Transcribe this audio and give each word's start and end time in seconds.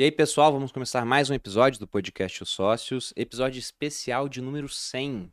E 0.00 0.02
aí, 0.02 0.10
pessoal, 0.10 0.50
vamos 0.50 0.72
começar 0.72 1.04
mais 1.04 1.28
um 1.28 1.34
episódio 1.34 1.78
do 1.78 1.86
podcast 1.86 2.42
Os 2.42 2.48
Sócios, 2.48 3.12
episódio 3.14 3.58
especial 3.58 4.30
de 4.30 4.40
número 4.40 4.66
100. 4.66 5.30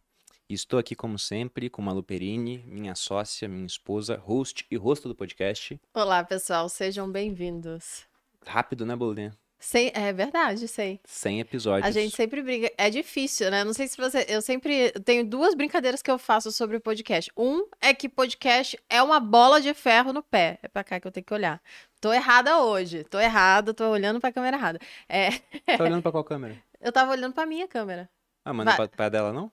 E 0.49 0.53
estou 0.53 0.77
aqui, 0.77 0.93
como 0.93 1.17
sempre, 1.17 1.69
com 1.69 1.81
Malu 1.81 2.03
Perini, 2.03 2.57
minha 2.67 2.93
sócia, 2.93 3.47
minha 3.47 3.65
esposa, 3.65 4.17
host 4.17 4.67
e 4.69 4.75
rosto 4.75 5.07
do 5.07 5.15
podcast. 5.15 5.79
Olá, 5.93 6.21
pessoal, 6.21 6.67
sejam 6.67 7.09
bem-vindos. 7.09 8.05
Rápido, 8.45 8.85
né, 8.85 8.93
Bolinha? 8.93 9.31
Sem, 9.59 9.91
é 9.95 10.13
verdade, 10.13 10.67
sei. 10.67 10.99
100 11.03 11.39
episódios. 11.39 11.87
A 11.87 11.91
gente 11.91 12.15
sempre 12.15 12.43
briga. 12.43 12.71
É 12.77 12.89
difícil, 12.91 13.49
né? 13.49 13.63
Não 13.63 13.73
sei 13.73 13.87
se 13.87 13.97
você. 13.97 14.23
Eu 14.29 14.41
sempre 14.41 14.91
tenho 15.03 15.25
duas 15.25 15.55
brincadeiras 15.55 16.01
que 16.01 16.11
eu 16.11 16.19
faço 16.19 16.51
sobre 16.51 16.79
podcast. 16.79 17.31
Um 17.35 17.67
é 17.81 17.91
que 17.93 18.07
podcast 18.07 18.79
é 18.87 19.01
uma 19.01 19.19
bola 19.19 19.59
de 19.59 19.73
ferro 19.73 20.13
no 20.13 20.21
pé. 20.21 20.59
É 20.61 20.67
pra 20.67 20.83
cá 20.83 20.99
que 20.99 21.07
eu 21.07 21.11
tenho 21.11 21.25
que 21.25 21.33
olhar. 21.33 21.59
Tô 21.99 22.13
errada 22.13 22.59
hoje. 22.61 23.03
Tô 23.05 23.19
errada, 23.19 23.73
tô 23.73 23.89
olhando 23.89 24.19
pra 24.21 24.31
câmera 24.31 24.57
errada. 24.57 24.79
É... 25.09 25.31
Tá 25.75 25.83
olhando 25.83 26.03
pra 26.03 26.11
qual 26.11 26.23
câmera? 26.23 26.55
Eu 26.79 26.91
tava 26.91 27.11
olhando 27.11 27.33
pra 27.33 27.47
minha 27.47 27.67
câmera. 27.67 28.07
Ah, 28.45 28.53
mas 28.53 28.63
não 28.67 28.73
é 28.73 28.75
pra, 28.75 28.87
pra 28.87 29.09
dela, 29.09 29.33
não? 29.33 29.51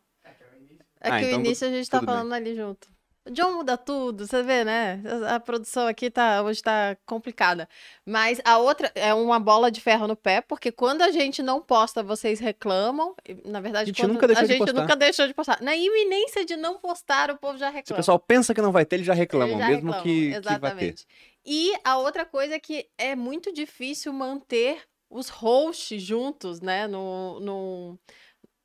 É 1.01 1.09
Ah, 1.11 1.19
que 1.19 1.25
então 1.27 1.39
o 1.39 1.41
início 1.41 1.67
a 1.67 1.71
gente 1.71 1.89
tá 1.89 2.01
bem. 2.01 2.07
falando 2.07 2.33
ali 2.35 2.55
junto. 2.55 2.87
O 3.27 3.31
John 3.31 3.55
muda 3.55 3.79
tudo, 3.79 4.27
você 4.27 4.43
vê, 4.43 4.65
né? 4.65 5.01
A 5.31 5.41
produção 5.41 5.87
aqui 5.87 6.11
tá, 6.11 6.43
hoje 6.43 6.63
tá 6.63 6.95
complicada. 7.07 7.67
Mas 8.05 8.39
a 8.45 8.59
outra 8.59 8.93
é 8.95 9.15
uma 9.15 9.41
bola 9.41 9.71
de 9.71 9.81
ferro 9.81 10.07
no 10.07 10.15
pé, 10.15 10.43
porque 10.43 10.71
quando 10.71 11.01
a 11.01 11.11
gente 11.11 11.43
não 11.43 11.59
posta, 11.63 12.03
vocês 12.03 12.39
reclamam. 12.39 13.15
Na 13.47 13.61
verdade, 13.63 13.85
A 13.85 13.87
gente 13.87 14.03
quando 14.03 14.13
nunca 14.13 14.27
deixou 14.27 14.45
a 14.45 14.47
de 14.47 14.53
gente 14.53 14.59
postar. 14.67 14.81
nunca 14.83 14.97
deixou 14.97 15.27
de 15.27 15.33
postar. 15.35 15.63
Na 15.63 15.75
iminência 15.75 16.45
de 16.45 16.55
não 16.55 16.77
postar, 16.79 17.31
o 17.31 17.39
povo 17.39 17.57
já 17.57 17.69
Se 17.69 17.73
o 17.73 17.77
reclama. 17.77 17.97
pessoal 17.97 18.19
pensa 18.19 18.53
que 18.55 18.61
não 18.61 18.73
vai 18.73 18.85
ter, 18.85 18.97
eles 18.97 19.07
já 19.07 19.15
Eles 19.15 19.21
reclamam, 19.21 19.59
já 19.59 19.69
mesmo 19.69 19.91
reclamam, 19.93 20.03
que, 20.03 20.27
que 20.27 20.31
vai 20.31 20.41
ter. 20.43 20.49
Exatamente. 20.57 21.07
E 21.47 21.73
a 21.83 21.97
outra 21.97 22.27
coisa 22.27 22.55
é 22.57 22.59
que 22.61 22.87
é 22.99 23.17
muito 23.17 23.51
difícil 23.53 24.13
manter 24.13 24.83
os 25.09 25.31
hosts 25.31 26.03
juntos, 26.03 26.61
né? 26.61 26.87
No, 26.87 27.41
no, 27.41 27.99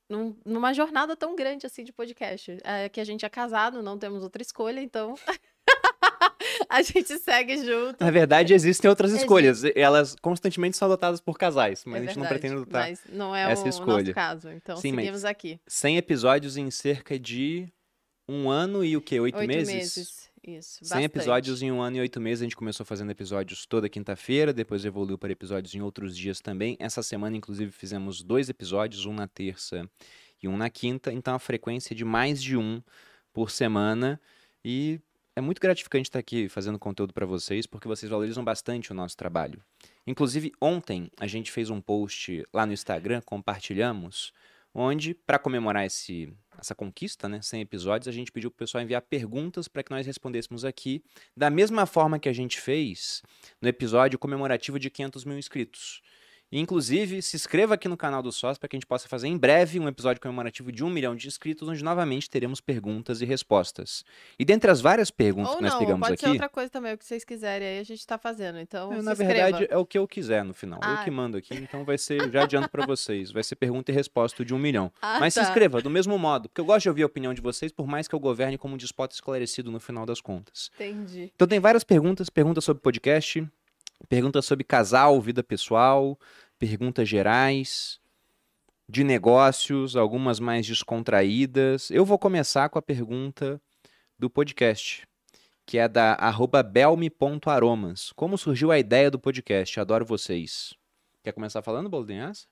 num- 0.09 0.35
numa 0.45 0.73
jornada 0.73 1.15
tão 1.15 1.35
grande 1.35 1.65
assim 1.65 1.83
de 1.83 1.93
podcast. 1.93 2.57
É 2.63 2.89
que 2.89 2.99
a 2.99 3.03
gente 3.03 3.25
é 3.25 3.29
casado, 3.29 3.81
não 3.83 3.97
temos 3.97 4.23
outra 4.23 4.41
escolha, 4.41 4.79
então 4.81 5.15
a 6.69 6.81
gente 6.81 7.17
segue 7.19 7.57
junto. 7.63 8.03
Na 8.03 8.11
verdade, 8.11 8.53
existem 8.53 8.89
outras 8.89 9.11
Existe. 9.11 9.23
escolhas. 9.25 9.63
Elas 9.75 10.15
constantemente 10.21 10.77
são 10.77 10.87
adotadas 10.87 11.19
por 11.21 11.37
casais, 11.37 11.83
mas 11.85 11.95
É 11.95 11.97
a 11.97 12.01
gente 12.07 12.15
não 12.17 12.23
verdade, 12.23 12.39
pretende 12.39 12.61
adotar. 12.61 12.89
Mas 12.89 13.01
não 13.09 13.35
é 13.35 13.51
essa 13.51 13.63
o 13.65 13.69
escolha. 13.69 13.99
nosso 14.03 14.13
caso, 14.13 14.49
então 14.49 14.77
Sim, 14.77 14.95
seguimos 14.95 15.25
aqui. 15.25 15.59
100 15.67 15.97
episódios 15.97 16.57
em 16.57 16.69
cerca 16.71 17.17
de 17.19 17.67
um 18.27 18.49
ano 18.49 18.83
e 18.83 18.95
o 18.95 19.01
quê? 19.01 19.19
Oito, 19.19 19.37
Oito 19.37 19.47
meses? 19.47 19.73
meses. 19.73 20.28
Isso, 20.43 20.79
100 20.79 20.89
bastante. 20.89 21.05
episódios 21.05 21.61
em 21.61 21.71
um 21.71 21.81
ano 21.81 21.97
e 21.97 21.99
oito 21.99 22.19
meses. 22.19 22.41
A 22.41 22.45
gente 22.45 22.55
começou 22.55 22.85
fazendo 22.85 23.11
episódios 23.11 23.65
toda 23.65 23.89
quinta-feira, 23.89 24.53
depois 24.53 24.85
evoluiu 24.85 25.17
para 25.17 25.31
episódios 25.31 25.75
em 25.75 25.81
outros 25.81 26.15
dias 26.15 26.39
também. 26.39 26.77
Essa 26.79 27.03
semana, 27.03 27.35
inclusive, 27.35 27.71
fizemos 27.71 28.23
dois 28.23 28.49
episódios, 28.49 29.05
um 29.05 29.13
na 29.13 29.27
terça 29.27 29.89
e 30.41 30.47
um 30.47 30.55
na 30.55 30.69
quinta. 30.69 31.11
Então, 31.11 31.35
a 31.35 31.39
frequência 31.39 31.93
é 31.93 31.95
de 31.95 32.05
mais 32.05 32.41
de 32.41 32.57
um 32.57 32.81
por 33.33 33.51
semana. 33.51 34.19
E 34.63 34.99
é 35.35 35.41
muito 35.41 35.61
gratificante 35.61 36.09
estar 36.09 36.19
aqui 36.19 36.49
fazendo 36.49 36.77
conteúdo 36.77 37.13
para 37.13 37.25
vocês, 37.25 37.65
porque 37.65 37.87
vocês 37.87 38.09
valorizam 38.09 38.43
bastante 38.43 38.91
o 38.91 38.95
nosso 38.95 39.15
trabalho. 39.15 39.61
Inclusive, 40.05 40.51
ontem 40.59 41.09
a 41.19 41.27
gente 41.27 41.51
fez 41.51 41.69
um 41.69 41.79
post 41.79 42.43
lá 42.53 42.65
no 42.65 42.73
Instagram, 42.73 43.21
compartilhamos, 43.25 44.33
onde, 44.73 45.13
para 45.13 45.39
comemorar 45.39 45.85
esse, 45.85 46.33
essa 46.61 46.75
conquista, 46.75 47.27
né, 47.27 47.41
100 47.41 47.61
episódios, 47.61 48.07
a 48.07 48.11
gente 48.11 48.31
pediu 48.31 48.49
para 48.49 48.55
o 48.55 48.59
pessoal 48.59 48.83
enviar 48.83 49.01
perguntas 49.01 49.67
para 49.67 49.83
que 49.83 49.91
nós 49.91 50.05
respondêssemos 50.05 50.63
aqui, 50.65 51.03
da 51.35 51.49
mesma 51.49 51.85
forma 51.85 52.19
que 52.19 52.29
a 52.29 52.33
gente 52.33 52.59
fez 52.59 53.21
no 53.61 53.67
episódio 53.67 54.19
comemorativo 54.19 54.79
de 54.79 54.89
500 54.89 55.25
mil 55.25 55.37
inscritos. 55.37 56.01
Inclusive, 56.51 57.21
se 57.21 57.35
inscreva 57.35 57.75
aqui 57.75 57.87
no 57.87 57.95
canal 57.95 58.23
do 58.23 58.31
Sócio 58.31 58.59
para 58.59 58.67
que 58.67 58.75
a 58.75 58.79
gente 58.79 58.87
possa 58.87 59.07
fazer 59.07 59.27
em 59.27 59.37
breve 59.37 59.79
um 59.79 59.87
episódio 59.87 60.21
comemorativo 60.21 60.71
de 60.71 60.83
um 60.83 60.89
milhão 60.89 61.15
de 61.15 61.27
inscritos, 61.27 61.67
onde 61.67 61.83
novamente 61.83 62.29
teremos 62.29 62.59
perguntas 62.59 63.21
e 63.21 63.25
respostas. 63.25 64.03
E 64.37 64.43
dentre 64.43 64.71
as 64.71 64.81
várias 64.81 65.11
perguntas 65.11 65.51
Ou 65.51 65.57
que 65.57 65.63
nós 65.63 65.73
não, 65.73 65.79
pegamos 65.79 66.07
pode 66.07 66.19
ser 66.19 66.25
aqui, 66.25 66.31
outra 66.33 66.49
coisa 66.49 66.69
também, 66.69 66.93
o 66.93 66.97
que 66.97 67.05
vocês 67.05 67.23
quiserem 67.23 67.67
aí 67.67 67.79
a 67.79 67.83
gente 67.83 68.05
tá 68.05 68.17
fazendo. 68.17 68.57
Então, 68.59 68.91
é, 68.91 68.97
se 68.97 69.01
na 69.03 69.11
inscreva. 69.11 69.33
verdade, 69.33 69.67
é 69.69 69.77
o 69.77 69.85
que 69.85 69.97
eu 69.97 70.07
quiser 70.07 70.43
no 70.43 70.53
final. 70.53 70.79
Eu 70.83 70.89
Ah. 70.89 71.03
que 71.03 71.11
mando 71.11 71.37
aqui, 71.37 71.53
então 71.55 71.83
vai 71.85 71.97
ser, 71.97 72.31
já 72.31 72.43
adianto 72.43 72.69
pra 72.69 72.85
vocês, 72.85 73.31
vai 73.31 73.43
ser 73.43 73.55
pergunta 73.55 73.91
e 73.91 73.95
resposta 73.95 74.43
de 74.43 74.53
um 74.53 74.57
milhão. 74.59 74.91
Ah, 75.01 75.19
Mas 75.19 75.33
se 75.33 75.39
tá. 75.39 75.45
inscreva 75.47 75.81
do 75.81 75.89
mesmo 75.89 76.17
modo, 76.17 76.49
porque 76.49 76.61
eu 76.61 76.65
gosto 76.65 76.83
de 76.83 76.89
ouvir 76.89 77.03
a 77.03 77.05
opinião 77.07 77.33
de 77.33 77.41
vocês, 77.41 77.71
por 77.71 77.87
mais 77.87 78.07
que 78.07 78.13
eu 78.15 78.19
governe 78.19 78.57
como 78.57 78.73
um 78.73 78.77
despota 78.77 79.13
esclarecido 79.13 79.71
no 79.71 79.79
final 79.79 80.05
das 80.05 80.19
contas. 80.21 80.69
Entendi. 80.75 81.31
Então 81.35 81.47
tem 81.47 81.59
várias 81.59 81.83
perguntas, 81.83 82.29
perguntas 82.29 82.63
sobre 82.63 82.81
podcast, 82.81 83.45
perguntas 84.07 84.45
sobre 84.45 84.63
casal, 84.63 85.19
vida 85.19 85.43
pessoal, 85.43 86.17
perguntas 86.59 87.07
gerais, 87.07 87.99
de 88.87 89.03
negócios, 89.03 89.95
algumas 89.95 90.39
mais 90.39 90.67
descontraídas. 90.67 91.89
Eu 91.89 92.03
vou 92.05 92.19
começar 92.19 92.67
com 92.69 92.77
a 92.77 92.81
pergunta 92.81 93.61
do 94.17 94.29
podcast, 94.29 95.07
que 95.65 95.77
é 95.77 95.87
da 95.87 96.17
belme.aromas. 96.63 98.11
Como 98.11 98.37
surgiu 98.37 98.71
a 98.71 98.77
ideia 98.77 99.09
do 99.09 99.17
podcast? 99.17 99.79
Adoro 99.79 100.05
vocês. 100.05 100.73
Quer 101.23 101.31
começar 101.31 101.61
falando, 101.61 101.89
Boldenhaça? 101.89 102.45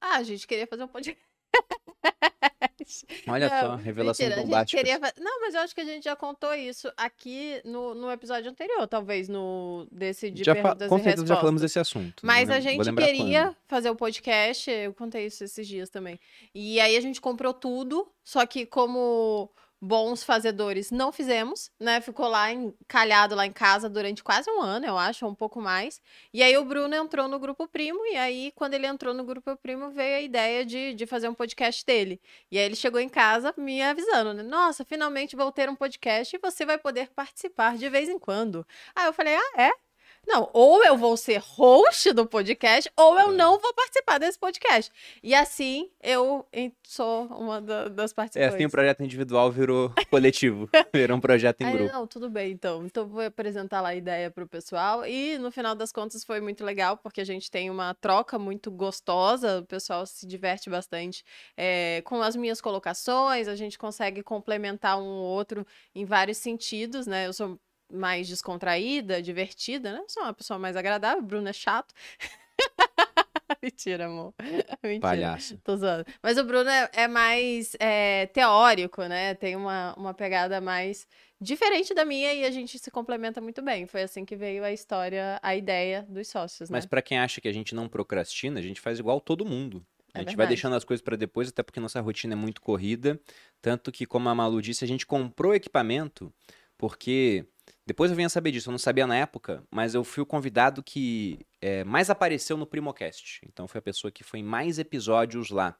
Ah, 0.00 0.16
a 0.16 0.22
gente 0.22 0.46
queria 0.46 0.66
fazer 0.66 0.84
um 0.84 0.88
podcast. 0.88 1.18
Olha 3.28 3.48
Não, 3.48 3.60
só, 3.60 3.74
revelação 3.76 4.26
mentira, 4.26 4.42
bombástica. 4.42 4.82
queria 4.82 4.98
fa- 5.00 5.12
Não, 5.18 5.40
mas 5.40 5.54
eu 5.54 5.60
acho 5.60 5.74
que 5.74 5.80
a 5.80 5.84
gente 5.84 6.04
já 6.04 6.14
contou 6.16 6.54
isso 6.54 6.90
aqui 6.96 7.60
no, 7.64 7.94
no 7.94 8.10
episódio 8.10 8.50
anterior, 8.50 8.86
talvez, 8.86 9.28
no 9.28 9.86
desse 9.90 10.30
de 10.30 10.44
Já 10.44 10.54
fa- 10.54 10.62
perguntas 10.62 10.88
com 10.88 10.98
e 10.98 11.02
certeza 11.02 11.26
já 11.26 11.36
falamos 11.36 11.62
respostas. 11.62 11.84
desse 11.84 11.98
assunto. 11.98 12.26
Mas 12.26 12.48
não 12.48 12.56
a 12.56 12.60
gente 12.60 12.94
queria 12.94 13.44
quando. 13.44 13.56
fazer 13.66 13.90
o 13.90 13.96
podcast, 13.96 14.70
eu 14.70 14.92
contei 14.94 15.26
isso 15.26 15.44
esses 15.44 15.66
dias 15.66 15.88
também. 15.90 16.18
E 16.54 16.80
aí 16.80 16.96
a 16.96 17.00
gente 17.00 17.20
comprou 17.20 17.52
tudo, 17.54 18.06
só 18.22 18.44
que 18.46 18.66
como 18.66 19.50
bons 19.80 20.24
fazedores 20.24 20.90
não 20.90 21.12
fizemos, 21.12 21.70
né? 21.78 22.00
Ficou 22.00 22.26
lá 22.28 22.52
encalhado 22.52 23.34
lá 23.34 23.46
em 23.46 23.52
casa 23.52 23.88
durante 23.88 24.22
quase 24.22 24.50
um 24.50 24.60
ano, 24.60 24.86
eu 24.86 24.96
acho, 24.96 25.26
um 25.26 25.34
pouco 25.34 25.60
mais. 25.60 26.00
E 26.32 26.42
aí 26.42 26.56
o 26.56 26.64
Bruno 26.64 26.94
entrou 26.94 27.28
no 27.28 27.38
grupo 27.38 27.68
primo, 27.68 28.04
e 28.06 28.16
aí 28.16 28.52
quando 28.54 28.74
ele 28.74 28.86
entrou 28.86 29.12
no 29.14 29.24
grupo 29.24 29.56
primo 29.56 29.90
veio 29.90 30.16
a 30.16 30.20
ideia 30.20 30.64
de, 30.64 30.94
de 30.94 31.06
fazer 31.06 31.28
um 31.28 31.34
podcast 31.34 31.84
dele. 31.84 32.20
E 32.50 32.58
aí 32.58 32.64
ele 32.64 32.76
chegou 32.76 33.00
em 33.00 33.08
casa 33.08 33.54
me 33.56 33.82
avisando, 33.82 34.32
né? 34.34 34.42
Nossa, 34.42 34.84
finalmente 34.84 35.36
vou 35.36 35.52
ter 35.52 35.68
um 35.68 35.76
podcast 35.76 36.34
e 36.34 36.38
você 36.38 36.64
vai 36.64 36.78
poder 36.78 37.10
participar 37.10 37.76
de 37.76 37.88
vez 37.88 38.08
em 38.08 38.18
quando. 38.18 38.66
Aí 38.94 39.06
eu 39.06 39.12
falei, 39.12 39.36
ah, 39.36 39.62
é? 39.62 39.83
Não, 40.26 40.48
ou 40.52 40.84
eu 40.84 40.96
vou 40.96 41.16
ser 41.16 41.38
host 41.38 42.12
do 42.12 42.26
podcast, 42.26 42.90
ou 42.96 43.18
eu 43.18 43.30
É. 43.30 43.32
não 43.32 43.58
vou 43.58 43.74
participar 43.74 44.18
desse 44.18 44.38
podcast. 44.38 44.90
E 45.22 45.34
assim 45.34 45.90
eu 46.02 46.46
sou 46.82 47.26
uma 47.26 47.60
da- 47.60 47.88
das 47.88 48.10
É, 48.12 48.14
participantes. 48.14 48.54
assim 48.54 48.64
o 48.66 48.70
projeto 48.70 49.02
individual 49.02 49.50
virou 49.50 49.92
coletivo, 50.10 50.68
virou 50.94 51.16
um 51.16 51.20
projeto 51.20 51.60
em 51.60 51.66
Aí, 51.66 51.72
grupo. 51.72 51.92
não, 51.92 52.06
tudo 52.06 52.30
bem, 52.30 52.52
então. 52.52 52.84
Então, 52.86 53.06
vou 53.06 53.20
apresentar 53.22 53.80
lá 53.80 53.90
a 53.90 53.94
ideia 53.94 54.30
pro 54.30 54.46
pessoal. 54.48 55.04
E 55.06 55.36
no 55.38 55.50
final 55.50 55.74
das 55.74 55.92
contas 55.92 56.24
foi 56.24 56.40
muito 56.40 56.64
legal, 56.64 56.96
porque 56.96 57.20
a 57.20 57.24
gente 57.26 57.50
tem 57.50 57.70
uma 57.70 57.94
troca 57.94 58.38
muito 58.38 58.70
gostosa, 58.70 59.60
o 59.60 59.66
pessoal 59.66 60.06
se 60.06 60.26
diverte 60.26 60.68
bastante 60.70 61.24
é, 61.56 62.02
com 62.04 62.20
as 62.22 62.34
minhas 62.36 62.60
colocações, 62.60 63.46
a 63.48 63.54
gente 63.56 63.78
consegue 63.78 64.22
complementar 64.22 64.98
um 64.98 65.04
ou 65.06 65.24
outro 65.24 65.66
em 65.94 66.04
vários 66.04 66.38
sentidos, 66.38 67.06
né? 67.06 67.26
Eu 67.26 67.32
sou 67.32 67.58
mais 67.92 68.28
descontraída, 68.28 69.22
divertida, 69.22 69.92
né? 69.92 70.04
Sou 70.08 70.22
uma 70.22 70.34
pessoa 70.34 70.58
mais 70.58 70.76
agradável, 70.76 71.22
o 71.22 71.26
Bruno 71.26 71.48
é 71.48 71.52
chato. 71.52 71.94
Mentira, 73.62 74.06
amor. 74.06 74.34
Mentira. 74.82 75.00
Palhaço. 75.00 75.58
Tô 75.62 75.76
zoando. 75.76 76.04
Mas 76.22 76.38
o 76.38 76.44
Bruno 76.44 76.68
é, 76.68 76.90
é 76.92 77.08
mais 77.08 77.76
é, 77.78 78.26
teórico, 78.26 79.02
né? 79.04 79.34
Tem 79.34 79.56
uma, 79.56 79.94
uma 79.96 80.14
pegada 80.14 80.60
mais 80.60 81.06
diferente 81.40 81.94
da 81.94 82.04
minha 82.04 82.32
e 82.32 82.44
a 82.44 82.50
gente 82.50 82.78
se 82.78 82.90
complementa 82.90 83.40
muito 83.40 83.62
bem. 83.62 83.86
Foi 83.86 84.02
assim 84.02 84.24
que 84.24 84.36
veio 84.36 84.64
a 84.64 84.72
história, 84.72 85.38
a 85.42 85.54
ideia 85.54 86.06
dos 86.08 86.28
sócios, 86.28 86.70
né? 86.70 86.78
Mas 86.78 86.86
pra 86.86 87.02
quem 87.02 87.18
acha 87.18 87.40
que 87.40 87.48
a 87.48 87.52
gente 87.52 87.74
não 87.74 87.88
procrastina, 87.88 88.60
a 88.60 88.62
gente 88.62 88.80
faz 88.80 88.98
igual 88.98 89.20
todo 89.20 89.44
mundo. 89.44 89.84
A 90.12 90.20
É 90.20 90.22
gente 90.22 90.36
vai 90.36 90.46
deixando 90.46 90.76
as 90.76 90.84
coisas 90.84 91.02
pra 91.02 91.16
depois, 91.16 91.48
até 91.48 91.62
porque 91.62 91.80
nossa 91.80 92.00
rotina 92.00 92.34
é 92.34 92.36
muito 92.36 92.60
corrida. 92.60 93.20
Tanto 93.60 93.90
que, 93.90 94.06
como 94.06 94.28
a 94.28 94.34
Malu 94.34 94.62
disse, 94.62 94.84
a 94.84 94.88
gente 94.88 95.06
comprou 95.06 95.54
equipamento 95.54 96.32
porque. 96.78 97.44
Depois 97.86 98.10
eu 98.10 98.16
vim 98.16 98.24
a 98.24 98.28
saber 98.28 98.50
disso, 98.50 98.70
eu 98.70 98.72
não 98.72 98.78
sabia 98.78 99.06
na 99.06 99.16
época, 99.16 99.62
mas 99.70 99.94
eu 99.94 100.02
fui 100.02 100.22
o 100.22 100.26
convidado 100.26 100.82
que 100.82 101.38
é, 101.60 101.84
mais 101.84 102.08
apareceu 102.08 102.56
no 102.56 102.66
Primocast. 102.66 103.40
Então 103.46 103.68
foi 103.68 103.78
a 103.78 103.82
pessoa 103.82 104.10
que 104.10 104.24
foi 104.24 104.40
em 104.40 104.42
mais 104.42 104.78
episódios 104.78 105.50
lá. 105.50 105.76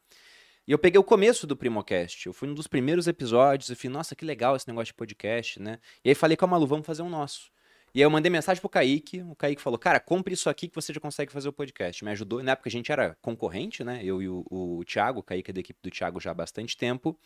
E 0.67 0.73
eu 0.73 0.79
peguei 0.79 0.99
o 0.99 1.05
começo 1.05 1.47
do 1.47 1.57
Primocast. 1.57 2.27
Eu 2.27 2.33
fui 2.33 2.49
um 2.49 2.55
dos 2.55 2.67
primeiros 2.67 3.07
episódios 3.07 3.71
e 3.71 3.75
falei, 3.75 3.93
nossa, 3.93 4.15
que 4.15 4.25
legal 4.25 4.55
esse 4.55 4.69
negócio 4.69 4.87
de 4.87 4.95
podcast, 4.95 5.61
né? 5.61 5.79
E 6.05 6.11
aí 6.11 6.15
falei 6.15 6.37
com 6.37 6.45
a 6.45 6.49
Malu, 6.49 6.67
vamos 6.67 6.87
fazer 6.87 7.03
um 7.03 7.09
nosso. 7.09 7.51
E 7.95 8.01
aí 8.01 8.05
eu 8.05 8.11
mandei 8.11 8.29
mensagem 8.29 8.61
pro 8.61 8.69
Kaique, 8.69 9.23
o 9.23 9.37
Kaique 9.37 9.63
falou, 9.63 9.79
cara, 9.79 10.01
compre 10.01 10.35
isso 10.35 10.51
aqui 10.51 10.69
que 10.69 10.75
você 10.75 10.93
já 10.93 11.01
consegue 11.01 11.31
fazer 11.31 11.49
o 11.49 11.53
podcast. 11.53 12.05
Me 12.05 12.11
ajudou, 12.11 12.43
na 12.43 12.53
época 12.53 12.69
a 12.69 12.73
gente 12.73 12.91
era 12.91 13.17
concorrente, 13.23 13.85
né? 13.85 14.01
Eu 14.03 14.21
e 14.21 14.29
o, 14.29 14.45
o 14.51 14.85
Thiago, 14.85 15.21
o 15.21 15.23
Kaique 15.23 15.51
é 15.51 15.55
da 15.55 15.61
equipe 15.61 15.79
do 15.83 15.91
Thiago 15.91 16.19
já 16.19 16.33
há 16.33 16.35
bastante 16.35 16.77
tempo. 16.77 17.19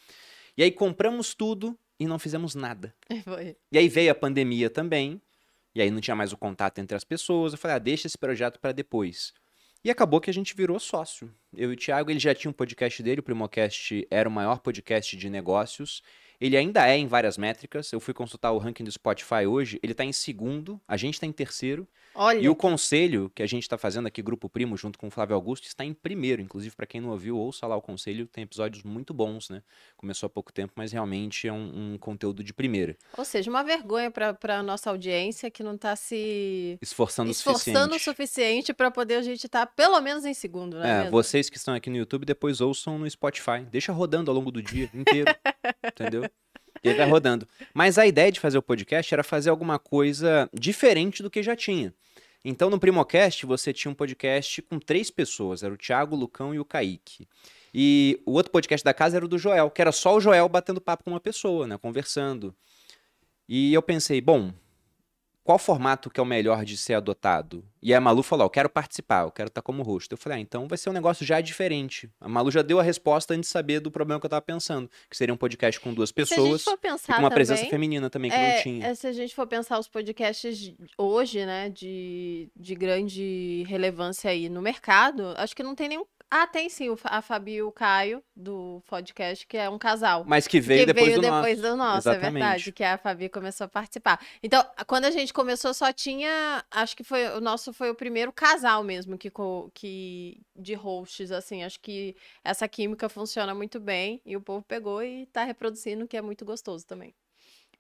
E 0.57 0.63
aí 0.63 0.71
compramos 0.71 1.33
tudo 1.35 1.79
e 1.99 2.07
não 2.07 2.19
fizemos 2.19 2.55
nada. 2.55 2.95
Foi. 3.25 3.57
E 3.73 3.79
aí 3.79 3.89
veio 3.89 4.11
a 4.13 4.15
pandemia 4.15 4.71
também, 4.71 5.21
e 5.75 5.83
aí 5.83 5.91
não 5.91 6.01
tinha 6.01 6.17
mais 6.17 6.33
o 6.33 6.37
contato 6.37 6.79
entre 6.79 6.97
as 6.97 7.05
pessoas. 7.05 7.53
Eu 7.53 7.59
falei, 7.59 7.77
ah, 7.77 7.79
deixa 7.79 8.07
esse 8.07 8.19
projeto 8.19 8.59
para 8.59 8.73
depois. 8.73 9.33
E 9.85 9.91
acabou 9.91 10.21
que 10.21 10.29
a 10.29 10.35
gente 10.35 10.55
virou 10.55 10.79
sócio. 10.81 11.33
Eu 11.55 11.71
e 11.71 11.75
o 11.75 11.77
Thiago, 11.77 12.11
ele 12.11 12.19
já 12.19 12.35
tinha 12.35 12.51
um 12.51 12.55
podcast 12.55 13.03
dele, 13.03 13.21
o 13.21 13.23
Primocast 13.23 14.07
era 14.11 14.29
o 14.29 14.33
maior 14.33 14.59
podcast 14.59 15.17
de 15.17 15.31
negócios. 15.31 16.03
Ele 16.41 16.57
ainda 16.57 16.89
é 16.89 16.97
em 16.97 17.07
várias 17.07 17.37
métricas. 17.37 17.93
Eu 17.93 18.01
fui 18.01 18.15
consultar 18.15 18.53
o 18.53 18.59
ranking 18.59 18.85
do 18.85 18.93
Spotify 18.93 19.47
hoje, 19.47 19.79
ele 19.83 19.93
está 19.93 20.05
em 20.05 20.13
segundo, 20.13 20.81
a 20.87 20.97
gente 20.97 21.15
está 21.15 21.27
em 21.27 21.33
terceiro. 21.33 21.87
Olha. 22.15 22.41
E 22.41 22.49
o 22.49 22.57
conselho 22.57 23.31
que 23.35 23.43
a 23.43 23.47
gente 23.47 23.63
está 23.63 23.79
fazendo 23.79 24.07
aqui, 24.07 24.21
Grupo 24.21 24.49
Primo, 24.49 24.77
junto 24.77 24.99
com 24.99 25.07
o 25.07 25.11
Flávio 25.11 25.37
Augusto, 25.37 25.67
está 25.67 25.85
em 25.85 25.95
primeiro. 25.95 26.43
Inclusive, 26.43 26.75
para 26.75 26.87
quem 26.87 27.01
não 27.01 27.11
ouviu, 27.11 27.37
ouça 27.39 27.67
lá 27.67 27.77
o 27.77 27.83
conselho, 27.83 28.27
tem 28.27 28.43
episódios 28.43 28.83
muito 28.83 29.15
bons, 29.15 29.49
né? 29.49 29.63
Começou 29.97 30.27
há 30.27 30.31
pouco 30.31 30.53
tempo, 30.53 30.73
mas 30.75 30.91
realmente 30.91 31.47
é 31.47 31.53
um, 31.53 31.95
um 31.95 31.99
conteúdo 31.99 32.43
de 32.43 32.53
primeira. 32.53 32.97
Ou 33.17 33.25
seja, 33.25 33.49
uma 33.49 33.63
vergonha 33.63 34.11
para 34.11 34.59
a 34.59 34.63
nossa 34.63 34.91
audiência 34.91 35.51
que 35.51 35.63
não 35.63 35.77
está 35.77 35.95
se 35.95 36.77
Esforçando, 36.83 37.31
esforçando 37.31 37.95
o 37.95 37.99
suficiente. 38.01 38.73
para 38.73 38.91
poder 38.91 39.15
a 39.15 39.23
gente 39.23 39.47
estar 39.47 39.67
pelo 39.67 40.01
menos 40.01 40.25
em 40.25 40.35
segundo, 40.35 40.79
né? 40.79 41.07
É, 41.07 41.11
vocês 41.11 41.49
que 41.49 41.57
estão 41.57 41.75
aqui 41.75 41.89
no 41.89 41.97
YouTube, 41.97 42.25
depois 42.25 42.61
ouçam 42.61 42.99
no 42.99 43.09
Spotify. 43.09 43.61
Deixa 43.71 43.93
rodando 43.93 44.31
ao 44.31 44.35
longo 44.37 44.51
do 44.51 44.61
dia 44.61 44.91
inteiro. 44.93 45.33
entendeu? 45.87 46.28
E 46.85 46.91
aí 46.91 46.95
vai 46.95 47.09
rodando. 47.09 47.49
Mas 47.75 47.99
a 47.99 48.07
ideia 48.07 48.31
de 48.31 48.39
fazer 48.39 48.57
o 48.57 48.63
podcast 48.63 49.13
era 49.13 49.25
fazer 49.25 49.51
alguma 49.51 49.81
coisa 49.81 50.49
diferente 50.55 51.25
do 51.25 51.31
que 51.31 51.43
já 51.43 51.57
tinha. 51.57 51.93
Então, 52.45 52.71
no 52.71 52.79
Primocast, 52.79 53.45
você 53.45 53.73
tinha 53.73 53.91
um 53.91 53.95
podcast 53.95 54.63
com 54.63 54.79
três 54.79 55.11
pessoas. 55.11 55.65
Era 55.65 55.75
o 55.75 55.77
Thiago, 55.77 56.15
o 56.15 56.19
Lucão 56.19 56.55
e 56.55 56.61
o 56.61 56.65
Kaique. 56.65 57.27
E 57.75 58.23
o 58.25 58.33
outro 58.33 58.53
podcast 58.53 58.85
da 58.85 58.95
casa 58.95 59.17
era 59.17 59.25
o 59.25 59.29
do 59.29 59.39
Joel, 59.39 59.71
que 59.71 59.83
era 59.83 59.91
só 59.91 60.17
o 60.17 60.21
Joel 60.21 60.49
batendo 60.49 60.81
papo 60.81 61.05
com 61.05 61.11
uma 61.11 61.21
pessoa, 61.21 61.67
né? 61.67 61.77
Conversando. 61.77 62.55
E 63.49 63.75
eu 63.75 63.83
pensei, 63.83 64.21
bom, 64.21 64.53
qual 65.49 65.59
formato 65.59 66.11
que 66.11 66.21
é 66.21 66.23
o 66.23 66.27
melhor 66.27 66.63
de 66.63 66.77
ser 66.77 66.93
adotado? 66.93 67.65
E 67.81 67.95
a 67.95 68.01
Malu 68.03 68.23
falou, 68.23 68.45
eu 68.45 68.51
quero 68.51 68.69
participar, 68.69 69.23
eu 69.23 69.31
quero 69.31 69.49
estar 69.49 69.63
como 69.63 69.83
host. 69.83 70.13
Eu 70.13 70.19
falei, 70.19 70.37
ah, 70.37 70.41
então 70.43 70.69
vai 70.69 70.77
ser 70.77 70.91
um 70.91 70.93
negócio 70.93 71.25
já 71.25 71.41
diferente. 71.41 72.11
A 72.21 72.29
Malu 72.29 72.51
já 72.51 72.61
deu 72.61 72.79
a 72.79 72.83
resposta 72.83 73.33
antes 73.33 73.49
de 73.49 73.53
saber 73.55 73.81
do 73.81 73.91
problema 73.91 74.21
que 74.21 74.27
eu 74.27 74.29
estava 74.29 74.43
pensando, 74.43 74.91
que 75.09 75.17
seria 75.17 75.33
um 75.33 75.39
podcast 75.39 75.81
com 75.81 75.95
duas 75.95 76.11
Se 76.11 76.15
a 76.19 76.23
gente 76.23 76.29
pessoas 76.29 76.65
for 76.65 76.77
pensar 76.77 77.15
com 77.15 77.23
uma 77.23 77.31
também, 77.31 77.35
presença 77.35 77.65
feminina 77.65 78.11
também, 78.11 78.31
que 78.31 78.37
não 78.37 78.45
é, 78.45 78.63
tinha. 78.63 78.87
é, 78.89 78.95
se 78.95 79.07
a 79.07 79.13
gente 79.13 79.35
for 79.35 79.47
pensar 79.47 79.79
os 79.79 79.89
podcasts 79.89 80.75
hoje, 80.99 81.47
né, 81.47 81.71
de, 81.71 82.51
de 82.55 82.75
grande 82.75 83.65
relevância 83.67 84.31
aí 84.31 84.51
no 84.51 84.61
mercado, 84.61 85.33
acho 85.39 85.57
que 85.57 85.63
não 85.63 85.75
tem 85.75 85.89
nenhum. 85.89 86.05
Ah, 86.31 86.47
tem 86.47 86.69
sim, 86.69 86.95
a 87.05 87.23
Fabi 87.23 87.55
e 87.55 87.63
o 87.63 87.73
Caio, 87.73 88.23
do 88.37 88.83
podcast, 88.87 89.47
que 89.47 89.57
é 89.57 89.71
um 89.71 89.79
casal. 89.79 90.25
Mas 90.27 90.47
que 90.47 90.61
veio 90.61 90.81
que 90.81 90.87
depois 90.87 91.07
veio 91.07 91.17
do 91.17 91.23
depois 91.23 91.59
nosso. 91.59 91.71
do 91.71 91.77
nosso, 91.77 92.09
é 92.09 92.13
Exatamente. 92.13 92.33
verdade, 92.33 92.73
que 92.73 92.85
a 92.85 92.99
Fabi 92.99 93.29
começou 93.31 93.65
a 93.65 93.69
participar. 93.69 94.21
Então, 94.43 94.63
quando 94.87 95.07
a 95.07 95.11
gente 95.11 95.33
começou, 95.33 95.73
só 95.73 95.91
tinha, 95.91 96.63
acho 96.71 96.95
que 96.95 97.03
foi, 97.03 97.29
o 97.29 97.41
nosso 97.41 97.73
foi 97.73 97.91
o 97.91 97.95
primeiro 97.95 98.31
casal 98.31 98.85
mesmo 98.85 99.17
que, 99.17 99.33
que 99.73 100.43
de 100.55 100.75
hosts, 100.75 101.33
assim, 101.33 101.65
acho 101.65 101.81
que 101.81 102.15
essa 102.45 102.69
química 102.69 103.09
funciona 103.09 103.55
muito 103.55 103.81
bem 103.81 104.21
e 104.27 104.37
o 104.37 104.41
povo 104.41 104.63
pegou 104.63 105.03
e 105.03 105.25
tá 105.27 105.45
reproduzindo, 105.45 106.07
que 106.07 106.17
é 106.17 106.21
muito 106.21 106.45
gostoso 106.45 106.87
também. 106.87 107.15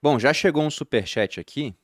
Bom, 0.00 0.18
já 0.18 0.32
chegou 0.32 0.62
um 0.62 0.70
superchat 0.70 1.38
aqui. 1.38 1.74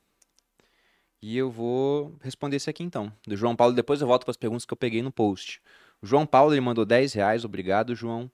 E 1.21 1.37
eu 1.37 1.49
vou 1.49 2.15
responder 2.21 2.57
esse 2.57 2.69
aqui 2.69 2.83
então. 2.83 3.11
Do 3.25 3.35
João 3.35 3.55
Paulo. 3.55 3.73
Depois 3.73 3.99
eu 3.99 4.07
volto 4.07 4.23
para 4.23 4.31
as 4.31 4.37
perguntas 4.37 4.65
que 4.65 4.71
eu 4.71 4.77
peguei 4.77 5.01
no 5.01 5.11
post. 5.11 5.61
João 6.05 6.25
Paulo 6.25 6.53
ele 6.53 6.61
mandou 6.61 6.85
10 6.85 7.13
reais. 7.13 7.43
Obrigado, 7.43 7.95
João. 7.95 8.29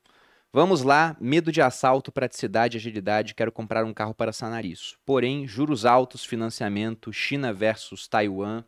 Vamos 0.54 0.82
lá. 0.82 1.16
Medo 1.20 1.52
de 1.52 1.62
assalto, 1.62 2.12
praticidade, 2.12 2.78
agilidade. 2.78 3.34
Quero 3.34 3.52
comprar 3.52 3.86
um 3.86 3.94
carro 3.94 4.14
para 4.14 4.34
sanar 4.34 4.66
isso. 4.66 4.98
Porém, 5.06 5.48
juros 5.48 5.86
altos, 5.86 6.26
financiamento, 6.26 7.14
China 7.14 7.54
versus 7.54 8.08
Taiwan. 8.08 8.64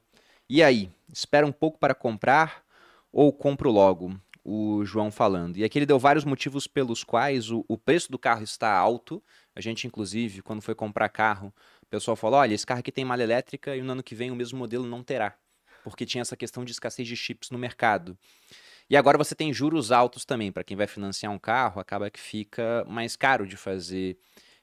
E 0.49 0.63
aí? 0.63 0.89
Espera 1.11 1.45
um 1.45 1.51
pouco 1.51 1.77
para 1.77 1.93
comprar 1.93 2.63
ou 3.11 3.33
compro 3.33 3.69
logo? 3.69 4.17
O 4.45 4.83
João 4.85 5.11
falando. 5.11 5.57
E 5.57 5.63
aqui 5.63 5.77
ele 5.77 5.85
deu 5.85 5.99
vários 5.99 6.23
motivos 6.23 6.67
pelos 6.67 7.03
quais 7.03 7.51
o, 7.51 7.63
o 7.67 7.77
preço 7.77 8.11
do 8.11 8.17
carro 8.17 8.43
está 8.43 8.71
alto. 8.73 9.21
A 9.55 9.61
gente, 9.61 9.85
inclusive, 9.85 10.41
quando 10.41 10.61
foi 10.61 10.75
comprar 10.75 11.09
carro, 11.09 11.53
o 11.81 11.85
pessoal 11.85 12.15
falou: 12.15 12.39
olha, 12.39 12.53
esse 12.53 12.65
carro 12.65 12.79
aqui 12.79 12.91
tem 12.91 13.05
malha 13.05 13.23
elétrica 13.23 13.75
e 13.75 13.81
no 13.81 13.91
ano 13.91 14.03
que 14.03 14.15
vem 14.15 14.31
o 14.31 14.35
mesmo 14.35 14.57
modelo 14.57 14.85
não 14.85 15.03
terá. 15.03 15.35
Porque 15.83 16.05
tinha 16.05 16.21
essa 16.21 16.35
questão 16.35 16.63
de 16.63 16.71
escassez 16.71 17.07
de 17.07 17.15
chips 17.15 17.49
no 17.51 17.59
mercado. 17.59 18.17
E 18.89 18.97
agora 18.97 19.17
você 19.17 19.33
tem 19.33 19.53
juros 19.53 19.91
altos 19.91 20.25
também. 20.25 20.51
Para 20.51 20.63
quem 20.63 20.77
vai 20.77 20.87
financiar 20.87 21.31
um 21.31 21.39
carro, 21.39 21.79
acaba 21.79 22.09
que 22.09 22.19
fica 22.19 22.85
mais 22.87 23.15
caro 23.15 23.47
de 23.47 23.57
fazer 23.57 24.17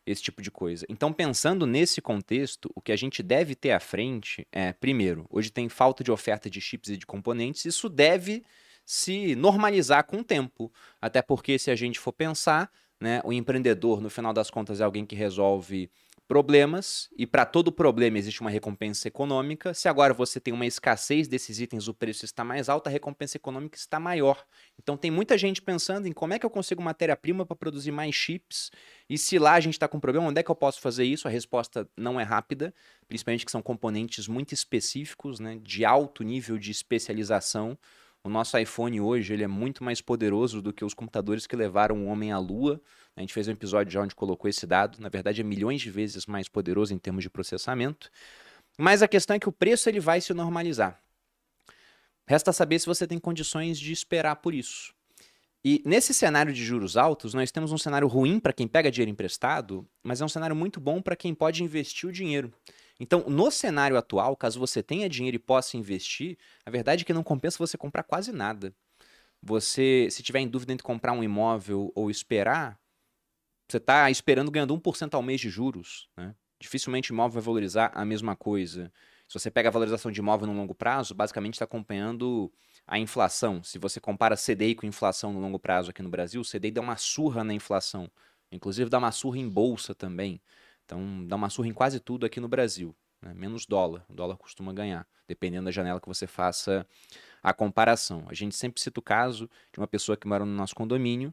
esse 0.07 0.23
tipo 0.23 0.43
de 0.43 0.51
coisa. 0.51 0.87
Então, 0.89 1.13
pensando 1.13 1.67
nesse 1.67 2.01
contexto, 2.01 2.71
o 2.75 2.81
que 2.81 2.93
a 2.93 2.97
gente 2.97 3.23
deve 3.23 3.55
ter 3.55 3.73
à 3.73 3.81
frente 3.81 4.47
é, 4.51 4.73
primeiro, 4.73 5.27
hoje 5.31 5.51
tem 5.51 5.69
falta 5.69 6.03
de 6.03 6.11
oferta 6.11 6.49
de 6.49 6.61
chips 6.61 6.91
e 6.91 6.97
de 6.97 7.07
componentes, 7.07 7.65
isso 7.65 7.89
deve 7.89 8.43
se 8.85 9.37
normalizar 9.37 10.05
com 10.05 10.19
o 10.19 10.25
tempo. 10.25 10.73
Até 11.01 11.23
porque, 11.23 11.59
se 11.59 11.71
a 11.71 11.77
gente 11.77 11.99
for 11.99 12.13
pensar, 12.13 12.71
né, 13.01 13.21
o 13.25 13.33
empreendedor, 13.33 14.01
no 14.01 14.11
final 14.11 14.33
das 14.33 14.51
contas, 14.51 14.81
é 14.81 14.85
alguém 14.85 15.07
que 15.07 15.15
resolve 15.15 15.91
problemas 16.31 17.11
e 17.19 17.27
para 17.27 17.45
todo 17.45 17.73
problema 17.73 18.17
existe 18.17 18.41
uma 18.41 18.51
recompensa 18.51 19.09
econômica. 19.09 19.75
Se 19.75 19.89
agora 19.89 20.15
você 20.15 20.39
tem 20.39 20.55
uma 20.55 20.65
escassez 20.65 21.27
desses 21.27 21.59
itens, 21.59 21.89
o 21.89 21.93
preço 21.93 22.25
está 22.25 22.45
mais 22.45 22.69
alto, 22.69 22.87
a 22.87 22.91
recompensa 22.91 23.37
econômica 23.37 23.77
está 23.77 23.99
maior. 23.99 24.47
Então 24.81 24.97
tem 24.97 25.11
muita 25.11 25.37
gente 25.37 25.61
pensando 25.61 26.07
em 26.07 26.13
como 26.13 26.33
é 26.33 26.39
que 26.39 26.47
eu 26.47 26.51
consigo 26.51 26.81
matéria-prima 26.81 27.45
para 27.45 27.57
produzir 27.57 27.91
mais 27.91 28.15
chips 28.15 28.71
e 29.09 29.19
se 29.19 29.41
lá 29.41 29.55
a 29.55 29.61
gente 29.61 29.73
está 29.73 29.89
com 29.89 29.99
problema, 29.99 30.29
onde 30.29 30.39
é 30.39 30.43
que 30.45 30.51
eu 30.53 30.55
posso 30.55 30.81
fazer 30.81 31.03
isso? 31.03 31.27
A 31.27 31.31
resposta 31.33 31.85
não 31.97 32.21
é 32.21 32.23
rápida, 32.23 32.73
principalmente 33.09 33.45
que 33.45 33.51
são 33.51 33.61
componentes 33.61 34.29
muito 34.29 34.55
específicos, 34.55 35.41
né, 35.41 35.59
de 35.61 35.85
alto 35.85 36.23
nível 36.23 36.57
de 36.59 36.71
especialização. 36.71 37.77
O 38.23 38.29
nosso 38.29 38.57
iPhone 38.57 39.01
hoje 39.01 39.33
ele 39.33 39.43
é 39.43 39.49
muito 39.49 39.83
mais 39.83 40.01
poderoso 40.01 40.63
do 40.63 40.73
que 40.73 40.85
os 40.85 40.95
computadores 40.95 41.45
que 41.45 41.57
levaram 41.57 42.05
o 42.05 42.07
homem 42.07 42.31
à 42.31 42.39
Lua. 42.39 42.81
A 43.17 43.21
gente 43.21 43.35
fez 43.35 43.49
um 43.49 43.53
episódio 43.53 43.93
já 43.93 44.01
onde 44.01 44.15
colocou 44.15 44.49
esse 44.49 44.67
dado. 44.67 45.01
Na 45.01 45.09
verdade, 45.09 45.41
é 45.41 45.45
milhões 45.45 45.81
de 45.81 45.91
vezes 45.91 46.27
mais 46.27 46.49
poderoso 46.49 46.95
em 46.95 46.99
termos 46.99 47.23
de 47.23 47.31
processamento. 47.31 48.11
Mas 48.79 49.03
a 49.03 49.09
questão 49.09 49.37
é 49.37 49.39
que 49.39 49.49
o 49.49 49.53
preço 49.53 49.89
ele 49.89 50.01
vai 50.01 50.21
se 50.21 50.33
normalizar. 50.33 51.01
Resta 52.27 52.53
saber 52.53 52.79
se 52.79 52.87
você 52.87 53.07
tem 53.07 53.19
condições 53.19 53.79
de 53.79 53.93
esperar 53.93 54.37
por 54.37 54.55
isso. 54.55 54.95
E 55.63 55.83
nesse 55.85 56.15
cenário 56.15 56.53
de 56.53 56.65
juros 56.65 56.97
altos, 56.97 57.35
nós 57.35 57.51
temos 57.51 57.71
um 57.71 57.77
cenário 57.77 58.09
ruim 58.09 58.41
para 58.41 58.53
quem 58.53 58.67
pega 58.67 58.91
dinheiro 58.91 59.11
emprestado, 59.11 59.87
mas 60.03 60.23
é 60.23 60.25
um 60.25 60.29
cenário 60.29 60.57
muito 60.57 60.81
bom 60.81 61.03
para 61.03 61.15
quem 61.15 61.35
pode 61.35 61.63
investir 61.63 62.09
o 62.09 62.13
dinheiro. 62.13 62.51
Então, 62.99 63.25
no 63.29 63.51
cenário 63.51 63.97
atual, 63.99 64.35
caso 64.35 64.59
você 64.59 64.83
tenha 64.83 65.09
dinheiro 65.09 65.37
e 65.37 65.39
possa 65.39 65.77
investir, 65.77 66.39
a 66.65 66.71
verdade 66.71 67.03
é 67.03 67.05
que 67.05 67.13
não 67.13 67.23
compensa 67.23 67.59
você 67.59 67.77
comprar 67.77 68.05
quase 68.05 68.33
nada. 68.33 68.75
Você, 69.43 70.09
se 70.11 70.23
tiver 70.23 70.41
em 70.41 70.49
dúvida 70.49 70.73
entre 70.73 70.85
comprar 70.85 71.13
um 71.13 71.23
imóvel 71.23 71.93
ou 71.95 72.11
esperar, 72.11 72.80
você 73.73 73.79
está 73.79 74.11
esperando 74.11 74.51
ganhando 74.51 74.77
1% 74.77 75.15
ao 75.15 75.23
mês 75.23 75.41
de 75.41 75.49
juros. 75.51 76.09
Né? 76.17 76.35
Dificilmente 76.59 77.13
imóvel 77.13 77.35
vai 77.35 77.43
valorizar 77.43 77.91
a 77.95 78.05
mesma 78.05 78.37
coisa. 78.37 78.93
Se 79.27 79.39
você 79.39 79.51
pega 79.51 79.69
a 79.69 79.73
valorização 79.73 80.11
de 80.11 80.21
imóvel 80.21 80.47
no 80.47 80.55
longo 80.55 80.75
prazo, 80.75 81.15
basicamente 81.15 81.55
está 81.55 81.65
acompanhando 81.65 82.53
a 82.87 82.99
inflação. 82.99 83.63
Se 83.63 83.79
você 83.79 84.01
compara 84.01 84.37
CDI 84.37 84.75
com 84.75 84.87
inflação 84.87 85.33
no 85.33 85.41
longo 85.41 85.59
prazo 85.59 85.91
aqui 85.91 86.03
no 86.03 86.09
Brasil, 86.09 86.41
o 86.41 86.45
CDI 86.45 86.73
dá 86.73 86.81
uma 86.81 86.97
surra 86.97 87.45
na 87.45 87.55
inflação. 87.55 88.11
Inclusive 88.51 88.91
dá 88.91 88.99
uma 88.99 89.13
surra 89.13 89.39
em 89.39 89.49
bolsa 89.49 89.95
também. 89.95 90.41
Então 90.85 91.25
dá 91.27 91.37
uma 91.37 91.49
surra 91.49 91.69
em 91.69 91.73
quase 91.73 92.01
tudo 92.01 92.27
aqui 92.27 92.41
no 92.41 92.49
Brasil. 92.49 92.95
Né? 93.23 93.33
Menos 93.35 93.67
dólar. 93.67 94.05
O 94.09 94.13
dólar 94.13 94.37
costuma 94.37 94.73
ganhar, 94.73 95.07
dependendo 95.29 95.67
da 95.67 95.71
janela 95.71 96.01
que 96.01 96.09
você 96.09 96.27
faça 96.27 96.87
a 97.43 97.53
comparação. 97.53 98.25
A 98.29 98.35
gente 98.35 98.57
sempre 98.57 98.83
cita 98.83 98.99
o 98.99 99.03
caso 99.03 99.49
de 99.73 99.79
uma 99.79 99.87
pessoa 99.87 100.17
que 100.17 100.27
mora 100.27 100.45
no 100.45 100.53
nosso 100.53 100.75
condomínio 100.75 101.33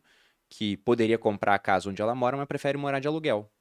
que 0.50 0.78
poderia 0.78 1.18
comprar 1.18 1.56
a 1.56 1.60
casa 1.60 1.90
onde 1.90 2.02
ela 2.02 2.16
mora, 2.16 2.38
mas 2.38 2.48
prefere 2.48 2.78
morar 2.78 3.00
de 3.00 3.08
aluguel. 3.08 3.52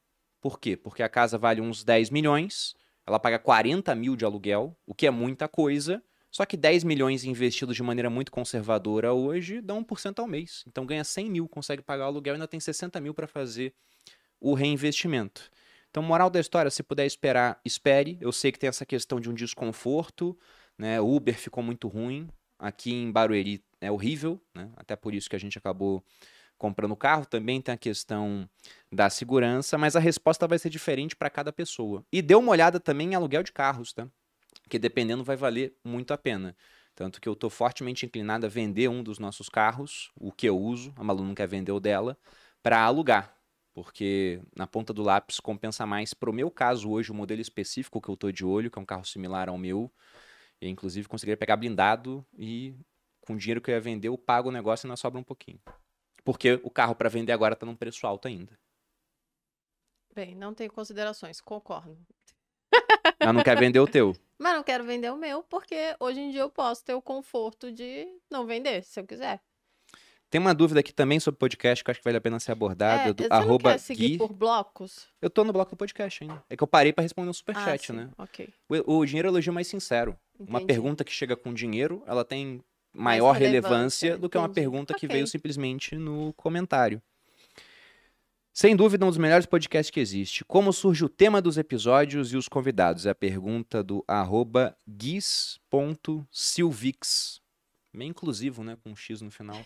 Por 0.41 0.59
quê? 0.59 0.77
Porque 0.77 1.03
a 1.03 1.09
casa 1.09 1.37
vale 1.37 1.61
uns 1.61 1.83
10 1.83 2.09
milhões, 2.09 2.75
ela 3.05 3.19
paga 3.19 3.39
40 3.39 3.93
mil 3.95 4.15
de 4.15 4.25
aluguel, 4.25 4.77
o 4.85 4.93
que 4.93 5.07
é 5.07 5.11
muita 5.11 5.47
coisa, 5.47 6.01
só 6.31 6.45
que 6.45 6.55
10 6.55 6.83
milhões 6.83 7.23
investidos 7.23 7.75
de 7.75 7.83
maneira 7.83 8.09
muito 8.09 8.31
conservadora 8.31 9.13
hoje 9.13 9.61
dão 9.61 9.83
1% 9.83 10.19
ao 10.19 10.27
mês. 10.27 10.63
Então 10.67 10.85
ganha 10.85 11.03
100 11.03 11.29
mil, 11.29 11.47
consegue 11.47 11.81
pagar 11.81 12.05
o 12.05 12.07
aluguel 12.07 12.33
e 12.33 12.35
ainda 12.35 12.47
tem 12.47 12.59
60 12.59 12.99
mil 12.99 13.13
para 13.13 13.27
fazer 13.27 13.73
o 14.39 14.53
reinvestimento. 14.53 15.49
Então, 15.89 16.03
moral 16.03 16.29
da 16.29 16.39
história, 16.39 16.69
se 16.69 16.83
puder 16.83 17.05
esperar, 17.05 17.59
espere. 17.65 18.17
Eu 18.21 18.31
sei 18.31 18.51
que 18.51 18.59
tem 18.59 18.67
essa 18.67 18.85
questão 18.85 19.19
de 19.19 19.29
um 19.29 19.33
desconforto, 19.33 20.37
né? 20.77 21.01
Uber 21.01 21.35
ficou 21.35 21.63
muito 21.63 21.87
ruim. 21.87 22.29
Aqui 22.59 22.93
em 22.93 23.11
Barueri 23.11 23.63
é 23.81 23.91
horrível, 23.91 24.39
né? 24.53 24.69
Até 24.75 24.95
por 24.95 25.15
isso 25.15 25.29
que 25.29 25.35
a 25.35 25.39
gente 25.39 25.57
acabou 25.57 26.03
comprando 26.57 26.95
carro. 26.95 27.25
Também 27.25 27.61
tem 27.61 27.73
a 27.73 27.77
questão 27.77 28.49
da 28.91 29.09
segurança, 29.09 29.77
mas 29.77 29.95
a 29.95 29.99
resposta 29.99 30.47
vai 30.47 30.59
ser 30.59 30.69
diferente 30.69 31.15
para 31.15 31.29
cada 31.29 31.51
pessoa. 31.53 32.03
E 32.11 32.21
dê 32.21 32.35
uma 32.35 32.51
olhada 32.51 32.79
também 32.79 33.11
em 33.11 33.15
aluguel 33.15 33.43
de 33.43 33.51
carros, 33.51 33.93
tá? 33.93 34.07
Que 34.69 34.79
dependendo 34.79 35.23
vai 35.23 35.35
valer 35.35 35.73
muito 35.83 36.13
a 36.13 36.17
pena. 36.17 36.55
Tanto 36.95 37.21
que 37.21 37.29
eu 37.29 37.33
estou 37.33 37.49
fortemente 37.49 38.05
inclinado 38.05 38.45
a 38.45 38.49
vender 38.49 38.89
um 38.89 39.03
dos 39.03 39.19
nossos 39.19 39.49
carros, 39.49 40.11
o 40.19 40.31
que 40.31 40.47
eu 40.47 40.57
uso, 40.57 40.93
a 40.97 41.03
Malu 41.03 41.23
não 41.23 41.35
quer 41.35 41.47
vender 41.47 41.71
o 41.71 41.79
dela, 41.79 42.17
para 42.63 42.81
alugar. 42.81 43.35
Porque 43.73 44.41
na 44.55 44.65
ponta 44.65 44.91
do 44.91 45.03
lápis 45.03 45.39
compensa 45.39 45.85
mais. 45.85 46.13
Para 46.13 46.31
o 46.31 46.33
meu 46.33 46.49
caso 46.49 46.89
hoje, 46.89 47.11
o 47.11 47.15
modelo 47.15 47.39
específico 47.39 48.01
que 48.01 48.09
eu 48.09 48.15
estou 48.15 48.31
de 48.31 48.43
olho, 48.43 48.71
que 48.71 48.79
é 48.79 48.81
um 48.81 48.85
carro 48.85 49.05
similar 49.05 49.47
ao 49.49 49.57
meu, 49.57 49.91
e 50.59 50.67
inclusive 50.67 51.07
conseguiria 51.07 51.37
pegar 51.37 51.55
blindado 51.57 52.25
e 52.37 52.75
Com 53.21 53.33
o 53.33 53.37
dinheiro 53.37 53.59
que 53.61 53.69
eu 53.69 53.75
ia 53.75 53.81
vender, 53.81 54.07
eu 54.07 54.17
pago 54.17 54.47
o 54.49 54.51
negócio 54.51 54.85
e 54.85 54.87
ainda 54.87 54.95
sobra 54.95 55.19
um 55.19 55.23
pouquinho. 55.23 55.59
Porque 56.27 56.59
o 56.61 56.69
carro 56.69 56.93
para 56.93 57.07
vender 57.07 57.31
agora 57.31 57.55
tá 57.55 57.65
num 57.65 57.73
preço 57.73 58.05
alto 58.05 58.27
ainda. 58.27 58.51
Bem, 60.13 60.35
não 60.35 60.53
tenho 60.53 60.69
considerações, 60.69 61.39
concordo. 61.39 61.97
Mas 63.17 63.33
não 63.33 63.41
quer 63.41 63.57
vender 63.57 63.79
o 63.79 63.87
teu. 63.87 64.13
Mas 64.37 64.53
não 64.53 64.61
quero 64.61 64.83
vender 64.83 65.09
o 65.09 65.15
meu, 65.15 65.41
porque 65.43 65.95
hoje 65.97 66.19
em 66.19 66.29
dia 66.29 66.41
eu 66.41 66.49
posso 66.49 66.83
ter 66.83 66.93
o 66.93 67.01
conforto 67.01 67.71
de 67.71 68.05
não 68.29 68.45
vender, 68.45 68.83
se 68.83 68.99
eu 68.99 69.07
quiser. 69.07 69.41
Tem 70.29 70.41
uma 70.41 70.53
dúvida 70.53 70.81
aqui 70.81 70.93
também 70.93 71.17
sobre 71.17 71.39
podcast 71.39 71.81
que 71.81 71.89
eu 71.89 71.93
acho 71.93 72.01
que 72.01 72.03
vale 72.03 72.17
a 72.17 72.21
pena 72.21 72.41
ser 72.41 72.51
abordada. 72.51 73.09
É, 73.09 73.13
do 73.13 73.23
você 73.23 73.29
arroba 73.31 73.69
não 73.69 73.75
quer 73.77 73.79
seguir 73.79 74.09
Gui. 74.09 74.17
por 74.17 74.33
blocos? 74.33 75.07
Eu 75.21 75.29
tô 75.29 75.45
no 75.45 75.53
bloco 75.53 75.71
do 75.71 75.77
podcast 75.77 76.25
ainda. 76.25 76.43
É 76.49 76.57
que 76.57 76.61
eu 76.61 76.67
parei 76.67 76.91
pra 76.91 77.03
responder 77.03 77.29
um 77.29 77.33
superchat, 77.33 77.69
ah, 77.71 77.77
sim. 77.77 77.93
né? 77.93 78.09
Ok. 78.17 78.49
O, 78.67 78.97
o 78.97 79.05
dinheiro 79.05 79.29
é 79.29 79.31
o 79.31 79.33
elogio 79.35 79.53
mais 79.53 79.67
sincero. 79.67 80.19
Uma 80.37 80.59
entendi. 80.59 80.73
pergunta 80.73 81.05
que 81.05 81.11
chega 81.13 81.37
com 81.37 81.53
dinheiro, 81.53 82.03
ela 82.05 82.25
tem 82.25 82.61
maior 82.93 83.31
relevância, 83.33 84.09
relevância 84.09 84.17
do 84.17 84.29
que 84.29 84.37
uma 84.37 84.49
pergunta 84.49 84.93
que 84.93 85.05
Ok. 85.05 85.15
veio 85.15 85.27
simplesmente 85.27 85.95
no 85.95 86.33
comentário. 86.33 87.01
Sem 88.53 88.75
dúvida, 88.75 89.05
um 89.05 89.09
dos 89.09 89.19
melhores 89.19 89.45
podcasts 89.45 89.91
que 89.91 89.99
existe. 89.99 90.43
Como 90.43 90.73
surge 90.73 91.05
o 91.05 91.09
tema 91.09 91.39
dos 91.39 91.59
episódios 91.59 92.33
e 92.33 92.37
os 92.37 92.47
convidados? 92.47 93.05
É 93.05 93.11
a 93.11 93.15
pergunta 93.15 93.83
do 93.83 94.03
arroba 94.07 94.75
guis.silvix. 94.87 97.39
Meio 97.93 98.09
inclusivo, 98.09 98.63
né? 98.63 98.75
Com 98.83 98.89
um 98.89 98.95
X 98.95 99.21
no 99.21 99.29
final. 99.29 99.63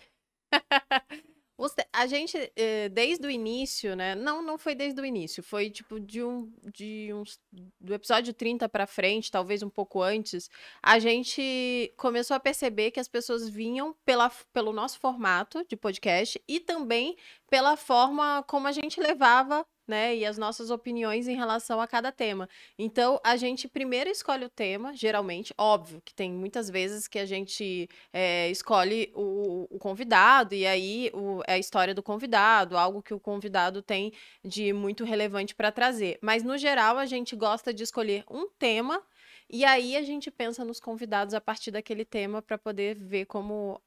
Te- 1.70 1.86
A 1.92 2.06
gente, 2.06 2.36
eh, 2.56 2.88
desde 2.88 3.26
o 3.26 3.30
início, 3.30 3.94
né? 3.96 4.14
Não, 4.14 4.42
não 4.42 4.58
foi 4.58 4.74
desde 4.74 5.00
o 5.00 5.04
início. 5.04 5.42
Foi 5.42 5.70
tipo 5.70 6.00
de 6.00 6.22
um, 6.22 6.52
de 6.74 7.10
uns, 7.14 7.38
do 7.80 7.94
episódio 7.94 8.32
30 8.34 8.68
pra 8.68 8.86
frente, 8.86 9.30
talvez 9.30 9.62
um 9.62 9.70
pouco 9.70 10.02
antes, 10.02 10.48
a 10.82 10.98
gente 10.98 11.92
começou 11.96 12.34
a 12.36 12.40
perceber 12.40 12.90
que 12.90 13.00
as 13.00 13.08
pessoas 13.08 13.48
vinham 13.48 13.94
pela, 14.04 14.30
pelo 14.52 14.72
nosso 14.72 14.98
formato 14.98 15.64
de 15.68 15.76
podcast 15.76 16.42
e 16.48 16.60
também 16.60 17.16
pela 17.50 17.76
forma 17.76 18.42
como 18.48 18.66
a 18.66 18.72
gente 18.72 19.00
levava, 19.00 19.66
né? 19.92 20.16
E 20.16 20.24
as 20.24 20.38
nossas 20.38 20.70
opiniões 20.70 21.28
em 21.28 21.36
relação 21.36 21.80
a 21.82 21.86
cada 21.86 22.10
tema. 22.10 22.48
Então, 22.78 23.20
a 23.22 23.36
gente 23.36 23.68
primeiro 23.68 24.08
escolhe 24.08 24.46
o 24.46 24.48
tema, 24.48 24.94
geralmente. 24.96 25.52
Óbvio 25.58 26.00
que 26.02 26.14
tem 26.14 26.32
muitas 26.32 26.70
vezes 26.70 27.06
que 27.06 27.18
a 27.18 27.26
gente 27.26 27.88
é, 28.12 28.48
escolhe 28.50 29.12
o, 29.14 29.66
o 29.70 29.78
convidado, 29.78 30.54
e 30.54 30.66
aí 30.66 31.10
o- 31.12 31.42
é 31.46 31.52
a 31.54 31.58
história 31.58 31.94
do 31.94 32.02
convidado, 32.02 32.78
algo 32.78 33.02
que 33.02 33.12
o 33.12 33.20
convidado 33.20 33.82
tem 33.82 34.12
de 34.42 34.72
muito 34.72 35.04
relevante 35.04 35.54
para 35.54 35.70
trazer. 35.70 36.18
Mas, 36.22 36.42
no 36.42 36.56
geral, 36.56 36.96
a 36.96 37.04
gente 37.04 37.36
gosta 37.36 37.72
de 37.74 37.82
escolher 37.82 38.24
um 38.30 38.48
tema, 38.58 39.02
e 39.50 39.64
aí 39.64 39.96
a 39.96 40.02
gente 40.02 40.30
pensa 40.30 40.64
nos 40.64 40.80
convidados 40.80 41.34
a 41.34 41.40
partir 41.40 41.70
daquele 41.70 42.04
tema 42.04 42.40
para 42.40 42.56
poder 42.56 42.94
ver 42.94 43.26
como 43.26 43.78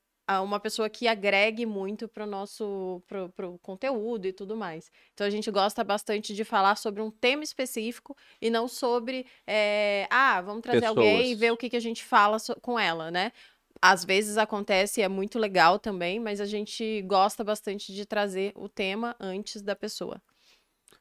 uma 0.42 0.60
pessoa 0.60 0.90
que 0.90 1.08
agregue 1.08 1.66
muito 1.66 2.08
para 2.08 2.24
o 2.24 2.28
nosso 2.28 3.02
pro, 3.08 3.30
pro 3.30 3.60
conteúdo 3.60 4.26
e 4.26 4.34
tudo 4.34 4.56
mais. 4.56 4.92
Então 5.14 5.26
a 5.26 5.30
gente 5.30 5.52
gosta 5.52 5.84
bastante 5.84 6.34
de 6.34 6.44
falar 6.44 6.76
sobre 6.78 7.02
um 7.02 7.12
tema 7.12 7.44
específico 7.44 8.16
e 8.42 8.50
não 8.50 8.68
sobre 8.68 9.26
é, 9.48 10.08
ah, 10.10 10.42
vamos 10.42 10.62
trazer 10.64 10.86
alguém 10.86 11.32
e 11.32 11.36
Pessoas. 11.36 11.40
ver 11.40 11.52
o 11.52 11.58
que, 11.58 11.70
que 11.70 11.76
a 11.78 11.80
gente 11.82 12.04
fala 12.04 12.40
so- 12.40 12.60
com 12.62 12.80
ela, 12.80 13.12
né? 13.12 13.32
Às 13.82 14.04
vezes 14.04 14.38
acontece 14.38 15.02
e 15.02 15.04
é 15.04 15.08
muito 15.08 15.38
legal 15.38 15.78
também, 15.78 16.20
mas 16.20 16.42
a 16.42 16.46
gente 16.46 17.02
gosta 17.04 17.44
bastante 17.44 17.94
de 17.94 18.06
trazer 18.06 18.52
o 18.56 18.68
tema 18.68 19.16
antes 19.20 19.62
da 19.62 19.76
pessoa. 19.76 20.22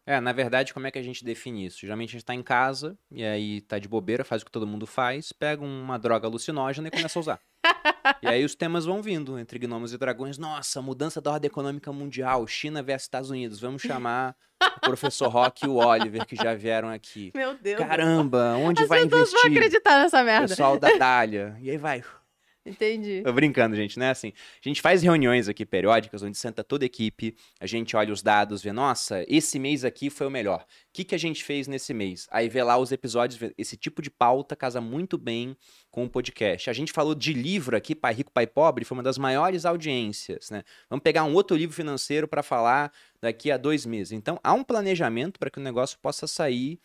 É, 0.07 0.21
na 0.21 0.33
verdade, 0.33 0.75
como 0.75 0.87
é 0.87 0.90
que 0.90 0.99
a 0.99 1.02
gente 1.02 1.25
define 1.25 1.64
isso? 1.66 1.81
Geralmente 1.81 2.11
a 2.11 2.12
gente 2.12 2.25
tá 2.25 2.35
em 2.35 2.43
casa, 2.43 2.99
e 3.11 3.25
aí 3.25 3.61
tá 3.62 3.78
de 3.78 3.88
bobeira, 3.88 4.25
faz 4.25 4.43
o 4.43 4.45
que 4.45 4.50
todo 4.50 4.66
mundo 4.66 4.87
faz, 4.87 5.33
pega 5.33 5.62
uma 5.64 5.99
droga 5.99 6.26
alucinógena 6.26 6.88
e 6.88 6.90
começa 6.90 7.19
a 7.19 7.21
usar. 7.21 7.40
E 8.23 8.26
aí 8.26 8.45
os 8.45 8.55
temas 8.55 8.85
vão 8.85 9.03
vindo, 9.03 9.38
entre 9.38 9.59
gnomos 9.59 9.93
e 9.93 9.99
dragões. 9.99 10.38
Nossa, 10.38 10.81
mudança 10.81 11.21
da 11.21 11.33
ordem 11.33 11.49
econômica 11.49 11.93
mundial, 11.93 12.47
China 12.47 12.83
versus 12.83 13.05
Estados 13.07 13.31
Unidos. 13.31 13.61
Vamos 13.61 13.83
chamar 13.83 14.35
o 14.76 14.81
professor 14.81 15.29
Rock 15.29 15.64
e 15.64 15.69
o 15.69 15.76
Oliver, 15.76 16.26
que 16.26 16.37
já 16.37 16.55
vieram 16.55 16.88
aqui. 16.88 17.31
Meu 17.35 17.55
Deus. 17.55 17.79
Caramba, 17.79 18.55
onde 18.57 18.83
As 18.83 18.88
vai 18.88 19.05
pessoas 19.05 19.31
vão 19.31 19.41
investir? 19.41 19.59
acreditar 19.59 19.99
nessa 20.03 20.23
merda. 20.25 20.49
Pessoal 20.49 20.79
da 20.79 20.97
Dália. 20.97 21.57
E 21.61 21.71
aí 21.71 21.76
vai. 21.76 22.03
Entendi. 22.66 23.21
Tô 23.23 23.33
brincando, 23.33 23.76
gente, 23.76 23.99
né? 23.99 24.11
Assim, 24.11 24.28
a 24.28 24.68
gente 24.68 24.80
faz 24.80 25.02
reuniões 25.02 25.49
aqui 25.49 25.66
periódicas, 25.66 26.23
onde 26.23 26.38
senta 26.38 26.64
toda 26.64 26.85
a 26.85 26.87
equipe, 26.87 27.37
a 27.61 27.66
gente 27.66 27.94
olha 27.94 28.12
os 28.12 28.23
dados, 28.23 28.62
vê, 28.62 28.73
nossa, 28.73 29.23
esse 29.28 29.59
mês 29.59 29.85
aqui 29.85 30.09
foi 30.09 30.26
o 30.26 30.30
melhor. 30.30 30.62
O 30.62 30.66
que, 30.92 31.04
que 31.04 31.14
a 31.14 31.18
gente 31.18 31.44
fez 31.44 31.68
nesse 31.68 31.92
mês? 31.92 32.26
Aí 32.30 32.49
vê 32.49 32.62
lá 32.62 32.78
os 32.78 32.90
episódios, 32.90 33.52
esse 33.59 33.76
tipo 33.76 34.00
de 34.00 34.11
pauta 34.11 34.56
casa 34.56 34.80
muito 34.80 35.18
bem 35.18 35.54
com 35.90 36.04
o 36.04 36.09
podcast. 36.09 36.71
A 36.71 36.73
gente 36.73 36.90
falou 36.90 37.14
de 37.14 37.35
livro 37.35 37.76
aqui, 37.76 37.94
Pai 37.94 38.14
Rico, 38.14 38.33
Pai 38.33 38.47
Pobre, 38.47 38.85
foi 38.87 38.97
uma 38.97 39.02
das 39.02 39.18
maiores 39.18 39.66
audiências, 39.66 40.49
né? 40.49 40.62
Vamos 40.88 41.02
pegar 41.02 41.25
um 41.25 41.35
outro 41.35 41.54
livro 41.56 41.76
financeiro 41.76 42.26
para 42.26 42.42
falar 42.42 42.90
daqui 43.21 43.50
a 43.50 43.59
dois 43.59 43.85
meses. 43.85 44.12
Então, 44.12 44.40
há 44.42 44.54
um 44.54 44.64
planejamento 44.64 45.38
para 45.38 45.50
que 45.50 45.59
o 45.59 45.62
negócio 45.62 45.99
possa 46.00 46.26
sair 46.26 46.80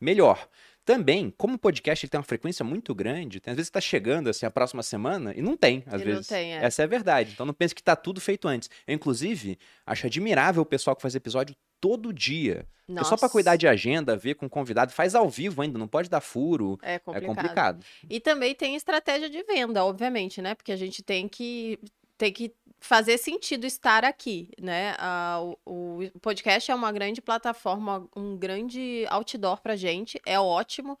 melhor. 0.00 0.48
Também, 0.84 1.32
como 1.36 1.54
o 1.54 1.58
podcast 1.58 2.04
ele 2.04 2.10
tem 2.10 2.18
uma 2.18 2.24
frequência 2.24 2.64
muito 2.64 2.92
grande, 2.94 3.38
tem, 3.40 3.52
às 3.52 3.56
vezes 3.56 3.68
está 3.68 3.80
chegando 3.80 4.28
assim 4.28 4.44
a 4.44 4.50
próxima 4.50 4.82
semana 4.82 5.32
e 5.36 5.40
não 5.40 5.56
tem, 5.56 5.84
às 5.86 6.00
E 6.00 6.04
não 6.04 6.12
vezes. 6.12 6.26
tem, 6.26 6.54
é. 6.54 6.64
Essa 6.64 6.82
é 6.82 6.84
a 6.84 6.88
verdade. 6.88 7.30
Então 7.34 7.46
não 7.46 7.54
pense 7.54 7.74
que 7.74 7.82
tá 7.82 7.94
tudo 7.94 8.20
feito 8.20 8.48
antes. 8.48 8.68
Eu, 8.86 8.94
inclusive, 8.94 9.58
acho 9.86 10.06
admirável 10.06 10.62
o 10.62 10.66
pessoal 10.66 10.96
que 10.96 11.02
faz 11.02 11.14
episódio 11.14 11.54
todo 11.80 12.12
dia. 12.12 12.66
Porque 12.86 13.04
só 13.04 13.16
para 13.16 13.28
cuidar 13.28 13.56
de 13.56 13.66
agenda, 13.66 14.16
ver 14.16 14.34
com 14.34 14.48
convidado, 14.48 14.92
faz 14.92 15.14
ao 15.14 15.28
vivo 15.30 15.62
ainda, 15.62 15.78
não 15.78 15.88
pode 15.88 16.10
dar 16.10 16.20
furo. 16.20 16.78
É 16.82 16.94
É 16.94 16.98
complicado. 16.98 17.26
complicado. 17.36 17.86
E 18.10 18.20
também 18.20 18.54
tem 18.54 18.74
estratégia 18.76 19.30
de 19.30 19.42
venda, 19.44 19.84
obviamente, 19.84 20.42
né? 20.42 20.54
Porque 20.54 20.72
a 20.72 20.76
gente 20.76 21.02
tem 21.02 21.26
que, 21.28 21.78
tem 22.22 22.32
que 22.32 22.54
fazer 22.78 23.18
sentido 23.18 23.66
estar 23.66 24.04
aqui, 24.04 24.48
né? 24.60 24.94
Ah, 24.96 25.40
o, 25.66 26.04
o 26.14 26.20
podcast 26.20 26.70
é 26.70 26.74
uma 26.74 26.92
grande 26.92 27.20
plataforma, 27.20 28.08
um 28.14 28.36
grande 28.36 29.04
outdoor 29.08 29.60
pra 29.60 29.74
gente, 29.74 30.20
é 30.24 30.38
ótimo. 30.38 30.96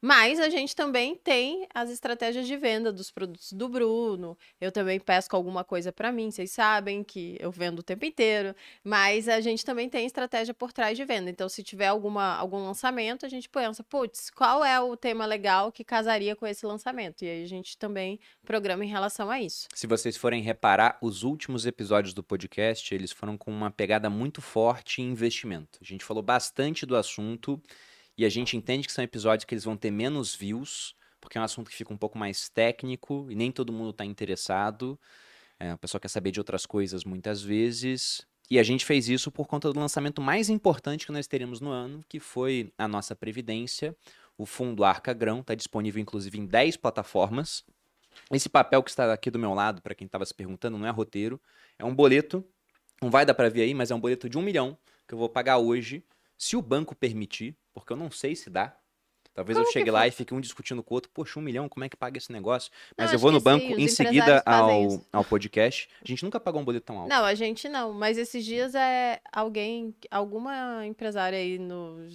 Mas 0.00 0.38
a 0.38 0.48
gente 0.48 0.76
também 0.76 1.16
tem 1.16 1.66
as 1.74 1.90
estratégias 1.90 2.46
de 2.46 2.56
venda 2.56 2.92
dos 2.92 3.10
produtos 3.10 3.52
do 3.52 3.68
Bruno. 3.68 4.36
Eu 4.60 4.70
também 4.70 5.00
pesco 5.00 5.34
alguma 5.34 5.64
coisa 5.64 5.90
pra 5.90 6.12
mim, 6.12 6.30
vocês 6.30 6.50
sabem 6.52 7.02
que 7.02 7.36
eu 7.40 7.50
vendo 7.50 7.80
o 7.80 7.82
tempo 7.82 8.04
inteiro. 8.04 8.54
Mas 8.84 9.28
a 9.28 9.40
gente 9.40 9.64
também 9.64 9.88
tem 9.88 10.06
estratégia 10.06 10.52
por 10.52 10.72
trás 10.72 10.96
de 10.96 11.04
venda. 11.04 11.30
Então, 11.30 11.48
se 11.48 11.62
tiver 11.62 11.86
alguma, 11.86 12.36
algum 12.36 12.64
lançamento, 12.64 13.24
a 13.24 13.28
gente 13.28 13.48
pensa, 13.48 13.82
putz, 13.82 14.30
qual 14.30 14.64
é 14.64 14.78
o 14.80 14.96
tema 14.96 15.24
legal 15.24 15.72
que 15.72 15.82
casaria 15.82 16.36
com 16.36 16.46
esse 16.46 16.66
lançamento? 16.66 17.24
E 17.24 17.28
aí 17.28 17.42
a 17.42 17.48
gente 17.48 17.78
também 17.78 18.20
programa 18.44 18.84
em 18.84 18.88
relação 18.88 19.30
a 19.30 19.40
isso. 19.40 19.68
Se 19.74 19.86
vocês 19.86 20.16
forem 20.16 20.42
reparar, 20.42 20.98
os 21.00 21.22
últimos 21.22 21.66
episódios 21.66 22.14
do 22.14 22.22
podcast, 22.22 22.94
eles 22.94 23.12
foram 23.12 23.36
com 23.36 23.50
uma 23.50 23.70
pegada 23.70 24.10
muito 24.10 24.40
forte 24.40 25.00
em 25.00 25.10
investimento. 25.10 25.78
A 25.80 25.84
gente 25.84 26.04
falou 26.04 26.22
bastante 26.22 26.84
do 26.84 26.96
assunto 26.96 27.60
e 28.16 28.24
a 28.24 28.28
gente 28.28 28.56
entende 28.56 28.86
que 28.86 28.92
são 28.92 29.04
episódios 29.04 29.44
que 29.44 29.54
eles 29.54 29.64
vão 29.64 29.76
ter 29.76 29.90
menos 29.90 30.34
views, 30.34 30.94
porque 31.20 31.36
é 31.36 31.40
um 31.40 31.44
assunto 31.44 31.70
que 31.70 31.76
fica 31.76 31.92
um 31.92 31.96
pouco 31.96 32.18
mais 32.18 32.48
técnico 32.48 33.26
e 33.30 33.34
nem 33.34 33.52
todo 33.52 33.72
mundo 33.72 33.90
está 33.90 34.04
interessado. 34.04 34.98
É, 35.58 35.74
o 35.74 35.78
pessoal 35.78 36.00
quer 36.00 36.08
saber 36.08 36.30
de 36.30 36.40
outras 36.40 36.64
coisas 36.64 37.04
muitas 37.04 37.42
vezes. 37.42 38.26
E 38.48 38.58
a 38.58 38.62
gente 38.62 38.84
fez 38.84 39.08
isso 39.08 39.30
por 39.30 39.46
conta 39.46 39.72
do 39.72 39.80
lançamento 39.80 40.22
mais 40.22 40.48
importante 40.48 41.04
que 41.04 41.12
nós 41.12 41.26
teremos 41.26 41.60
no 41.60 41.70
ano, 41.70 42.04
que 42.08 42.20
foi 42.20 42.72
a 42.78 42.86
nossa 42.86 43.16
Previdência. 43.16 43.94
O 44.38 44.46
fundo 44.46 44.84
Arca 44.84 45.12
Grão 45.12 45.40
está 45.40 45.54
disponível 45.54 46.00
inclusive 46.00 46.38
em 46.38 46.46
10 46.46 46.76
plataformas. 46.76 47.64
Esse 48.30 48.48
papel 48.48 48.82
que 48.82 48.90
está 48.90 49.12
aqui 49.12 49.30
do 49.30 49.38
meu 49.38 49.52
lado, 49.52 49.82
para 49.82 49.94
quem 49.94 50.06
estava 50.06 50.24
se 50.24 50.32
perguntando, 50.32 50.78
não 50.78 50.86
é 50.86 50.90
roteiro, 50.90 51.40
é 51.78 51.84
um 51.84 51.94
boleto. 51.94 52.44
Não 53.02 53.10
vai 53.10 53.26
dar 53.26 53.34
para 53.34 53.50
ver 53.50 53.62
aí, 53.62 53.74
mas 53.74 53.90
é 53.90 53.94
um 53.94 54.00
boleto 54.00 54.28
de 54.28 54.38
um 54.38 54.42
milhão 54.42 54.78
que 55.06 55.14
eu 55.14 55.18
vou 55.18 55.28
pagar 55.28 55.58
hoje, 55.58 56.02
se 56.36 56.56
o 56.56 56.62
banco 56.62 56.94
permitir, 56.94 57.56
porque 57.72 57.92
eu 57.92 57.96
não 57.96 58.10
sei 58.10 58.34
se 58.36 58.50
dá. 58.50 58.76
Talvez 59.36 59.58
Como 59.58 59.68
eu 59.68 59.72
chegue 59.72 59.90
foi? 59.90 59.92
lá 59.92 60.08
e 60.08 60.10
fique 60.10 60.32
um 60.32 60.40
discutindo 60.40 60.82
com 60.82 60.94
o 60.94 60.96
outro, 60.96 61.10
poxa, 61.12 61.38
um 61.38 61.42
milhão, 61.42 61.68
como 61.68 61.84
é 61.84 61.90
que 61.90 61.96
paga 61.96 62.16
esse 62.16 62.32
negócio? 62.32 62.72
Mas 62.96 63.08
Não, 63.08 63.14
eu 63.14 63.18
vou 63.18 63.30
no 63.30 63.38
banco 63.38 63.66
sim, 63.66 63.82
em 63.82 63.86
seguida 63.86 64.42
ao, 64.46 64.86
isso. 64.86 65.06
ao 65.12 65.22
podcast. 65.22 65.90
A 66.02 66.08
gente 66.08 66.24
nunca 66.24 66.40
pagou 66.40 66.62
um 66.62 66.64
boleto 66.64 66.86
tão 66.86 66.98
alto. 66.98 67.10
Não, 67.10 67.22
a 67.22 67.34
gente 67.34 67.68
não, 67.68 67.92
mas 67.92 68.16
esses 68.16 68.42
dias 68.42 68.74
é 68.74 69.20
alguém, 69.30 69.94
alguma 70.10 70.86
empresária 70.86 71.36
aí 71.36 71.58
no 71.58 72.08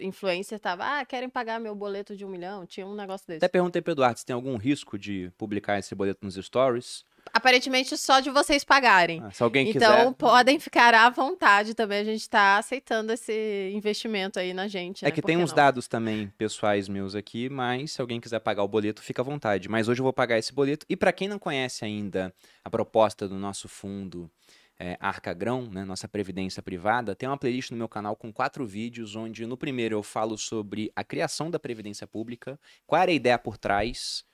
influencer 0.00 0.58
tava, 0.58 0.98
ah, 0.98 1.04
querem 1.04 1.28
pagar 1.28 1.60
meu 1.60 1.76
boleto 1.76 2.16
de 2.16 2.24
um 2.24 2.28
milhão? 2.28 2.66
Tinha 2.66 2.84
um 2.84 2.94
negócio 2.96 3.24
desse. 3.28 3.38
Até 3.38 3.46
perguntei 3.46 3.80
pro 3.80 3.92
Eduardo 3.92 4.18
se 4.18 4.26
tem 4.26 4.34
algum 4.34 4.56
risco 4.56 4.98
de 4.98 5.30
publicar 5.38 5.78
esse 5.78 5.94
boleto 5.94 6.24
nos 6.24 6.34
stories. 6.34 7.04
Aparentemente 7.34 7.96
só 7.96 8.20
de 8.20 8.30
vocês 8.30 8.62
pagarem. 8.62 9.20
Ah, 9.20 9.30
se 9.32 9.42
alguém 9.42 9.68
Então 9.68 10.12
quiser. 10.12 10.14
podem 10.14 10.60
ficar 10.60 10.94
à 10.94 11.10
vontade 11.10 11.74
também. 11.74 11.98
A 11.98 12.04
gente 12.04 12.30
tá 12.30 12.58
aceitando 12.58 13.12
esse 13.12 13.72
investimento 13.74 14.38
aí 14.38 14.54
na 14.54 14.68
gente. 14.68 15.04
É 15.04 15.08
né? 15.08 15.10
que 15.10 15.20
Por 15.20 15.26
tem 15.26 15.36
uns 15.36 15.50
não? 15.50 15.56
dados 15.56 15.88
também 15.88 16.28
pessoais 16.38 16.88
meus 16.88 17.16
aqui, 17.16 17.48
mas 17.48 17.90
se 17.90 18.00
alguém 18.00 18.20
quiser 18.20 18.38
pagar 18.38 18.62
o 18.62 18.68
boleto, 18.68 19.02
fica 19.02 19.20
à 19.20 19.24
vontade. 19.24 19.68
Mas 19.68 19.88
hoje 19.88 20.00
eu 20.00 20.04
vou 20.04 20.12
pagar 20.12 20.38
esse 20.38 20.52
boleto. 20.52 20.86
E 20.88 20.94
para 20.96 21.12
quem 21.12 21.26
não 21.26 21.38
conhece 21.38 21.84
ainda 21.84 22.32
a 22.64 22.70
proposta 22.70 23.26
do 23.28 23.34
nosso 23.36 23.68
fundo 23.68 24.30
é, 24.78 24.96
Arca 25.00 25.32
Grão, 25.32 25.68
né, 25.70 25.84
nossa 25.84 26.06
previdência 26.08 26.62
privada, 26.62 27.14
tem 27.14 27.28
uma 27.28 27.38
playlist 27.38 27.70
no 27.70 27.76
meu 27.76 27.88
canal 27.88 28.16
com 28.16 28.32
quatro 28.32 28.66
vídeos, 28.66 29.14
onde 29.16 29.46
no 29.46 29.56
primeiro 29.56 29.96
eu 29.96 30.02
falo 30.02 30.36
sobre 30.36 30.90
a 30.94 31.02
criação 31.04 31.50
da 31.50 31.58
previdência 31.58 32.06
pública, 32.06 32.58
qual 32.86 33.02
era 33.02 33.10
a 33.10 33.14
ideia 33.14 33.38
por 33.38 33.56
trás, 33.56 34.24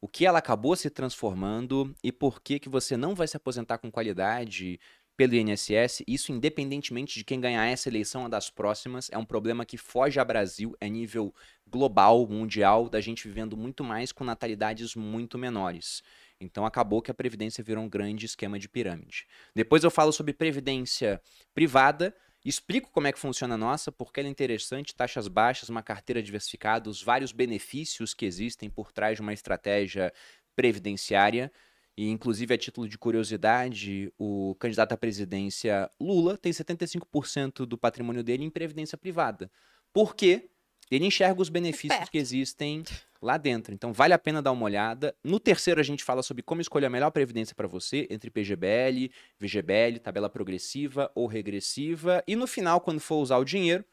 o 0.00 0.08
que 0.08 0.24
ela 0.26 0.38
acabou 0.38 0.76
se 0.76 0.90
transformando 0.90 1.94
e 2.02 2.12
por 2.12 2.40
que 2.40 2.58
que 2.58 2.68
você 2.68 2.96
não 2.96 3.14
vai 3.14 3.26
se 3.26 3.36
aposentar 3.36 3.78
com 3.78 3.90
qualidade 3.90 4.78
pelo 5.18 5.34
INSS, 5.34 6.04
isso 6.06 6.30
independentemente 6.30 7.18
de 7.18 7.24
quem 7.24 7.40
ganhar 7.40 7.66
essa 7.66 7.88
eleição 7.88 8.22
ou 8.22 8.28
das 8.28 8.50
próximas, 8.50 9.10
é 9.10 9.18
um 9.18 9.24
problema 9.24 9.66
que 9.66 9.76
foge 9.76 10.20
a 10.20 10.24
Brasil, 10.24 10.76
é 10.80 10.88
nível 10.88 11.34
global, 11.66 12.24
mundial, 12.28 12.88
da 12.88 13.00
gente 13.00 13.26
vivendo 13.26 13.56
muito 13.56 13.82
mais 13.82 14.12
com 14.12 14.22
natalidades 14.22 14.94
muito 14.94 15.36
menores. 15.36 16.04
Então 16.40 16.64
acabou 16.64 17.02
que 17.02 17.10
a 17.10 17.14
previdência 17.14 17.64
virou 17.64 17.82
um 17.82 17.88
grande 17.88 18.26
esquema 18.26 18.60
de 18.60 18.68
pirâmide. 18.68 19.26
Depois 19.52 19.82
eu 19.82 19.90
falo 19.90 20.12
sobre 20.12 20.32
previdência 20.32 21.20
privada, 21.52 22.14
explico 22.48 22.90
como 22.90 23.06
é 23.06 23.12
que 23.12 23.18
funciona 23.18 23.54
a 23.54 23.58
nossa, 23.58 23.92
porque 23.92 24.20
ela 24.20 24.28
é 24.28 24.30
interessante, 24.30 24.94
taxas 24.94 25.28
baixas, 25.28 25.68
uma 25.68 25.82
carteira 25.82 26.22
diversificada, 26.22 26.88
os 26.88 27.02
vários 27.02 27.32
benefícios 27.32 28.14
que 28.14 28.24
existem 28.24 28.70
por 28.70 28.92
trás 28.92 29.16
de 29.16 29.22
uma 29.22 29.32
estratégia 29.32 30.12
previdenciária. 30.56 31.52
E, 31.96 32.08
inclusive, 32.08 32.54
a 32.54 32.58
título 32.58 32.88
de 32.88 32.96
curiosidade, 32.96 34.12
o 34.16 34.54
candidato 34.60 34.92
à 34.92 34.96
presidência 34.96 35.90
Lula 36.00 36.38
tem 36.38 36.52
75% 36.52 37.66
do 37.66 37.76
patrimônio 37.76 38.22
dele 38.22 38.44
em 38.44 38.50
previdência 38.50 38.96
privada. 38.96 39.50
Por 39.92 40.14
quê? 40.14 40.48
Ele 40.90 41.06
enxerga 41.06 41.40
os 41.40 41.48
benefícios 41.48 41.92
Esperto. 41.92 42.10
que 42.10 42.18
existem 42.18 42.82
lá 43.20 43.36
dentro. 43.36 43.74
Então, 43.74 43.92
vale 43.92 44.14
a 44.14 44.18
pena 44.18 44.40
dar 44.40 44.52
uma 44.52 44.64
olhada. 44.64 45.14
No 45.22 45.38
terceiro, 45.40 45.80
a 45.80 45.84
gente 45.84 46.04
fala 46.04 46.22
sobre 46.22 46.42
como 46.42 46.60
escolher 46.60 46.86
a 46.86 46.90
melhor 46.90 47.10
previdência 47.10 47.54
para 47.54 47.66
você, 47.66 48.06
entre 48.10 48.30
PGBL, 48.30 49.10
VGBL, 49.38 49.98
tabela 50.02 50.28
progressiva 50.28 51.10
ou 51.14 51.26
regressiva. 51.26 52.22
E 52.26 52.36
no 52.36 52.46
final, 52.46 52.80
quando 52.80 53.00
for 53.00 53.16
usar 53.16 53.38
o 53.38 53.44
dinheiro, 53.44 53.84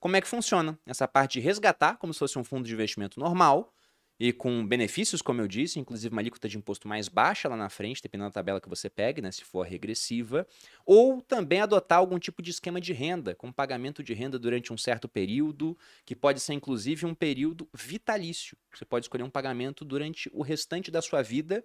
como 0.00 0.16
é 0.16 0.20
que 0.20 0.26
funciona 0.26 0.78
essa 0.86 1.06
parte 1.06 1.34
de 1.34 1.40
resgatar, 1.40 1.96
como 1.96 2.12
se 2.12 2.18
fosse 2.18 2.38
um 2.38 2.44
fundo 2.44 2.66
de 2.66 2.72
investimento 2.72 3.20
normal, 3.20 3.72
e 4.20 4.32
com 4.32 4.66
benefícios, 4.66 5.20
como 5.20 5.40
eu 5.40 5.48
disse, 5.48 5.80
inclusive 5.80 6.12
uma 6.12 6.20
alíquota 6.20 6.48
de 6.48 6.56
imposto 6.56 6.86
mais 6.86 7.08
baixa 7.08 7.48
lá 7.48 7.56
na 7.56 7.68
frente, 7.68 8.02
dependendo 8.02 8.28
da 8.28 8.34
tabela 8.34 8.60
que 8.60 8.68
você 8.68 8.88
pegue, 8.88 9.20
né, 9.20 9.32
se 9.32 9.44
for 9.44 9.66
regressiva, 9.66 10.46
ou 10.86 11.20
também 11.20 11.60
adotar 11.60 11.98
algum 11.98 12.18
tipo 12.18 12.42
de 12.42 12.50
esquema 12.50 12.80
de 12.80 12.92
renda, 12.92 13.34
com 13.34 13.50
pagamento 13.50 14.02
de 14.02 14.14
renda 14.14 14.38
durante 14.38 14.72
um 14.72 14.76
certo 14.76 15.08
período, 15.08 15.76
que 16.04 16.14
pode 16.14 16.40
ser 16.40 16.52
inclusive 16.52 17.04
um 17.06 17.14
período 17.14 17.68
vitalício. 17.74 18.56
Você 18.72 18.84
pode 18.84 19.06
escolher 19.06 19.24
um 19.24 19.30
pagamento 19.30 19.84
durante 19.84 20.30
o 20.32 20.42
restante 20.42 20.90
da 20.90 21.02
sua 21.02 21.22
vida. 21.22 21.64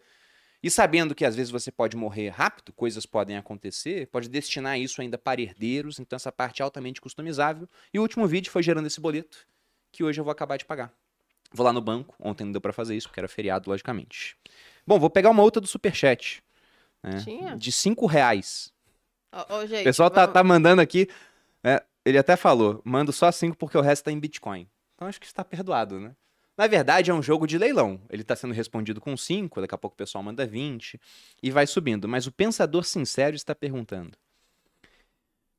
E 0.64 0.72
sabendo 0.72 1.14
que 1.14 1.24
às 1.24 1.36
vezes 1.36 1.52
você 1.52 1.72
pode 1.72 1.96
morrer 1.96 2.30
rápido, 2.30 2.74
coisas 2.74 3.06
podem 3.06 3.38
acontecer, 3.38 4.08
pode 4.08 4.28
destinar 4.28 4.80
isso 4.80 5.00
ainda 5.02 5.18
para 5.18 5.40
herdeiros, 5.40 6.00
então 6.00 6.18
essa 6.18 6.32
parte 6.32 6.62
é 6.62 6.66
altamente 6.66 7.00
customizável. 7.00 7.70
E 7.94 8.00
o 8.00 8.02
último 8.02 8.28
vídeo 8.28 8.52
foi 8.52 8.64
gerando 8.64 8.88
esse 8.88 9.00
boleto, 9.00 9.48
que 9.92 10.04
hoje 10.04 10.20
eu 10.20 10.24
vou 10.24 10.32
acabar 10.32 10.58
de 10.58 10.66
pagar. 10.66 10.92
Vou 11.54 11.66
lá 11.66 11.72
no 11.74 11.82
banco, 11.82 12.16
ontem 12.20 12.44
não 12.44 12.52
deu 12.52 12.62
pra 12.62 12.74
fazer 12.74 12.96
isso, 12.96 13.08
porque 13.08 13.20
era 13.20 13.28
feriado, 13.28 13.70
logicamente. 13.70 14.36
Bom, 14.86 15.00
vou 15.00 15.10
pegar 15.10 15.30
uma 15.30 15.44
outra 15.44 15.62
do 15.62 15.68
Superchat. 15.68 16.44
né, 17.04 17.22
Tinha? 17.24 17.56
De 17.56 17.72
5 17.72 18.06
reais. 18.06 18.72
Ô, 19.32 19.56
ô, 19.56 19.66
gente, 19.68 19.82
O 19.82 19.84
pessoal 19.84 20.10
tá, 20.10 20.22
vamos- 20.22 20.34
tá 20.34 20.44
mandando 20.44 20.82
aqui. 20.82 21.08
né, 21.64 21.80
ele 22.06 22.18
até 22.18 22.36
falou: 22.36 22.82
mando 22.84 23.12
só 23.14 23.32
5 23.32 23.58
porque 23.58 23.78
o 23.78 23.82
resto 23.82 24.06
tá 24.06 24.12
em 24.12 24.20
Bitcoin. 24.20 24.68
Então 24.96 25.08
acho 25.08 25.20
que 25.20 25.26
está 25.26 25.44
perdoado, 25.44 26.00
né? 26.00 26.16
Na 26.58 26.66
verdade, 26.66 27.12
é 27.12 27.14
um 27.14 27.22
jogo 27.22 27.46
de 27.46 27.56
leilão. 27.58 28.02
Ele 28.10 28.24
está 28.24 28.36
sendo 28.36 28.54
respondido 28.54 29.00
com 29.00 29.16
5, 29.16 29.62
daqui 29.62 29.76
a 29.76 29.78
pouco 29.78 29.94
o 29.94 29.98
pessoal 29.98 30.24
manda 30.24 30.44
20 30.46 31.00
e 31.44 31.52
vai 31.52 31.68
subindo. 31.68 32.08
Mas 32.08 32.26
o 32.26 32.32
pensador 32.32 32.84
sincero 32.84 33.36
está 33.36 33.54
perguntando. 33.54 34.18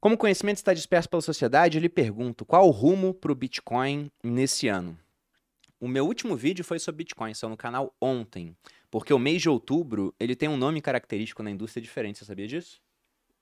Como 0.01 0.15
o 0.17 0.19
conhecimento 0.19 0.57
está 0.57 0.75
disperso 0.75 1.09
pela 1.09 1.23
sociedade, 1.23 1.79
eu 1.79 1.83
lhe 1.83 1.89
pergunto 1.89 2.45
qual 2.45 2.67
o 2.67 2.71
rumo 2.71 3.15
para 3.15 3.31
o 3.31 3.35
Bitcoin 3.35 4.11
nesse 4.25 4.67
ano. 4.69 4.99
O 5.81 5.87
meu 5.87 6.05
último 6.07 6.37
vídeo 6.37 6.65
foi 6.65 6.79
sobre 6.79 6.99
Bitcoin, 7.05 7.33
saiu 7.35 7.51
no 7.51 7.57
canal 7.57 7.95
ontem. 8.01 8.57
Porque 8.91 9.13
o 9.13 9.19
mês 9.19 9.41
de 9.43 9.49
outubro, 9.49 10.15
ele 10.19 10.35
tem 10.35 10.49
um 10.49 10.57
nome 10.57 10.81
característico 10.81 11.43
na 11.43 11.51
indústria 11.51 11.81
diferente, 11.83 12.19
você 12.19 12.25
sabia 12.25 12.47
disso? 12.49 12.81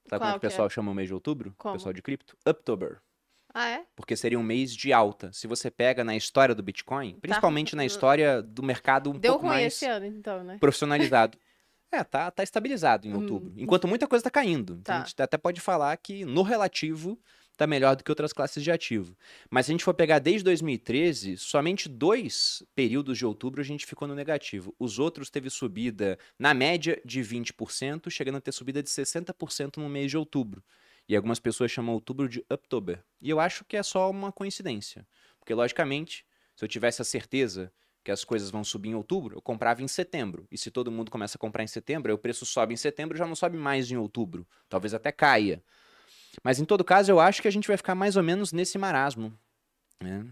Sabe 0.09 0.21
como 0.21 0.29
é 0.29 0.33
Qual 0.35 0.41
que 0.41 0.47
o 0.47 0.49
é? 0.49 0.51
pessoal 0.51 0.71
chama 0.71 0.91
o 0.91 0.95
mês 0.95 1.09
de 1.09 1.15
outubro? 1.15 1.55
Como? 1.57 1.75
O 1.75 1.79
pessoal 1.79 1.93
de 1.93 2.03
cripto? 2.03 2.37
Uptober. 2.47 2.99
Ah, 3.55 3.69
é? 3.71 3.87
Porque 3.97 4.15
seria 4.15 4.39
um 4.39 4.43
mês 4.43 4.75
de 4.77 4.93
alta. 4.93 5.33
Se 5.33 5.47
você 5.47 5.71
pega 5.71 6.05
na 6.05 6.15
história 6.15 6.55
do 6.55 6.63
Bitcoin, 6.63 7.19
principalmente 7.21 7.75
na 7.75 7.87
história 7.87 8.43
do 8.43 8.63
mercado 8.63 9.11
um 9.11 9.19
Deu 9.19 9.33
pouco 9.33 9.47
ruim 9.47 9.57
mais 9.57 9.73
esse 9.73 9.87
ano, 9.87 10.05
então, 10.05 10.45
né? 10.45 10.59
profissionalizado. 10.61 11.39
É, 11.93 12.03
tá, 12.03 12.29
tá 12.33 12.43
estabilizado 12.43 13.07
em 13.07 13.15
Hum. 13.15 13.21
outubro. 13.21 13.53
Enquanto 13.57 13.87
muita 13.87 14.09
coisa 14.09 14.23
tá 14.25 14.29
caindo. 14.31 14.73
Então 14.81 14.97
Tá. 14.97 15.03
a 15.03 15.05
gente 15.07 15.23
até 15.23 15.39
pode 15.39 15.61
falar 15.61 15.97
que, 15.97 16.25
no 16.25 16.43
relativo, 16.43 17.17
tá 17.57 17.67
melhor 17.67 17.97
do 17.97 18.05
que 18.05 18.11
outras 18.11 18.33
classes 18.33 18.63
de 18.63 18.71
ativo. 18.71 19.17
Mas 19.51 19.67
se 19.67 19.73
a 19.73 19.75
gente 19.75 19.85
for 19.85 19.95
pegar 19.95 20.19
desde 20.19 20.45
2013, 20.45 21.37
somente 21.37 21.89
dois 21.89 22.63
períodos 22.75 23.17
de 23.17 23.25
outubro 23.25 23.61
a 23.61 23.65
gente 23.65 23.87
ficou 23.87 24.07
no 24.07 24.15
negativo. 24.15 24.75
Os 24.79 24.99
outros 24.99 25.31
teve 25.31 25.49
subida, 25.49 26.19
na 26.39 26.53
média, 26.53 27.01
de 27.05 27.21
20%, 27.21 28.11
chegando 28.11 28.37
a 28.37 28.41
ter 28.41 28.53
subida 28.53 28.83
de 28.83 28.91
60% 28.91 29.79
no 29.79 29.89
mês 29.89 30.11
de 30.11 30.17
outubro. 30.17 30.63
E 31.09 31.15
algumas 31.15 31.39
pessoas 31.39 31.71
chamam 31.71 31.95
outubro 31.95 32.29
de 32.29 32.45
Uptober. 32.51 33.03
E 33.21 33.31
eu 33.31 33.39
acho 33.39 33.65
que 33.65 33.77
é 33.77 33.83
só 33.83 34.11
uma 34.11 34.33
coincidência. 34.33 35.07
Porque, 35.39 35.55
logicamente, 35.55 36.25
se 36.55 36.65
eu 36.65 36.69
tivesse 36.69 37.01
a 37.01 37.05
certeza 37.05 37.73
que 38.03 38.11
as 38.11 38.25
coisas 38.25 38.51
vão 38.51 38.63
subir 38.63 38.91
em 38.91 38.95
outubro, 38.95 39.37
eu 39.37 39.43
comprava 39.43 39.83
em 39.83 39.89
setembro. 39.89 40.47
E 40.51 40.57
se 40.57 40.71
todo 40.71 40.91
mundo 40.91 41.11
começa 41.11 41.37
a 41.37 41.41
comprar 41.41 41.65
em 41.65 41.67
setembro, 41.67 42.11
aí 42.11 42.15
o 42.15 42.19
preço 42.19 42.47
sobe 42.47 42.73
em 42.73 42.77
setembro, 42.77 43.17
já 43.17 43.27
não 43.27 43.35
sobe 43.35 43.57
mais 43.57 43.91
em 43.91 43.97
outubro. 43.97 44.47
Talvez 44.69 44.95
até 44.95 45.11
caia. 45.11 45.63
Mas 46.43 46.59
em 46.59 46.65
todo 46.65 46.85
caso, 46.85 47.11
eu 47.11 47.21
acho 47.21 47.43
que 47.43 47.49
a 47.49 47.51
gente 47.53 47.69
vai 47.69 47.77
ficar 47.77 47.95
mais 47.95 48.17
ou 48.17 48.23
menos 48.23 48.53
nesse 48.53 48.79
marasmo. 48.79 49.33
né? 50.03 50.27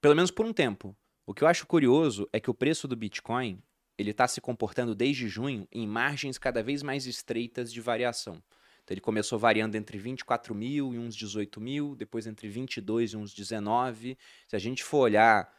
Pelo 0.00 0.14
menos 0.14 0.30
por 0.30 0.46
um 0.46 0.52
tempo. 0.52 0.96
O 1.26 1.34
que 1.34 1.44
eu 1.44 1.48
acho 1.48 1.66
curioso 1.66 2.28
é 2.32 2.40
que 2.40 2.50
o 2.50 2.54
preço 2.54 2.88
do 2.88 2.96
Bitcoin 2.96 3.62
ele 3.96 4.12
está 4.12 4.26
se 4.26 4.40
comportando 4.40 4.94
desde 4.94 5.28
junho 5.28 5.68
em 5.70 5.86
margens 5.86 6.38
cada 6.38 6.62
vez 6.62 6.82
mais 6.82 7.06
estreitas 7.06 7.70
de 7.70 7.80
variação. 7.80 8.42
Então 8.82 8.94
ele 8.94 9.00
começou 9.00 9.38
variando 9.38 9.74
entre 9.74 9.98
24 9.98 10.54
mil 10.54 10.94
e 10.94 10.98
uns 10.98 11.14
18 11.14 11.60
mil, 11.60 11.94
depois 11.94 12.26
entre 12.26 12.48
22 12.48 13.12
e 13.12 13.16
uns 13.16 13.34
19. 13.34 14.16
Se 14.48 14.56
a 14.56 14.58
gente 14.58 14.82
for 14.82 15.00
olhar 15.00 15.54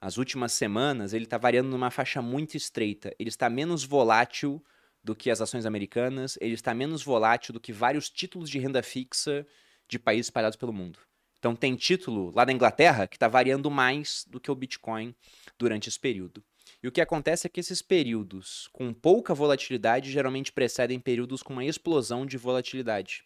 as 0.00 0.18
últimas 0.18 0.52
semanas, 0.52 1.14
ele 1.14 1.24
está 1.24 1.38
variando 1.38 1.68
numa 1.68 1.90
faixa 1.90 2.20
muito 2.20 2.56
estreita. 2.56 3.14
Ele 3.18 3.28
está 3.28 3.48
menos 3.48 3.84
volátil 3.84 4.62
do 5.04 5.14
que 5.14 5.30
as 5.30 5.42
ações 5.42 5.66
americanas, 5.66 6.38
ele 6.40 6.54
está 6.54 6.74
menos 6.74 7.02
volátil 7.02 7.52
do 7.52 7.60
que 7.60 7.72
vários 7.72 8.08
títulos 8.08 8.48
de 8.48 8.58
renda 8.58 8.82
fixa 8.82 9.46
de 9.86 9.98
países 9.98 10.26
espalhados 10.26 10.56
pelo 10.56 10.72
mundo. 10.72 10.98
Então 11.38 11.54
tem 11.54 11.76
título 11.76 12.32
lá 12.34 12.42
da 12.42 12.52
Inglaterra 12.52 13.06
que 13.06 13.16
está 13.16 13.28
variando 13.28 13.70
mais 13.70 14.24
do 14.26 14.40
que 14.40 14.50
o 14.50 14.54
Bitcoin 14.54 15.14
durante 15.58 15.90
esse 15.90 16.00
período. 16.00 16.42
E 16.82 16.88
o 16.88 16.92
que 16.92 17.02
acontece 17.02 17.46
é 17.46 17.50
que 17.50 17.60
esses 17.60 17.82
períodos 17.82 18.68
com 18.72 18.94
pouca 18.94 19.34
volatilidade 19.34 20.10
geralmente 20.10 20.50
precedem 20.50 20.98
períodos 20.98 21.42
com 21.42 21.52
uma 21.52 21.64
explosão 21.64 22.24
de 22.24 22.38
volatilidade. 22.38 23.24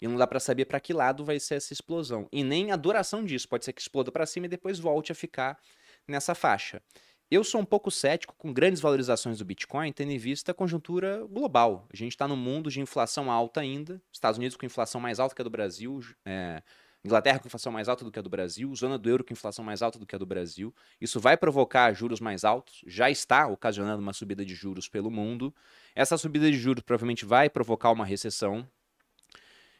E 0.00 0.06
não 0.06 0.16
dá 0.16 0.26
para 0.26 0.38
saber 0.38 0.66
para 0.66 0.78
que 0.78 0.92
lado 0.92 1.24
vai 1.24 1.40
ser 1.40 1.56
essa 1.56 1.72
explosão. 1.72 2.28
E 2.30 2.44
nem 2.44 2.70
a 2.70 2.76
duração 2.76 3.24
disso. 3.24 3.48
Pode 3.48 3.64
ser 3.64 3.72
que 3.72 3.80
exploda 3.80 4.12
para 4.12 4.26
cima 4.26 4.46
e 4.46 4.48
depois 4.48 4.78
volte 4.78 5.10
a 5.10 5.14
ficar 5.14 5.58
nessa 6.06 6.36
faixa. 6.36 6.80
Eu 7.30 7.44
sou 7.44 7.60
um 7.60 7.64
pouco 7.64 7.90
cético 7.90 8.34
com 8.38 8.54
grandes 8.54 8.80
valorizações 8.80 9.36
do 9.36 9.44
Bitcoin, 9.44 9.92
tendo 9.92 10.10
em 10.10 10.16
vista 10.16 10.52
a 10.52 10.54
conjuntura 10.54 11.26
global. 11.30 11.86
A 11.92 11.96
gente 11.96 12.12
está 12.12 12.26
num 12.26 12.36
mundo 12.36 12.70
de 12.70 12.80
inflação 12.80 13.30
alta 13.30 13.60
ainda, 13.60 14.00
Estados 14.10 14.38
Unidos 14.38 14.56
com 14.56 14.64
inflação 14.64 14.98
mais 14.98 15.20
alta 15.20 15.34
que 15.34 15.42
a 15.42 15.44
do 15.44 15.50
Brasil, 15.50 16.00
é, 16.24 16.62
Inglaterra 17.04 17.38
com 17.38 17.46
inflação 17.46 17.70
mais 17.70 17.86
alta 17.86 18.02
do 18.02 18.10
que 18.10 18.18
a 18.18 18.22
do 18.22 18.30
Brasil, 18.30 18.74
zona 18.74 18.96
do 18.96 19.10
euro 19.10 19.22
com 19.22 19.34
inflação 19.34 19.62
mais 19.62 19.82
alta 19.82 19.98
do 19.98 20.06
que 20.06 20.14
a 20.14 20.18
do 20.18 20.24
Brasil. 20.24 20.74
Isso 20.98 21.20
vai 21.20 21.36
provocar 21.36 21.92
juros 21.92 22.18
mais 22.18 22.44
altos, 22.44 22.82
já 22.86 23.10
está 23.10 23.46
ocasionando 23.46 24.00
uma 24.00 24.14
subida 24.14 24.42
de 24.42 24.54
juros 24.54 24.88
pelo 24.88 25.10
mundo. 25.10 25.54
Essa 25.94 26.16
subida 26.16 26.50
de 26.50 26.56
juros 26.56 26.82
provavelmente 26.82 27.26
vai 27.26 27.50
provocar 27.50 27.90
uma 27.90 28.06
recessão. 28.06 28.66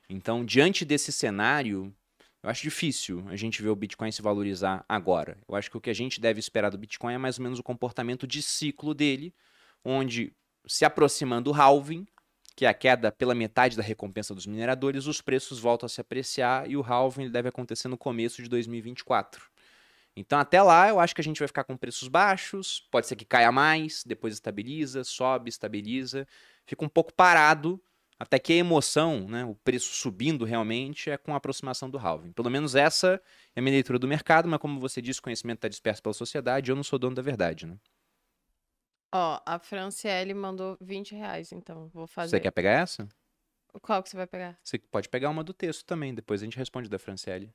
Então, 0.07 0.45
diante 0.45 0.85
desse 0.85 1.13
cenário, 1.13 1.95
eu 2.43 2.51
acho 2.51 2.63
difícil 2.63 3.25
a 3.29 3.37
gente 3.37 3.61
ver 3.61 3.69
o 3.69 3.77
Bitcoin 3.77 4.13
se 4.13 4.23
valorizar 4.23 4.85
agora. 4.89 5.39
Eu 5.49 5.55
acho 5.57 5.71
que 5.71 5.77
o 5.77 5.81
que 5.81 5.91
a 5.91 5.95
gente 5.95 6.21
deve 6.21 6.39
esperar 6.39 6.71
do 6.71 6.79
Bitcoin 6.79 7.15
é 7.15 7.19
mais 7.19 7.39
ou 7.39 7.43
menos 7.43 7.59
o 7.59 7.63
comportamento 7.63 8.27
de 8.27 8.43
ciclo 8.43 8.95
dele, 8.95 9.35
onde 9.85 10.33
se 10.67 10.85
aproximando 10.85 11.51
o 11.51 11.55
halving, 11.55 12.07
que 12.55 12.65
é 12.65 12.69
a 12.69 12.75
queda 12.75 13.11
pela 13.11 13.35
metade 13.35 13.77
da 13.77 13.83
recompensa 13.83 14.35
dos 14.35 14.47
mineradores, 14.47 15.07
os 15.07 15.21
preços 15.21 15.59
voltam 15.59 15.87
a 15.87 15.89
se 15.89 16.01
apreciar 16.01 16.69
e 16.69 16.77
o 16.77 16.83
halving 16.83 17.31
deve 17.31 17.49
acontecer 17.49 17.89
no 17.89 17.97
começo 17.97 18.43
de 18.43 18.49
2024. 18.49 19.49
Então, 20.17 20.39
até 20.39 20.61
lá, 20.61 20.89
eu 20.89 20.99
acho 20.99 21.15
que 21.15 21.21
a 21.21 21.25
gente 21.25 21.39
vai 21.39 21.47
ficar 21.47 21.63
com 21.63 21.77
preços 21.77 22.09
baixos, 22.09 22.87
pode 22.91 23.07
ser 23.07 23.15
que 23.15 23.25
caia 23.25 23.53
mais, 23.53 24.03
depois 24.05 24.35
estabiliza, 24.35 25.05
sobe, 25.05 25.49
estabiliza, 25.49 26.27
fica 26.67 26.85
um 26.85 26.89
pouco 26.89 27.13
parado, 27.15 27.81
até 28.19 28.39
que 28.39 28.53
a 28.53 28.57
emoção, 28.57 29.29
né, 29.29 29.45
o 29.45 29.55
preço 29.55 29.95
subindo 29.95 30.45
realmente, 30.45 31.09
é 31.09 31.17
com 31.17 31.33
a 31.33 31.37
aproximação 31.37 31.89
do 31.89 31.99
halving. 31.99 32.33
Pelo 32.33 32.51
menos 32.51 32.75
essa 32.75 33.23
é 33.55 33.61
a 33.61 33.63
minha 33.63 33.75
leitura 33.75 33.99
do 33.99 34.09
mercado, 34.09 34.49
mas 34.49 34.59
como 34.59 34.81
você 34.81 35.01
disse, 35.01 35.21
o 35.21 35.23
conhecimento 35.23 35.59
está 35.59 35.69
disperso 35.69 36.03
pela 36.03 36.13
sociedade, 36.13 36.71
eu 36.71 36.77
não 36.77 36.83
sou 36.83 36.99
dono 36.99 37.15
da 37.15 37.23
verdade. 37.23 37.67
Né? 37.67 37.79
Ó, 39.15 39.41
a 39.47 39.59
Franciele 39.59 40.35
mandou 40.35 40.77
20 40.81 41.15
reais, 41.15 41.53
então 41.53 41.89
vou 41.89 42.07
fazer. 42.07 42.31
Você 42.31 42.41
quer 42.41 42.51
pegar 42.51 42.73
essa? 42.73 43.09
Qual 43.81 44.03
que 44.03 44.09
você 44.09 44.17
vai 44.17 44.27
pegar? 44.27 44.59
Você 44.65 44.79
pode 44.79 45.09
pegar 45.09 45.31
uma 45.31 45.45
do 45.45 45.55
texto 45.55 45.85
também, 45.85 46.13
depois 46.13 46.43
a 46.43 46.45
gente 46.45 46.59
responde 46.59 46.89
da 46.89 46.99
Franciele. 46.99 47.53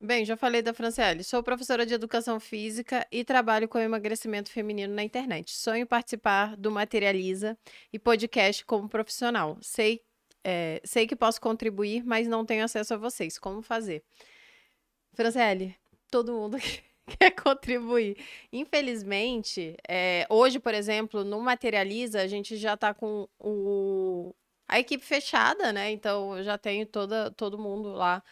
Bem, 0.00 0.26
já 0.26 0.36
falei 0.36 0.60
da 0.60 0.74
Franciele. 0.74 1.24
Sou 1.24 1.42
professora 1.42 1.86
de 1.86 1.94
educação 1.94 2.38
física 2.38 3.06
e 3.10 3.24
trabalho 3.24 3.66
com 3.66 3.78
emagrecimento 3.78 4.50
feminino 4.50 4.94
na 4.94 5.02
internet. 5.02 5.50
Sonho 5.56 5.86
participar 5.86 6.54
do 6.54 6.70
Materializa 6.70 7.56
e 7.90 7.98
podcast 7.98 8.62
como 8.66 8.90
profissional. 8.90 9.56
Sei, 9.62 10.02
é, 10.44 10.82
sei 10.84 11.06
que 11.06 11.16
posso 11.16 11.40
contribuir, 11.40 12.04
mas 12.04 12.28
não 12.28 12.44
tenho 12.44 12.62
acesso 12.62 12.92
a 12.92 12.98
vocês. 12.98 13.38
Como 13.38 13.62
fazer? 13.62 14.04
Franciele, 15.14 15.74
todo 16.10 16.30
mundo 16.30 16.58
quer 17.18 17.30
contribuir. 17.30 18.18
Infelizmente, 18.52 19.76
é, 19.88 20.26
hoje, 20.28 20.58
por 20.58 20.74
exemplo, 20.74 21.24
no 21.24 21.40
Materializa, 21.40 22.20
a 22.20 22.26
gente 22.26 22.58
já 22.58 22.74
está 22.74 22.92
com 22.92 23.26
o, 23.38 24.34
a 24.68 24.78
equipe 24.78 25.02
fechada, 25.02 25.72
né? 25.72 25.90
Então, 25.90 26.36
eu 26.36 26.44
já 26.44 26.58
tenho 26.58 26.84
toda, 26.84 27.30
todo 27.30 27.58
mundo 27.58 27.92
lá 27.92 28.22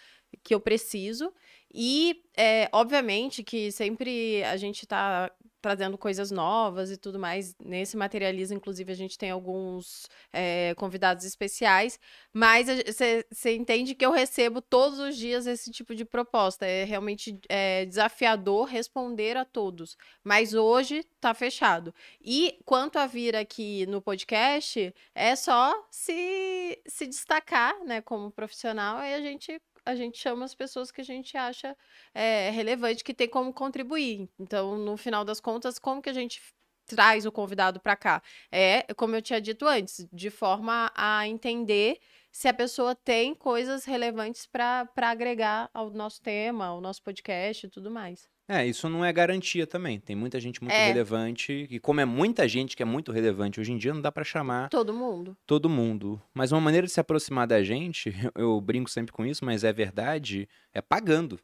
que 0.42 0.54
eu 0.54 0.60
preciso. 0.60 1.32
E, 1.72 2.22
é, 2.36 2.68
obviamente, 2.72 3.42
que 3.42 3.72
sempre 3.72 4.44
a 4.44 4.56
gente 4.56 4.82
está 4.84 5.30
trazendo 5.64 5.96
coisas 5.96 6.30
novas 6.30 6.90
e 6.90 6.96
tudo 6.98 7.18
mais. 7.18 7.56
Nesse 7.58 7.96
materialismo, 7.96 8.58
inclusive, 8.58 8.92
a 8.92 8.94
gente 8.94 9.16
tem 9.16 9.30
alguns 9.30 10.06
é, 10.30 10.74
convidados 10.76 11.24
especiais, 11.24 11.98
mas 12.34 12.66
você 12.68 13.56
entende 13.56 13.94
que 13.94 14.04
eu 14.04 14.12
recebo 14.12 14.60
todos 14.60 14.98
os 14.98 15.16
dias 15.16 15.46
esse 15.46 15.70
tipo 15.70 15.94
de 15.94 16.04
proposta. 16.04 16.66
É 16.66 16.84
realmente 16.84 17.40
é, 17.48 17.86
desafiador 17.86 18.66
responder 18.66 19.38
a 19.38 19.44
todos. 19.46 19.96
Mas 20.22 20.52
hoje 20.52 20.98
está 20.98 21.32
fechado. 21.32 21.94
E 22.20 22.58
quanto 22.66 22.98
a 22.98 23.06
vir 23.06 23.34
aqui 23.34 23.86
no 23.86 24.02
podcast, 24.02 24.94
é 25.14 25.34
só 25.34 25.74
se, 25.90 26.78
se 26.86 27.06
destacar 27.06 27.82
né, 27.86 28.02
como 28.02 28.30
profissional 28.30 29.02
e 29.02 29.14
a 29.14 29.20
gente 29.22 29.58
a 29.84 29.94
gente 29.94 30.18
chama 30.18 30.44
as 30.44 30.54
pessoas 30.54 30.90
que 30.90 31.00
a 31.00 31.04
gente 31.04 31.36
acha 31.36 31.76
é, 32.14 32.50
relevante, 32.50 33.04
que 33.04 33.14
tem 33.14 33.28
como 33.28 33.52
contribuir. 33.52 34.28
Então, 34.38 34.76
no 34.78 34.96
final 34.96 35.24
das 35.24 35.40
contas, 35.40 35.78
como 35.78 36.02
que 36.02 36.10
a 36.10 36.12
gente 36.12 36.40
traz 36.86 37.26
o 37.26 37.32
convidado 37.32 37.80
para 37.80 37.96
cá? 37.96 38.22
É, 38.50 38.82
como 38.94 39.16
eu 39.16 39.22
tinha 39.22 39.40
dito 39.40 39.66
antes, 39.66 40.06
de 40.12 40.30
forma 40.30 40.92
a 40.94 41.26
entender 41.28 41.98
se 42.32 42.48
a 42.48 42.54
pessoa 42.54 42.94
tem 42.94 43.34
coisas 43.34 43.84
relevantes 43.84 44.46
para 44.46 44.88
agregar 44.96 45.70
ao 45.72 45.90
nosso 45.90 46.20
tema, 46.22 46.66
ao 46.66 46.80
nosso 46.80 47.02
podcast 47.02 47.66
e 47.66 47.70
tudo 47.70 47.90
mais. 47.90 48.33
É, 48.46 48.66
isso 48.66 48.88
não 48.88 49.04
é 49.04 49.12
garantia 49.12 49.66
também. 49.66 49.98
Tem 49.98 50.14
muita 50.14 50.38
gente 50.38 50.62
muito 50.62 50.74
é. 50.74 50.88
relevante, 50.88 51.66
e 51.70 51.78
como 51.78 52.00
é 52.00 52.04
muita 52.04 52.46
gente 52.46 52.76
que 52.76 52.82
é 52.82 52.86
muito 52.86 53.10
relevante 53.10 53.58
hoje 53.58 53.72
em 53.72 53.78
dia, 53.78 53.94
não 53.94 54.02
dá 54.02 54.12
para 54.12 54.24
chamar 54.24 54.68
todo 54.68 54.92
mundo. 54.92 55.36
Todo 55.46 55.68
mundo. 55.68 56.20
Mas 56.34 56.52
uma 56.52 56.60
maneira 56.60 56.86
de 56.86 56.92
se 56.92 57.00
aproximar 57.00 57.46
da 57.46 57.62
gente, 57.62 58.12
eu 58.34 58.60
brinco 58.60 58.90
sempre 58.90 59.12
com 59.12 59.24
isso, 59.24 59.44
mas 59.44 59.64
é 59.64 59.72
verdade, 59.72 60.48
é 60.72 60.80
pagando. 60.80 61.38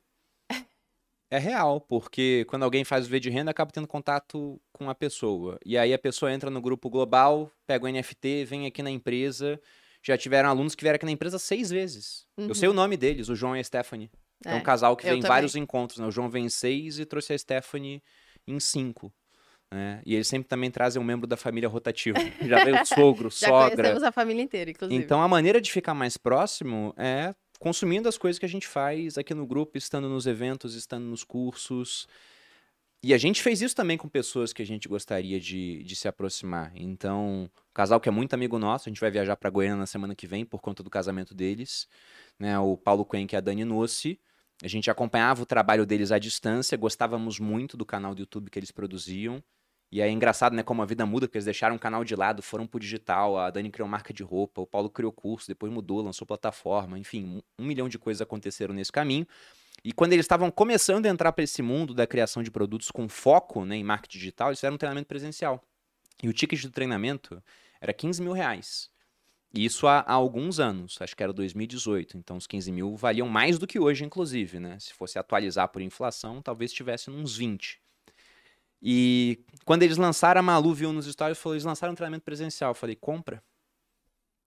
É 1.33 1.39
real, 1.39 1.81
porque 1.81 2.45
quando 2.49 2.65
alguém 2.65 2.83
faz 2.83 3.07
o 3.07 3.09
V 3.09 3.21
de 3.21 3.31
renda, 3.31 3.53
acaba 3.53 3.71
tendo 3.71 3.87
contato 3.87 4.61
com 4.73 4.91
a 4.91 4.95
pessoa. 4.97 5.61
E 5.65 5.79
aí 5.79 5.95
a 5.95 5.99
pessoa 5.99 6.33
entra 6.33 6.51
no 6.51 6.61
grupo 6.61 6.91
global, 6.91 7.49
pega 7.69 7.85
o 7.85 7.89
NFT, 7.89 8.45
vem 8.45 8.67
aqui 8.67 8.83
na 8.83 8.91
empresa. 8.91 9.61
Já 10.03 10.19
tiveram 10.19 10.49
alunos 10.49 10.75
que 10.75 10.83
vieram 10.83 10.97
aqui 10.97 11.07
na 11.07 11.13
empresa 11.13 11.39
seis 11.39 11.71
vezes. 11.71 12.27
Uhum. 12.37 12.49
Eu 12.49 12.55
sei 12.57 12.69
o 12.69 12.73
nome 12.73 12.97
deles, 12.97 13.29
o 13.29 13.37
João 13.37 13.57
e 13.57 13.61
a 13.61 13.63
Stephanie. 13.63 14.11
É, 14.45 14.53
é 14.53 14.55
um 14.55 14.63
casal 14.63 14.97
que 14.97 15.05
vem 15.05 15.19
em 15.19 15.23
vários 15.23 15.55
encontros, 15.57 15.99
né? 15.99 16.07
O 16.07 16.11
João 16.11 16.31
vem 16.31 16.47
em 16.47 16.49
seis 16.49 16.99
e 16.99 17.05
trouxe 17.05 17.33
a 17.33 17.39
Stephanie 17.39 18.03
em 18.47 18.59
cinco. 18.59 19.13
Né? 19.73 20.03
E 20.05 20.15
eles 20.15 20.27
sempre 20.27 20.49
também 20.49 20.71
trazem 20.71 21.01
um 21.01 21.05
membro 21.05 21.27
da 21.27 21.37
família 21.37 21.69
rotativa. 21.69 22.19
Já 22.43 22.65
veio 22.65 22.83
o 22.83 22.87
sogro, 22.87 23.31
Já 23.31 23.47
sogra. 23.49 23.71
Já 23.71 23.77
conhecemos 23.77 24.03
a 24.03 24.13
família 24.13 24.43
inteira, 24.43 24.71
inclusive. 24.71 25.03
Então 25.03 25.23
a 25.23 25.29
maneira 25.29 25.61
de 25.61 25.71
ficar 25.71 25.95
mais 25.95 26.17
próximo 26.17 26.93
é 26.97 27.35
consumindo 27.59 28.09
as 28.09 28.19
coisas 28.19 28.39
que 28.39 28.47
a 28.47 28.49
gente 28.49 28.67
faz 28.67 29.19
aqui 29.19 29.35
no 29.35 29.47
grupo, 29.47 29.77
estando 29.77 30.09
nos 30.09 30.27
eventos, 30.27 30.75
estando 30.75 31.05
nos 31.05 31.23
cursos. 31.23 32.09
E 33.03 33.15
a 33.15 33.19
gente 33.19 33.43
fez 33.43 33.63
isso 33.63 33.75
também 33.75 33.97
com 33.97 34.09
pessoas 34.09 34.53
que 34.53 34.61
a 34.61 34.67
gente 34.67 34.89
gostaria 34.89 35.41
de, 35.41 35.83
de 35.85 35.97
se 35.97 36.09
aproximar. 36.09 36.73
Então, 36.75 37.45
um 37.45 37.49
casal 37.73 37.99
que 38.01 38.09
é 38.09 38.13
muito 38.13 38.35
amigo 38.35 38.59
nosso, 38.59 38.89
a 38.89 38.91
gente 38.91 39.01
vai 39.01 39.11
viajar 39.11 39.37
para 39.37 39.49
Goiânia 39.49 39.77
na 39.77 39.87
semana 39.87 40.15
que 40.15 40.27
vem 40.27 40.45
por 40.45 40.61
conta 40.61 40.83
do 40.83 40.91
casamento 40.91 41.35
deles. 41.35 41.87
Né? 42.39 42.59
O 42.59 42.77
Paulo 42.77 43.05
Quen 43.05 43.27
e 43.31 43.37
a 43.37 43.41
Dani 43.41 43.65
Nossi. 43.65 44.21
A 44.63 44.69
gente 44.69 44.91
acompanhava 44.91 45.43
o 45.43 45.47
trabalho 45.47 45.87
deles 45.87 46.13
à 46.13 46.19
distância, 46.19 46.77
gostávamos 46.77 47.39
muito 47.39 47.77
do 47.77 47.87
canal 47.87 48.15
do 48.15 48.21
YouTube 48.21 48.51
que 48.51 48.59
eles 48.59 48.71
produziam. 48.71 49.43
E 49.93 50.01
é 50.01 50.09
engraçado, 50.09 50.55
né, 50.55 50.63
como 50.63 50.83
a 50.83 50.87
vida 50.87 51.05
muda, 51.05 51.27
porque 51.27 51.39
eles 51.39 51.47
deixaram 51.47 51.75
o 51.75 51.79
canal 51.79 52.05
de 52.05 52.15
lado, 52.15 52.43
foram 52.43 52.65
pro 52.65 52.79
digital, 52.79 53.37
a 53.37 53.51
Dani 53.51 53.71
criou 53.71 53.89
marca 53.89 54.13
de 54.13 54.23
roupa, 54.23 54.61
o 54.61 54.67
Paulo 54.67 54.89
criou 54.89 55.11
curso, 55.11 55.49
depois 55.49 55.73
mudou, 55.73 56.01
lançou 56.01 56.25
plataforma, 56.25 56.97
enfim, 56.97 57.43
um 57.59 57.65
milhão 57.65 57.89
de 57.89 57.99
coisas 57.99 58.21
aconteceram 58.21 58.73
nesse 58.73 58.93
caminho. 58.93 59.27
E 59.83 59.93
quando 59.93 60.13
eles 60.13 60.25
estavam 60.25 60.51
começando 60.51 61.07
a 61.07 61.09
entrar 61.09 61.33
para 61.33 61.43
esse 61.43 61.61
mundo 61.61 61.93
da 61.93 62.07
criação 62.07 62.43
de 62.43 62.51
produtos 62.51 62.91
com 62.91 63.09
foco 63.09 63.65
né, 63.65 63.77
em 63.77 63.85
marketing 63.85 64.19
digital, 64.19 64.49
eles 64.49 64.61
fizeram 64.61 64.75
um 64.75 64.79
treinamento 64.79 65.09
presencial. 65.09 65.61
E 66.23 66.29
o 66.29 66.33
ticket 66.33 66.63
do 66.63 66.71
treinamento 66.71 67.43
era 67.81 67.93
15 67.93 68.23
mil 68.23 68.33
reais. 68.33 68.91
Isso 69.53 69.89
há, 69.89 70.01
há, 70.01 70.13
alguns 70.13 70.61
anos, 70.61 70.97
acho 71.01 71.17
que 71.17 71.23
era 71.23 71.33
2018. 71.33 72.17
Então, 72.17 72.37
os 72.37 72.47
15 72.47 72.71
mil 72.71 72.97
valiam 72.97 73.29
mais 73.29 73.59
do 73.59 73.67
que 73.67 73.81
hoje, 73.81 74.05
inclusive, 74.05 74.61
né? 74.61 74.79
Se 74.79 74.95
fosse 74.95 75.19
atualizar 75.19 75.69
por 75.69 75.83
inflação, 75.83 76.41
talvez 76.41 76.71
estivesse 76.71 77.11
uns 77.11 77.37
20. 77.37 77.81
E 78.81 79.45
quando 79.65 79.83
eles 79.83 79.97
lançaram, 79.97 80.39
a 80.39 80.43
Malu 80.43 80.73
viu 80.73 80.93
nos 80.93 81.07
stories 81.07 81.37
e 81.37 81.41
falou: 81.41 81.55
eles 81.55 81.65
lançaram 81.65 81.93
um 81.93 81.97
treinamento 81.97 82.25
presencial. 82.25 82.71
Eu 82.71 82.75
falei: 82.75 82.95
compra. 82.95 83.43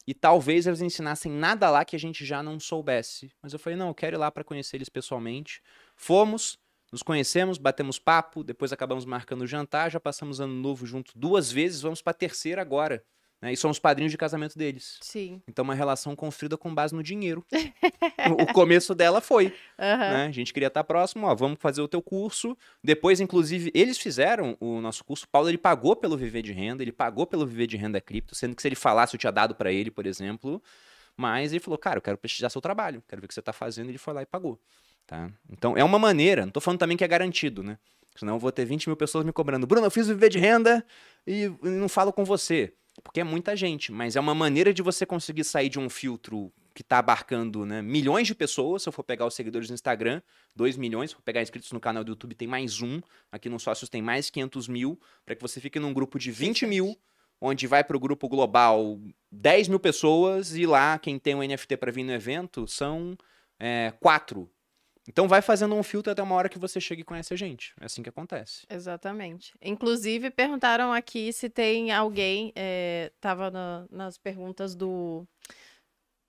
E 0.07 0.13
talvez 0.13 0.67
eles 0.67 0.81
ensinassem 0.81 1.31
nada 1.31 1.69
lá 1.69 1.85
que 1.85 1.95
a 1.95 1.99
gente 1.99 2.25
já 2.25 2.41
não 2.41 2.59
soubesse. 2.59 3.31
Mas 3.41 3.53
eu 3.53 3.59
falei: 3.59 3.77
não, 3.77 3.89
eu 3.89 3.93
quero 3.93 4.15
ir 4.15 4.19
lá 4.19 4.31
para 4.31 4.43
conhecer 4.43 4.77
eles 4.77 4.89
pessoalmente. 4.89 5.61
Fomos, 5.97 6.57
nos 6.91 7.03
conhecemos, 7.03 7.57
batemos 7.57 7.99
papo, 7.99 8.43
depois 8.43 8.71
acabamos 8.71 9.03
marcando 9.03 9.41
o 9.41 9.47
jantar, 9.47 9.91
já 9.91 9.99
passamos 9.99 10.39
ano 10.39 10.53
novo 10.53 10.85
junto 10.85 11.11
duas 11.15 11.51
vezes, 11.51 11.81
vamos 11.81 12.01
para 12.01 12.11
a 12.11 12.13
terceira 12.15 12.61
agora. 12.61 13.03
Né? 13.43 13.51
E 13.51 13.57
somos 13.57 13.77
padrinhos 13.77 14.09
de 14.09 14.17
casamento 14.17 14.57
deles. 14.57 14.97
Sim. 15.01 15.41
Então, 15.45 15.63
uma 15.63 15.75
relação 15.75 16.15
construída 16.15 16.55
com 16.55 16.73
base 16.73 16.95
no 16.95 17.03
dinheiro. 17.03 17.45
o 18.39 18.53
começo 18.53 18.95
dela 18.95 19.19
foi. 19.19 19.47
Uhum. 19.47 19.51
Né? 19.77 20.25
A 20.27 20.31
gente 20.31 20.53
queria 20.53 20.67
estar 20.67 20.81
próximo, 20.85 21.27
ó, 21.27 21.35
vamos 21.35 21.57
fazer 21.59 21.81
o 21.81 21.87
teu 21.89 22.01
curso. 22.01 22.57
Depois, 22.81 23.19
inclusive, 23.19 23.69
eles 23.73 23.97
fizeram 23.97 24.55
o 24.61 24.79
nosso 24.79 25.03
curso. 25.03 25.25
O 25.25 25.27
Paulo, 25.27 25.49
ele 25.49 25.57
pagou 25.57 25.93
pelo 25.93 26.15
Viver 26.15 26.41
de 26.41 26.53
Renda, 26.53 26.81
ele 26.81 26.93
pagou 26.93 27.27
pelo 27.27 27.45
Viver 27.45 27.67
de 27.67 27.75
Renda 27.75 27.99
Cripto, 27.99 28.33
sendo 28.33 28.55
que 28.55 28.61
se 28.61 28.67
ele 28.69 28.75
falasse, 28.75 29.13
eu 29.13 29.19
tinha 29.19 29.31
dado 29.31 29.53
para 29.55 29.73
ele, 29.73 29.91
por 29.91 30.05
exemplo. 30.05 30.63
Mas 31.17 31.51
ele 31.51 31.59
falou, 31.59 31.77
cara, 31.77 31.97
eu 31.97 32.01
quero 32.01 32.17
prestigiar 32.17 32.49
seu 32.49 32.61
trabalho, 32.61 33.03
quero 33.09 33.21
ver 33.21 33.25
o 33.25 33.27
que 33.27 33.33
você 33.33 33.41
está 33.41 33.51
fazendo. 33.51 33.89
Ele 33.89 33.97
foi 33.97 34.13
lá 34.13 34.21
e 34.21 34.25
pagou. 34.25 34.57
Tá? 35.05 35.29
Então, 35.51 35.75
é 35.75 35.83
uma 35.83 35.99
maneira. 35.99 36.43
Não 36.43 36.47
estou 36.47 36.61
falando 36.61 36.79
também 36.79 36.95
que 36.95 37.03
é 37.03 37.07
garantido, 37.09 37.61
né? 37.61 37.77
Senão 38.15 38.35
eu 38.35 38.39
vou 38.39 38.53
ter 38.53 38.63
20 38.63 38.87
mil 38.87 38.95
pessoas 38.95 39.25
me 39.25 39.33
cobrando. 39.33 39.67
Bruno, 39.67 39.85
eu 39.85 39.91
fiz 39.91 40.05
o 40.07 40.13
Viver 40.13 40.29
de 40.29 40.39
Renda 40.39 40.85
e 41.27 41.51
não 41.61 41.89
falo 41.89 42.13
com 42.13 42.23
você. 42.23 42.73
Porque 43.01 43.21
é 43.21 43.23
muita 43.23 43.55
gente, 43.55 43.91
mas 43.91 44.15
é 44.15 44.19
uma 44.19 44.35
maneira 44.35 44.73
de 44.73 44.81
você 44.81 45.05
conseguir 45.05 45.43
sair 45.43 45.69
de 45.69 45.79
um 45.79 45.89
filtro 45.89 46.51
que 46.73 46.81
está 46.81 46.99
abarcando 46.99 47.65
né, 47.65 47.81
milhões 47.81 48.27
de 48.27 48.35
pessoas. 48.35 48.83
Se 48.83 48.89
eu 48.89 48.93
for 48.93 49.03
pegar 49.03 49.25
os 49.25 49.33
seguidores 49.33 49.69
no 49.69 49.75
Instagram, 49.75 50.21
2 50.55 50.77
milhões. 50.77 51.09
Se 51.09 51.15
eu 51.15 51.19
for 51.19 51.23
pegar 51.23 51.41
inscritos 51.41 51.71
no 51.71 51.79
canal 51.79 52.03
do 52.03 52.11
YouTube, 52.11 52.35
tem 52.35 52.47
mais 52.47 52.81
um. 52.81 53.01
Aqui 53.31 53.49
no 53.49 53.59
Sócios 53.59 53.89
tem 53.89 54.01
mais 54.01 54.29
500 54.29 54.67
mil. 54.67 54.99
Para 55.25 55.35
que 55.35 55.41
você 55.41 55.59
fique 55.59 55.79
num 55.79 55.93
grupo 55.93 56.19
de 56.19 56.31
20 56.31 56.65
mil, 56.65 56.97
onde 57.39 57.67
vai 57.67 57.83
para 57.83 57.97
o 57.97 57.99
grupo 57.99 58.27
global 58.27 58.99
10 59.31 59.67
mil 59.67 59.79
pessoas 59.79 60.55
e 60.55 60.65
lá 60.65 60.97
quem 60.97 61.19
tem 61.19 61.35
um 61.35 61.43
NFT 61.43 61.77
para 61.77 61.91
vir 61.91 62.03
no 62.03 62.11
evento 62.11 62.67
são 62.67 63.17
é, 63.59 63.93
quatro 63.99 64.49
então 65.07 65.27
vai 65.27 65.41
fazendo 65.41 65.75
um 65.75 65.83
filtro 65.83 66.11
até 66.11 66.23
uma 66.23 66.35
hora 66.35 66.49
que 66.49 66.59
você 66.59 66.79
chega 66.79 67.01
e 67.01 67.03
conhece 67.03 67.33
a 67.33 67.37
gente. 67.37 67.73
É 67.79 67.85
assim 67.85 68.01
que 68.01 68.09
acontece. 68.09 68.65
Exatamente. 68.69 69.53
Inclusive, 69.61 70.29
perguntaram 70.29 70.93
aqui 70.93 71.31
se 71.33 71.49
tem 71.49 71.91
alguém. 71.91 72.53
É, 72.55 73.11
tava 73.19 73.51
na, 73.51 73.85
nas 73.91 74.17
perguntas 74.17 74.75
do 74.75 75.27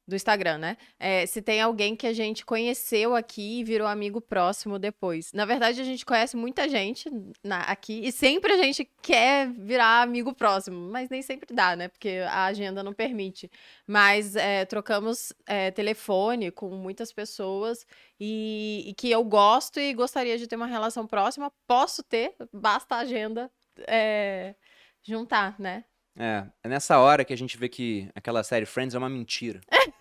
do 0.07 0.15
Instagram, 0.15 0.59
né? 0.59 0.77
É, 0.99 1.25
se 1.25 1.41
tem 1.41 1.61
alguém 1.61 1.97
que 1.97 2.07
a 2.07 2.13
gente 2.13 2.45
conheceu 2.45 3.15
aqui 3.15 3.61
e 3.61 3.65
virou 3.65 3.87
amigo 3.87 4.21
próximo 4.21 4.79
depois. 4.79 5.33
Na 5.33 5.45
verdade, 5.47 5.81
a 5.81 5.85
gente 5.85 6.05
conhece 6.05 6.37
muita 6.37 6.69
gente 6.69 7.11
na, 7.43 7.63
aqui 7.63 8.01
e 8.05 8.13
sempre 8.13 8.53
a 8.53 8.57
gente 8.63 8.89
quer 9.01 9.51
virar 9.53 10.03
amigo 10.03 10.35
próximo, 10.35 10.91
mas 10.91 11.09
nem 11.09 11.23
sempre 11.23 11.55
dá, 11.55 11.75
né? 11.75 11.89
Porque 11.89 12.23
a 12.29 12.45
agenda 12.45 12.83
não 12.83 12.93
permite. 12.93 13.51
Mas 13.87 14.37
é, 14.37 14.65
trocamos 14.67 15.33
é, 15.47 15.71
telefone 15.71 16.51
com 16.51 16.71
muitas 16.71 17.13
pessoas 17.13 17.87
e, 18.21 18.85
e, 18.87 18.95
que 18.95 19.11
eu 19.11 19.25
gosto 19.25 19.81
e 19.81 19.95
gostaria 19.95 20.37
de 20.37 20.47
ter 20.47 20.57
uma 20.57 20.67
relação 20.67 21.07
próxima. 21.07 21.51
Posso 21.67 22.03
ter, 22.03 22.35
basta 22.53 22.97
a 22.97 22.99
agenda 22.99 23.51
é, 23.87 24.55
juntar, 25.03 25.59
né? 25.59 25.85
É, 26.17 26.45
é 26.63 26.69
nessa 26.69 26.99
hora 26.99 27.25
que 27.25 27.33
a 27.33 27.37
gente 27.37 27.57
vê 27.57 27.69
que 27.69 28.09
aquela 28.15 28.43
série 28.45 28.67
Friends 28.67 28.95
é 28.95 28.99
uma 28.99 29.09
mentira. 29.09 29.61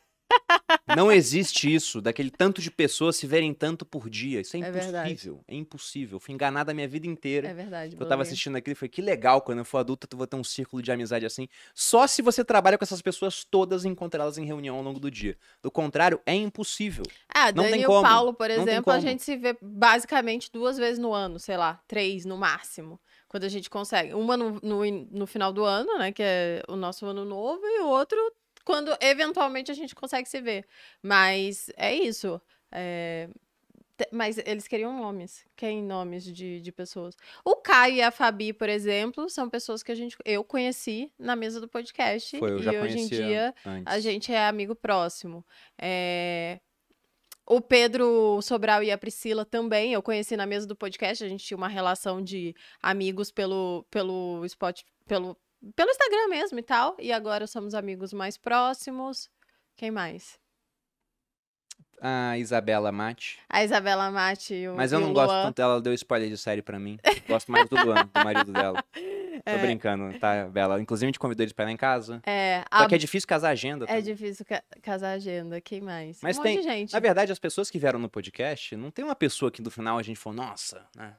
Não 0.95 1.11
existe 1.11 1.73
isso, 1.73 2.01
daquele 2.01 2.29
tanto 2.29 2.61
de 2.61 2.69
pessoas 2.69 3.15
se 3.15 3.25
verem 3.25 3.53
tanto 3.53 3.85
por 3.85 4.09
dia. 4.09 4.41
Isso 4.41 4.55
é 4.57 4.59
É 4.59 4.71
verdade. 4.71 5.11
impossível. 5.11 5.43
É, 5.47 5.55
impossível. 5.55 6.19
Fui 6.19 6.33
enganado 6.33 6.71
a 6.71 6.73
minha 6.73 6.87
vida 6.87 7.07
inteira. 7.07 7.47
É 7.47 7.53
verdade. 7.53 7.95
Eu 7.99 8.07
tava 8.07 8.21
assistindo 8.21 8.55
aquilo 8.55 8.73
e 8.73 8.75
falei, 8.75 8.89
que 8.89 9.01
legal, 9.01 9.41
quando 9.41 9.59
eu 9.59 9.65
for 9.65 9.77
adulta, 9.79 10.07
tu 10.07 10.17
vou 10.17 10.27
ter 10.27 10.35
um 10.35 10.43
círculo 10.43 10.81
de 10.81 10.91
amizade 10.91 11.25
assim. 11.25 11.47
Só 11.73 12.05
se 12.05 12.21
você 12.21 12.43
trabalha 12.43 12.77
com 12.77 12.83
essas 12.83 13.01
pessoas 13.01 13.43
todas 13.43 13.85
e 13.85 13.87
encontrar 13.87 14.23
elas 14.23 14.37
em 14.37 14.45
reunião 14.45 14.75
ao 14.75 14.83
longo 14.83 14.99
do 14.99 15.09
dia. 15.09 15.37
Do 15.61 15.71
contrário, 15.71 16.19
é 16.25 16.35
impossível. 16.35 17.03
Ah, 17.33 17.51
Não 17.51 17.63
Dani 17.63 17.81
e 17.81 17.85
o 17.85 18.01
Paulo, 18.01 18.33
por 18.33 18.49
exemplo, 18.49 18.91
a 18.91 18.99
gente 18.99 19.23
se 19.23 19.35
vê 19.37 19.57
basicamente 19.61 20.51
duas 20.51 20.77
vezes 20.77 20.99
no 20.99 21.13
ano, 21.13 21.39
sei 21.39 21.57
lá, 21.57 21.81
três 21.87 22.25
no 22.25 22.37
máximo. 22.37 22.99
Quando 23.33 23.45
a 23.45 23.49
gente 23.49 23.67
consegue. 23.67 24.13
Uma 24.13 24.37
no, 24.37 24.59
no, 24.61 24.85
no 25.09 25.25
final 25.25 25.51
do 25.51 25.63
ano, 25.63 25.97
né? 25.97 26.11
Que 26.11 26.21
é 26.21 26.63
o 26.67 26.75
nosso 26.75 27.03
ano 27.07 27.25
novo, 27.25 27.65
e 27.65 27.79
o 27.79 27.87
outro 27.87 28.15
quando 28.63 28.95
eventualmente 29.01 29.71
a 29.71 29.73
gente 29.73 29.95
consegue 29.95 30.29
se 30.29 30.39
ver. 30.39 30.67
Mas 31.01 31.71
é 31.75 31.95
isso. 31.95 32.39
é, 32.71 33.27
Mas 34.11 34.37
eles 34.37 34.67
queriam 34.67 34.95
nomes. 34.95 35.43
Quem 35.55 35.81
nomes 35.81 36.23
de, 36.23 36.61
de 36.61 36.71
pessoas? 36.71 37.15
O 37.43 37.55
Caio 37.55 37.95
e 37.95 38.01
a 38.03 38.11
Fabi, 38.11 38.53
por 38.53 38.69
exemplo, 38.69 39.27
são 39.31 39.49
pessoas 39.49 39.81
que 39.81 39.91
a 39.91 39.95
gente, 39.95 40.15
eu 40.23 40.43
conheci 40.43 41.11
na 41.17 41.35
mesa 41.35 41.59
do 41.59 41.67
podcast. 41.67 42.37
Foi, 42.37 42.51
e 42.51 42.77
hoje 42.77 42.99
em 42.99 43.07
dia 43.07 43.55
antes. 43.65 43.91
a 43.91 43.99
gente 43.99 44.31
é 44.31 44.47
amigo 44.47 44.75
próximo. 44.75 45.43
É, 45.75 46.59
O 47.45 47.59
Pedro 47.59 48.41
Sobral 48.41 48.81
e 48.83 48.91
a 48.91 48.97
Priscila 48.97 49.43
também, 49.43 49.93
eu 49.93 50.01
conheci 50.01 50.37
na 50.37 50.45
mesa 50.45 50.65
do 50.65 50.75
podcast, 50.75 51.23
a 51.23 51.27
gente 51.27 51.45
tinha 51.45 51.57
uma 51.57 51.67
relação 51.67 52.21
de 52.21 52.55
amigos 52.81 53.31
pelo, 53.31 53.85
pelo, 53.91 54.45
spot, 54.45 54.81
pelo, 55.05 55.37
pelo 55.75 55.91
Instagram 55.91 56.27
mesmo 56.29 56.57
e 56.57 56.63
tal, 56.63 56.95
e 56.99 57.11
agora 57.11 57.45
somos 57.45 57.73
amigos 57.73 58.13
mais 58.13 58.37
próximos. 58.37 59.29
Quem 59.75 59.91
mais? 59.91 60.39
A 61.99 62.37
Isabela 62.37 62.91
Mate. 62.91 63.39
A 63.49 63.63
Isabela 63.63 64.09
Mate 64.11 64.53
e 64.53 64.67
o 64.69 64.75
Mas 64.75 64.91
eu 64.91 64.99
não 64.99 65.13
gosto 65.13 65.31
Luan. 65.31 65.43
tanto 65.43 65.55
dela, 65.55 65.73
ela 65.73 65.81
deu 65.81 65.93
spoiler 65.93 66.29
de 66.29 66.37
série 66.37 66.61
pra 66.61 66.79
mim. 66.79 66.97
Gosto 67.27 67.51
mais 67.51 67.67
do 67.69 67.75
Luan, 67.75 68.09
do 68.13 68.23
marido 68.23 68.51
dela. 68.51 68.83
Tô 69.41 69.51
É, 69.51 69.57
brincando, 69.57 70.17
tá, 70.19 70.45
Bela? 70.47 70.81
Inclusive, 70.81 71.05
a 71.05 71.09
gente 71.09 71.19
convidou 71.19 71.43
eles 71.43 71.53
pra 71.53 71.63
ir 71.63 71.67
lá 71.67 71.71
em 71.71 71.77
casa. 71.77 72.21
É, 72.25 72.59
Só 72.71 72.83
a- 72.83 72.87
que 72.87 72.95
é 72.95 72.97
difícil 72.97 73.27
casar 73.27 73.49
a 73.49 73.51
agenda. 73.51 73.85
é 73.85 73.87
também. 73.87 74.03
difícil 74.03 74.45
ca- 74.45 74.63
casar 74.81 75.09
a 75.09 75.13
agenda. 75.13 75.59
Quem 75.61 75.81
mais? 75.81 76.19
Mas 76.21 76.37
um 76.37 76.43
tem- 76.43 76.61
gente. 76.61 76.93
Na 76.93 76.99
verdade, 76.99 77.31
as 77.31 77.39
pessoas 77.39 77.69
que 77.69 77.79
vieram 77.79 77.99
no 77.99 78.09
podcast, 78.09 78.75
não 78.75 78.91
tem 78.91 79.03
uma 79.03 79.15
pessoa 79.15 79.51
que 79.51 79.61
no 79.61 79.71
final 79.71 79.97
a 79.97 80.03
gente 80.03 80.17
falou, 80.17 80.37
nossa, 80.37 80.85
né? 80.95 81.15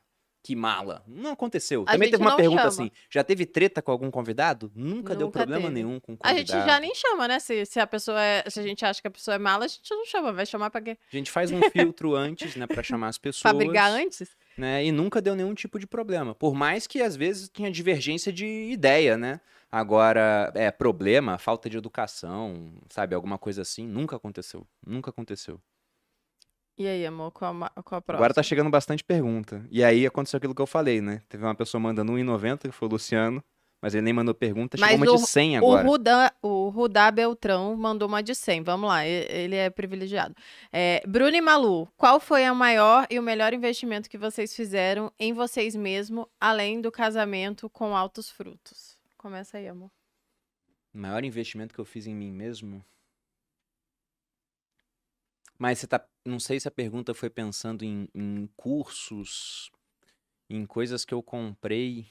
Que 0.46 0.54
mala. 0.54 1.02
Não 1.08 1.30
aconteceu. 1.30 1.84
A 1.88 1.92
Também 1.92 2.10
teve 2.10 2.22
uma 2.22 2.36
pergunta 2.36 2.58
chama. 2.60 2.68
assim: 2.68 2.90
já 3.08 3.24
teve 3.24 3.46
treta 3.46 3.80
com 3.80 3.90
algum 3.90 4.10
convidado? 4.10 4.70
Nunca, 4.74 5.16
deu 5.16 5.28
Nunca 5.28 5.38
problema 5.38 5.62
teve. 5.62 5.72
nenhum 5.72 5.98
com 5.98 6.12
o 6.12 6.16
A 6.20 6.28
convidado. 6.28 6.38
gente 6.60 6.66
já 6.70 6.78
nem 6.80 6.94
chama, 6.94 7.26
né? 7.26 7.38
Se, 7.38 7.64
se 7.64 7.80
a 7.80 7.86
pessoa 7.86 8.22
é. 8.22 8.44
Se 8.50 8.60
a 8.60 8.62
gente 8.62 8.84
acha 8.84 9.00
que 9.00 9.08
a 9.08 9.10
pessoa 9.10 9.36
é 9.36 9.38
mala, 9.38 9.64
a 9.64 9.68
gente 9.68 9.90
não 9.90 10.04
chama. 10.04 10.34
Vai 10.34 10.44
chamar 10.44 10.68
pra 10.68 10.82
quê? 10.82 10.98
A 11.10 11.16
gente 11.16 11.30
faz 11.30 11.50
um 11.50 11.62
filtro 11.72 12.14
antes, 12.14 12.56
né, 12.56 12.66
pra 12.66 12.82
chamar 12.82 13.08
as 13.08 13.16
pessoas. 13.16 13.40
Pra 13.40 13.54
brigar 13.54 13.90
antes? 13.90 14.36
Né? 14.56 14.84
E 14.84 14.92
nunca 14.92 15.20
deu 15.20 15.34
nenhum 15.34 15.54
tipo 15.54 15.78
de 15.78 15.86
problema. 15.86 16.34
Por 16.34 16.54
mais 16.54 16.86
que 16.86 17.02
às 17.02 17.16
vezes 17.16 17.48
tinha 17.48 17.70
divergência 17.70 18.32
de 18.32 18.46
ideia, 18.46 19.16
né? 19.16 19.40
Agora, 19.70 20.52
é 20.54 20.70
problema, 20.70 21.36
falta 21.36 21.68
de 21.68 21.76
educação, 21.76 22.72
sabe? 22.88 23.14
Alguma 23.14 23.36
coisa 23.36 23.62
assim, 23.62 23.86
nunca 23.86 24.16
aconteceu. 24.16 24.66
Nunca 24.86 25.10
aconteceu. 25.10 25.60
E 26.76 26.86
aí, 26.88 27.06
amor, 27.06 27.30
qual 27.30 27.52
a, 27.62 27.82
qual 27.82 27.98
a 27.98 28.02
próxima? 28.02 28.18
Agora 28.18 28.34
tá 28.34 28.42
chegando 28.42 28.70
bastante 28.70 29.04
pergunta. 29.04 29.64
E 29.70 29.82
aí 29.82 30.06
aconteceu 30.06 30.38
aquilo 30.38 30.54
que 30.54 30.62
eu 30.62 30.66
falei, 30.66 31.00
né? 31.00 31.22
Teve 31.28 31.44
uma 31.44 31.54
pessoa 31.54 31.80
mandando 31.80 32.12
1,90, 32.12 32.62
que 32.68 32.72
foi 32.72 32.88
o 32.88 32.90
Luciano, 32.90 33.42
mas 33.84 33.94
ele 33.94 34.00
nem 34.00 34.14
mandou 34.14 34.34
pergunta, 34.34 34.78
chegou 34.78 34.98
Mas 34.98 34.98
uma 35.10 35.12
o- 35.14 35.16
de 35.18 35.26
100 35.26 35.56
O 35.56 35.58
agora. 35.58 35.86
Rudá, 35.86 36.32
o 36.40 36.68
Rudá 36.70 37.10
Beltrão 37.10 37.76
mandou 37.76 38.08
uma 38.08 38.22
de 38.22 38.34
100. 38.34 38.62
Vamos 38.62 38.88
lá, 38.88 39.06
ele 39.06 39.56
é 39.56 39.68
privilegiado. 39.68 40.34
É, 40.72 41.02
Bruno 41.06 41.36
e 41.36 41.40
Malu, 41.42 41.86
qual 41.94 42.18
foi 42.18 42.48
o 42.48 42.54
maior 42.54 43.06
e 43.10 43.18
o 43.18 43.22
melhor 43.22 43.52
investimento 43.52 44.08
que 44.08 44.16
vocês 44.16 44.56
fizeram 44.56 45.12
em 45.18 45.34
vocês 45.34 45.76
mesmos, 45.76 46.24
além 46.40 46.80
do 46.80 46.90
casamento 46.90 47.68
com 47.68 47.94
altos 47.94 48.30
frutos? 48.30 48.96
Começa 49.18 49.58
aí, 49.58 49.68
amor. 49.68 49.90
O 50.94 50.98
maior 50.98 51.22
investimento 51.22 51.74
que 51.74 51.80
eu 51.80 51.84
fiz 51.84 52.06
em 52.06 52.14
mim 52.14 52.32
mesmo. 52.32 52.82
Mas 55.58 55.78
você 55.78 55.86
tá. 55.86 56.02
Não 56.24 56.40
sei 56.40 56.58
se 56.58 56.66
a 56.66 56.70
pergunta 56.70 57.12
foi 57.12 57.28
pensando 57.28 57.84
em, 57.84 58.08
em 58.14 58.48
cursos, 58.56 59.70
em 60.48 60.64
coisas 60.64 61.04
que 61.04 61.12
eu 61.12 61.22
comprei. 61.22 62.06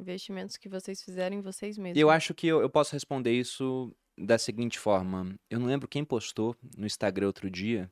Investimentos 0.00 0.56
que 0.56 0.68
vocês 0.68 1.02
fizeram 1.02 1.36
em 1.36 1.40
vocês 1.40 1.76
mesmos. 1.76 2.00
Eu 2.00 2.08
acho 2.08 2.32
que 2.32 2.46
eu, 2.46 2.60
eu 2.60 2.70
posso 2.70 2.92
responder 2.92 3.32
isso 3.32 3.94
da 4.16 4.38
seguinte 4.38 4.78
forma. 4.78 5.38
Eu 5.50 5.60
não 5.60 5.66
lembro 5.66 5.86
quem 5.86 6.04
postou 6.04 6.56
no 6.76 6.86
Instagram 6.86 7.26
outro 7.26 7.50
dia 7.50 7.90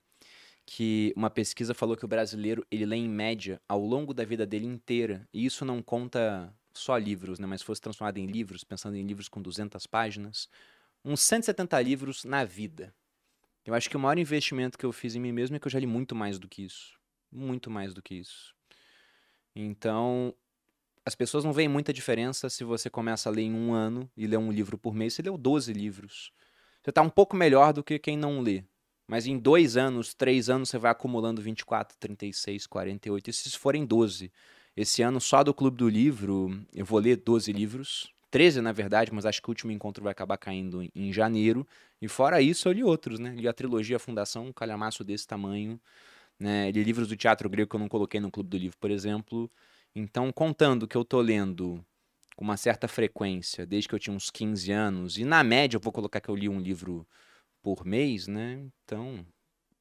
que 0.71 1.14
uma 1.16 1.31
pesquisa 1.31 1.73
falou 1.73 1.97
que 1.97 2.05
o 2.05 2.09
brasileiro 2.09 2.66
ele 2.71 2.85
lê 2.85 2.97
em 2.97 3.09
média 3.09 3.61
ao 3.66 3.81
longo 3.81 4.12
da 4.12 4.23
vida 4.23 4.44
dele 4.44 4.66
inteira. 4.66 5.27
E 5.33 5.47
isso 5.47 5.64
não 5.64 5.83
conta 5.83 6.55
só 6.75 6.97
livros, 6.99 7.38
né? 7.38 7.47
Mas 7.47 7.61
se 7.61 7.66
fosse 7.66 7.81
transformado 7.81 8.18
em 8.18 8.27
livros, 8.27 8.64
pensando 8.64 8.94
em 8.97 9.03
livros 9.03 9.29
com 9.29 9.40
200 9.40 9.87
páginas, 9.87 10.47
uns 11.03 11.21
170 11.21 11.81
livros 11.81 12.25
na 12.25 12.44
vida. 12.44 12.94
Eu 13.64 13.73
acho 13.73 13.88
que 13.88 13.97
o 13.97 14.01
maior 14.01 14.18
investimento 14.18 14.79
que 14.79 14.85
eu 14.85 14.92
fiz 14.92 15.14
em 15.14 15.21
mim 15.21 15.33
mesmo 15.33 15.57
é 15.57 15.59
que 15.59 15.66
eu 15.66 15.71
já 15.71 15.79
li 15.79 15.87
muito 15.87 16.14
mais 16.14 16.38
do 16.38 16.47
que 16.47 16.62
isso. 16.62 16.99
Muito 17.33 17.71
mais 17.71 17.94
do 17.94 18.03
que 18.03 18.14
isso. 18.14 18.55
Então, 19.57 20.35
as 21.09 21.14
pessoas 21.14 21.42
não 21.42 21.55
veem 21.55 21.68
muita 21.68 21.90
diferença 21.90 22.51
se 22.51 22.62
você 22.62 22.90
começa 22.90 23.31
a 23.31 23.33
ler 23.33 23.42
em 23.42 23.55
um 23.55 23.73
ano 23.73 24.11
e 24.14 24.27
lê 24.27 24.37
um 24.37 24.53
livro 24.53 24.77
por 24.77 24.94
mês. 24.94 25.14
Você 25.14 25.23
leu 25.23 25.38
12 25.38 25.73
livros. 25.73 26.31
Você 26.83 26.90
está 26.90 27.01
um 27.01 27.09
pouco 27.09 27.35
melhor 27.35 27.73
do 27.73 27.83
que 27.83 27.99
quem 27.99 28.14
não 28.14 28.40
lê. 28.40 28.62
Mas 29.07 29.27
em 29.27 29.38
dois 29.38 29.79
anos, 29.79 30.12
três 30.12 30.51
anos, 30.51 30.68
você 30.68 30.77
vai 30.77 30.90
acumulando 30.90 31.40
24, 31.40 31.97
36, 31.99 32.66
48. 32.66 33.31
E 33.31 33.33
se 33.33 33.59
forem 33.59 33.87
12? 33.87 34.31
Esse 34.77 35.01
ano, 35.01 35.18
só 35.18 35.42
do 35.42 35.55
Clube 35.55 35.79
do 35.79 35.88
Livro, 35.88 36.61
eu 36.75 36.85
vou 36.85 36.99
ler 37.01 37.16
12 37.16 37.51
livros. 37.53 38.12
13, 38.31 38.61
na 38.61 38.71
verdade, 38.71 39.11
mas 39.11 39.25
acho 39.25 39.40
que 39.40 39.49
o 39.49 39.53
último 39.53 39.73
encontro 39.73 40.05
vai 40.05 40.12
acabar 40.12 40.37
caindo 40.37 40.83
em- 40.94 41.11
janeiro. 41.11 41.66
E 42.03 42.07
fora 42.07 42.42
isso, 42.42 42.68
eu 42.68 42.73
li 42.73 42.85
outros, 42.85 43.18
né? 43.18 43.35
Li 43.35 43.49
a 43.49 43.53
trilogia 43.55 43.99
Fundação, 43.99 44.49
um 44.49 44.53
calhamaço 44.53 45.03
desse 45.03 45.27
tamanho. 45.27 45.81
Né? 46.38 46.71
Li 46.71 46.85
livros 46.85 47.09
do 47.09 47.16
teatro 47.16 47.49
grego 47.49 47.71
que 47.71 47.77
eu 47.77 47.81
não 47.81 47.88
coloquei 47.88 48.21
no 48.21 48.31
Clube 48.31 48.51
do 48.51 48.59
Livro, 48.59 48.77
por 48.79 48.90
exemplo. 48.90 49.51
Então, 49.99 50.33
contando 50.33 50.87
que 50.87 50.97
eu 50.97 51.05
tô 51.05 51.21
lendo 51.21 51.85
com 52.37 52.45
uma 52.45 52.57
certa 52.57 52.87
frequência, 52.87 53.67
desde 53.67 53.89
que 53.89 53.95
eu 53.95 53.99
tinha 53.99 54.15
uns 54.15 54.31
15 54.31 54.71
anos, 54.71 55.19
e 55.19 55.25
na 55.25 55.43
média 55.43 55.77
eu 55.77 55.81
vou 55.81 55.93
colocar 55.93 56.21
que 56.21 56.29
eu 56.29 56.37
li 56.37 56.49
um 56.49 56.61
livro 56.61 57.07
por 57.63 57.85
mês, 57.85 58.29
né? 58.29 58.65
Então, 58.85 59.27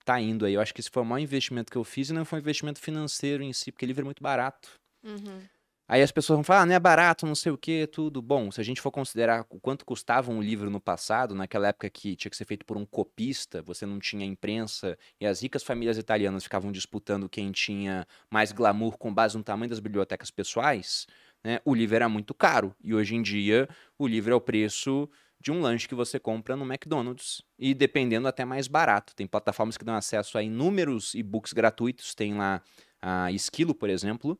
tá 0.03 0.19
indo 0.19 0.45
aí. 0.45 0.53
Eu 0.55 0.61
acho 0.61 0.73
que 0.73 0.81
esse 0.81 0.89
foi 0.89 1.03
o 1.03 1.05
maior 1.05 1.21
investimento 1.23 1.71
que 1.71 1.77
eu 1.77 1.83
fiz 1.83 2.09
e 2.09 2.13
não 2.13 2.25
foi 2.25 2.39
um 2.39 2.41
investimento 2.41 2.79
financeiro 2.79 3.43
em 3.43 3.53
si, 3.53 3.71
porque 3.71 3.85
livro 3.85 4.01
é 4.01 4.05
muito 4.05 4.23
barato. 4.23 4.79
Uhum. 5.03 5.47
Aí 5.89 6.01
as 6.01 6.11
pessoas 6.11 6.35
vão 6.35 6.43
falar, 6.43 6.61
ah, 6.63 6.65
não 6.65 6.75
é 6.75 6.79
barato, 6.79 7.25
não 7.25 7.33
sei 7.35 7.51
o 7.51 7.57
que, 7.57 7.87
tudo. 7.87 8.21
Bom, 8.21 8.51
se 8.51 8.59
a 8.59 8.63
gente 8.63 8.81
for 8.81 8.91
considerar 8.91 9.45
o 9.49 9.59
quanto 9.59 9.85
custava 9.85 10.29
um 10.29 10.41
livro 10.41 10.69
no 10.69 10.81
passado, 10.81 11.33
naquela 11.33 11.69
época 11.69 11.89
que 11.89 12.15
tinha 12.15 12.29
que 12.29 12.35
ser 12.35 12.43
feito 12.43 12.65
por 12.65 12.75
um 12.75 12.85
copista, 12.85 13.61
você 13.61 13.85
não 13.85 13.97
tinha 13.97 14.25
imprensa, 14.25 14.97
e 15.19 15.25
as 15.25 15.41
ricas 15.41 15.63
famílias 15.63 15.97
italianas 15.97 16.43
ficavam 16.43 16.73
disputando 16.73 17.29
quem 17.29 17.51
tinha 17.53 18.05
mais 18.29 18.51
glamour 18.51 18.97
com 18.97 19.13
base 19.13 19.37
no 19.37 19.43
tamanho 19.43 19.69
das 19.69 19.79
bibliotecas 19.79 20.29
pessoais, 20.29 21.07
né, 21.41 21.59
o 21.63 21.73
livro 21.73 21.95
era 21.95 22.09
muito 22.09 22.33
caro. 22.33 22.75
E 22.83 22.93
hoje 22.93 23.15
em 23.15 23.21
dia, 23.21 23.69
o 23.97 24.05
livro 24.07 24.33
é 24.33 24.35
o 24.35 24.41
preço 24.41 25.09
de 25.39 25.51
um 25.51 25.61
lanche 25.61 25.87
que 25.87 25.95
você 25.95 26.19
compra 26.19 26.57
no 26.57 26.65
McDonald's. 26.65 27.41
E 27.57 27.73
dependendo 27.73 28.27
até 28.27 28.43
mais 28.43 28.67
barato. 28.67 29.15
Tem 29.15 29.25
plataformas 29.27 29.77
que 29.77 29.85
dão 29.85 29.95
acesso 29.95 30.37
a 30.37 30.43
inúmeros 30.43 31.13
e-books 31.15 31.53
gratuitos. 31.53 32.13
Tem 32.15 32.35
lá 32.35 32.61
a 33.01 33.31
Esquilo, 33.31 33.73
por 33.75 33.89
exemplo, 33.89 34.37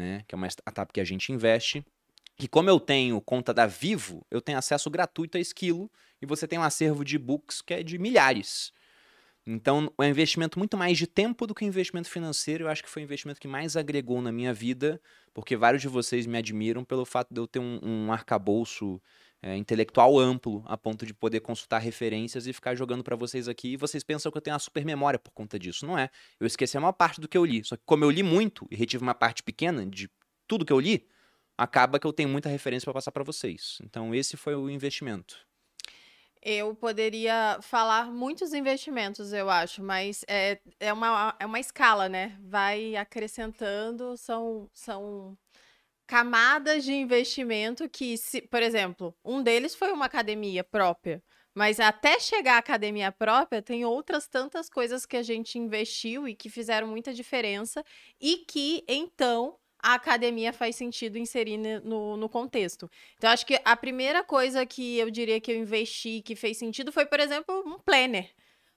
né, 0.00 0.24
que 0.26 0.34
é 0.34 0.36
uma 0.36 0.48
startup 0.48 0.92
que 0.92 1.00
a 1.00 1.04
gente 1.04 1.32
investe. 1.32 1.84
E 2.38 2.48
como 2.48 2.70
eu 2.70 2.80
tenho 2.80 3.20
conta 3.20 3.52
da 3.52 3.66
Vivo, 3.66 4.26
eu 4.30 4.40
tenho 4.40 4.58
acesso 4.58 4.90
gratuito 4.90 5.36
a 5.36 5.40
Esquilo 5.40 5.90
e 6.20 6.26
você 6.26 6.48
tem 6.48 6.58
um 6.58 6.62
acervo 6.62 7.04
de 7.04 7.16
e-books 7.16 7.60
que 7.60 7.74
é 7.74 7.82
de 7.82 7.98
milhares. 7.98 8.72
Então, 9.46 9.92
é 9.98 10.02
um 10.02 10.08
investimento 10.08 10.58
muito 10.58 10.76
mais 10.76 10.96
de 10.96 11.06
tempo 11.06 11.46
do 11.46 11.54
que 11.54 11.64
um 11.64 11.68
investimento 11.68 12.08
financeiro. 12.08 12.64
Eu 12.64 12.68
acho 12.68 12.82
que 12.82 12.88
foi 12.88 13.02
o 13.02 13.04
investimento 13.04 13.40
que 13.40 13.48
mais 13.48 13.76
agregou 13.76 14.20
na 14.22 14.30
minha 14.30 14.52
vida, 14.52 15.00
porque 15.34 15.56
vários 15.56 15.82
de 15.82 15.88
vocês 15.88 16.26
me 16.26 16.38
admiram 16.38 16.84
pelo 16.84 17.04
fato 17.04 17.32
de 17.32 17.40
eu 17.40 17.46
ter 17.46 17.58
um, 17.58 17.80
um 17.82 18.12
arcabouço 18.12 19.00
é, 19.42 19.56
intelectual 19.56 20.18
amplo, 20.18 20.62
a 20.66 20.76
ponto 20.76 21.06
de 21.06 21.14
poder 21.14 21.40
consultar 21.40 21.78
referências 21.78 22.46
e 22.46 22.52
ficar 22.52 22.74
jogando 22.74 23.02
para 23.02 23.16
vocês 23.16 23.48
aqui. 23.48 23.72
E 23.72 23.76
vocês 23.76 24.04
pensam 24.04 24.30
que 24.30 24.38
eu 24.38 24.42
tenho 24.42 24.54
uma 24.54 24.60
super 24.60 24.84
memória 24.84 25.18
por 25.18 25.30
conta 25.30 25.58
disso. 25.58 25.86
Não 25.86 25.98
é. 25.98 26.10
Eu 26.38 26.46
esqueci 26.46 26.76
a 26.76 26.80
maior 26.80 26.92
parte 26.92 27.20
do 27.20 27.28
que 27.28 27.36
eu 27.36 27.44
li. 27.44 27.64
Só 27.64 27.76
que 27.76 27.82
como 27.86 28.04
eu 28.04 28.10
li 28.10 28.22
muito 28.22 28.66
e 28.70 28.76
retive 28.76 29.02
uma 29.02 29.14
parte 29.14 29.42
pequena 29.42 29.86
de 29.86 30.10
tudo 30.46 30.64
que 30.64 30.72
eu 30.72 30.80
li, 30.80 31.06
acaba 31.56 31.98
que 31.98 32.06
eu 32.06 32.12
tenho 32.12 32.28
muita 32.28 32.48
referência 32.48 32.84
para 32.84 32.94
passar 32.94 33.12
para 33.12 33.24
vocês. 33.24 33.78
Então 33.82 34.14
esse 34.14 34.36
foi 34.36 34.54
o 34.54 34.68
investimento. 34.68 35.38
Eu 36.42 36.74
poderia 36.74 37.58
falar 37.60 38.10
muitos 38.10 38.54
investimentos, 38.54 39.30
eu 39.30 39.50
acho, 39.50 39.82
mas 39.82 40.24
é, 40.26 40.58
é, 40.80 40.90
uma, 40.90 41.36
é 41.38 41.44
uma 41.44 41.60
escala, 41.60 42.08
né? 42.08 42.38
Vai 42.42 42.96
acrescentando, 42.96 44.16
são, 44.16 44.66
são 44.72 45.36
camadas 46.10 46.82
de 46.82 46.92
investimento 46.92 47.88
que, 47.88 48.18
se, 48.18 48.42
por 48.42 48.60
exemplo, 48.60 49.14
um 49.24 49.40
deles 49.40 49.76
foi 49.76 49.92
uma 49.92 50.06
academia 50.06 50.64
própria. 50.64 51.22
Mas 51.54 51.78
até 51.78 52.18
chegar 52.18 52.56
à 52.56 52.58
academia 52.58 53.12
própria, 53.12 53.62
tem 53.62 53.84
outras 53.84 54.26
tantas 54.26 54.68
coisas 54.68 55.06
que 55.06 55.16
a 55.16 55.22
gente 55.22 55.56
investiu 55.56 56.26
e 56.26 56.34
que 56.34 56.50
fizeram 56.50 56.88
muita 56.88 57.14
diferença 57.14 57.84
e 58.20 58.38
que, 58.38 58.82
então, 58.88 59.56
a 59.80 59.94
academia 59.94 60.52
faz 60.52 60.74
sentido 60.74 61.16
inserir 61.16 61.58
no, 61.84 62.16
no 62.16 62.28
contexto. 62.28 62.90
Então, 63.16 63.30
acho 63.30 63.46
que 63.46 63.60
a 63.64 63.76
primeira 63.76 64.24
coisa 64.24 64.66
que 64.66 64.98
eu 64.98 65.12
diria 65.12 65.40
que 65.40 65.52
eu 65.52 65.56
investi 65.56 66.22
que 66.22 66.34
fez 66.34 66.56
sentido 66.56 66.90
foi, 66.90 67.06
por 67.06 67.20
exemplo, 67.20 67.62
um 67.64 67.78
planner 67.78 68.28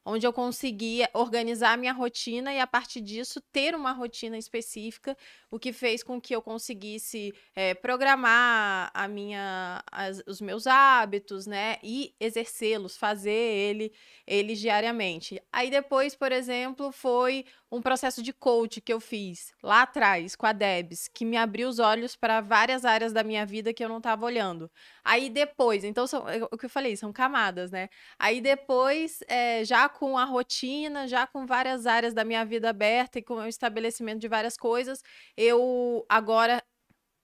onde 0.06 0.26
eu 0.28 0.34
conseguia 0.34 1.10
organizar 1.13 1.74
a 1.74 1.78
minha 1.78 1.94
rotina 1.94 2.54
e, 2.54 2.60
a 2.60 2.68
partir 2.68 3.02
disso, 3.02 3.39
ter 3.52 3.74
uma 3.76 3.92
rotina 3.92 4.38
específica, 4.38 5.18
o 5.50 5.58
que 5.58 5.72
fez 5.72 6.04
com 6.04 6.20
que 6.20 6.36
eu 6.36 6.42
conseguisse 6.42 7.34
é, 7.56 7.74
programar 7.74 8.92
a 8.94 9.08
minha, 9.08 9.84
as, 9.92 10.22
os 10.28 10.42
meus 10.42 10.68
hábitos, 10.68 11.48
né? 11.48 11.78
E 11.82 12.13
exercê-los, 12.20 12.98
fazer 12.98 13.32
ele, 13.32 13.92
eles 14.28 14.60
diariamente. 14.60 15.42
Aí 15.52 15.70
depois, 15.70 16.16
por 16.16 16.32
exemplo, 16.32 16.92
foi 16.92 17.46
um 17.72 17.82
processo 17.82 18.22
de 18.22 18.32
coach 18.32 18.80
que 18.80 18.94
eu 18.94 19.00
fiz 19.00 19.52
lá 19.63 19.82
atrás 19.82 20.36
com 20.36 20.46
a 20.46 20.54
Debs, 20.54 21.08
que 21.08 21.26
me 21.26 21.38
abriu 21.38 21.68
os 21.68 21.80
olhos 21.80 22.16
para 22.16 22.39
várias 22.39 22.86
áreas 22.86 23.12
da 23.12 23.24
minha 23.24 23.46
vida 23.46 23.74
que 23.74 23.84
eu 23.84 23.89
não 23.89 23.98
estava 23.98 24.26
olhando. 24.26 24.70
Aí 25.04 25.30
depois, 25.30 25.84
então 25.84 26.08
são, 26.08 26.28
é 26.28 26.44
o 26.52 26.58
que 26.58 26.66
eu 26.66 26.70
falei, 26.70 26.96
são 26.96 27.12
camadas, 27.12 27.72
né? 27.72 27.89
Aí 28.18 28.39
depois, 28.42 29.20
é, 29.28 29.63
já 29.66 29.89
com 29.89 30.18
a 30.18 30.26
rotina, 30.26 31.08
já 31.08 31.28
com 31.28 31.46
várias 31.46 31.86
áreas 31.86 32.13
da 32.13 32.24
minha 32.24 32.46
vida 32.46 32.70
aberta 32.70 33.20
e 33.20 33.22
com 33.24 33.36
o 33.36 33.48
estabelecimento 33.48 34.20
de 34.20 34.28
várias 34.28 34.56
coisas, 34.58 35.02
eu 35.36 36.06
agora 36.08 36.63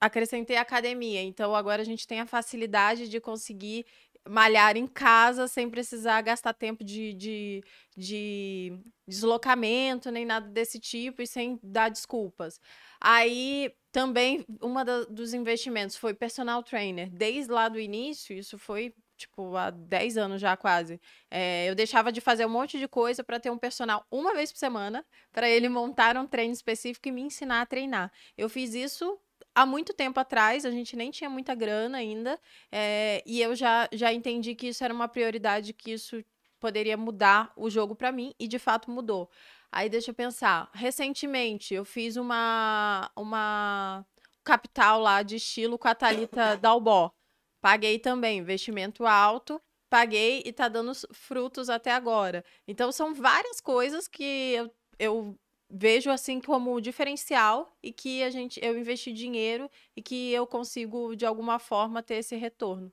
acrescentei 0.00 0.56
academia. 0.56 1.22
Então 1.22 1.54
agora 1.54 1.82
a 1.82 1.84
gente 1.84 2.06
tem 2.06 2.20
a 2.20 2.26
facilidade 2.26 3.08
de 3.08 3.20
conseguir 3.20 3.84
malhar 4.28 4.76
em 4.76 4.86
casa 4.86 5.48
sem 5.48 5.70
precisar 5.70 6.20
gastar 6.22 6.52
tempo 6.52 6.84
de, 6.84 7.14
de, 7.14 7.64
de 7.96 8.78
deslocamento, 9.08 10.10
nem 10.10 10.24
nada 10.24 10.48
desse 10.48 10.78
tipo, 10.78 11.22
e 11.22 11.26
sem 11.26 11.58
dar 11.62 11.90
desculpas. 11.90 12.60
Aí 13.00 13.72
também 13.92 14.44
uma 14.60 14.84
dos 14.84 15.34
investimentos 15.34 15.96
foi 15.96 16.14
personal 16.14 16.62
trainer. 16.62 17.10
Desde 17.10 17.50
lá 17.52 17.68
do 17.68 17.78
início, 17.78 18.36
isso 18.36 18.58
foi 18.58 18.94
tipo, 19.16 19.54
há 19.54 19.70
10 19.70 20.16
anos 20.16 20.40
já 20.40 20.56
quase. 20.56 21.00
É, 21.30 21.68
eu 21.68 21.74
deixava 21.74 22.10
de 22.10 22.20
fazer 22.20 22.46
um 22.46 22.48
monte 22.48 22.78
de 22.78 22.88
coisa 22.88 23.22
para 23.22 23.38
ter 23.38 23.50
um 23.50 23.58
personal 23.58 24.04
uma 24.10 24.34
vez 24.34 24.50
por 24.50 24.58
semana, 24.58 25.04
para 25.30 25.48
ele 25.48 25.68
montar 25.68 26.16
um 26.16 26.26
treino 26.26 26.52
específico 26.52 27.06
e 27.08 27.12
me 27.12 27.20
ensinar 27.20 27.60
a 27.60 27.66
treinar. 27.66 28.10
Eu 28.36 28.48
fiz 28.48 28.74
isso 28.74 29.18
há 29.54 29.66
muito 29.66 29.92
tempo 29.92 30.18
atrás, 30.18 30.64
a 30.64 30.70
gente 30.70 30.96
nem 30.96 31.10
tinha 31.10 31.28
muita 31.28 31.54
grana 31.54 31.98
ainda, 31.98 32.38
é, 32.72 33.22
e 33.26 33.42
eu 33.42 33.54
já, 33.54 33.88
já 33.92 34.12
entendi 34.12 34.54
que 34.54 34.68
isso 34.68 34.82
era 34.82 34.94
uma 34.94 35.08
prioridade, 35.08 35.72
que 35.72 35.92
isso 35.92 36.24
poderia 36.58 36.96
mudar 36.96 37.52
o 37.56 37.68
jogo 37.68 37.94
para 37.94 38.12
mim, 38.12 38.34
e 38.38 38.46
de 38.46 38.58
fato 38.58 38.90
mudou. 38.90 39.30
Aí 39.72 39.88
deixa 39.88 40.10
eu 40.10 40.14
pensar. 40.14 40.70
Recentemente 40.74 41.74
eu 41.74 41.84
fiz 41.84 42.16
uma, 42.16 43.10
uma 43.16 44.04
capital 44.44 45.00
lá 45.00 45.22
de 45.22 45.36
estilo 45.36 45.78
com 45.78 45.88
a 45.88 45.94
Thalita 45.94 46.56
Dalbó. 46.56 47.12
Paguei 47.60 47.98
também, 47.98 48.38
investimento 48.38 49.06
alto, 49.06 49.60
paguei 49.88 50.42
e 50.46 50.52
tá 50.52 50.66
dando 50.66 50.92
frutos 51.12 51.68
até 51.68 51.92
agora. 51.92 52.44
Então 52.66 52.90
são 52.90 53.14
várias 53.14 53.60
coisas 53.60 54.08
que 54.08 54.52
eu, 54.54 54.74
eu 54.98 55.38
vejo 55.70 56.10
assim 56.10 56.40
como 56.40 56.80
diferencial 56.80 57.76
e 57.82 57.92
que 57.92 58.22
a 58.22 58.30
gente 58.30 58.58
eu 58.62 58.78
investi 58.78 59.12
dinheiro 59.12 59.70
e 59.96 60.02
que 60.02 60.32
eu 60.32 60.46
consigo 60.46 61.14
de 61.14 61.24
alguma 61.24 61.58
forma 61.58 62.02
ter 62.02 62.16
esse 62.16 62.34
retorno. 62.34 62.92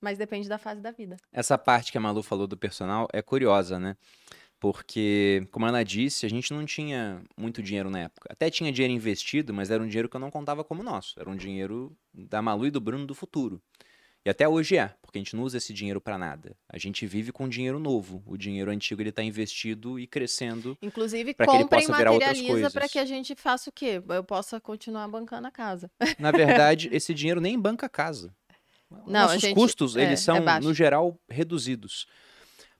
Mas 0.00 0.18
depende 0.18 0.48
da 0.48 0.58
fase 0.58 0.80
da 0.80 0.90
vida. 0.90 1.16
Essa 1.32 1.58
parte 1.58 1.90
que 1.90 1.98
a 1.98 2.00
Malu 2.00 2.22
falou 2.22 2.46
do 2.46 2.56
personal 2.56 3.08
é 3.12 3.20
curiosa, 3.20 3.78
né? 3.78 3.96
Porque, 4.72 5.46
como 5.52 5.64
a 5.64 5.68
Ana 5.68 5.84
disse, 5.84 6.26
a 6.26 6.28
gente 6.28 6.52
não 6.52 6.64
tinha 6.66 7.22
muito 7.36 7.62
dinheiro 7.62 7.88
na 7.88 8.00
época. 8.00 8.28
Até 8.32 8.50
tinha 8.50 8.72
dinheiro 8.72 8.92
investido, 8.92 9.54
mas 9.54 9.70
era 9.70 9.80
um 9.80 9.86
dinheiro 9.86 10.08
que 10.08 10.16
eu 10.16 10.20
não 10.20 10.28
contava 10.28 10.64
como 10.64 10.82
nosso. 10.82 11.14
Era 11.20 11.30
um 11.30 11.36
dinheiro 11.36 11.96
da 12.12 12.42
Malu 12.42 12.66
e 12.66 12.70
do 12.70 12.80
Bruno 12.80 13.06
do 13.06 13.14
futuro. 13.14 13.62
E 14.24 14.28
até 14.28 14.48
hoje 14.48 14.76
é, 14.76 14.92
porque 15.00 15.18
a 15.18 15.20
gente 15.20 15.36
não 15.36 15.44
usa 15.44 15.58
esse 15.58 15.72
dinheiro 15.72 16.00
para 16.00 16.18
nada. 16.18 16.56
A 16.68 16.78
gente 16.78 17.06
vive 17.06 17.30
com 17.30 17.48
dinheiro 17.48 17.78
novo. 17.78 18.24
O 18.26 18.36
dinheiro 18.36 18.72
antigo 18.72 19.00
ele 19.00 19.10
está 19.10 19.22
investido 19.22 20.00
e 20.00 20.06
crescendo. 20.08 20.76
Inclusive, 20.82 21.32
compra 21.32 21.80
e 21.80 21.86
materializa 21.86 22.68
para 22.72 22.88
que 22.88 22.98
a 22.98 23.04
gente 23.04 23.36
faça 23.36 23.70
o 23.70 23.72
quê? 23.72 24.02
Eu 24.08 24.24
possa 24.24 24.60
continuar 24.60 25.06
bancando 25.06 25.46
a 25.46 25.50
casa. 25.52 25.88
Na 26.18 26.32
verdade, 26.32 26.88
esse 26.90 27.14
dinheiro 27.14 27.40
nem 27.40 27.56
banca 27.56 27.86
a 27.86 27.88
casa. 27.88 28.34
Não, 28.90 29.22
Nossos 29.22 29.42
gente, 29.42 29.54
custos, 29.54 29.96
é, 29.96 30.02
eles 30.02 30.18
são, 30.18 30.38
é 30.38 30.60
no 30.60 30.74
geral, 30.74 31.16
reduzidos. 31.28 32.08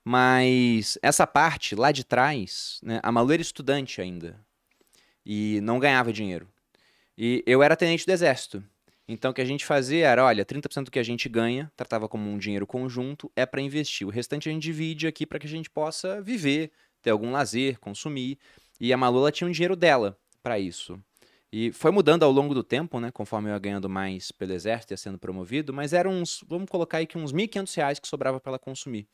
Mas 0.09 0.97
essa 1.01 1.27
parte 1.27 1.75
lá 1.75 1.91
de 1.91 2.05
trás, 2.05 2.79
né, 2.81 3.01
a 3.03 3.11
Malu 3.11 3.33
era 3.33 3.41
estudante 3.41 3.99
ainda. 3.99 4.39
E 5.25 5.59
não 5.59 5.79
ganhava 5.79 6.13
dinheiro. 6.13 6.47
E 7.17 7.43
eu 7.45 7.61
era 7.61 7.75
tenente 7.75 8.05
do 8.05 8.11
exército. 8.13 8.63
Então, 9.05 9.31
o 9.31 9.33
que 9.33 9.41
a 9.41 9.45
gente 9.45 9.65
fazia 9.65 10.07
era, 10.07 10.23
olha, 10.23 10.45
30% 10.45 10.85
do 10.85 10.91
que 10.91 10.99
a 10.99 11.03
gente 11.03 11.27
ganha, 11.27 11.69
tratava 11.75 12.07
como 12.07 12.29
um 12.29 12.37
dinheiro 12.37 12.65
conjunto, 12.65 13.29
é 13.35 13.45
para 13.45 13.59
investir. 13.59 14.07
O 14.07 14.09
restante 14.09 14.47
a 14.47 14.51
gente 14.53 14.63
divide 14.63 15.07
aqui 15.07 15.25
para 15.25 15.39
que 15.39 15.45
a 15.45 15.49
gente 15.49 15.69
possa 15.69 16.21
viver, 16.21 16.71
ter 17.01 17.09
algum 17.09 17.29
lazer, 17.29 17.77
consumir. 17.77 18.39
E 18.79 18.93
a 18.93 18.97
Malu, 18.97 19.29
tinha 19.29 19.45
um 19.45 19.51
dinheiro 19.51 19.75
dela 19.75 20.17
para 20.41 20.57
isso. 20.57 20.97
E 21.51 21.73
foi 21.73 21.91
mudando 21.91 22.23
ao 22.23 22.31
longo 22.31 22.53
do 22.53 22.63
tempo, 22.63 22.97
né, 23.01 23.11
conforme 23.11 23.49
eu 23.49 23.53
ia 23.55 23.59
ganhando 23.59 23.89
mais 23.89 24.31
pelo 24.31 24.53
exército, 24.53 24.93
ia 24.93 24.97
sendo 24.97 25.17
promovido, 25.17 25.73
mas 25.73 25.91
eram 25.91 26.11
uns, 26.11 26.45
vamos 26.47 26.69
colocar 26.69 26.99
aí 26.99 27.05
que 27.05 27.17
uns 27.17 27.33
1.500 27.33 27.75
reais 27.75 27.99
que 27.99 28.07
sobrava 28.07 28.39
para 28.39 28.51
ela 28.51 28.59
consumir. 28.59 29.05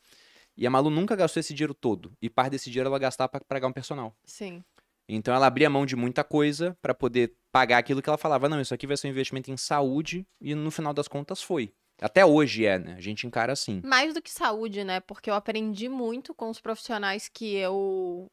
E 0.56 0.66
a 0.66 0.70
Malu 0.70 0.90
nunca 0.90 1.16
gastou 1.16 1.40
esse 1.40 1.52
dinheiro 1.52 1.74
todo. 1.74 2.12
E 2.20 2.30
parte 2.30 2.52
desse 2.52 2.70
dinheiro 2.70 2.88
ela 2.88 2.98
gastava 2.98 3.28
para 3.28 3.40
pagar 3.40 3.68
um 3.68 3.72
personal. 3.72 4.14
Sim. 4.24 4.62
Então 5.08 5.34
ela 5.34 5.46
abria 5.46 5.68
mão 5.68 5.84
de 5.84 5.96
muita 5.96 6.24
coisa 6.24 6.76
para 6.80 6.94
poder 6.94 7.34
pagar 7.52 7.78
aquilo 7.78 8.00
que 8.00 8.08
ela 8.08 8.18
falava, 8.18 8.48
não, 8.48 8.60
isso 8.60 8.74
aqui 8.74 8.86
vai 8.86 8.96
ser 8.96 9.08
um 9.08 9.10
investimento 9.10 9.50
em 9.50 9.56
saúde 9.56 10.26
e 10.40 10.54
no 10.54 10.70
final 10.70 10.94
das 10.94 11.08
contas 11.08 11.42
foi. 11.42 11.72
Até 12.00 12.24
hoje 12.24 12.64
é, 12.64 12.78
né? 12.78 12.94
A 12.96 13.00
gente 13.00 13.26
encara 13.26 13.52
assim. 13.52 13.80
Mais 13.84 14.14
do 14.14 14.22
que 14.22 14.30
saúde, 14.30 14.82
né? 14.82 15.00
Porque 15.00 15.30
eu 15.30 15.34
aprendi 15.34 15.88
muito 15.88 16.34
com 16.34 16.50
os 16.50 16.60
profissionais 16.60 17.28
que 17.28 17.54
eu 17.54 18.28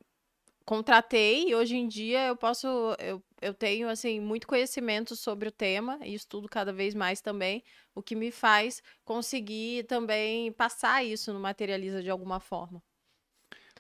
contratei 0.66 1.50
e 1.50 1.56
hoje 1.56 1.76
em 1.76 1.88
dia 1.88 2.28
eu 2.28 2.36
posso 2.36 2.68
eu, 3.00 3.22
eu 3.42 3.54
tenho 3.54 3.90
assim 3.90 4.20
muito 4.20 4.48
conhecimento 4.48 5.16
sobre 5.16 5.50
o 5.50 5.52
tema 5.52 6.00
e 6.04 6.14
estudo 6.14 6.48
cada 6.50 6.72
vez 6.74 6.94
mais 6.96 7.22
também, 7.22 7.64
o 7.96 8.02
que 8.04 8.16
me 8.16 8.32
faz 8.32 8.82
conseguir 9.04 9.86
também 9.86 10.52
passar 10.54 11.04
isso 11.04 11.34
no 11.34 11.40
materializa 11.40 12.02
de 12.04 12.10
alguma 12.10 12.40
forma. 12.40 12.82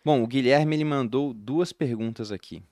Bom, 0.04 0.24
o 0.24 0.28
Guilherme 0.28 0.76
ele 0.76 0.84
mandou 0.84 1.34
duas 1.34 1.72
perguntas 1.74 2.32
aqui. 2.32 2.64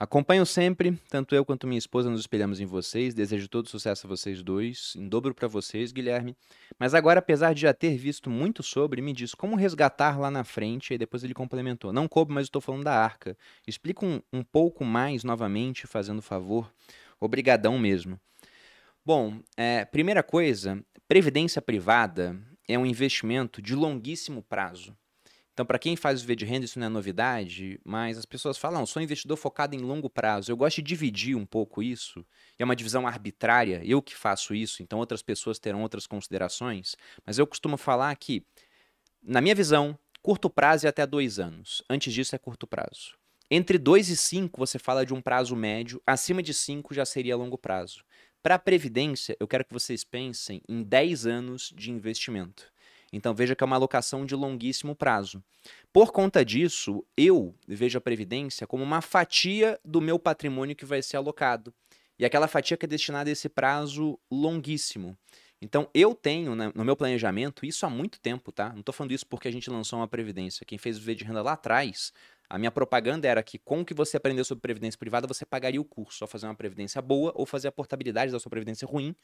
Acompanho 0.00 0.46
sempre, 0.46 0.98
tanto 1.10 1.34
eu 1.34 1.44
quanto 1.44 1.66
minha 1.66 1.78
esposa 1.78 2.08
nos 2.08 2.20
espelhamos 2.20 2.58
em 2.58 2.64
vocês. 2.64 3.12
Desejo 3.12 3.46
todo 3.46 3.68
sucesso 3.68 4.06
a 4.06 4.08
vocês 4.08 4.42
dois, 4.42 4.94
em 4.96 5.06
dobro 5.06 5.34
para 5.34 5.46
vocês, 5.46 5.92
Guilherme. 5.92 6.34
Mas 6.78 6.94
agora, 6.94 7.18
apesar 7.18 7.52
de 7.52 7.60
já 7.60 7.74
ter 7.74 7.98
visto 7.98 8.30
muito 8.30 8.62
sobre, 8.62 9.02
me 9.02 9.12
diz 9.12 9.34
como 9.34 9.56
resgatar 9.56 10.18
lá 10.18 10.30
na 10.30 10.42
frente. 10.42 10.94
E 10.94 10.96
depois 10.96 11.22
ele 11.22 11.34
complementou: 11.34 11.92
Não 11.92 12.08
coube, 12.08 12.32
mas 12.32 12.46
estou 12.46 12.62
falando 12.62 12.84
da 12.84 12.94
arca. 12.94 13.36
Explica 13.66 14.06
um, 14.06 14.22
um 14.32 14.42
pouco 14.42 14.86
mais 14.86 15.22
novamente, 15.22 15.86
fazendo 15.86 16.22
favor. 16.22 16.72
Obrigadão 17.20 17.78
mesmo. 17.78 18.18
Bom, 19.04 19.38
é, 19.54 19.84
primeira 19.84 20.22
coisa: 20.22 20.82
previdência 21.06 21.60
privada 21.60 22.40
é 22.66 22.78
um 22.78 22.86
investimento 22.86 23.60
de 23.60 23.74
longuíssimo 23.74 24.42
prazo. 24.42 24.96
Então, 25.52 25.66
para 25.66 25.78
quem 25.78 25.96
faz 25.96 26.22
o 26.22 26.26
V 26.26 26.36
de 26.36 26.44
renda, 26.44 26.64
isso 26.64 26.78
não 26.78 26.86
é 26.86 26.88
novidade, 26.88 27.80
mas 27.84 28.16
as 28.16 28.24
pessoas 28.24 28.56
falam, 28.56 28.86
sou 28.86 29.02
investidor 29.02 29.36
focado 29.36 29.74
em 29.74 29.80
longo 29.80 30.08
prazo. 30.08 30.50
Eu 30.50 30.56
gosto 30.56 30.76
de 30.76 30.82
dividir 30.82 31.36
um 31.36 31.44
pouco 31.44 31.82
isso, 31.82 32.24
é 32.58 32.64
uma 32.64 32.76
divisão 32.76 33.06
arbitrária, 33.06 33.82
eu 33.84 34.00
que 34.00 34.14
faço 34.14 34.54
isso, 34.54 34.82
então 34.82 34.98
outras 34.98 35.22
pessoas 35.22 35.58
terão 35.58 35.82
outras 35.82 36.06
considerações, 36.06 36.96
mas 37.26 37.38
eu 37.38 37.46
costumo 37.46 37.76
falar 37.76 38.14
que, 38.16 38.44
na 39.22 39.40
minha 39.40 39.54
visão, 39.54 39.98
curto 40.22 40.48
prazo 40.48 40.86
é 40.86 40.88
até 40.88 41.06
dois 41.06 41.38
anos. 41.38 41.82
Antes 41.90 42.12
disso 42.12 42.34
é 42.34 42.38
curto 42.38 42.66
prazo. 42.66 43.18
Entre 43.50 43.78
dois 43.78 44.08
e 44.08 44.16
cinco 44.16 44.60
você 44.60 44.78
fala 44.78 45.04
de 45.04 45.12
um 45.12 45.20
prazo 45.20 45.56
médio, 45.56 46.00
acima 46.06 46.42
de 46.42 46.54
cinco 46.54 46.94
já 46.94 47.04
seria 47.04 47.36
longo 47.36 47.58
prazo. 47.58 48.04
Para 48.42 48.54
a 48.54 48.58
Previdência, 48.58 49.36
eu 49.38 49.46
quero 49.46 49.66
que 49.66 49.72
vocês 49.72 50.02
pensem 50.02 50.62
em 50.66 50.82
10 50.82 51.26
anos 51.26 51.70
de 51.76 51.90
investimento. 51.90 52.72
Então 53.12 53.34
veja 53.34 53.56
que 53.56 53.64
é 53.64 53.66
uma 53.66 53.76
alocação 53.76 54.24
de 54.24 54.34
longuíssimo 54.34 54.94
prazo. 54.94 55.42
Por 55.92 56.12
conta 56.12 56.44
disso, 56.44 57.04
eu 57.16 57.54
vejo 57.66 57.98
a 57.98 58.00
previdência 58.00 58.66
como 58.66 58.84
uma 58.84 59.00
fatia 59.00 59.78
do 59.84 60.00
meu 60.00 60.18
patrimônio 60.18 60.76
que 60.76 60.84
vai 60.84 61.02
ser 61.02 61.16
alocado. 61.16 61.74
E 62.18 62.24
aquela 62.24 62.46
fatia 62.46 62.76
que 62.76 62.84
é 62.84 62.88
destinada 62.88 63.30
a 63.30 63.32
esse 63.32 63.48
prazo 63.48 64.18
longuíssimo. 64.30 65.16
Então, 65.62 65.88
eu 65.92 66.14
tenho 66.14 66.54
né, 66.54 66.72
no 66.74 66.84
meu 66.84 66.96
planejamento 66.96 67.66
isso 67.66 67.84
há 67.84 67.90
muito 67.90 68.18
tempo, 68.18 68.50
tá? 68.50 68.70
Não 68.70 68.80
estou 68.80 68.94
falando 68.94 69.12
isso 69.12 69.26
porque 69.26 69.46
a 69.46 69.50
gente 69.50 69.68
lançou 69.68 69.98
uma 69.98 70.08
previdência. 70.08 70.64
Quem 70.64 70.78
fez 70.78 70.96
o 70.96 71.02
V 71.02 71.14
de 71.14 71.24
renda 71.24 71.42
lá 71.42 71.52
atrás, 71.52 72.12
a 72.48 72.58
minha 72.58 72.70
propaganda 72.70 73.28
era 73.28 73.42
que 73.42 73.58
com 73.58 73.80
o 73.80 73.84
que 73.84 73.92
você 73.92 74.16
aprendeu 74.16 74.44
sobre 74.44 74.62
previdência 74.62 74.98
privada, 74.98 75.26
você 75.26 75.44
pagaria 75.44 75.80
o 75.80 75.84
curso. 75.84 76.18
Só 76.18 76.26
fazer 76.26 76.46
uma 76.46 76.54
previdência 76.54 77.02
boa 77.02 77.32
ou 77.34 77.44
fazer 77.44 77.68
a 77.68 77.72
portabilidade 77.72 78.32
da 78.32 78.40
sua 78.40 78.50
previdência 78.50 78.88
ruim 78.88 79.14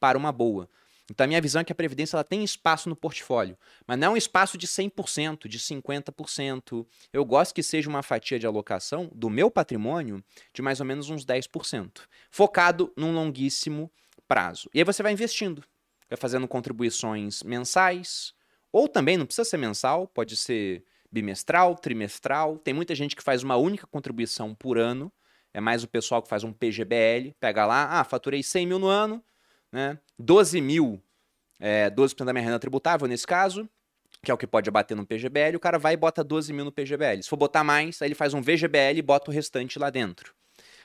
para 0.00 0.18
uma 0.18 0.32
boa. 0.32 0.68
Então 1.10 1.24
a 1.24 1.26
minha 1.26 1.40
visão 1.40 1.60
é 1.60 1.64
que 1.64 1.72
a 1.72 1.74
previdência 1.74 2.16
ela 2.16 2.24
tem 2.24 2.42
espaço 2.42 2.88
no 2.88 2.96
portfólio, 2.96 3.56
mas 3.86 3.98
não 3.98 4.08
é 4.08 4.10
um 4.10 4.16
espaço 4.16 4.58
de 4.58 4.66
100%, 4.66 5.46
de 5.46 5.58
50%. 5.58 6.86
Eu 7.12 7.24
gosto 7.24 7.54
que 7.54 7.62
seja 7.62 7.88
uma 7.88 8.02
fatia 8.02 8.38
de 8.38 8.46
alocação 8.46 9.10
do 9.14 9.30
meu 9.30 9.50
patrimônio 9.50 10.22
de 10.52 10.62
mais 10.62 10.80
ou 10.80 10.86
menos 10.86 11.08
uns 11.08 11.24
10%, 11.24 12.00
focado 12.30 12.92
num 12.96 13.14
longuíssimo 13.14 13.90
prazo. 14.26 14.68
E 14.74 14.78
aí 14.78 14.84
você 14.84 15.02
vai 15.02 15.12
investindo, 15.12 15.62
vai 16.10 16.16
fazendo 16.16 16.48
contribuições 16.48 17.42
mensais, 17.44 18.34
ou 18.72 18.88
também 18.88 19.16
não 19.16 19.26
precisa 19.26 19.48
ser 19.48 19.56
mensal, 19.56 20.08
pode 20.08 20.36
ser 20.36 20.84
bimestral, 21.10 21.76
trimestral. 21.76 22.58
Tem 22.58 22.74
muita 22.74 22.94
gente 22.94 23.16
que 23.16 23.22
faz 23.22 23.42
uma 23.42 23.56
única 23.56 23.86
contribuição 23.86 24.54
por 24.54 24.76
ano. 24.76 25.10
É 25.54 25.60
mais 25.60 25.82
o 25.82 25.88
pessoal 25.88 26.22
que 26.22 26.28
faz 26.28 26.44
um 26.44 26.52
PGBL, 26.52 27.34
pega 27.40 27.64
lá, 27.64 28.00
ah, 28.00 28.04
faturei 28.04 28.42
100 28.42 28.66
mil 28.66 28.78
no 28.78 28.88
ano, 28.88 29.24
né? 29.72 29.98
12 30.18 30.60
mil, 30.60 31.02
é, 31.58 31.90
12% 31.90 32.24
da 32.24 32.32
minha 32.32 32.44
renda 32.44 32.58
tributável 32.58 33.06
nesse 33.06 33.26
caso, 33.26 33.68
que 34.22 34.30
é 34.30 34.34
o 34.34 34.38
que 34.38 34.46
pode 34.46 34.68
abater 34.68 34.96
no 34.96 35.06
PGBL, 35.06 35.56
o 35.56 35.60
cara 35.60 35.78
vai 35.78 35.94
e 35.94 35.96
bota 35.96 36.24
12 36.24 36.52
mil 36.52 36.64
no 36.64 36.72
PGBL. 36.72 37.22
Se 37.22 37.28
for 37.28 37.36
botar 37.36 37.62
mais, 37.62 38.00
aí 38.00 38.08
ele 38.08 38.14
faz 38.14 38.34
um 38.34 38.40
VGBL 38.40 38.98
e 38.98 39.02
bota 39.02 39.30
o 39.30 39.34
restante 39.34 39.78
lá 39.78 39.90
dentro. 39.90 40.34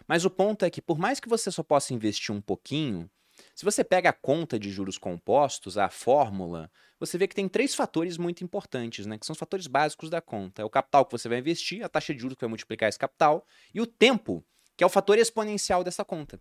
Mas 0.08 0.26
o 0.26 0.30
ponto 0.30 0.66
é 0.66 0.70
que, 0.70 0.82
por 0.82 0.98
mais 0.98 1.20
que 1.20 1.30
você 1.30 1.52
só 1.52 1.64
possa 1.64 1.94
investir 1.94 2.34
um 2.34 2.42
pouquinho, 2.42 3.10
se 3.56 3.66
você 3.66 3.84
pega 3.84 4.10
a 4.10 4.14
conta 4.14 4.60
de 4.60 4.70
juros 4.70 4.98
compostos, 4.98 5.78
a 5.78 5.90
fórmula, 5.90 6.70
você 7.00 7.18
vê 7.18 7.28
que 7.28 7.36
tem 7.36 7.48
três 7.48 7.74
fatores 7.74 8.18
muito 8.18 8.44
importantes, 8.44 9.06
né? 9.06 9.18
Que 9.18 9.26
são 9.26 9.34
os 9.34 9.40
fatores 9.40 9.68
básicos 9.68 10.10
da 10.10 10.22
conta. 10.22 10.62
É 10.62 10.66
o 10.66 10.70
capital 10.70 11.06
que 11.06 11.12
você 11.12 11.28
vai 11.28 11.40
investir, 11.40 11.84
a 11.84 11.90
taxa 11.90 12.14
de 12.14 12.20
juros 12.20 12.36
que 12.36 12.42
vai 12.42 12.50
multiplicar 12.50 12.90
esse 12.90 13.00
capital, 13.00 13.46
e 13.74 13.82
o 13.82 13.88
tempo, 13.88 14.46
que 14.78 14.84
é 14.84 14.88
o 14.88 14.90
fator 14.90 15.18
exponencial 15.18 15.84
dessa 15.84 16.06
conta. 16.06 16.40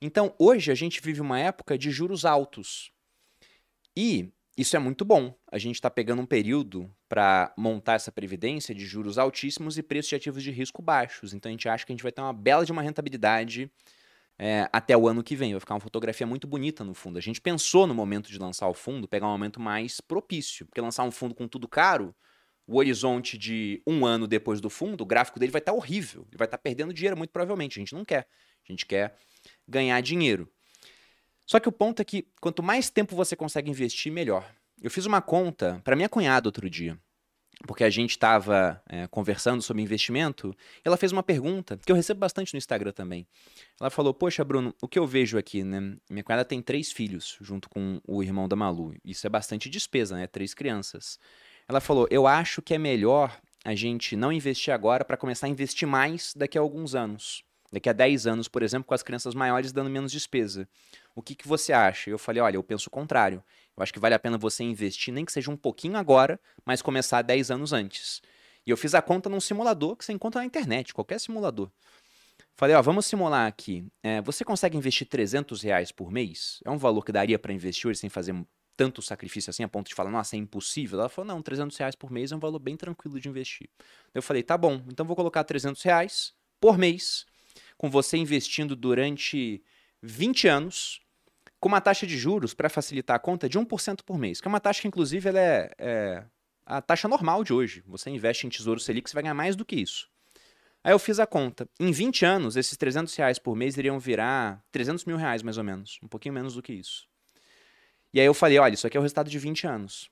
Então, 0.00 0.34
hoje 0.38 0.70
a 0.70 0.74
gente 0.74 1.00
vive 1.00 1.20
uma 1.20 1.38
época 1.38 1.78
de 1.78 1.90
juros 1.90 2.24
altos. 2.24 2.92
E 3.96 4.32
isso 4.56 4.76
é 4.76 4.78
muito 4.78 5.04
bom. 5.04 5.34
A 5.50 5.58
gente 5.58 5.76
está 5.76 5.90
pegando 5.90 6.22
um 6.22 6.26
período 6.26 6.90
para 7.08 7.52
montar 7.56 7.94
essa 7.94 8.12
previdência 8.12 8.74
de 8.74 8.86
juros 8.86 9.18
altíssimos 9.18 9.76
e 9.78 9.82
preços 9.82 10.10
de 10.10 10.14
ativos 10.16 10.42
de 10.42 10.50
risco 10.50 10.80
baixos. 10.80 11.34
Então 11.34 11.48
a 11.48 11.52
gente 11.52 11.68
acha 11.68 11.84
que 11.84 11.92
a 11.92 11.94
gente 11.94 12.02
vai 12.02 12.12
ter 12.12 12.20
uma 12.20 12.32
bela 12.32 12.64
de 12.64 12.70
uma 12.70 12.82
rentabilidade 12.82 13.70
é, 14.38 14.68
até 14.72 14.96
o 14.96 15.08
ano 15.08 15.24
que 15.24 15.34
vem. 15.34 15.52
Vai 15.52 15.60
ficar 15.60 15.74
uma 15.74 15.80
fotografia 15.80 16.26
muito 16.26 16.46
bonita 16.46 16.84
no 16.84 16.94
fundo. 16.94 17.18
A 17.18 17.20
gente 17.20 17.40
pensou 17.40 17.86
no 17.86 17.94
momento 17.94 18.30
de 18.30 18.38
lançar 18.38 18.68
o 18.68 18.74
fundo, 18.74 19.08
pegar 19.08 19.26
um 19.26 19.32
momento 19.32 19.60
mais 19.60 20.00
propício, 20.00 20.66
porque 20.66 20.80
lançar 20.80 21.02
um 21.02 21.10
fundo 21.10 21.34
com 21.34 21.48
tudo 21.48 21.66
caro, 21.66 22.14
o 22.66 22.78
horizonte 22.78 23.36
de 23.36 23.82
um 23.86 24.06
ano 24.06 24.26
depois 24.26 24.60
do 24.60 24.70
fundo, 24.70 25.02
o 25.02 25.06
gráfico 25.06 25.38
dele 25.38 25.52
vai 25.52 25.60
estar 25.60 25.72
tá 25.72 25.78
horrível. 25.78 26.26
Ele 26.28 26.38
vai 26.38 26.46
estar 26.46 26.58
tá 26.58 26.62
perdendo 26.62 26.94
dinheiro, 26.94 27.16
muito 27.16 27.30
provavelmente. 27.30 27.78
A 27.78 27.80
gente 27.80 27.94
não 27.94 28.04
quer. 28.04 28.28
A 28.68 28.72
gente 28.72 28.86
quer 28.86 29.16
ganhar 29.66 30.00
dinheiro. 30.00 30.48
Só 31.46 31.60
que 31.60 31.68
o 31.68 31.72
ponto 31.72 32.00
é 32.00 32.04
que 32.04 32.26
quanto 32.40 32.62
mais 32.62 32.90
tempo 32.90 33.14
você 33.14 33.36
consegue 33.36 33.70
investir, 33.70 34.10
melhor. 34.10 34.50
Eu 34.82 34.90
fiz 34.90 35.06
uma 35.06 35.20
conta 35.20 35.80
para 35.84 35.96
minha 35.96 36.08
cunhada 36.08 36.48
outro 36.48 36.68
dia, 36.68 36.98
porque 37.66 37.84
a 37.84 37.90
gente 37.90 38.10
estava 38.10 38.82
é, 38.88 39.06
conversando 39.06 39.62
sobre 39.62 39.82
investimento. 39.82 40.54
ela 40.84 40.96
fez 40.96 41.12
uma 41.12 41.22
pergunta 41.22 41.78
que 41.78 41.92
eu 41.92 41.96
recebo 41.96 42.20
bastante 42.20 42.52
no 42.54 42.58
Instagram 42.58 42.92
também. 42.92 43.26
Ela 43.78 43.90
falou: 43.90 44.12
Poxa, 44.14 44.42
Bruno, 44.44 44.74
o 44.80 44.88
que 44.88 44.98
eu 44.98 45.06
vejo 45.06 45.38
aqui, 45.38 45.62
né? 45.62 45.96
Minha 46.10 46.24
cunhada 46.24 46.44
tem 46.44 46.62
três 46.62 46.90
filhos 46.90 47.36
junto 47.40 47.68
com 47.68 48.00
o 48.06 48.22
irmão 48.22 48.48
da 48.48 48.56
Malu. 48.56 48.94
Isso 49.04 49.26
é 49.26 49.30
bastante 49.30 49.68
despesa, 49.68 50.16
né? 50.16 50.26
Três 50.26 50.54
crianças. 50.54 51.18
Ela 51.68 51.80
falou: 51.80 52.06
Eu 52.10 52.26
acho 52.26 52.62
que 52.62 52.74
é 52.74 52.78
melhor 52.78 53.38
a 53.64 53.74
gente 53.74 54.16
não 54.16 54.30
investir 54.30 54.72
agora 54.72 55.04
para 55.04 55.16
começar 55.16 55.46
a 55.46 55.50
investir 55.50 55.88
mais 55.88 56.34
daqui 56.34 56.58
a 56.58 56.60
alguns 56.60 56.94
anos. 56.94 57.42
Daqui 57.74 57.88
a 57.88 57.92
10 57.92 58.28
anos, 58.28 58.46
por 58.46 58.62
exemplo, 58.62 58.86
com 58.86 58.94
as 58.94 59.02
crianças 59.02 59.34
maiores 59.34 59.72
dando 59.72 59.90
menos 59.90 60.12
despesa. 60.12 60.68
O 61.12 61.20
que, 61.20 61.34
que 61.34 61.48
você 61.48 61.72
acha? 61.72 62.08
Eu 62.08 62.20
falei, 62.20 62.40
olha, 62.40 62.56
eu 62.56 62.62
penso 62.62 62.86
o 62.86 62.90
contrário. 62.90 63.42
Eu 63.76 63.82
acho 63.82 63.92
que 63.92 63.98
vale 63.98 64.14
a 64.14 64.18
pena 64.18 64.38
você 64.38 64.62
investir, 64.62 65.12
nem 65.12 65.24
que 65.24 65.32
seja 65.32 65.50
um 65.50 65.56
pouquinho 65.56 65.96
agora, 65.96 66.38
mas 66.64 66.80
começar 66.80 67.20
10 67.20 67.50
anos 67.50 67.72
antes. 67.72 68.22
E 68.64 68.70
eu 68.70 68.76
fiz 68.76 68.94
a 68.94 69.02
conta 69.02 69.28
num 69.28 69.40
simulador 69.40 69.96
que 69.96 70.04
você 70.04 70.12
encontra 70.12 70.40
na 70.40 70.46
internet, 70.46 70.94
qualquer 70.94 71.18
simulador. 71.18 71.68
Falei, 72.54 72.76
ó, 72.76 72.80
vamos 72.80 73.06
simular 73.06 73.48
aqui. 73.48 73.84
É, 74.04 74.22
você 74.22 74.44
consegue 74.44 74.76
investir 74.76 75.08
300 75.08 75.60
reais 75.60 75.90
por 75.90 76.12
mês? 76.12 76.60
É 76.64 76.70
um 76.70 76.78
valor 76.78 77.04
que 77.04 77.10
daria 77.10 77.40
para 77.40 77.52
investir 77.52 77.90
hoje 77.90 77.98
sem 77.98 78.08
fazer 78.08 78.36
tanto 78.76 79.02
sacrifício 79.02 79.50
assim, 79.50 79.64
a 79.64 79.68
ponto 79.68 79.88
de 79.88 79.96
falar, 79.96 80.12
nossa, 80.12 80.36
é 80.36 80.38
impossível. 80.38 81.00
Ela 81.00 81.08
falou, 81.08 81.26
não, 81.26 81.42
300 81.42 81.76
reais 81.76 81.96
por 81.96 82.12
mês 82.12 82.30
é 82.30 82.36
um 82.36 82.40
valor 82.40 82.60
bem 82.60 82.76
tranquilo 82.76 83.18
de 83.18 83.28
investir. 83.28 83.68
Eu 84.14 84.22
falei, 84.22 84.44
tá 84.44 84.56
bom, 84.56 84.80
então 84.86 85.04
vou 85.04 85.16
colocar 85.16 85.42
300 85.42 85.82
reais 85.82 86.32
por 86.60 86.78
mês 86.78 87.26
com 87.76 87.90
você 87.90 88.16
investindo 88.16 88.74
durante 88.76 89.62
20 90.02 90.48
anos, 90.48 91.00
com 91.60 91.68
uma 91.68 91.80
taxa 91.80 92.06
de 92.06 92.16
juros, 92.16 92.54
para 92.54 92.68
facilitar 92.68 93.16
a 93.16 93.18
conta, 93.18 93.48
de 93.48 93.58
1% 93.58 94.00
por 94.04 94.18
mês, 94.18 94.40
que 94.40 94.48
é 94.48 94.50
uma 94.50 94.60
taxa 94.60 94.82
que, 94.82 94.88
inclusive, 94.88 95.28
ela 95.28 95.40
é, 95.40 95.70
é 95.78 96.24
a 96.66 96.80
taxa 96.80 97.08
normal 97.08 97.42
de 97.44 97.52
hoje. 97.52 97.82
Você 97.86 98.10
investe 98.10 98.46
em 98.46 98.50
Tesouro 98.50 98.80
Selic, 98.80 99.08
você 99.08 99.14
vai 99.14 99.22
ganhar 99.22 99.34
mais 99.34 99.56
do 99.56 99.64
que 99.64 99.76
isso. 99.76 100.08
Aí 100.82 100.92
eu 100.92 100.98
fiz 100.98 101.18
a 101.18 101.26
conta. 101.26 101.66
Em 101.80 101.90
20 101.90 102.26
anos, 102.26 102.56
esses 102.56 102.76
300 102.76 103.14
reais 103.16 103.38
por 103.38 103.56
mês 103.56 103.76
iriam 103.78 103.98
virar 103.98 104.62
300 104.70 105.06
mil 105.06 105.16
reais, 105.16 105.42
mais 105.42 105.56
ou 105.56 105.64
menos. 105.64 105.98
Um 106.02 106.08
pouquinho 106.08 106.34
menos 106.34 106.54
do 106.54 106.62
que 106.62 106.74
isso. 106.74 107.06
E 108.12 108.20
aí 108.20 108.26
eu 108.26 108.34
falei, 108.34 108.58
olha, 108.58 108.74
isso 108.74 108.86
aqui 108.86 108.96
é 108.96 109.00
o 109.00 109.02
resultado 109.02 109.30
de 109.30 109.38
20 109.38 109.66
anos. 109.66 110.10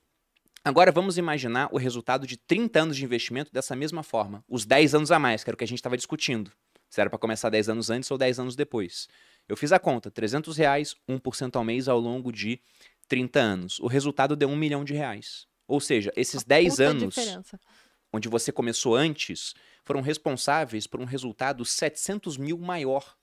Agora 0.65 0.91
vamos 0.91 1.17
imaginar 1.17 1.69
o 1.71 1.77
resultado 1.77 2.25
de 2.25 2.37
30 2.37 2.81
anos 2.81 2.97
de 2.97 3.03
investimento 3.03 3.51
dessa 3.51 3.75
mesma 3.75 4.01
forma. 4.01 4.43
Os 4.47 4.65
10 4.65 4.95
anos 4.95 5.11
a 5.11 5.19
mais, 5.19 5.43
que 5.43 5.49
era 5.49 5.55
o 5.55 5.57
que 5.57 5.63
a 5.63 5.67
gente 5.67 5.77
estava 5.77 5.95
discutindo. 5.95 6.51
Se 6.93 7.01
era 7.01 7.09
para 7.09 7.17
começar 7.17 7.49
10 7.49 7.69
anos 7.69 7.89
antes 7.89 8.11
ou 8.11 8.19
10 8.19 8.39
anos 8.39 8.55
depois. 8.55 9.07
Eu 9.49 9.57
fiz 9.57 9.71
a 9.71 9.79
conta, 9.79 10.11
300 10.11 10.55
reais, 10.55 10.95
1% 11.09 11.55
ao 11.55 11.63
mês 11.63 11.87
ao 11.87 11.99
longo 11.99 12.31
de 12.31 12.61
30 13.07 13.39
anos. 13.39 13.79
O 13.79 13.87
resultado 13.87 14.35
deu 14.35 14.47
1 14.47 14.55
milhão 14.55 14.85
de 14.85 14.93
reais. 14.93 15.47
Ou 15.67 15.79
seja, 15.79 16.13
esses 16.15 16.43
10 16.43 16.79
anos 16.79 17.15
diferença. 17.15 17.59
onde 18.13 18.29
você 18.29 18.51
começou 18.51 18.95
antes 18.95 19.55
foram 19.83 20.01
responsáveis 20.01 20.85
por 20.85 20.99
um 20.99 21.03
resultado 21.03 21.65
700 21.65 22.37
mil 22.37 22.59
maior 22.59 23.15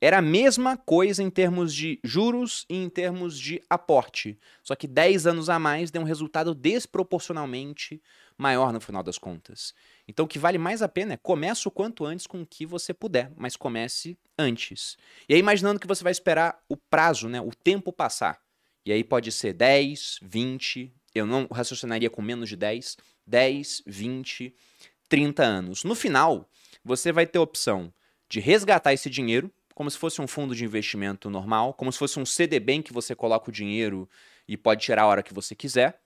era 0.00 0.18
a 0.18 0.22
mesma 0.22 0.78
coisa 0.78 1.22
em 1.22 1.28
termos 1.28 1.74
de 1.74 2.00
juros 2.02 2.64
e 2.70 2.76
em 2.76 2.88
termos 2.88 3.38
de 3.38 3.60
aporte. 3.68 4.38
Só 4.62 4.74
que 4.74 4.88
10 4.88 5.26
anos 5.26 5.50
a 5.50 5.58
mais 5.58 5.90
deu 5.90 6.00
um 6.00 6.06
resultado 6.06 6.54
desproporcionalmente 6.54 8.02
maior 8.40 8.72
no 8.72 8.80
final 8.80 9.02
das 9.02 9.18
contas. 9.18 9.74
Então 10.08 10.24
o 10.24 10.28
que 10.28 10.38
vale 10.38 10.56
mais 10.56 10.80
a 10.80 10.88
pena 10.88 11.12
é 11.12 11.16
comece 11.16 11.68
o 11.68 11.70
quanto 11.70 12.06
antes 12.06 12.26
com 12.26 12.40
o 12.40 12.46
que 12.46 12.64
você 12.64 12.94
puder, 12.94 13.30
mas 13.36 13.54
comece 13.54 14.18
antes. 14.38 14.96
E 15.28 15.34
aí 15.34 15.40
imaginando 15.40 15.78
que 15.78 15.86
você 15.86 16.02
vai 16.02 16.10
esperar 16.10 16.58
o 16.66 16.76
prazo, 16.76 17.28
né, 17.28 17.40
o 17.40 17.50
tempo 17.50 17.92
passar. 17.92 18.40
E 18.84 18.92
aí 18.92 19.04
pode 19.04 19.30
ser 19.30 19.52
10, 19.52 20.20
20, 20.22 20.90
eu 21.14 21.26
não 21.26 21.46
raciocinaria 21.52 22.08
com 22.08 22.22
menos 22.22 22.48
de 22.48 22.56
10, 22.56 22.96
10, 23.26 23.82
20, 23.86 24.54
30 25.06 25.42
anos. 25.42 25.84
No 25.84 25.94
final, 25.94 26.48
você 26.82 27.12
vai 27.12 27.26
ter 27.26 27.38
a 27.38 27.42
opção 27.42 27.92
de 28.26 28.40
resgatar 28.40 28.94
esse 28.94 29.10
dinheiro 29.10 29.52
como 29.74 29.90
se 29.90 29.98
fosse 29.98 30.20
um 30.20 30.26
fundo 30.26 30.54
de 30.54 30.64
investimento 30.64 31.30
normal, 31.30 31.74
como 31.74 31.92
se 31.92 31.98
fosse 31.98 32.18
um 32.18 32.26
CDB 32.26 32.74
em 32.74 32.82
que 32.82 32.92
você 32.92 33.14
coloca 33.14 33.50
o 33.50 33.52
dinheiro 33.52 34.08
e 34.46 34.56
pode 34.56 34.82
tirar 34.82 35.02
a 35.02 35.06
hora 35.06 35.22
que 35.22 35.32
você 35.32 35.54
quiser. 35.54 36.00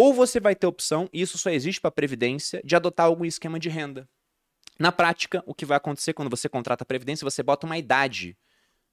Ou 0.00 0.14
você 0.14 0.38
vai 0.38 0.54
ter 0.54 0.64
a 0.64 0.68
opção, 0.68 1.10
e 1.12 1.20
isso 1.20 1.36
só 1.36 1.50
existe 1.50 1.80
para 1.80 1.88
a 1.88 1.90
Previdência, 1.90 2.62
de 2.64 2.76
adotar 2.76 3.06
algum 3.06 3.24
esquema 3.24 3.58
de 3.58 3.68
renda. 3.68 4.08
Na 4.78 4.92
prática, 4.92 5.42
o 5.44 5.52
que 5.52 5.64
vai 5.64 5.76
acontecer 5.76 6.12
quando 6.12 6.30
você 6.30 6.48
contrata 6.48 6.84
a 6.84 6.86
Previdência, 6.86 7.24
você 7.24 7.42
bota 7.42 7.66
uma 7.66 7.76
idade, 7.76 8.38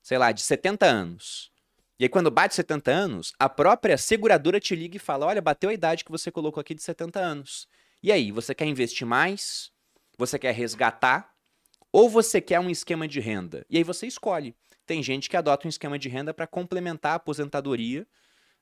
sei 0.01 0.17
lá, 0.17 0.31
de 0.31 0.41
70 0.41 0.83
anos. 0.83 1.51
E 1.99 2.05
aí, 2.05 2.09
quando 2.09 2.31
bate 2.31 2.55
70 2.55 2.89
anos, 2.89 3.33
a 3.37 3.47
própria 3.47 3.99
seguradora 3.99 4.59
te 4.59 4.75
liga 4.75 4.97
e 4.97 4.99
fala: 4.99 5.27
olha, 5.27 5.43
bateu 5.43 5.69
a 5.69 5.73
idade 5.75 6.03
que 6.03 6.09
você 6.09 6.31
colocou 6.31 6.59
aqui 6.59 6.73
de 6.73 6.81
70 6.81 7.19
anos. 7.19 7.67
E 8.01 8.11
aí, 8.11 8.31
você 8.31 8.55
quer 8.55 8.65
investir 8.65 9.05
mais? 9.05 9.71
Você 10.17 10.39
quer 10.39 10.55
resgatar? 10.55 11.35
Ou 11.91 12.09
você 12.09 12.41
quer 12.41 12.59
um 12.59 12.67
esquema 12.67 13.07
de 13.07 13.19
renda? 13.19 13.63
E 13.69 13.77
aí 13.77 13.83
você 13.83 14.07
escolhe. 14.07 14.55
Tem 14.87 15.03
gente 15.03 15.29
que 15.29 15.37
adota 15.37 15.67
um 15.67 15.69
esquema 15.69 15.99
de 15.99 16.09
renda 16.09 16.33
para 16.33 16.47
complementar 16.47 17.11
a 17.11 17.15
aposentadoria, 17.17 18.07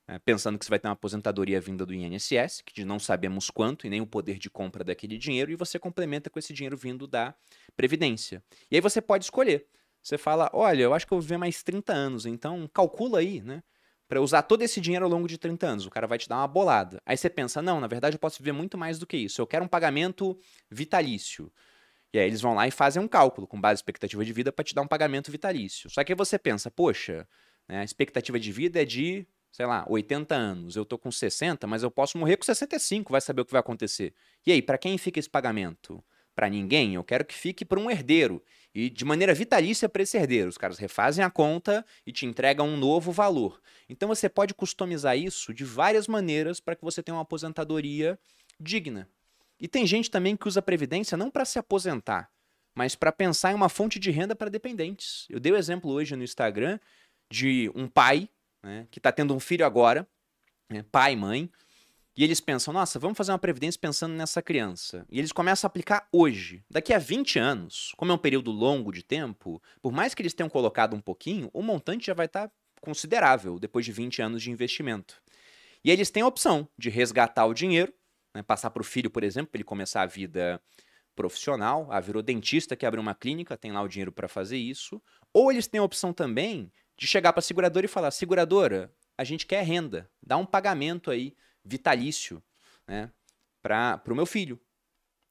né, 0.08 0.20
pensando 0.20 0.58
que 0.58 0.66
você 0.66 0.70
vai 0.70 0.80
ter 0.80 0.88
uma 0.88 0.94
aposentadoria 0.94 1.60
vinda 1.62 1.86
do 1.86 1.94
INSS, 1.94 2.62
que 2.66 2.84
não 2.84 3.00
sabemos 3.00 3.50
quanto 3.50 3.88
e 3.88 3.90
nem 3.90 4.02
o 4.02 4.08
poder 4.08 4.38
de 4.38 4.50
compra 4.50 4.84
daquele 4.84 5.18
dinheiro, 5.18 5.52
e 5.52 5.56
você 5.56 5.80
complementa 5.80 6.30
com 6.30 6.40
esse 6.40 6.54
dinheiro 6.54 6.78
vindo 6.78 7.08
da 7.08 7.34
Previdência. 7.76 8.44
E 8.70 8.76
aí 8.76 8.82
você 8.82 9.02
pode 9.02 9.24
escolher. 9.26 9.68
Você 10.02 10.18
fala: 10.18 10.50
olha, 10.54 10.84
eu 10.84 10.94
acho 10.94 11.08
que 11.08 11.14
eu 11.14 11.18
vou 11.18 11.22
viver 11.22 11.38
mais 11.38 11.64
30 11.64 11.94
anos, 11.94 12.26
então 12.26 12.70
calcula 12.74 13.20
aí, 13.20 13.42
né? 13.42 13.64
Para 14.08 14.22
usar 14.22 14.44
todo 14.44 14.62
esse 14.62 14.82
dinheiro 14.82 15.06
ao 15.06 15.10
longo 15.10 15.28
de 15.28 15.38
30 15.38 15.66
anos. 15.66 15.86
O 15.86 15.90
cara 15.90 16.06
vai 16.06 16.18
te 16.18 16.28
dar 16.28 16.38
uma 16.38 16.48
bolada. 16.48 17.02
Aí 17.06 17.18
você 17.18 17.30
pensa: 17.30 17.62
não, 17.62 17.80
na 17.80 17.88
verdade 17.88 18.16
eu 18.16 18.20
posso 18.20 18.40
viver 18.40 18.52
muito 18.52 18.78
mais 18.78 19.00
do 19.00 19.08
que 19.08 19.18
isso. 19.18 19.42
Eu 19.42 19.48
quero 19.48 19.64
um 19.64 19.68
pagamento 19.68 20.38
vitalício. 20.70 21.52
E 22.14 22.20
aí 22.20 22.28
eles 22.28 22.42
vão 22.42 22.54
lá 22.54 22.68
e 22.68 22.72
fazem 22.72 23.02
um 23.02 23.08
cálculo 23.08 23.48
com 23.48 23.60
base 23.60 23.80
expectativa 23.80 24.24
de 24.24 24.32
vida 24.32 24.52
para 24.52 24.64
te 24.64 24.76
dar 24.76 24.84
um 24.84 24.88
pagamento 24.88 25.32
vitalício. 25.32 25.90
Só 25.90 26.04
que 26.04 26.12
aí 26.12 26.16
você 26.16 26.38
pensa, 26.38 26.70
poxa, 26.70 27.28
né, 27.68 27.80
a 27.80 27.84
expectativa 27.84 28.40
de 28.40 28.52
vida 28.52 28.80
é 28.80 28.86
de, 28.86 29.26
sei 29.54 29.68
lá, 29.68 29.86
80 29.88 30.34
anos. 30.34 30.76
Eu 30.76 30.84
tô 30.84 30.98
com 30.98 31.12
60, 31.12 31.68
mas 31.68 31.84
eu 31.84 31.92
posso 31.92 32.18
morrer 32.18 32.36
com 32.38 32.44
65, 32.44 33.12
vai 33.12 33.22
saber 33.22 33.42
o 33.42 33.46
que 33.46 33.52
vai 33.52 33.60
acontecer. 33.60 34.14
E 34.46 34.52
aí, 34.52 34.62
para 34.62 34.80
quem 34.80 34.98
fica 34.98 35.20
esse 35.20 35.30
pagamento? 35.30 36.04
Para 36.36 36.50
ninguém? 36.50 36.96
Eu 36.96 37.04
quero 37.04 37.24
que 37.24 37.36
fique 37.36 37.64
para 37.64 37.80
um 37.80 37.90
herdeiro. 37.90 38.44
E 38.74 38.90
de 38.90 39.06
maneira 39.06 39.36
vitalícia 39.36 39.88
para 39.88 40.02
esse 40.02 40.18
herdeiro. 40.18 40.50
Os 40.50 40.58
caras 40.58 40.80
refazem 40.80 41.24
a 41.24 41.30
conta 41.30 41.86
e 42.04 42.12
te 42.12 42.26
entregam 42.26 42.68
um 42.68 42.76
novo 42.76 43.12
valor. 43.12 43.62
Então 43.88 44.10
você 44.10 44.28
pode 44.28 44.56
customizar 44.56 45.16
isso 45.16 45.54
de 45.54 45.64
várias 45.64 46.08
maneiras 46.08 46.60
para 46.60 46.76
que 46.76 46.84
você 46.84 47.04
tenha 47.04 47.16
uma 47.16 47.22
aposentadoria 47.22 48.18
digna. 48.60 49.08
E 49.60 49.68
tem 49.68 49.86
gente 49.86 50.10
também 50.10 50.36
que 50.36 50.48
usa 50.48 50.62
a 50.62 50.64
previdência 50.64 51.16
não 51.16 51.30
para 51.30 51.46
se 51.46 51.60
aposentar, 51.60 52.32
mas 52.74 52.96
para 52.96 53.12
pensar 53.12 53.52
em 53.52 53.56
uma 53.56 53.70
fonte 53.70 54.00
de 54.00 54.10
renda 54.10 54.36
para 54.36 54.50
dependentes. 54.50 55.28
Eu 55.30 55.40
dei 55.40 55.52
o 55.52 55.56
um 55.56 55.60
exemplo 55.60 55.92
hoje 55.92 56.16
no 56.16 56.24
Instagram 56.24 56.80
de 57.30 57.72
um 57.76 57.88
pai 57.88 58.28
né, 58.64 58.88
que 58.90 59.00
está 59.00 59.12
tendo 59.12 59.36
um 59.36 59.40
filho 59.40 59.66
agora, 59.66 60.08
né, 60.70 60.84
pai, 60.92 61.16
mãe, 61.16 61.52
e 62.16 62.24
eles 62.24 62.40
pensam, 62.40 62.74
nossa, 62.74 63.00
vamos 63.00 63.18
fazer 63.18 63.32
uma 63.32 63.40
previdência 63.40 63.80
pensando 63.82 64.14
nessa 64.14 64.42
criança. 64.42 65.06
E 65.10 65.18
eles 65.18 65.32
começam 65.32 65.68
a 65.68 65.70
aplicar 65.70 66.08
hoje. 66.12 66.64
Daqui 66.70 66.94
a 66.94 67.00
20 67.00 67.40
anos, 67.40 67.92
como 67.98 68.12
é 68.12 68.16
um 68.16 68.20
período 68.20 68.52
longo 68.52 68.92
de 68.92 69.04
tempo, 69.04 69.62
por 69.82 69.92
mais 69.92 70.14
que 70.14 70.22
eles 70.22 70.34
tenham 70.34 70.50
colocado 70.50 70.96
um 70.96 71.02
pouquinho, 71.02 71.50
o 71.52 71.64
montante 71.64 72.06
já 72.06 72.14
vai 72.14 72.28
estar 72.28 72.48
tá 72.48 72.54
considerável 72.82 73.58
depois 73.58 73.84
de 73.84 73.92
20 73.92 74.22
anos 74.22 74.44
de 74.44 74.52
investimento. 74.52 75.22
E 75.84 75.90
eles 75.90 76.12
têm 76.12 76.22
a 76.22 76.28
opção 76.28 76.70
de 76.78 76.90
resgatar 76.90 77.46
o 77.48 77.54
dinheiro, 77.54 77.92
né, 78.34 78.44
passar 78.44 78.70
para 78.70 78.82
o 78.82 78.86
filho, 78.86 79.10
por 79.10 79.24
exemplo, 79.24 79.52
para 79.52 79.58
ele 79.58 79.64
começar 79.64 80.04
a 80.04 80.06
vida 80.06 80.62
profissional. 81.16 81.88
Ah, 81.90 82.00
virou 82.00 82.22
dentista 82.22 82.76
que 82.76 82.86
abriu 82.86 83.02
uma 83.02 83.16
clínica, 83.16 83.58
tem 83.58 83.72
lá 83.72 83.82
o 83.82 83.88
dinheiro 83.88 84.12
para 84.12 84.28
fazer 84.28 84.58
isso. 84.58 85.02
Ou 85.34 85.52
eles 85.52 85.68
têm 85.68 85.80
a 85.80 85.84
opção 85.84 86.14
também 86.14 86.72
de 86.98 87.08
chegar 87.08 87.34
para 87.34 87.40
a 87.40 87.44
seguradora 87.44 87.86
e 87.86 87.90
falar: 87.90 88.12
seguradora, 88.12 88.94
a 89.18 89.24
gente 89.24 89.46
quer 89.46 89.64
renda, 89.64 90.10
dá 90.22 90.38
um 90.38 90.46
pagamento 90.46 91.12
aí 91.12 91.36
vitalício 91.64 92.44
né, 92.88 93.12
para 93.62 94.02
o 94.10 94.16
meu 94.16 94.26
filho. 94.26 94.60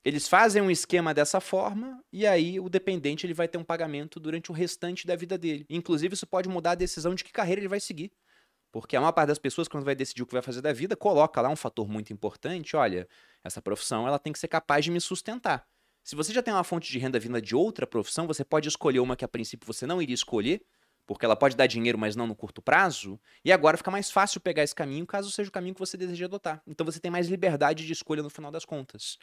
Eles 0.05 0.27
fazem 0.27 0.61
um 0.61 0.71
esquema 0.71 1.15
dessa 1.15 1.41
forma 1.41 2.03
e 2.13 2.27
aí 2.27 2.59
o 2.59 2.69
dependente 2.69 3.25
ele 3.25 3.35
vai 3.35 3.47
ter 3.47 3.57
um 3.57 3.63
pagamento 3.63 4.19
durante 4.19 4.51
o 4.51 4.55
restante 4.55 5.07
da 5.07 5.15
vida 5.15 5.39
dele. 5.39 5.65
Inclusive, 5.71 6.15
isso 6.15 6.27
pode 6.27 6.49
mudar 6.49 6.73
a 6.73 6.77
decisão 6.77 7.15
de 7.15 7.23
que 7.23 7.31
carreira 7.31 7.61
ele 7.61 7.69
vai 7.69 7.79
seguir. 7.79 8.13
Porque 8.73 8.97
a 8.97 9.01
maior 9.01 9.13
parte 9.13 9.29
das 9.29 9.39
pessoas, 9.39 9.69
quando 9.69 9.85
vai 9.85 9.95
decidir 9.95 10.23
o 10.23 10.27
que 10.27 10.33
vai 10.33 10.43
fazer 10.43 10.63
da 10.63 10.73
vida, 10.73 10.97
coloca 10.97 11.41
lá 11.41 11.49
um 11.49 11.57
fator 11.57 11.87
muito 11.87 12.13
importante: 12.13 12.75
olha, 12.75 13.07
essa 13.45 13.63
profissão 13.63 14.09
ela 14.09 14.19
tem 14.19 14.33
que 14.33 14.39
ser 14.39 14.49
capaz 14.49 14.85
de 14.85 14.91
me 14.91 15.01
sustentar. 15.01 15.65
Se 16.03 16.17
você 16.17 16.33
já 16.33 16.43
tem 16.43 16.53
uma 16.53 16.65
fonte 16.65 16.91
de 16.91 16.99
renda 16.99 17.19
vinda 17.19 17.41
de 17.41 17.55
outra 17.55 17.87
profissão, 17.87 18.27
você 18.27 18.45
pode 18.45 18.69
escolher 18.69 18.99
uma 18.99 19.15
que 19.15 19.25
a 19.25 19.29
princípio 19.29 19.67
você 19.67 19.87
não 19.87 20.03
iria 20.03 20.15
escolher, 20.15 20.65
porque 21.07 21.25
ela 21.25 21.37
pode 21.37 21.57
dar 21.57 21.67
dinheiro, 21.67 21.99
mas 21.99 22.17
não 22.17 22.27
no 22.27 22.35
curto 22.35 22.63
prazo, 22.63 23.21
e 23.45 23.53
agora 23.53 23.77
fica 23.77 23.91
mais 23.91 24.11
fácil 24.11 24.41
pegar 24.41 24.63
esse 24.63 24.75
caminho, 24.75 25.07
caso 25.07 25.31
seja 25.31 25.49
o 25.49 25.53
caminho 25.53 25.75
que 25.75 25.81
você 25.81 25.97
deseja 25.97 26.27
adotar. 26.27 26.63
Então 26.67 26.85
você 26.85 27.01
tem 27.01 27.11
mais 27.11 27.29
liberdade 27.29 27.87
de 27.87 27.93
escolha 27.93 28.23
no 28.23 28.31
final 28.31 28.51
das 28.51 28.65
contas. 28.65 29.19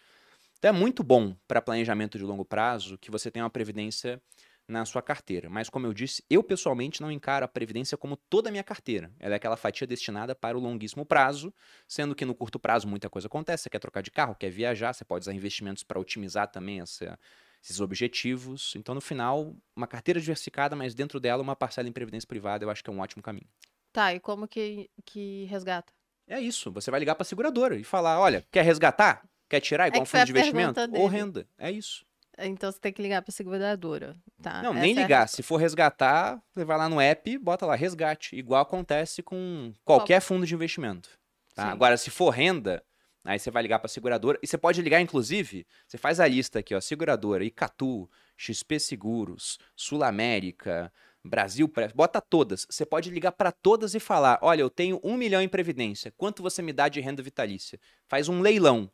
Então 0.57 0.69
é 0.69 0.71
muito 0.71 1.03
bom 1.03 1.35
para 1.47 1.61
planejamento 1.61 2.17
de 2.17 2.23
longo 2.23 2.43
prazo 2.43 2.97
que 2.97 3.09
você 3.09 3.31
tenha 3.31 3.45
uma 3.45 3.49
previdência 3.49 4.21
na 4.69 4.85
sua 4.85 5.01
carteira. 5.01 5.49
Mas, 5.49 5.69
como 5.69 5.87
eu 5.87 5.93
disse, 5.93 6.23
eu 6.29 6.43
pessoalmente 6.43 7.01
não 7.01 7.11
encaro 7.11 7.43
a 7.43 7.47
previdência 7.47 7.97
como 7.97 8.15
toda 8.15 8.49
a 8.49 8.51
minha 8.51 8.63
carteira. 8.63 9.11
Ela 9.19 9.33
é 9.33 9.37
aquela 9.37 9.57
fatia 9.57 9.87
destinada 9.87 10.35
para 10.35 10.57
o 10.57 10.61
longuíssimo 10.61 11.05
prazo, 11.05 11.51
sendo 11.87 12.13
que 12.13 12.23
no 12.23 12.35
curto 12.35 12.59
prazo 12.59 12.87
muita 12.87 13.09
coisa 13.09 13.27
acontece. 13.27 13.63
Você 13.63 13.69
quer 13.69 13.79
trocar 13.79 14.01
de 14.01 14.11
carro, 14.11 14.35
quer 14.35 14.51
viajar, 14.51 14.93
você 14.93 15.03
pode 15.03 15.23
usar 15.23 15.33
investimentos 15.33 15.83
para 15.83 15.99
otimizar 15.99 16.51
também 16.51 16.81
essa, 16.81 17.17
esses 17.63 17.79
objetivos. 17.79 18.73
Então, 18.75 18.95
no 18.95 19.01
final, 19.01 19.55
uma 19.75 19.87
carteira 19.87 20.19
diversificada, 20.19 20.75
mas 20.75 20.93
dentro 20.95 21.19
dela 21.19 21.41
uma 21.41 21.55
parcela 21.55 21.87
em 21.87 21.91
previdência 21.91 22.27
privada, 22.27 22.63
eu 22.63 22.69
acho 22.69 22.83
que 22.83 22.89
é 22.89 22.93
um 22.93 22.99
ótimo 22.99 23.21
caminho. 23.21 23.47
Tá, 23.91 24.13
e 24.13 24.19
como 24.19 24.47
que, 24.47 24.89
que 25.05 25.45
resgata? 25.45 25.91
É 26.27 26.39
isso, 26.39 26.71
você 26.71 26.91
vai 26.91 26.99
ligar 26.99 27.15
para 27.15 27.23
a 27.23 27.25
seguradora 27.25 27.75
e 27.75 27.83
falar, 27.83 28.19
olha, 28.19 28.45
quer 28.51 28.63
resgatar? 28.63 29.27
Quer 29.49 29.59
tirar 29.61 29.87
igual 29.87 30.01
é 30.01 30.03
um 30.03 30.05
fundo 30.05 30.25
de 30.25 30.31
investimento? 30.31 30.79
Ou 30.93 31.07
renda, 31.07 31.47
é 31.57 31.71
isso. 31.71 32.05
Então 32.37 32.71
você 32.71 32.79
tem 32.79 32.93
que 32.93 33.01
ligar 33.01 33.21
para 33.21 33.31
a 33.31 33.33
seguradora, 33.33 34.15
tá? 34.41 34.61
Não, 34.61 34.73
nem 34.73 34.97
é 34.97 35.01
ligar. 35.01 35.23
É 35.23 35.27
Se 35.27 35.43
for 35.43 35.57
resgatar, 35.57 36.41
você 36.53 36.63
vai 36.63 36.77
lá 36.77 36.87
no 36.87 37.01
app, 37.01 37.37
bota 37.39 37.65
lá 37.65 37.75
resgate, 37.75 38.35
igual 38.35 38.61
acontece 38.61 39.21
com 39.21 39.73
qualquer 39.83 40.21
fundo 40.21 40.45
de 40.45 40.53
investimento. 40.53 41.09
Tá? 41.53 41.71
Agora, 41.71 41.97
se 41.97 42.09
for 42.09 42.29
renda, 42.29 42.83
Aí 43.23 43.37
você 43.37 43.51
vai 43.51 43.61
ligar 43.61 43.79
para 43.79 43.87
a 43.87 43.89
seguradora. 43.89 44.39
E 44.41 44.47
você 44.47 44.57
pode 44.57 44.81
ligar, 44.81 45.01
inclusive, 45.01 45.67
você 45.87 45.97
faz 45.97 46.19
a 46.19 46.27
lista 46.27 46.59
aqui, 46.59 46.73
ó, 46.73 46.79
seguradora, 46.79 47.43
Icatu, 47.43 48.09
XP 48.37 48.79
Seguros, 48.79 49.59
Sul 49.75 50.03
América, 50.03 50.91
Brasil, 51.23 51.69
bota 51.93 52.21
todas. 52.21 52.65
Você 52.69 52.85
pode 52.85 53.09
ligar 53.09 53.33
para 53.33 53.51
todas 53.51 53.93
e 53.93 53.99
falar: 53.99 54.39
olha, 54.41 54.61
eu 54.61 54.69
tenho 54.69 54.99
um 55.03 55.17
milhão 55.17 55.41
em 55.41 55.49
previdência, 55.49 56.13
quanto 56.15 56.41
você 56.41 56.61
me 56.61 56.71
dá 56.71 56.87
de 56.87 57.01
renda 57.01 57.21
vitalícia? 57.21 57.79
Faz 58.07 58.29
um 58.29 58.41
leilão. 58.41 58.89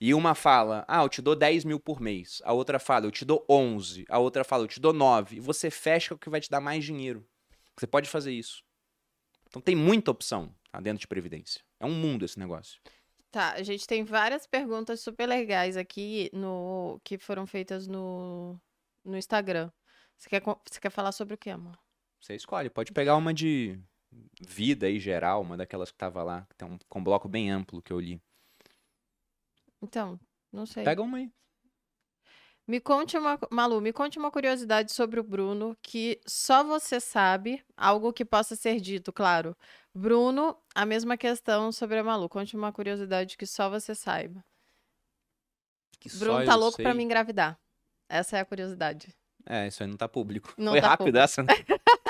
E 0.00 0.14
uma 0.14 0.34
fala: 0.34 0.84
ah, 0.88 1.02
eu 1.02 1.08
te 1.10 1.20
dou 1.20 1.36
10 1.36 1.64
mil 1.66 1.78
por 1.78 2.00
mês. 2.00 2.40
A 2.44 2.54
outra 2.54 2.78
fala: 2.78 3.06
eu 3.06 3.10
te 3.10 3.24
dou 3.24 3.44
11. 3.48 4.06
A 4.08 4.18
outra 4.18 4.42
fala: 4.42 4.64
eu 4.64 4.68
te 4.68 4.80
dou 4.80 4.94
9. 4.94 5.36
E 5.36 5.40
você 5.40 5.70
fecha 5.70 6.14
o 6.14 6.18
que 6.18 6.30
vai 6.30 6.40
te 6.40 6.48
dar 6.48 6.60
mais 6.60 6.82
dinheiro. 6.82 7.26
Você 7.78 7.86
pode 7.86 8.08
fazer 8.08 8.32
isso. 8.32 8.64
Então 9.46 9.60
tem 9.60 9.76
muita 9.76 10.10
opção 10.10 10.54
tá, 10.72 10.80
dentro 10.80 11.00
de 11.00 11.06
previdência. 11.06 11.60
É 11.78 11.84
um 11.84 11.94
mundo 11.94 12.24
esse 12.24 12.38
negócio. 12.38 12.80
Tá, 13.30 13.52
a 13.52 13.62
gente 13.62 13.86
tem 13.86 14.02
várias 14.02 14.46
perguntas 14.46 15.00
super 15.00 15.26
legais 15.26 15.76
aqui 15.76 16.28
no 16.32 17.00
que 17.04 17.16
foram 17.16 17.46
feitas 17.46 17.86
no, 17.86 18.60
no 19.04 19.16
Instagram. 19.16 19.70
Você 20.16 20.28
quer, 20.28 20.42
você 20.42 20.80
quer 20.80 20.90
falar 20.90 21.12
sobre 21.12 21.34
o 21.34 21.38
que, 21.38 21.48
amor? 21.48 21.78
Você 22.20 22.34
escolhe. 22.34 22.68
Pode 22.68 22.92
pegar 22.92 23.16
uma 23.16 23.32
de 23.32 23.80
vida 24.40 24.86
aí 24.86 24.98
geral, 24.98 25.42
uma 25.42 25.56
daquelas 25.56 25.92
que 25.92 25.96
tava 25.96 26.22
lá, 26.22 26.44
que 26.50 26.56
tem 26.56 26.68
um, 26.68 26.76
com 26.88 26.98
um 26.98 27.04
bloco 27.04 27.28
bem 27.28 27.50
amplo 27.50 27.80
que 27.80 27.92
eu 27.92 28.00
li. 28.00 28.20
Então, 29.80 30.18
não 30.52 30.66
sei. 30.66 30.82
Pega 30.84 31.00
uma 31.00 31.18
aí. 31.18 31.32
Me 32.70 32.78
conte 32.78 33.18
uma, 33.18 33.36
Malu, 33.50 33.80
me 33.80 33.92
conte 33.92 34.16
uma 34.16 34.30
curiosidade 34.30 34.92
sobre 34.92 35.18
o 35.18 35.24
Bruno 35.24 35.76
que 35.82 36.20
só 36.24 36.62
você 36.62 37.00
sabe, 37.00 37.64
algo 37.76 38.12
que 38.12 38.24
possa 38.24 38.54
ser 38.54 38.80
dito, 38.80 39.12
claro. 39.12 39.56
Bruno, 39.92 40.56
a 40.72 40.86
mesma 40.86 41.16
questão 41.16 41.72
sobre 41.72 41.98
a 41.98 42.04
Malu. 42.04 42.28
Conte 42.28 42.54
uma 42.54 42.70
curiosidade 42.70 43.36
que 43.36 43.44
só 43.44 43.68
você 43.68 43.92
saiba. 43.92 44.44
Que 45.98 46.08
Bruno 46.16 46.44
tá 46.44 46.54
louco 46.54 46.76
sei. 46.76 46.84
pra 46.84 46.94
me 46.94 47.02
engravidar. 47.02 47.58
Essa 48.08 48.36
é 48.36 48.40
a 48.40 48.44
curiosidade. 48.44 49.12
É, 49.44 49.66
isso 49.66 49.82
aí 49.82 49.88
não 49.88 49.96
tá 49.96 50.06
público. 50.06 50.54
Não 50.56 50.70
Foi 50.70 50.80
tá 50.80 50.90
rápido 50.90 51.06
público. 51.06 51.24
essa, 51.24 51.42
né? 51.42 51.48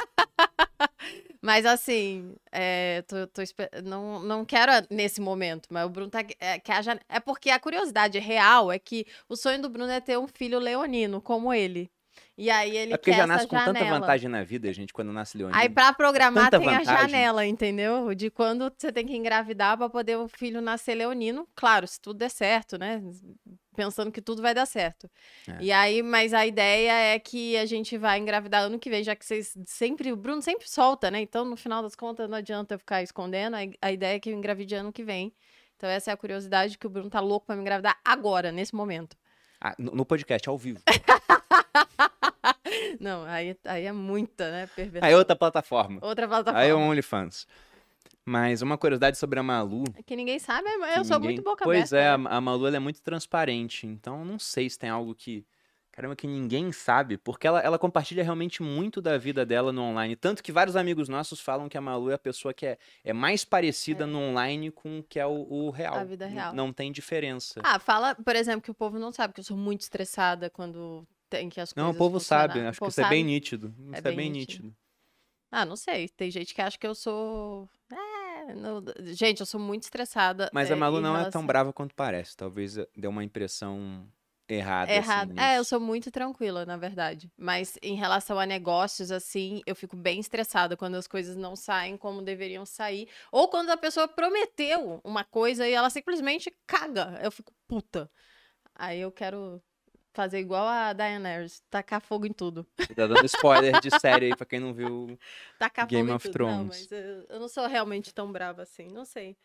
Mas 1.43 1.65
assim, 1.65 2.35
é, 2.53 3.03
tô, 3.03 3.27
tô, 3.27 3.43
não, 3.83 4.21
não 4.21 4.45
quero 4.45 4.73
nesse 4.91 5.21
momento, 5.21 5.69
mas 5.71 5.87
o 5.87 5.89
Bruno 5.89 6.11
tá. 6.11 6.21
É, 6.39 6.59
que 6.59 6.71
a, 6.71 6.81
é 7.09 7.19
porque 7.19 7.49
a 7.49 7.59
curiosidade 7.59 8.19
real 8.19 8.71
é 8.71 8.79
que 8.79 9.07
o 9.29 9.37
sonho 9.37 9.61
do 9.63 9.71
Bruno 9.71 9.91
é 9.91 10.01
ter 10.01 10.19
um 10.19 10.27
filho 10.27 10.59
leonino 10.59 11.21
como 11.21 11.53
ele. 11.53 11.91
E 12.37 12.51
aí 12.51 12.77
ele 12.77 12.95
é 12.95 12.97
porque 12.97 13.13
já 13.13 13.27
nasce 13.27 13.47
com 13.47 13.57
janela. 13.57 13.79
tanta 13.79 13.91
vantagem 13.91 14.29
na 14.29 14.43
vida, 14.43 14.73
gente, 14.73 14.93
quando 14.93 15.13
nasce 15.13 15.37
leonino. 15.37 15.59
Aí 15.59 15.69
pra 15.69 15.93
programar 15.93 16.51
tem 16.51 16.61
vantagem. 16.61 16.95
a 16.95 17.01
janela, 17.01 17.47
entendeu? 17.47 18.15
De 18.15 18.31
quando 18.31 18.73
você 18.77 18.93
tem 18.93 19.07
que 19.07 19.17
engravidar 19.17 19.77
pra 19.77 19.89
poder 19.89 20.17
o 20.17 20.29
filho 20.29 20.61
nascer 20.61 20.95
leonino. 20.95 21.47
Claro, 21.55 21.87
se 21.87 22.01
tudo 22.01 22.19
der 22.19 22.31
certo, 22.31 22.79
né? 22.79 23.03
Pensando 23.81 24.13
que 24.13 24.21
tudo 24.21 24.43
vai 24.43 24.53
dar 24.53 24.67
certo. 24.67 25.11
É. 25.49 25.63
E 25.63 25.73
aí, 25.73 26.03
mas 26.03 26.35
a 26.35 26.45
ideia 26.45 27.15
é 27.15 27.19
que 27.19 27.57
a 27.57 27.65
gente 27.65 27.97
vai 27.97 28.19
engravidar 28.19 28.65
ano 28.65 28.79
que 28.79 28.91
vem, 28.91 29.03
já 29.03 29.17
que 29.17 29.25
vocês 29.25 29.57
sempre. 29.65 30.13
O 30.13 30.17
Bruno 30.17 30.43
sempre 30.43 30.69
solta, 30.69 31.11
né? 31.11 31.23
Então, 31.23 31.47
no 31.47 31.57
final 31.57 31.83
das 31.83 31.97
contas, 31.97 32.29
não 32.29 32.37
adianta 32.37 32.75
eu 32.75 32.79
ficar 32.79 33.03
escondendo. 33.03 33.57
A 33.81 33.91
ideia 33.91 34.17
é 34.17 34.21
que 34.21 34.29
eu 34.29 34.35
engravide 34.35 34.75
ano 34.75 34.93
que 34.93 35.03
vem. 35.03 35.33
Então, 35.79 35.89
essa 35.89 36.11
é 36.11 36.15
a 36.15 36.17
curiosidade 36.17 36.77
que 36.77 36.87
o 36.87 36.91
Bruno 36.91 37.09
tá 37.09 37.21
louco 37.21 37.47
pra 37.47 37.57
me 37.57 37.63
engravidar 37.63 37.99
agora, 38.05 38.53
nesse 38.53 38.75
momento. 38.75 39.17
Ah, 39.59 39.75
no 39.79 40.05
podcast, 40.05 40.47
ao 40.47 40.59
vivo. 40.59 40.83
Não, 43.01 43.25
aí, 43.25 43.57
aí 43.65 43.87
é 43.87 43.93
muita, 43.93 44.51
né? 44.51 44.67
Perversão. 44.77 45.07
Aí 45.07 45.15
é 45.15 45.17
outra 45.17 45.35
plataforma. 45.35 46.01
Outra 46.03 46.29
plataforma. 46.29 46.61
Aí 46.61 46.69
é 46.69 46.75
o 46.75 46.79
OnlyFans. 46.79 47.47
Mas 48.25 48.63
uma 48.63 48.77
curiosidade 48.77 49.17
sobre 49.19 49.39
a 49.39 49.43
Malu. 49.43 49.85
É 49.97 50.03
que 50.03 50.15
ninguém 50.15 50.39
sabe, 50.39 50.69
eu 50.69 51.05
sou 51.05 51.17
ninguém... 51.17 51.37
muito 51.37 51.43
boca 51.43 51.65
pois 51.65 51.93
aberta. 51.93 52.17
Pois 52.17 52.27
é, 52.27 52.31
né? 52.31 52.37
a 52.37 52.41
Malu 52.41 52.67
é 52.69 52.79
muito 52.79 53.03
transparente. 53.03 53.87
Então 53.87 54.25
não 54.25 54.39
sei 54.39 54.69
se 54.69 54.79
tem 54.79 54.91
algo 54.91 55.15
que. 55.15 55.47
Caramba, 55.93 56.15
que 56.15 56.27
ninguém 56.27 56.71
sabe, 56.71 57.19
porque 57.19 57.49
ela, 57.49 57.61
ela 57.61 57.79
compartilha 57.79 58.23
realmente 58.23 58.63
muito 58.63 59.03
da 59.03 59.19
vida 59.19 59.45
dela 59.45 59.73
no 59.73 59.83
online. 59.83 60.15
Tanto 60.15 60.41
que 60.41 60.53
vários 60.53 60.77
amigos 60.77 61.09
nossos 61.09 61.41
falam 61.41 61.69
que 61.69 61.77
a 61.77 61.81
Malu 61.81 62.11
é 62.11 62.15
a 62.15 62.19
pessoa 62.19 62.55
que 62.55 62.65
é, 62.65 62.79
é 63.03 63.13
mais 63.13 63.45
parecida 63.45 64.05
é. 64.05 64.07
no 64.07 64.19
online 64.19 64.71
com 64.71 65.01
o 65.01 65.03
que 65.03 65.19
é 65.19 65.27
o, 65.27 65.47
o 65.51 65.69
real. 65.69 65.97
A 65.97 66.05
vida 66.05 66.27
real. 66.27 66.55
Não, 66.55 66.67
não 66.67 66.73
tem 66.73 66.93
diferença. 66.93 67.61
Ah, 67.65 67.81
fala, 67.81 68.15
por 68.15 68.37
exemplo, 68.37 68.63
que 68.63 68.71
o 68.71 68.75
povo 68.75 69.01
não 69.01 69.11
sabe 69.11 69.35
que 69.35 69.41
eu 69.41 69.45
sou 69.45 69.57
muito 69.57 69.81
estressada 69.81 70.49
quando 70.49 71.07
tem 71.29 71.49
que 71.49 71.61
as 71.61 71.75
Não, 71.75 71.91
o 71.91 71.95
povo 71.95 72.21
sabe, 72.21 72.61
acho 72.61 72.81
que 72.81 72.87
isso 72.87 72.97
sabe? 72.97 73.07
é 73.07 73.11
bem 73.11 73.25
nítido. 73.25 73.75
Isso 73.79 73.95
é, 73.95 73.99
é 73.99 74.03
bem, 74.03 74.17
bem 74.17 74.31
nítido. 74.31 74.65
nítido. 74.65 74.77
Ah, 75.51 75.65
não 75.65 75.77
sei. 75.77 76.09
Tem 76.09 76.31
gente 76.31 76.55
que 76.55 76.63
acha 76.63 76.79
que 76.79 76.87
eu 76.87 76.95
sou. 76.95 77.69
É, 77.91 78.10
não... 78.55 78.83
Gente, 79.15 79.41
eu 79.41 79.47
sou 79.47 79.61
muito 79.61 79.85
estressada. 79.85 80.51
Mas 80.53 80.71
a 80.71 80.75
é, 80.75 80.77
Malu 80.77 81.01
não 81.01 81.13
relação... 81.13 81.29
é 81.29 81.33
tão 81.33 81.47
brava 81.47 81.73
quanto 81.73 81.95
parece. 81.95 82.37
Talvez 82.37 82.77
deu 82.97 83.11
uma 83.11 83.25
impressão 83.25 84.07
errada. 84.49 84.93
Errada. 84.93 85.33
Assim, 85.33 85.41
é, 85.41 85.59
eu 85.59 85.65
sou 85.65 85.81
muito 85.81 86.11
tranquila, 86.11 86.67
na 86.67 86.77
verdade. 86.77 87.31
Mas 87.37 87.79
em 87.83 87.95
relação 87.95 88.39
a 88.39 88.47
negócios, 88.47 89.11
assim, 89.11 89.63
eu 89.67 89.77
fico 89.77 89.97
bem 89.97 90.21
estressada 90.21 90.77
quando 90.77 90.97
as 90.97 91.07
coisas 91.07 91.37
não 91.37 91.55
saem 91.55 91.97
como 91.97 92.23
deveriam 92.23 92.67
sair. 92.67 93.09
Ou 93.31 93.49
quando 93.49 93.71
a 93.71 93.77
pessoa 93.77 94.09
prometeu 94.09 95.01
uma 95.05 95.25
coisa 95.25 95.69
e 95.69 95.73
ela 95.73 95.91
simplesmente 95.91 96.55
caga. 96.67 97.19
Eu 97.23 97.31
fico 97.31 97.53
puta. 97.67 98.11
Aí 98.75 99.01
eu 99.01 99.13
quero 99.13 99.63
fazer 100.13 100.39
igual 100.41 100.67
a 100.67 100.93
Daenerys, 100.93 101.63
tacar 101.71 102.01
fogo 102.01 102.27
em 102.27 102.33
tudo. 102.33 102.67
Você 102.79 102.95
tá 102.95 103.07
dando 103.07 103.25
spoiler 103.27 103.81
de 103.81 103.91
série 104.01 104.27
aí 104.27 104.37
pra 104.37 104.47
quem 104.47 104.61
não 104.61 104.73
viu. 104.75 105.19
Tacar 105.59 105.87
Game 105.87 106.07
fogo 106.09 106.17
of. 106.17 106.27
Não, 106.27 106.33
Thrones. 106.33 106.67
mas 106.69 106.93
eu, 106.93 107.27
eu 107.29 107.41
não 107.41 107.49
sou 107.49 107.67
realmente 107.67 108.13
tão 108.15 108.31
brava 108.31 108.63
assim, 108.63 108.89
não 108.89 109.05
sei. 109.05 109.37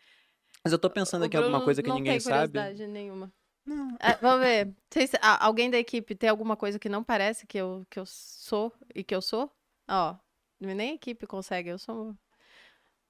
Mas 0.64 0.72
eu 0.74 0.80
tô 0.80 0.90
pensando 0.90 1.22
O 1.24 1.26
aqui 1.26 1.36
em 1.38 1.40
alguma 1.40 1.64
coisa 1.64 1.84
que 1.84 1.90
não 1.90 1.98
ninguém 1.98 2.14
tem 2.14 2.20
sabe. 2.20 2.54
curiosidade 2.54 2.88
nenhuma. 2.88 3.32
Não. 3.66 3.96
É, 4.00 4.16
vamos 4.22 4.46
ver. 4.46 4.74
Vocês- 4.92 5.12
alguém 5.40 5.70
da 5.70 5.78
equipe 5.78 6.16
tem 6.16 6.30
alguma 6.30 6.56
coisa 6.56 6.78
que 6.80 6.88
não 6.90 7.04
parece 7.04 7.46
que 7.48 7.58
eu, 7.58 7.86
que 7.90 8.00
eu 8.00 8.06
sou 8.06 8.72
e 8.94 9.04
que 9.04 9.14
eu 9.16 9.22
sou? 9.22 9.52
Ó, 9.88 10.16
nem 10.60 10.92
a 10.92 10.96
equipe 10.96 11.26
consegue. 11.28 11.70
Eu 11.70 11.78
sou. 11.80 12.16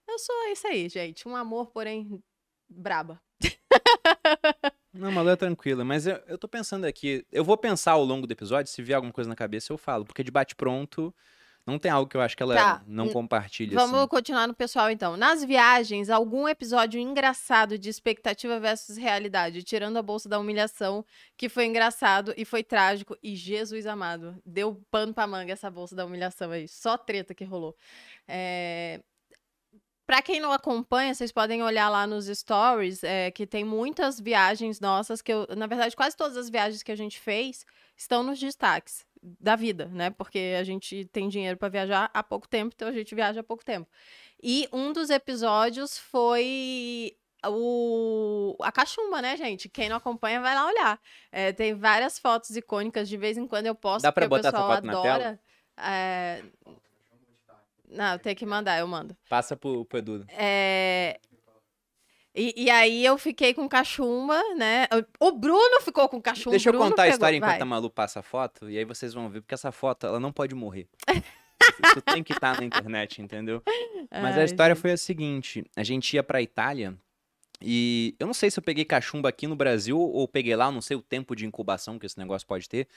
Eu 0.08 0.20
sou 0.20 0.36
isso 0.52 0.68
aí, 0.68 0.88
gente. 0.90 1.28
Um 1.28 1.36
amor, 1.36 1.68
porém, 1.68 2.22
braba. 2.70 3.22
Não, 4.98 5.12
Malu 5.12 5.30
é 5.30 5.36
tranquila, 5.36 5.84
mas 5.84 6.08
eu, 6.08 6.20
eu 6.28 6.38
tô 6.38 6.48
pensando 6.48 6.86
aqui. 6.86 7.26
Eu 7.32 7.44
vou 7.44 7.58
pensar 7.58 7.94
ao 7.94 8.04
longo 8.04 8.26
do 8.26 8.32
episódio, 8.32 8.72
se 8.72 8.82
vier 8.82 8.96
alguma 8.96 9.14
coisa 9.14 9.30
na 9.30 9.36
cabeça, 9.36 9.72
eu 9.74 9.78
falo. 9.78 10.06
Porque 10.06 10.24
de 10.24 10.32
bate-pronto, 10.32 11.14
não 11.66 11.80
tem 11.80 11.90
algo 11.90 12.08
que 12.08 12.16
eu 12.16 12.22
acho 12.22 12.38
que 12.38 12.44
ela 12.44 12.56
Tá. 12.56 12.84
não 12.86 13.10
compartilha. 13.10 13.76
Vamos 13.76 14.00
assim. 14.00 14.08
continuar 14.08 14.48
no 14.48 14.54
pessoal, 14.54 14.90
então. 14.92 15.18
Nas 15.18 15.44
viagens, 15.44 16.10
algum 16.12 16.48
episódio 16.48 17.00
engraçado 17.00 17.78
de 17.78 17.90
expectativa 17.90 18.60
versus 18.60 18.98
realidade, 18.98 19.64
tirando 19.64 19.98
a 19.98 20.02
bolsa 20.02 20.30
da 20.30 20.38
humilhação, 20.40 21.04
que 21.36 21.50
foi 21.50 21.66
engraçado 21.66 22.34
e 22.38 22.46
foi 22.46 22.64
trágico. 22.64 23.18
E 23.22 23.36
Jesus 23.36 23.88
amado, 23.88 24.40
deu 24.46 24.80
pano 24.92 25.14
pra 25.14 25.26
manga 25.26 25.52
essa 25.54 25.70
bolsa 25.72 25.96
da 25.96 26.06
humilhação 26.06 26.52
aí. 26.52 26.68
Só 26.68 26.98
treta 26.98 27.34
que 27.34 27.44
rolou. 27.44 27.76
É... 28.28 29.02
Pra 30.06 30.22
quem 30.22 30.40
não 30.40 30.52
acompanha, 30.52 31.14
vocês 31.14 31.32
podem 31.32 31.64
olhar 31.64 31.90
lá 31.90 32.06
nos 32.06 32.28
stories, 32.28 33.04
é, 33.04 33.32
que 33.32 33.48
tem 33.48 33.64
muitas 33.64 34.20
viagens 34.20 34.80
nossas, 34.80 35.22
que 35.22 35.34
eu, 35.34 35.48
na 35.58 35.66
verdade, 35.66 35.96
quase 35.96 36.16
todas 36.16 36.38
as 36.38 36.50
viagens 36.50 36.84
que 36.84 36.92
a 36.92 36.96
gente 36.96 37.20
fez 37.20 37.66
estão 37.98 38.22
nos 38.22 38.40
destaques 38.40 39.06
da 39.40 39.56
vida, 39.56 39.86
né? 39.86 40.12
Porque 40.12 40.56
a 40.60 40.64
gente 40.64 41.06
tem 41.06 41.28
dinheiro 41.28 41.58
pra 41.58 41.70
viajar 41.70 42.12
há 42.14 42.22
pouco 42.22 42.48
tempo, 42.48 42.74
então 42.76 42.88
a 42.88 42.92
gente 42.92 43.16
viaja 43.16 43.40
há 43.40 43.44
pouco 43.44 43.66
tempo. 43.66 43.90
E 44.42 44.70
um 44.72 44.94
dos 44.94 45.10
episódios 45.10 45.98
foi 45.98 47.16
o 47.48 48.56
a 48.62 48.72
cachumba, 48.72 49.22
né, 49.22 49.36
gente? 49.36 49.68
Quem 49.70 49.90
não 49.90 49.98
acompanha 49.98 50.40
vai 50.40 50.54
lá 50.54 50.68
olhar. 50.68 51.00
É, 51.32 51.52
tem 51.52 51.74
várias 51.74 52.20
fotos 52.20 52.56
icônicas, 52.56 53.10
de 53.10 53.18
vez 53.18 53.38
em 53.38 53.48
quando 53.48 53.66
eu 53.66 53.76
posto, 53.76 54.04
Dá 54.04 54.12
pra 54.12 54.28
porque 54.28 54.44
botar 54.44 54.50
o 54.50 54.52
pessoal 54.52 54.72
adora. 54.72 55.40
É, 55.78 56.44
Não, 57.90 58.18
tem 58.18 58.36
que 58.36 58.46
mandar, 58.46 58.80
eu 58.80 58.88
mando. 58.88 59.16
Passa 59.30 59.56
pro, 59.56 59.86
pro 59.86 60.00
Edu. 60.00 60.26
É, 60.30 61.20
E, 62.34 62.66
e 62.66 62.70
aí 62.70 63.06
eu 63.06 63.18
fiquei 63.18 63.54
com 63.54 63.68
cachumba, 63.70 64.42
né? 64.56 64.88
O 65.22 65.32
Bruno 65.32 65.82
ficou 65.82 66.10
com 66.10 66.22
cachumba. 66.22 66.52
Deixa 66.52 66.68
eu 66.70 66.74
Bruno 66.74 66.90
contar 66.90 67.04
a 67.04 67.06
pegou- 67.06 67.14
história 67.16 67.38
enquanto 67.38 67.52
vai. 67.52 67.62
a 67.62 67.66
Malu 67.66 67.90
passa 67.90 68.20
a 68.20 68.24
foto, 68.24 68.70
e 68.70 68.78
aí 68.78 68.84
vocês 68.84 69.14
vão 69.14 69.30
ver, 69.30 69.40
porque 69.42 69.54
essa 69.54 69.72
foto, 69.72 70.06
ela 70.06 70.20
não 70.20 70.32
pode 70.34 70.54
morrer. 70.54 70.88
Isso 71.84 72.02
tem 72.02 72.22
que 72.24 72.34
estar 72.34 72.58
na 72.60 72.66
internet, 72.66 73.22
entendeu? 73.22 73.64
Mas 74.12 74.36
a 74.36 74.40
Ai, 74.42 74.46
história 74.46 74.76
gente. 74.76 74.82
foi 74.82 74.92
a 74.92 74.98
seguinte: 74.98 75.64
a 75.76 75.84
gente 75.84 76.14
ia 76.14 76.22
pra 76.22 76.42
Itália 76.42 76.96
e 77.62 78.14
eu 78.20 78.28
não 78.28 78.34
sei 78.34 78.52
se 78.52 78.60
eu 78.60 78.64
peguei 78.64 78.84
cachumba 78.84 79.30
aqui 79.30 79.48
no 79.48 79.56
Brasil 79.56 79.98
ou 79.98 80.28
peguei 80.28 80.56
lá, 80.56 80.70
não 80.70 80.82
sei 80.82 80.98
o 80.98 81.02
tempo 81.02 81.36
de 81.36 81.46
incubação 81.46 81.98
que 81.98 82.06
esse 82.06 82.18
negócio 82.20 82.46
pode 82.46 82.68
ter. 82.68 82.88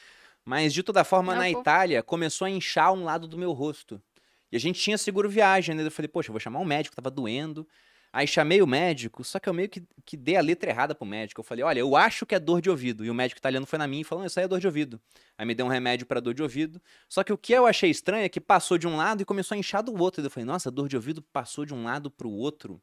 Mas 0.44 0.72
de 0.74 0.82
toda 0.82 1.04
forma, 1.04 1.34
Não, 1.34 1.42
na 1.42 1.52
pô. 1.52 1.60
Itália, 1.60 2.02
começou 2.02 2.46
a 2.46 2.50
inchar 2.50 2.92
um 2.92 3.04
lado 3.04 3.26
do 3.28 3.38
meu 3.38 3.52
rosto. 3.52 4.02
E 4.50 4.56
a 4.56 4.60
gente 4.60 4.80
tinha 4.80 4.96
seguro 4.96 5.28
viagem, 5.28 5.74
né? 5.74 5.84
Eu 5.84 5.90
falei, 5.90 6.08
poxa, 6.08 6.30
eu 6.30 6.32
vou 6.32 6.40
chamar 6.40 6.58
um 6.60 6.64
médico, 6.64 6.96
tava 6.96 7.10
doendo. 7.10 7.66
Aí 8.10 8.26
chamei 8.26 8.62
o 8.62 8.66
médico, 8.66 9.22
só 9.22 9.38
que 9.38 9.48
eu 9.48 9.52
meio 9.52 9.68
que, 9.68 9.82
que 10.04 10.16
dei 10.16 10.36
a 10.36 10.40
letra 10.40 10.70
errada 10.70 10.94
pro 10.94 11.06
médico. 11.06 11.40
Eu 11.40 11.44
falei, 11.44 11.62
olha, 11.62 11.80
eu 11.80 11.94
acho 11.94 12.24
que 12.24 12.34
é 12.34 12.38
dor 12.38 12.62
de 12.62 12.70
ouvido. 12.70 13.04
E 13.04 13.10
o 13.10 13.14
médico 13.14 13.38
italiano 13.38 13.66
foi 13.66 13.78
na 13.78 13.86
minha 13.86 14.00
e 14.00 14.04
falou, 14.04 14.24
isso 14.24 14.38
aí 14.40 14.44
é 14.44 14.48
dor 14.48 14.60
de 14.60 14.66
ouvido. 14.66 14.98
Aí 15.36 15.44
me 15.44 15.54
deu 15.54 15.66
um 15.66 15.68
remédio 15.68 16.06
pra 16.06 16.18
dor 16.18 16.32
de 16.32 16.42
ouvido. 16.42 16.80
Só 17.06 17.22
que 17.22 17.32
o 17.32 17.36
que 17.36 17.52
eu 17.52 17.66
achei 17.66 17.90
estranho 17.90 18.24
é 18.24 18.28
que 18.28 18.40
passou 18.40 18.78
de 18.78 18.88
um 18.88 18.96
lado 18.96 19.20
e 19.20 19.24
começou 19.26 19.54
a 19.54 19.58
inchar 19.58 19.82
do 19.82 19.94
outro. 20.00 20.24
Eu 20.24 20.30
falei, 20.30 20.46
nossa, 20.46 20.70
dor 20.70 20.88
de 20.88 20.96
ouvido 20.96 21.20
passou 21.20 21.66
de 21.66 21.74
um 21.74 21.84
lado 21.84 22.10
pro 22.10 22.30
outro. 22.30 22.80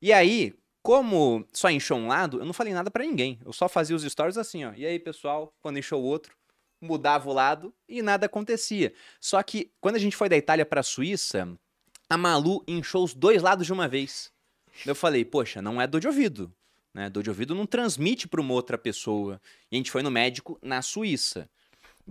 E 0.00 0.12
aí, 0.12 0.52
como 0.82 1.46
só 1.52 1.70
inchou 1.70 1.96
um 1.96 2.08
lado, 2.08 2.40
eu 2.40 2.44
não 2.44 2.52
falei 2.52 2.74
nada 2.74 2.90
pra 2.90 3.04
ninguém. 3.04 3.38
Eu 3.46 3.52
só 3.52 3.68
fazia 3.68 3.94
os 3.94 4.02
stories 4.02 4.36
assim, 4.36 4.64
ó. 4.64 4.72
E 4.76 4.84
aí, 4.84 4.98
pessoal, 4.98 5.54
quando 5.62 5.78
inchou 5.78 6.02
o 6.02 6.04
outro, 6.04 6.36
mudava 6.82 7.30
o 7.30 7.32
lado 7.32 7.72
e 7.88 8.02
nada 8.02 8.26
acontecia. 8.26 8.92
Só 9.20 9.42
que 9.42 9.70
quando 9.80 9.94
a 9.96 9.98
gente 9.98 10.16
foi 10.16 10.28
da 10.28 10.36
Itália 10.36 10.66
pra 10.66 10.82
Suíça, 10.82 11.48
a 12.10 12.16
Malu 12.18 12.62
inchou 12.66 13.04
os 13.04 13.14
dois 13.14 13.40
lados 13.40 13.64
de 13.66 13.72
uma 13.72 13.88
vez. 13.88 14.30
Eu 14.84 14.94
falei, 14.94 15.24
poxa, 15.24 15.62
não 15.62 15.80
é 15.80 15.86
dor 15.86 16.00
de 16.00 16.08
ouvido. 16.08 16.52
Né? 16.92 17.08
Dor 17.08 17.22
de 17.22 17.30
ouvido 17.30 17.54
não 17.54 17.64
transmite 17.64 18.28
pra 18.28 18.40
uma 18.40 18.52
outra 18.52 18.76
pessoa. 18.76 19.40
E 19.70 19.76
a 19.76 19.78
gente 19.78 19.90
foi 19.90 20.02
no 20.02 20.10
médico 20.10 20.58
na 20.60 20.82
Suíça. 20.82 21.48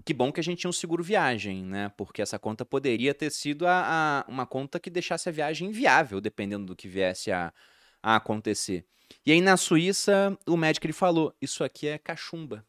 Que 0.05 0.13
bom 0.13 0.31
que 0.31 0.39
a 0.39 0.43
gente 0.43 0.59
tinha 0.59 0.69
um 0.69 0.73
seguro 0.73 1.03
viagem, 1.03 1.65
né? 1.65 1.91
Porque 1.97 2.21
essa 2.21 2.39
conta 2.39 2.63
poderia 2.65 3.13
ter 3.13 3.29
sido 3.29 3.67
a, 3.67 4.23
a- 4.25 4.25
uma 4.31 4.45
conta 4.45 4.79
que 4.79 4.89
deixasse 4.89 5.27
a 5.27 5.31
viagem 5.31 5.67
inviável, 5.67 6.21
dependendo 6.21 6.65
do 6.65 6.75
que 6.75 6.87
viesse 6.87 7.29
a, 7.29 7.53
a 8.01 8.15
acontecer. 8.15 8.85
E 9.25 9.33
aí 9.33 9.41
na 9.41 9.57
Suíça, 9.57 10.37
o 10.47 10.55
médico 10.55 10.85
ele 10.85 10.93
falou: 10.93 11.35
Isso 11.41 11.61
aqui 11.63 11.87
é 11.87 11.97
cachumba. 11.97 12.65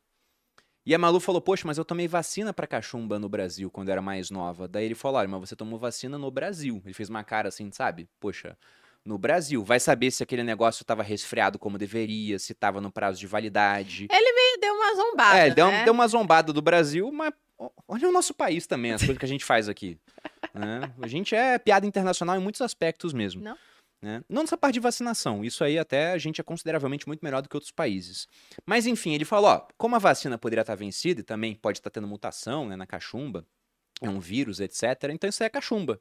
E 0.85 0.95
a 0.95 0.99
Malu 0.99 1.21
falou: 1.21 1.41
Poxa, 1.41 1.65
mas 1.67 1.79
eu 1.79 1.85
tomei 1.85 2.09
vacina 2.09 2.53
pra 2.53 2.67
cachumba 2.67 3.19
no 3.19 3.29
Brasil 3.29 3.71
quando 3.71 3.89
era 3.89 4.03
mais 4.03 4.31
nova. 4.31 4.67
Daí 4.67 4.85
ele 4.85 4.95
falou: 4.95 5.19
Olha, 5.19 5.29
mas 5.29 5.41
você 5.41 5.57
tomou 5.57 5.79
vacina 5.79 6.19
no 6.19 6.31
Brasil. 6.31 6.83
Ele 6.85 6.95
fez 6.95 7.09
uma 7.09 7.23
cara 7.23 7.49
assim, 7.49 7.71
sabe? 7.71 8.09
Poxa, 8.19 8.57
no 9.05 9.17
Brasil. 9.17 9.65
Vai 9.65 9.79
saber 9.79 10.11
se 10.11 10.23
aquele 10.23 10.43
negócio 10.43 10.85
tava 10.85 11.03
resfriado 11.03 11.59
como 11.59 11.79
deveria, 11.79 12.39
se 12.39 12.55
tava 12.55 12.81
no 12.81 12.91
prazo 12.91 13.19
de 13.21 13.27
validade. 13.27 14.09
Ele 14.11 14.59
deu 14.61 14.75
uma 14.75 14.95
zombada. 14.95 15.39
É, 15.39 15.47
ele 15.47 15.55
deu, 15.55 15.67
né? 15.69 15.85
deu 15.85 15.93
uma 15.93 16.09
zombada 16.09 16.53
do 16.53 16.63
Brasil, 16.63 17.11
mas 17.13 17.33
olha 17.87 18.09
o 18.09 18.13
nosso 18.13 18.35
país 18.35 18.67
também, 18.67 18.93
as 18.93 19.01
coisas 19.03 19.19
que 19.19 19.25
a 19.25 19.29
gente 19.29 19.45
faz 19.45 19.69
aqui. 19.69 19.99
né? 20.53 20.93
A 21.01 21.07
gente 21.07 21.35
é 21.35 21.59
piada 21.59 21.87
internacional 21.87 22.37
em 22.37 22.41
muitos 22.41 22.61
aspectos 22.61 23.13
mesmo. 23.13 23.43
Não? 23.43 23.57
Né? 24.03 24.21
Não 24.29 24.43
nessa 24.43 24.57
parte 24.57 24.75
de 24.75 24.81
vacinação, 24.81 25.45
isso 25.45 25.63
aí 25.63 25.79
até 25.79 26.11
a 26.11 26.19
gente 26.19 26.41
é 26.41 26.45
consideravelmente 26.45 27.07
muito 27.07 27.21
melhor 27.23 27.41
do 27.41 27.49
que 27.49 27.57
outros 27.57 27.71
países. 27.71 28.27
Mas 28.67 28.85
enfim, 28.85 29.15
ele 29.15 29.25
falou, 29.25 29.51
ó, 29.51 29.67
como 29.79 29.95
a 29.95 29.99
vacina 30.01 30.37
poderia 30.37 30.63
estar 30.63 30.75
vencida 30.75 31.21
e 31.21 31.25
também 31.25 31.55
pode 31.55 31.79
estar 31.79 31.89
tendo 31.89 32.09
mutação 32.09 32.67
né, 32.67 32.75
na 32.75 32.85
cachumba, 32.85 33.47
é 34.01 34.09
um 34.11 34.19
vírus, 34.19 34.59
etc., 34.59 34.83
então 35.11 35.31
isso 35.31 35.41
aí 35.43 35.47
é 35.47 35.51
cachumba. 35.51 36.01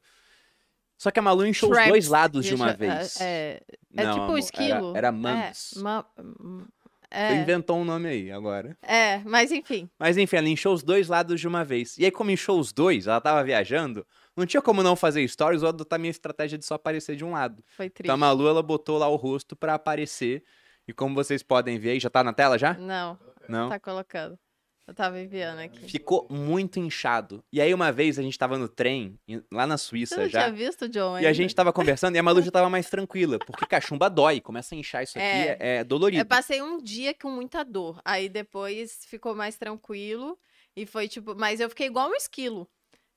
Só 0.98 1.12
que 1.12 1.18
a 1.20 1.22
Malu 1.22 1.46
inchou 1.46 1.70
os 1.70 1.84
dois 1.86 2.08
lados 2.08 2.44
de 2.44 2.54
uma 2.54 2.72
vez. 2.72 3.20
É, 3.20 3.60
é 3.96 4.04
Não, 4.04 4.12
tipo 4.12 4.24
amor, 4.24 4.38
esquilo. 4.38 4.96
Era, 4.96 5.08
era 5.08 5.08
É, 5.08 5.52
ma- 5.80 6.06
hum, 6.18 6.64
é, 7.10 7.34
inventou 7.34 7.76
um 7.78 7.84
nome 7.84 8.08
aí 8.08 8.32
agora. 8.32 8.76
é, 8.82 9.18
mas 9.18 9.52
enfim. 9.52 9.88
Mas 9.98 10.16
enfim, 10.16 10.36
ela 10.36 10.48
inchou 10.48 10.74
os 10.74 10.82
dois 10.82 11.08
lados 11.08 11.40
de 11.40 11.46
uma 11.46 11.64
vez. 11.64 11.96
E 11.98 12.04
aí, 12.04 12.10
como 12.10 12.30
inchou 12.30 12.58
os 12.58 12.72
dois, 12.72 13.06
ela 13.06 13.20
tava 13.20 13.42
viajando, 13.44 14.06
não 14.36 14.46
tinha 14.46 14.62
como 14.62 14.82
não 14.82 14.96
fazer 14.96 15.26
stories 15.28 15.62
ou 15.62 15.68
adotar 15.68 15.98
minha 15.98 16.10
estratégia 16.10 16.56
de 16.58 16.64
só 16.64 16.74
aparecer 16.74 17.16
de 17.16 17.24
um 17.24 17.32
lado. 17.32 17.62
Foi 17.68 17.88
triste. 17.90 18.06
Então 18.06 18.14
a 18.14 18.18
Malu, 18.18 18.48
ela 18.48 18.62
botou 18.62 18.98
lá 18.98 19.08
o 19.08 19.16
rosto 19.16 19.54
pra 19.56 19.74
aparecer. 19.74 20.42
E 20.86 20.92
como 20.92 21.14
vocês 21.14 21.42
podem 21.42 21.78
ver 21.78 21.90
aí, 21.90 22.00
já 22.00 22.10
tá 22.10 22.24
na 22.24 22.32
tela 22.32 22.58
já? 22.58 22.74
Não, 22.74 23.18
Não? 23.48 23.68
tá 23.68 23.78
colocando. 23.78 24.38
Eu 24.84 24.92
tava 24.92 25.20
enviando 25.20 25.60
aqui. 25.60 25.88
Ficou 25.88 26.26
muito 26.28 26.80
inchado. 26.80 27.42
E 27.52 27.60
aí, 27.60 27.72
uma 27.72 27.92
vez, 27.92 28.18
a 28.18 28.22
gente 28.22 28.36
tava 28.36 28.58
no 28.58 28.68
trem, 28.68 29.16
em- 29.28 29.40
lá 29.50 29.64
na 29.64 29.78
Você 29.78 29.84
Suíça 29.84 30.16
não 30.16 30.28
já. 30.28 30.42
tinha 30.42 30.52
visto, 30.52 30.88
John? 30.88 31.12
E 31.12 31.24
a 31.24 31.28
ainda? 31.28 31.34
gente 31.34 31.54
tava 31.54 31.72
conversando 31.72 32.16
e 32.16 32.18
a 32.18 32.22
Malu 32.22 32.42
já 32.42 32.50
tava 32.50 32.68
mais 32.68 32.90
tranquila, 32.90 33.38
porque 33.38 33.64
cachumba 33.64 34.10
dói, 34.10 34.40
começa 34.40 34.74
a 34.74 34.78
inchar 34.78 35.04
isso 35.04 35.16
aqui, 35.16 35.24
É. 35.24 35.56
é, 35.60 35.76
é 35.76 35.84
dolorido. 35.84 36.20
Eu 36.20 36.26
passei 36.26 36.60
um 36.60 36.78
dia 36.82 37.14
com 37.14 37.30
muita 37.30 37.64
dor. 37.64 38.00
Aí 38.04 38.28
depois 38.28 39.04
ficou 39.06 39.36
mais 39.36 39.56
tranquilo. 39.56 40.36
E 40.76 40.84
foi 40.84 41.06
tipo. 41.06 41.34
Mas 41.36 41.60
eu 41.60 41.68
fiquei 41.68 41.86
igual 41.86 42.08
um 42.10 42.14
esquilo. 42.14 42.68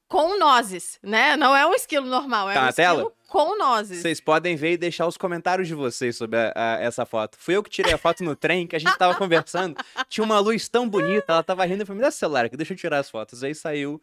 Com 0.08 0.38
nozes, 0.38 1.00
né? 1.02 1.36
Não 1.36 1.56
é 1.56 1.66
um 1.66 1.74
esquilo 1.74 2.06
normal, 2.06 2.50
é 2.50 2.54
Tá 2.54 2.60
um 2.60 2.64
na 2.64 2.70
esquilo 2.70 2.88
tela? 2.98 3.12
com 3.28 3.58
nozes. 3.58 4.02
Vocês 4.02 4.22
podem 4.22 4.56
ver 4.56 4.74
e 4.74 4.78
deixar 4.78 5.08
os 5.08 5.18
comentários 5.18 5.68
de 5.68 5.74
vocês 5.74 6.16
sobre 6.16 6.38
a- 6.38 6.54
a- 6.56 6.80
essa 6.80 7.06
foto. 7.08 7.38
Fui 7.40 7.56
eu 7.56 7.64
que 7.64 7.70
tirei 7.72 7.92
a 7.92 7.98
foto 7.98 8.24
no 8.24 8.36
trem, 8.36 8.68
que 8.68 8.76
a 8.76 8.80
gente 8.80 8.96
tava 8.98 9.16
conversando. 9.16 9.76
Tinha 10.08 10.24
uma 10.24 10.38
luz 10.40 10.70
tão 10.70 10.88
bonita, 10.88 11.26
ela 11.34 11.44
tava 11.44 11.66
rindo. 11.66 11.82
Eu 11.82 11.88
falei, 11.88 11.98
me 11.98 12.06
dá 12.06 12.12
celular 12.12 12.46
aqui, 12.46 12.56
deixa 12.56 12.74
eu 12.74 12.78
tirar 12.78 13.00
as 13.00 13.10
fotos. 13.10 13.44
Aí 13.44 13.56
saiu 13.56 14.00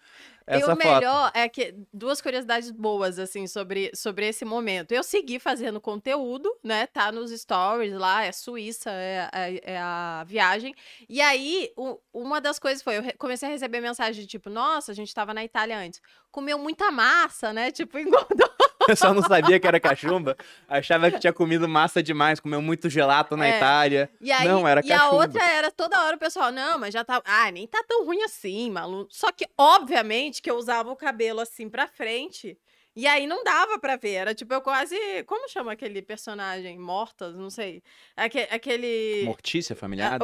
e 0.49 0.55
essa 0.55 0.73
o 0.73 0.77
foto. 0.77 0.79
melhor 0.95 1.31
é 1.35 1.49
que 1.49 1.75
duas 1.93 2.21
curiosidades 2.21 2.71
boas 2.71 3.19
assim 3.19 3.47
sobre, 3.47 3.91
sobre 3.95 4.27
esse 4.29 4.45
momento. 4.45 4.93
Eu 4.93 5.03
segui 5.03 5.39
fazendo 5.39 5.81
conteúdo, 5.81 6.51
né? 6.63 6.87
Tá 6.87 7.11
nos 7.13 7.31
stories 7.31 7.93
lá, 7.95 8.25
é 8.25 8.33
Suíça, 8.33 8.91
é, 8.91 9.29
é- 9.33 9.73
é 9.75 9.79
a 9.79 10.25
viagem. 10.27 10.75
E 11.09 11.21
aí, 11.21 11.71
o- 11.77 11.99
uma 12.13 12.41
das 12.41 12.59
coisas 12.59 12.83
foi, 12.83 12.99
eu 12.99 13.05
comecei 13.19 13.49
a 13.49 13.53
receber 13.53 13.81
mensagem 13.81 14.21
de 14.23 14.27
tipo, 14.27 14.51
nossa, 14.51 14.93
a 14.93 14.95
gente 14.95 15.15
tava 15.15 15.33
na 15.33 15.45
Itália 15.45 15.79
antes. 15.79 16.01
Comeu 16.31 16.59
muita 16.59 16.91
massa, 16.91 17.53
né? 17.53 17.71
Tipo, 17.83 17.99
engordou. 17.99 18.51
Eu 18.89 18.97
só 18.97 19.15
não 19.15 19.23
sabia 19.23 19.61
que 19.61 19.67
era 19.67 19.79
cachumba. 19.79 20.37
Achava 20.67 21.09
que 21.09 21.21
tinha 21.21 21.33
comido 21.33 21.69
massa 21.69 22.03
demais, 22.03 22.41
comeu 22.41 22.61
muito 22.61 22.91
gelato 22.91 23.37
na 23.37 23.47
É. 23.47 23.57
Itália. 23.57 24.11
E 24.21 24.33
aí, 24.33 24.49
Não, 24.49 24.67
era 24.67 24.81
e 24.85 24.91
a 24.93 24.99
cachumba. 24.99 25.17
outra 25.23 25.45
era 25.45 25.71
toda 25.71 26.03
hora 26.03 26.17
o 26.17 26.19
pessoal, 26.19 26.51
não, 26.51 26.79
mas 26.81 26.93
já 26.93 27.05
tá. 27.05 27.23
Ah, 27.25 27.49
nem 27.53 27.65
tá 27.69 27.85
tão 27.87 28.05
ruim 28.05 28.23
assim, 28.25 28.71
maluco. 28.73 29.09
Só 29.13 29.31
que, 29.31 29.47
obviamente, 29.57 30.42
que 30.43 30.51
eu 30.51 30.57
usava 30.57 30.91
o 30.91 30.97
cabelo 30.97 31.41
assim 31.41 31.69
pra 31.69 31.87
frente. 31.87 32.59
E 32.95 33.07
aí 33.07 33.27
não 33.27 33.43
dava 33.43 33.79
pra 33.79 33.97
ver. 33.97 34.13
Era 34.13 34.35
tipo, 34.35 34.53
eu 34.53 34.61
quase. 34.61 34.95
Como 35.27 35.49
chama 35.49 35.73
aquele 35.73 36.03
personagem? 36.03 36.79
Mortas? 36.79 37.35
Não 37.37 37.49
sei. 37.49 37.83
Aque- 38.17 38.49
aquele. 38.51 39.23
Mortícia 39.25 39.75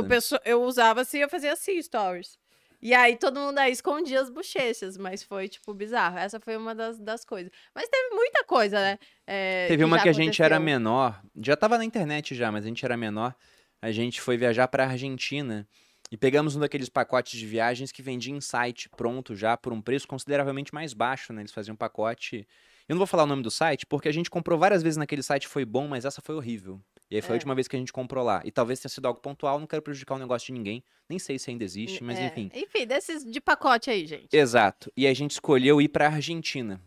o 0.01 0.05
pesso- 0.09 0.39
eu 0.45 0.63
usava 0.63 1.01
assim, 1.01 1.19
eu 1.19 1.29
fazia 1.31 1.53
assim, 1.53 1.81
stories. 1.81 2.37
E 2.81 2.95
aí 2.95 3.17
todo 3.17 3.41
mundo 3.41 3.59
aí 3.59 3.73
escondia 3.73 4.21
as 4.21 4.31
bochechas, 4.31 4.97
mas 4.97 5.23
foi, 5.23 5.49
tipo, 5.49 5.73
bizarro. 5.75 6.17
Essa 6.19 6.39
foi 6.39 6.57
uma 6.57 6.75
das, 6.75 6.99
das 7.01 7.25
coisas. 7.25 7.51
Mas 7.75 7.89
teve 7.89 8.15
muita 8.15 8.45
coisa, 8.45 8.79
né? 8.79 8.99
É, 9.27 9.67
Teve 9.67 9.83
uma 9.83 9.97
já 9.97 10.03
que 10.05 10.09
a 10.11 10.13
gente 10.13 10.41
era 10.43 10.61
menor, 10.61 11.21
já 11.41 11.57
tava 11.57 11.77
na 11.79 11.85
internet 11.85 12.35
já, 12.37 12.53
mas 12.53 12.65
a 12.65 12.69
gente 12.69 12.85
era 12.85 12.97
menor. 12.97 13.35
A 13.83 13.91
gente 13.91 14.21
foi 14.21 14.37
viajar 14.37 14.69
pra 14.69 14.85
Argentina 14.87 15.67
e 16.11 16.17
pegamos 16.17 16.57
um 16.57 16.61
daqueles 16.61 16.89
pacotes 16.89 17.39
de 17.39 17.47
viagens 17.47 17.93
que 17.93 18.03
vendia 18.03 18.35
em 18.35 18.41
site 18.41 18.89
pronto 18.97 19.35
já 19.37 19.57
por 19.57 19.73
um 19.73 19.81
preço 19.83 20.07
consideravelmente 20.09 20.73
mais 20.75 20.93
baixo, 20.95 21.33
né? 21.33 21.43
Eles 21.43 21.53
faziam 21.53 21.75
um 21.75 21.77
pacote. 21.77 22.47
Eu 22.89 22.95
não 22.95 22.99
vou 22.99 23.07
falar 23.07 23.25
o 23.25 23.27
nome 23.27 23.43
do 23.43 23.51
site 23.51 23.85
porque 23.85 24.09
a 24.09 24.13
gente 24.13 24.31
comprou 24.31 24.59
várias 24.59 24.83
vezes 24.83 24.97
naquele 24.97 25.23
site 25.23 25.47
foi 25.47 25.65
bom, 25.65 25.87
mas 25.87 26.05
essa 26.05 26.23
foi 26.23 26.35
horrível. 26.35 26.81
E 27.11 27.17
aí 27.17 27.23
foi 27.23 27.33
a 27.33 27.35
É. 27.35 27.37
última 27.37 27.55
vez 27.55 27.67
que 27.69 27.77
a 27.77 27.79
gente 27.79 27.93
comprou 27.93 28.23
lá. 28.25 28.43
E 28.45 28.51
talvez 28.51 28.81
tenha 28.81 28.91
sido 28.91 29.07
algo 29.07 29.21
pontual, 29.21 29.59
não 29.59 29.67
quero 29.67 29.83
prejudicar 29.83 30.15
o 30.15 30.19
negócio 30.19 30.47
de 30.47 30.53
ninguém. 30.53 30.83
Nem 31.09 31.19
sei 31.19 31.39
se 31.39 31.51
ainda 31.51 31.65
existe, 31.65 32.03
mas 32.05 32.19
É, 32.19 32.27
enfim. 32.27 32.51
Enfim, 32.55 32.87
desses 32.87 33.25
de 33.25 33.41
pacote 33.41 33.91
aí, 33.91 34.07
gente. 34.07 34.29
Exato. 34.35 34.93
E 34.97 35.07
a 35.07 35.15
gente 35.15 35.33
escolheu 35.33 35.81
ir 35.81 35.89
pra 35.89 36.09
Argentina. 36.09 36.81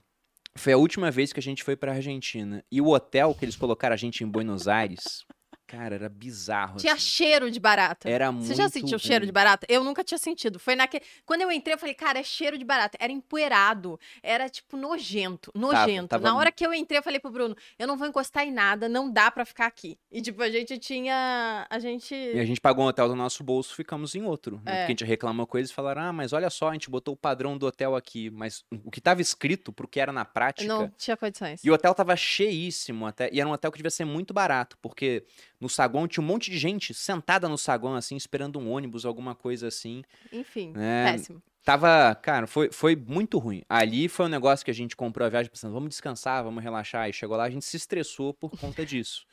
Foi 0.55 0.73
a 0.73 0.77
última 0.77 1.09
vez 1.09 1.31
que 1.31 1.39
a 1.39 1.43
gente 1.43 1.63
foi 1.63 1.75
pra 1.75 1.93
Argentina. 1.93 2.63
E 2.71 2.81
o 2.81 2.89
hotel 2.89 3.33
que 3.33 3.45
eles 3.45 3.55
colocaram 3.55 3.93
a 3.93 3.97
gente 3.97 4.23
em 4.23 4.27
Buenos 4.27 4.67
Aires, 4.67 5.25
cara, 5.71 5.95
era 5.95 6.09
bizarro. 6.09 6.77
Tinha 6.77 6.93
assim. 6.93 7.01
cheiro 7.01 7.49
de 7.49 7.59
barata. 7.59 8.09
Era 8.09 8.31
Você 8.31 8.53
já 8.53 8.63
muito 8.63 8.73
sentiu 8.73 8.99
cheiro 8.99 9.21
ruim. 9.21 9.27
de 9.27 9.31
barata? 9.31 9.65
Eu 9.69 9.83
nunca 9.83 10.03
tinha 10.03 10.17
sentido. 10.17 10.59
Foi 10.59 10.75
naquele. 10.75 11.03
Quando 11.25 11.41
eu 11.41 11.51
entrei, 11.51 11.73
eu 11.75 11.79
falei, 11.79 11.95
cara, 11.95 12.19
é 12.19 12.23
cheiro 12.23 12.57
de 12.57 12.65
barata. 12.65 12.97
Era 12.99 13.11
empoeirado. 13.11 13.99
Era, 14.21 14.49
tipo, 14.49 14.75
nojento. 14.77 15.51
Nojento. 15.55 16.09
tava 16.09 16.23
Na 16.23 16.33
mu- 16.33 16.39
hora 16.39 16.51
que 16.51 16.65
eu 16.65 16.73
entrei, 16.73 16.99
eu 16.99 17.03
falei 17.03 17.19
pro 17.19 17.31
Bruno, 17.31 17.55
eu 17.79 17.87
não 17.87 17.97
vou 17.97 18.07
encostar 18.07 18.45
em 18.45 18.51
nada, 18.51 18.89
não 18.89 19.11
dá 19.11 19.31
pra 19.31 19.45
ficar 19.45 19.65
aqui. 19.67 19.97
E, 20.11 20.21
tipo, 20.21 20.41
a 20.43 20.49
gente 20.49 20.77
tinha. 20.77 21.65
A 21.69 21.79
gente. 21.79 22.13
E 22.13 22.39
a 22.39 22.45
gente 22.45 22.59
pagou 22.61 22.85
um 22.85 22.87
hotel 22.87 23.07
do 23.07 23.15
nosso 23.15 23.43
bolso, 23.43 23.73
ficamos 23.75 24.13
em 24.15 24.23
outro. 24.23 24.61
né? 24.65 24.71
É. 24.71 24.75
Porque 24.81 24.91
a 24.91 24.95
gente 24.95 25.05
reclamou 25.05 25.47
coisas 25.47 25.71
e 25.71 25.73
falaram: 25.73 26.01
ah, 26.01 26.13
mas 26.13 26.33
olha 26.33 26.49
só, 26.49 26.69
a 26.69 26.73
gente 26.73 26.89
botou 26.89 27.13
o 27.13 27.17
padrão 27.17 27.57
do 27.57 27.65
hotel 27.65 27.95
aqui. 27.95 28.29
Mas 28.29 28.63
o 28.83 28.91
que 28.91 28.99
tava 29.01 29.21
escrito 29.21 29.71
pro 29.71 29.87
que 29.87 29.99
era 29.99 30.11
na 30.11 30.25
prática. 30.25 30.67
Não 30.67 30.89
tinha 30.97 31.15
condições. 31.17 31.63
E 31.63 31.69
o 31.69 31.73
hotel 31.73 31.93
tava 31.93 32.15
cheíssimo 32.15 33.05
até. 33.05 33.29
E 33.31 33.39
era 33.39 33.47
um 33.47 33.51
hotel 33.53 33.71
que 33.71 33.77
devia 33.77 33.89
ser 33.91 34.05
muito 34.05 34.33
barato, 34.33 34.77
porque 34.81 35.23
no 35.61 35.69
saguão 35.69 36.07
tinha 36.07 36.23
um 36.23 36.27
monte 36.27 36.49
de 36.51 36.57
gente 36.57 36.93
sentada 36.93 37.47
no 37.47 37.57
saguão, 37.57 37.95
assim, 37.95 38.17
esperando 38.17 38.59
um 38.59 38.69
ônibus, 38.69 39.05
alguma 39.05 39.35
coisa 39.35 39.67
assim. 39.67 40.03
Enfim, 40.33 40.73
É, 40.75 41.11
péssimo. 41.13 41.41
Tava, 41.63 42.15
cara, 42.15 42.47
foi, 42.47 42.71
foi 42.71 42.95
muito 42.95 43.37
ruim. 43.37 43.61
Ali 43.69 44.09
foi 44.09 44.25
um 44.25 44.29
negócio 44.29 44.65
que 44.65 44.71
a 44.71 44.73
gente 44.73 44.95
comprou 44.95 45.27
a 45.27 45.29
viagem 45.29 45.51
pensando, 45.51 45.71
vamos 45.73 45.89
descansar, 45.89 46.43
vamos 46.43 46.63
relaxar. 46.63 47.07
E 47.07 47.13
chegou 47.13 47.37
lá, 47.37 47.43
a 47.43 47.49
gente 47.51 47.63
se 47.63 47.77
estressou 47.77 48.33
por 48.33 48.49
conta 48.59 48.83
disso. 48.83 49.27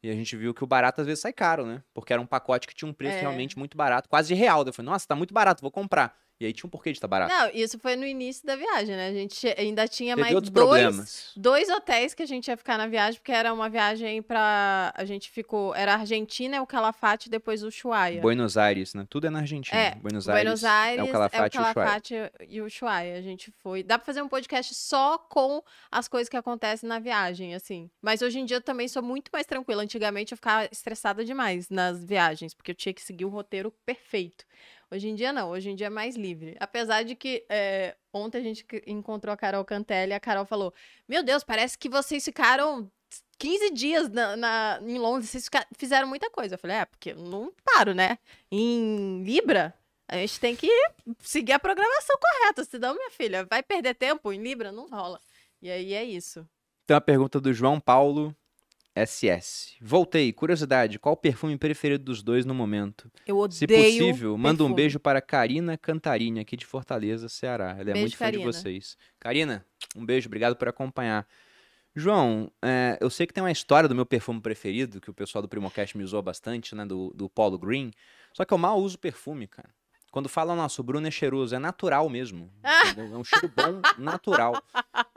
E 0.00 0.08
a 0.08 0.14
gente 0.14 0.36
viu 0.36 0.54
que 0.54 0.62
o 0.62 0.66
barato 0.66 1.00
às 1.00 1.06
vezes 1.08 1.20
sai 1.22 1.32
caro, 1.32 1.66
né? 1.66 1.82
Porque 1.92 2.12
era 2.12 2.22
um 2.22 2.26
pacote 2.26 2.68
que 2.68 2.74
tinha 2.74 2.88
um 2.88 2.92
preço 2.94 3.16
É. 3.16 3.20
realmente 3.20 3.58
muito 3.58 3.76
barato, 3.76 4.08
quase 4.08 4.32
real. 4.32 4.62
Daí 4.62 4.70
Eu 4.70 4.74
falei, 4.74 4.90
nossa, 4.92 5.06
tá 5.08 5.16
muito 5.16 5.34
barato, 5.34 5.60
vou 5.60 5.70
comprar. 5.72 6.16
E 6.42 6.46
aí 6.46 6.52
tinha 6.52 6.66
um 6.66 6.70
porquê 6.70 6.90
de 6.90 6.98
estar 6.98 7.06
barato. 7.06 7.32
Não, 7.32 7.50
isso 7.54 7.78
foi 7.78 7.94
no 7.94 8.04
início 8.04 8.44
da 8.44 8.56
viagem, 8.56 8.96
né? 8.96 9.08
A 9.08 9.12
gente 9.12 9.46
ainda 9.56 9.86
tinha 9.86 10.16
Teve 10.16 10.22
mais 10.22 10.34
dois, 10.34 10.50
problemas. 10.50 11.32
dois 11.36 11.68
hotéis 11.68 12.14
que 12.14 12.22
a 12.24 12.26
gente 12.26 12.48
ia 12.48 12.56
ficar 12.56 12.76
na 12.76 12.88
viagem, 12.88 13.20
porque 13.20 13.30
era 13.30 13.52
uma 13.52 13.70
viagem 13.70 14.20
pra. 14.20 14.92
A 14.96 15.04
gente 15.04 15.30
ficou. 15.30 15.72
Era 15.72 15.94
Argentina, 15.94 16.60
o 16.60 16.66
Calafate 16.66 17.28
e 17.28 17.30
depois 17.30 17.62
o 17.62 17.68
Ushuaia. 17.68 18.20
Buenos 18.20 18.56
Aires, 18.56 18.92
né? 18.92 19.06
Tudo 19.08 19.28
é 19.28 19.30
na 19.30 19.38
Argentina. 19.38 19.78
É, 19.78 19.94
Buenos 19.94 20.28
Aires, 20.28 20.42
Buenos 20.42 20.64
Aires 20.64 20.98
é 20.98 21.08
o 21.08 21.12
Calafate, 21.12 21.56
e 21.56 21.58
o 21.58 21.62
Ushuaia. 21.62 21.74
Calafate 21.74 22.14
e 22.48 22.60
o 22.60 22.66
Ushuaia. 22.66 23.18
A 23.18 23.22
gente 23.22 23.52
foi. 23.62 23.84
Dá 23.84 23.96
pra 23.96 24.04
fazer 24.04 24.20
um 24.20 24.28
podcast 24.28 24.74
só 24.74 25.18
com 25.18 25.62
as 25.92 26.08
coisas 26.08 26.28
que 26.28 26.36
acontecem 26.36 26.88
na 26.88 26.98
viagem, 26.98 27.54
assim. 27.54 27.88
Mas 28.00 28.20
hoje 28.20 28.40
em 28.40 28.44
dia 28.44 28.56
eu 28.56 28.60
também 28.60 28.88
sou 28.88 29.02
muito 29.02 29.30
mais 29.32 29.46
tranquila. 29.46 29.84
Antigamente 29.84 30.32
eu 30.32 30.36
ficava 30.36 30.68
estressada 30.72 31.24
demais 31.24 31.70
nas 31.70 32.04
viagens, 32.04 32.52
porque 32.52 32.72
eu 32.72 32.74
tinha 32.74 32.92
que 32.92 33.00
seguir 33.00 33.24
o 33.24 33.28
roteiro 33.28 33.72
perfeito. 33.86 34.44
Hoje 34.92 35.08
em 35.08 35.14
dia 35.14 35.32
não, 35.32 35.48
hoje 35.50 35.70
em 35.70 35.74
dia 35.74 35.86
é 35.86 35.90
mais 35.90 36.16
livre. 36.16 36.54
Apesar 36.60 37.02
de 37.02 37.14
que 37.14 37.44
é, 37.48 37.96
ontem 38.12 38.38
a 38.38 38.42
gente 38.42 38.66
encontrou 38.86 39.32
a 39.32 39.36
Carol 39.36 39.64
Cantelli 39.64 40.12
e 40.12 40.14
a 40.14 40.20
Carol 40.20 40.44
falou: 40.44 40.74
Meu 41.08 41.22
Deus, 41.22 41.42
parece 41.42 41.78
que 41.78 41.88
vocês 41.88 42.22
ficaram 42.22 42.90
15 43.38 43.70
dias 43.70 44.10
na, 44.10 44.36
na- 44.36 44.78
em 44.82 44.98
Londres, 44.98 45.30
vocês 45.30 45.48
fizeram 45.78 46.06
muita 46.06 46.28
coisa. 46.30 46.56
Eu 46.56 46.58
falei: 46.58 46.76
É, 46.76 46.84
porque 46.84 47.12
eu 47.12 47.16
não 47.16 47.50
paro, 47.64 47.94
né? 47.94 48.18
Em 48.50 49.22
Libra, 49.24 49.72
a 50.06 50.16
gente 50.18 50.38
tem 50.38 50.54
que 50.54 50.68
seguir 51.20 51.52
a 51.52 51.58
programação 51.58 52.16
correta, 52.20 52.62
senão, 52.64 52.94
minha 52.94 53.10
filha, 53.10 53.46
vai 53.46 53.62
perder 53.62 53.94
tempo 53.94 54.30
em 54.30 54.42
Libra? 54.42 54.70
Não 54.70 54.86
rola. 54.88 55.18
E 55.62 55.70
aí 55.70 55.94
é 55.94 56.04
isso. 56.04 56.46
Então 56.84 56.98
a 56.98 57.00
pergunta 57.00 57.40
do 57.40 57.52
João 57.52 57.80
Paulo 57.80 58.36
SS. 58.94 59.76
Voltei, 59.80 60.32
curiosidade, 60.32 60.98
qual 60.98 61.14
o 61.14 61.16
perfume 61.16 61.56
preferido 61.56 62.04
dos 62.04 62.22
dois 62.22 62.44
no 62.44 62.54
momento? 62.54 63.10
Eu 63.26 63.38
odeio. 63.38 63.58
Se 63.58 63.66
possível, 63.66 64.36
manda 64.36 64.62
um 64.64 64.72
beijo 64.72 65.00
para 65.00 65.20
Karina 65.20 65.78
Cantarini, 65.78 66.40
aqui 66.40 66.56
de 66.56 66.66
Fortaleza, 66.66 67.28
Ceará. 67.28 67.70
Ela 67.78 67.90
é 67.90 67.92
Beijo, 67.94 68.00
muito 68.00 68.16
fã 68.16 68.30
de 68.30 68.38
vocês. 68.38 68.96
Karina, 69.18 69.64
um 69.96 70.04
beijo, 70.04 70.28
obrigado 70.28 70.56
por 70.56 70.68
acompanhar. 70.68 71.26
João, 71.94 72.50
é, 72.62 72.98
eu 73.00 73.10
sei 73.10 73.26
que 73.26 73.34
tem 73.34 73.42
uma 73.42 73.50
história 73.50 73.88
do 73.88 73.94
meu 73.94 74.06
perfume 74.06 74.40
preferido, 74.40 75.00
que 75.00 75.10
o 75.10 75.14
pessoal 75.14 75.42
do 75.42 75.48
Primocast 75.48 75.96
me 75.96 76.04
usou 76.04 76.22
bastante, 76.22 76.74
né, 76.74 76.86
do, 76.86 77.12
do 77.14 77.28
Polo 77.28 77.58
Green, 77.58 77.90
só 78.32 78.44
que 78.44 78.52
eu 78.52 78.58
mal 78.58 78.78
uso 78.78 78.98
perfume, 78.98 79.46
cara. 79.46 79.68
Quando 80.12 80.28
falam, 80.28 80.54
nossa, 80.54 80.80
o 80.80 80.84
Bruno 80.84 81.08
é 81.08 81.10
cheiroso, 81.10 81.54
é 81.54 81.58
natural 81.58 82.08
mesmo. 82.08 82.48
Ah! 82.62 82.88
entendeu? 82.88 83.14
É 83.14 83.18
um 83.18 83.24
cheiro 83.24 83.50
bom, 83.56 83.80
natural. 83.96 84.62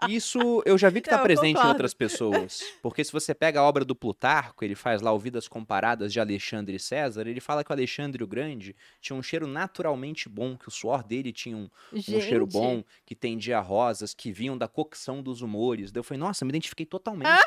Isso 0.07 0.61
eu 0.65 0.77
já 0.77 0.89
vi 0.89 1.01
que 1.01 1.07
está 1.07 1.17
eu 1.19 1.23
presente 1.23 1.49
em 1.49 1.53
concordo. 1.53 1.71
outras 1.73 1.93
pessoas. 1.93 2.63
Porque 2.81 3.03
se 3.03 3.11
você 3.11 3.33
pega 3.33 3.59
a 3.59 3.63
obra 3.63 3.83
do 3.83 3.95
Plutarco, 3.95 4.63
ele 4.63 4.75
faz 4.75 5.01
lá 5.01 5.11
o 5.11 5.19
Vidas 5.19 5.47
Comparadas 5.47 6.13
de 6.13 6.19
Alexandre 6.19 6.75
e 6.75 6.79
César, 6.79 7.27
ele 7.27 7.41
fala 7.41 7.63
que 7.63 7.71
o 7.71 7.73
Alexandre 7.73 8.23
o 8.23 8.27
Grande 8.27 8.75
tinha 9.01 9.17
um 9.17 9.21
cheiro 9.23 9.45
naturalmente 9.47 10.29
bom, 10.29 10.55
que 10.55 10.67
o 10.67 10.71
suor 10.71 11.03
dele 11.03 11.33
tinha 11.33 11.57
um, 11.57 11.69
um 11.91 12.01
cheiro 12.01 12.47
bom, 12.47 12.83
que 13.05 13.15
tendia 13.15 13.57
a 13.57 13.61
rosas, 13.61 14.13
que 14.13 14.31
vinham 14.31 14.57
da 14.57 14.67
cocção 14.67 15.21
dos 15.21 15.41
humores. 15.41 15.91
Daí 15.91 15.99
eu 15.99 16.03
falei, 16.03 16.19
nossa, 16.19 16.45
me 16.45 16.49
identifiquei 16.51 16.85
totalmente 16.85 17.27
Ah! 17.27 17.45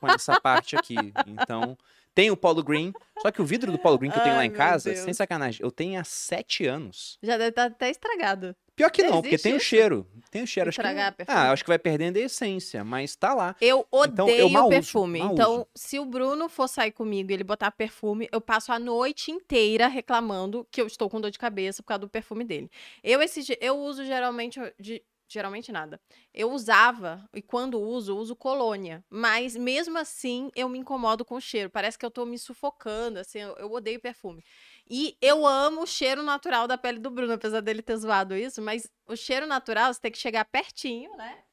com 0.00 0.08
essa 0.08 0.40
parte 0.40 0.76
aqui. 0.76 0.96
Então, 1.26 1.76
tem 2.14 2.30
o 2.30 2.36
Polo 2.36 2.62
Green, 2.62 2.92
só 3.20 3.30
que 3.30 3.40
o 3.40 3.44
vidro 3.44 3.70
do 3.72 3.78
Polo 3.78 3.98
Green 3.98 4.10
que 4.10 4.18
eu 4.18 4.22
tenho 4.22 4.34
lá 4.34 4.40
Ai, 4.40 4.46
em 4.46 4.50
meu 4.50 4.58
casa, 4.58 4.90
Deus. 4.90 5.04
sem 5.04 5.14
sacanagem, 5.14 5.64
eu 5.64 5.70
tenho 5.70 6.00
há 6.00 6.04
sete 6.04 6.66
anos. 6.66 7.18
Já 7.22 7.36
deve 7.36 7.50
estar 7.50 7.64
até 7.66 7.90
estragado. 7.90 8.54
Pior 8.76 8.90
que 8.92 9.02
não, 9.02 9.14
porque 9.20 9.34
Existe 9.34 9.42
tem 9.48 9.54
o 9.56 9.60
cheiro. 9.60 10.06
Tem 10.30 10.42
o 10.44 10.46
cheiro. 10.46 10.68
Acho 10.68 10.76
que, 10.76 10.82
Estragar 10.82 11.10
não- 11.10 11.16
perfume? 11.16 11.36
ah, 11.38 11.50
acho 11.50 11.64
que 11.64 11.68
vai 11.70 11.78
perdendo 11.80 12.16
a 12.16 12.20
essência, 12.20 12.84
mas 12.84 13.16
tá 13.16 13.34
lá. 13.34 13.56
Eu 13.60 13.84
Então, 14.06 14.24
odeio 14.26 14.38
eu 14.42 14.48
mal 14.48 14.62
uso, 14.66 14.70
perfume. 14.70 15.18
mal 15.18 15.32
então, 15.32 15.54
uso. 15.56 15.66
se 15.74 15.98
o 15.98 16.04
Bruno 16.04 16.48
for 16.48 16.68
sair 16.68 16.92
comigo 16.92 17.28
e 17.30 17.34
ele 17.34 17.42
botar 17.42 17.72
perfume, 17.72 18.28
eu 18.30 18.40
passo 18.40 18.70
a 18.72 18.78
noite 18.78 19.32
inteira 19.32 19.88
reclamando 19.88 20.64
que 20.70 20.80
eu 20.80 20.86
estou 20.86 21.10
com 21.10 21.20
dor 21.20 21.32
de 21.32 21.38
cabeça 21.40 21.82
por 21.82 21.88
causa 21.88 21.98
do 22.00 22.08
perfume 22.08 22.44
dele. 22.44 22.70
Eu, 23.02 23.20
esse, 23.20 23.58
eu 23.60 23.76
uso 23.76 24.04
geralmente. 24.04 24.60
De, 24.78 25.02
geralmente 25.28 25.70
nada. 25.70 26.00
Eu 26.32 26.50
usava, 26.50 27.28
e 27.34 27.42
quando 27.42 27.80
uso, 27.80 28.16
uso 28.16 28.34
colônia. 28.34 29.04
Mas 29.10 29.54
mesmo 29.54 29.98
assim, 29.98 30.50
eu 30.56 30.68
me 30.68 30.78
incomodo 30.78 31.24
com 31.24 31.36
o 31.36 31.40
cheiro. 31.40 31.70
Parece 31.70 31.98
que 31.98 32.04
eu 32.04 32.10
tô 32.10 32.24
me 32.24 32.38
sufocando, 32.38 33.18
assim, 33.18 33.40
eu, 33.40 33.54
eu 33.56 33.70
odeio 33.70 34.00
perfume. 34.00 34.42
E 34.88 35.16
eu 35.20 35.46
amo 35.46 35.82
o 35.82 35.86
cheiro 35.86 36.22
natural 36.22 36.66
da 36.66 36.78
pele 36.78 36.98
do 36.98 37.10
Bruno, 37.10 37.34
apesar 37.34 37.60
dele 37.60 37.82
ter 37.82 37.96
zoado 37.96 38.34
isso, 38.34 38.62
mas 38.62 38.90
o 39.06 39.14
cheiro 39.14 39.46
natural, 39.46 39.92
você 39.92 40.00
tem 40.00 40.10
que 40.10 40.18
chegar 40.18 40.44
pertinho, 40.46 41.14
né? 41.16 41.44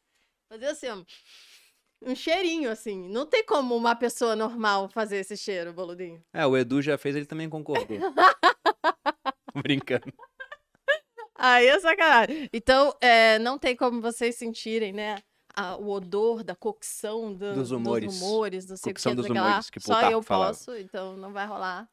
Fazer 0.50 0.68
assim, 0.68 0.88
ó. 0.88 1.04
Um 2.02 2.16
cheirinho, 2.16 2.70
assim. 2.70 3.10
Não 3.10 3.26
tem 3.26 3.44
como 3.46 3.76
uma 3.76 3.96
pessoa 3.96 4.36
normal 4.36 4.88
fazer 4.90 5.18
esse 5.18 5.36
cheiro, 5.36 5.74
boludinho. 5.74 6.24
É, 6.32 6.46
o 6.46 6.56
Edu 6.56 6.82
já 6.82 6.98
fez, 6.98 7.16
ele 7.16 7.26
também 7.26 7.50
concordou. 7.50 7.98
Brincando. 9.56 10.14
Aí 11.36 11.68
é 11.68 11.80
sacanagem. 11.80 12.50
Então, 12.54 12.96
é, 13.02 13.38
não 13.40 13.58
tem 13.60 13.76
como 13.76 14.02
vocês 14.02 14.36
sentirem, 14.36 14.94
né? 14.94 15.18
a- 15.58 15.78
o 15.78 15.90
odor 15.90 16.44
da 16.44 16.54
cocção 16.54 17.34
do- 17.34 17.54
Dos 17.54 17.72
humores. 17.72 18.06
dos 18.14 18.22
humores, 18.22 18.66
sei 18.66 18.92
Cocção 18.92 19.14
o 19.14 19.16
que, 19.16 19.22
dos 19.22 19.30
o 19.30 19.32
humores, 19.32 19.70
que 19.70 19.80
Só 19.80 19.94
Plutarco 19.94 20.12
eu 20.12 20.22
falava. 20.22 20.52
posso, 20.52 20.76
então 20.76 21.16
não 21.16 21.32
vai 21.32 21.48
rolar 21.48 21.88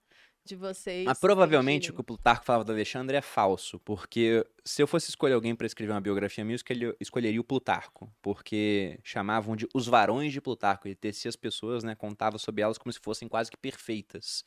de 0.45 0.57
vocês. 0.57 1.05
Mas 1.05 1.21
provavelmente 1.21 1.83
o 1.83 1.85
sentirem. 1.85 1.95
que 1.95 2.01
o 2.01 2.05
Plutarco 2.05 2.45
falava 2.45 2.65
do 2.65 2.73
Alexandre 2.73 3.17
é 3.17 3.21
falso, 3.23 3.79
porque 3.85 4.45
se 4.65 4.83
eu 4.83 4.89
fosse 4.89 5.11
escolher 5.11 5.35
alguém 5.35 5.55
pra 5.55 5.65
escrever 5.65 5.93
uma 5.93 6.01
biografia 6.01 6.45
minha, 6.45 6.55
eu 6.55 6.57
escolhe- 6.57 6.97
escolheria 6.99 7.41
o 7.41 7.45
Plutarco, 7.45 8.13
porque 8.21 8.99
chamavam 9.05 9.55
de 9.55 9.69
os 9.73 9.87
varões 9.87 10.33
de 10.33 10.41
Plutarco, 10.41 10.89
ele 10.89 10.97
tecia 10.97 11.29
as 11.29 11.37
pessoas, 11.37 11.85
né, 11.85 11.95
contava 11.95 12.39
sobre 12.39 12.63
elas 12.63 12.79
como 12.79 12.93
se 12.93 12.99
fossem 12.99 13.29
quase 13.29 13.49
que 13.49 13.57
perfeitas. 13.57 14.45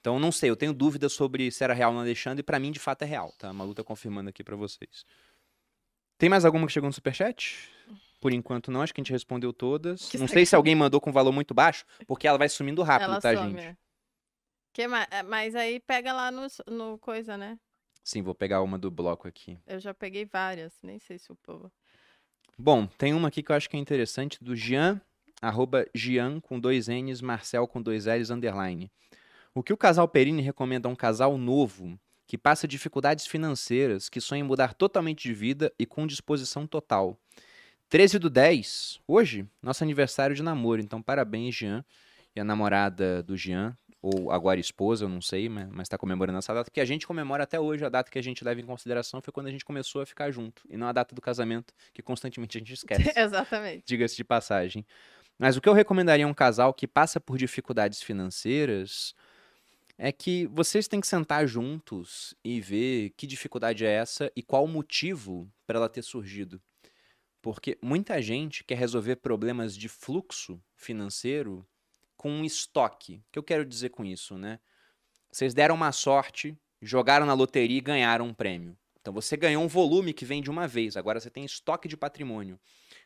Então, 0.00 0.18
não 0.18 0.30
sei, 0.30 0.50
eu 0.50 0.56
tenho 0.56 0.72
dúvidas 0.72 1.12
sobre 1.12 1.50
se 1.50 1.64
era 1.64 1.74
real 1.74 1.92
no 1.92 2.00
Alexandre, 2.00 2.40
e 2.40 2.44
pra 2.44 2.58
mim, 2.58 2.70
de 2.70 2.78
fato, 2.78 3.02
é 3.02 3.04
real, 3.04 3.32
tá? 3.38 3.48
A 3.48 3.52
Malu 3.52 3.74
tá 3.74 3.82
confirmando 3.82 4.30
aqui 4.30 4.44
pra 4.44 4.56
vocês. 4.56 5.04
Tem 6.16 6.28
mais 6.28 6.44
alguma 6.44 6.66
que 6.66 6.72
chegou 6.72 6.88
no 6.88 6.92
Superchat? 6.92 7.68
Por 8.20 8.32
enquanto 8.32 8.70
não, 8.70 8.82
acho 8.82 8.92
que 8.92 9.00
a 9.00 9.04
gente 9.04 9.12
respondeu 9.12 9.52
todas. 9.52 10.08
Que 10.08 10.18
não 10.18 10.26
sei 10.26 10.44
se 10.44 10.50
sacanagem. 10.50 10.56
alguém 10.56 10.74
mandou 10.74 11.00
com 11.00 11.12
valor 11.12 11.32
muito 11.32 11.54
baixo, 11.54 11.84
porque 12.06 12.26
ela 12.26 12.38
vai 12.38 12.48
sumindo 12.48 12.82
rápido, 12.82 13.12
Ela 13.12 13.20
tá, 13.20 13.34
some, 13.34 13.50
gente? 13.52 13.60
é. 13.60 13.76
Que 14.72 14.86
mais? 14.88 15.06
É, 15.10 15.22
Mas 15.22 15.54
aí 15.54 15.80
pega 15.80 16.12
lá 16.12 16.30
no, 16.30 16.46
no 16.68 16.98
coisa, 16.98 17.36
né? 17.36 17.58
Sim, 18.02 18.22
vou 18.22 18.34
pegar 18.34 18.62
uma 18.62 18.78
do 18.78 18.90
bloco 18.90 19.28
aqui. 19.28 19.58
Eu 19.66 19.78
já 19.78 19.92
peguei 19.92 20.24
várias, 20.24 20.72
nem 20.82 20.98
sei 20.98 21.18
se 21.18 21.30
o 21.30 21.36
povo. 21.36 21.70
Bom, 22.56 22.86
tem 22.86 23.14
uma 23.14 23.28
aqui 23.28 23.42
que 23.42 23.52
eu 23.52 23.56
acho 23.56 23.68
que 23.68 23.76
é 23.76 23.80
interessante, 23.80 24.42
do 24.42 24.56
Jean, 24.56 25.00
arroba 25.40 25.86
Jean 25.94 26.40
com 26.40 26.58
dois 26.58 26.88
N's, 26.88 27.20
Marcel 27.20 27.68
com 27.68 27.80
dois 27.80 28.06
L's, 28.06 28.30
underline. 28.30 28.90
O 29.58 29.62
que 29.64 29.72
o 29.72 29.76
casal 29.76 30.06
Perini 30.06 30.40
recomenda 30.40 30.88
a 30.88 30.92
um 30.92 30.94
casal 30.94 31.36
novo 31.36 31.98
que 32.28 32.38
passa 32.38 32.68
dificuldades 32.68 33.26
financeiras, 33.26 34.08
que 34.08 34.20
sonha 34.20 34.38
em 34.38 34.44
mudar 34.44 34.72
totalmente 34.72 35.26
de 35.26 35.34
vida 35.34 35.72
e 35.76 35.84
com 35.84 36.06
disposição 36.06 36.64
total. 36.64 37.18
13 37.88 38.20
do 38.20 38.30
10, 38.30 39.00
hoje, 39.08 39.44
nosso 39.60 39.82
aniversário 39.82 40.36
de 40.36 40.44
namoro. 40.44 40.80
Então, 40.80 41.02
parabéns, 41.02 41.56
Jean. 41.56 41.84
E 42.36 42.40
a 42.40 42.44
namorada 42.44 43.20
do 43.20 43.36
Jean, 43.36 43.76
ou 44.00 44.30
agora 44.30 44.60
esposa, 44.60 45.06
eu 45.06 45.08
não 45.08 45.20
sei, 45.20 45.48
mas 45.48 45.86
está 45.86 45.98
comemorando 45.98 46.38
essa 46.38 46.54
data, 46.54 46.70
que 46.70 46.80
a 46.80 46.84
gente 46.84 47.04
comemora 47.04 47.42
até 47.42 47.58
hoje. 47.58 47.84
A 47.84 47.88
data 47.88 48.12
que 48.12 48.18
a 48.20 48.22
gente 48.22 48.44
leva 48.44 48.60
em 48.60 48.64
consideração 48.64 49.20
foi 49.20 49.32
quando 49.32 49.48
a 49.48 49.50
gente 49.50 49.64
começou 49.64 50.00
a 50.00 50.06
ficar 50.06 50.30
junto, 50.30 50.62
e 50.70 50.76
não 50.76 50.86
a 50.86 50.92
data 50.92 51.16
do 51.16 51.20
casamento, 51.20 51.74
que 51.92 52.00
constantemente 52.00 52.56
a 52.56 52.60
gente 52.60 52.74
esquece. 52.74 53.10
Exatamente. 53.18 53.82
Diga-se 53.84 54.14
de 54.14 54.22
passagem. 54.22 54.86
Mas 55.36 55.56
o 55.56 55.60
que 55.60 55.68
eu 55.68 55.72
recomendaria 55.72 56.26
a 56.26 56.28
um 56.28 56.34
casal 56.34 56.72
que 56.72 56.86
passa 56.86 57.18
por 57.18 57.36
dificuldades 57.36 58.00
financeiras 58.00 59.16
é 59.98 60.12
que 60.12 60.46
vocês 60.46 60.86
têm 60.86 61.00
que 61.00 61.08
sentar 61.08 61.46
juntos 61.48 62.32
e 62.44 62.60
ver 62.60 63.10
que 63.16 63.26
dificuldade 63.26 63.84
é 63.84 63.90
essa 63.90 64.30
e 64.36 64.42
qual 64.42 64.64
o 64.64 64.68
motivo 64.68 65.52
para 65.66 65.78
ela 65.78 65.88
ter 65.88 66.02
surgido. 66.02 66.62
Porque 67.42 67.76
muita 67.82 68.22
gente 68.22 68.62
quer 68.62 68.76
resolver 68.78 69.16
problemas 69.16 69.76
de 69.76 69.88
fluxo 69.88 70.62
financeiro 70.76 71.66
com 72.16 72.30
um 72.30 72.44
estoque. 72.44 73.16
O 73.16 73.32
que 73.32 73.38
eu 73.38 73.42
quero 73.42 73.64
dizer 73.64 73.90
com 73.90 74.04
isso, 74.04 74.38
né? 74.38 74.60
Vocês 75.30 75.52
deram 75.52 75.74
uma 75.74 75.90
sorte, 75.90 76.56
jogaram 76.80 77.26
na 77.26 77.34
loteria 77.34 77.78
e 77.78 77.82
ganharam 77.82 78.26
um 78.26 78.34
prêmio. 78.34 78.78
Então 79.00 79.12
você 79.12 79.36
ganhou 79.36 79.64
um 79.64 79.68
volume 79.68 80.12
que 80.12 80.24
vem 80.24 80.42
de 80.42 80.50
uma 80.50 80.68
vez, 80.68 80.96
agora 80.96 81.18
você 81.18 81.30
tem 81.30 81.44
estoque 81.44 81.88
de 81.88 81.96
patrimônio. 81.96 82.58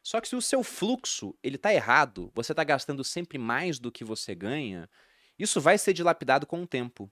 Só 0.03 0.21
que 0.21 0.29
se 0.29 0.37
o 0.37 0.43
seu 0.43 0.63
fluxo 0.63 1.35
ele 1.43 1.57
está 1.57 1.73
errado, 1.73 2.31
você 2.35 2.53
está 2.53 2.65
gastando 2.65 3.05
sempre 3.05 3.39
mais 3.39 3.79
do 3.79 3.93
que 3.93 4.05
você 4.05 4.35
ganha, 4.35 4.91
isso 5.39 5.61
vai 5.61 5.79
ser 5.79 5.93
dilapidado 5.93 6.47
com 6.47 6.63
o 6.63 6.67
tempo. 6.67 7.11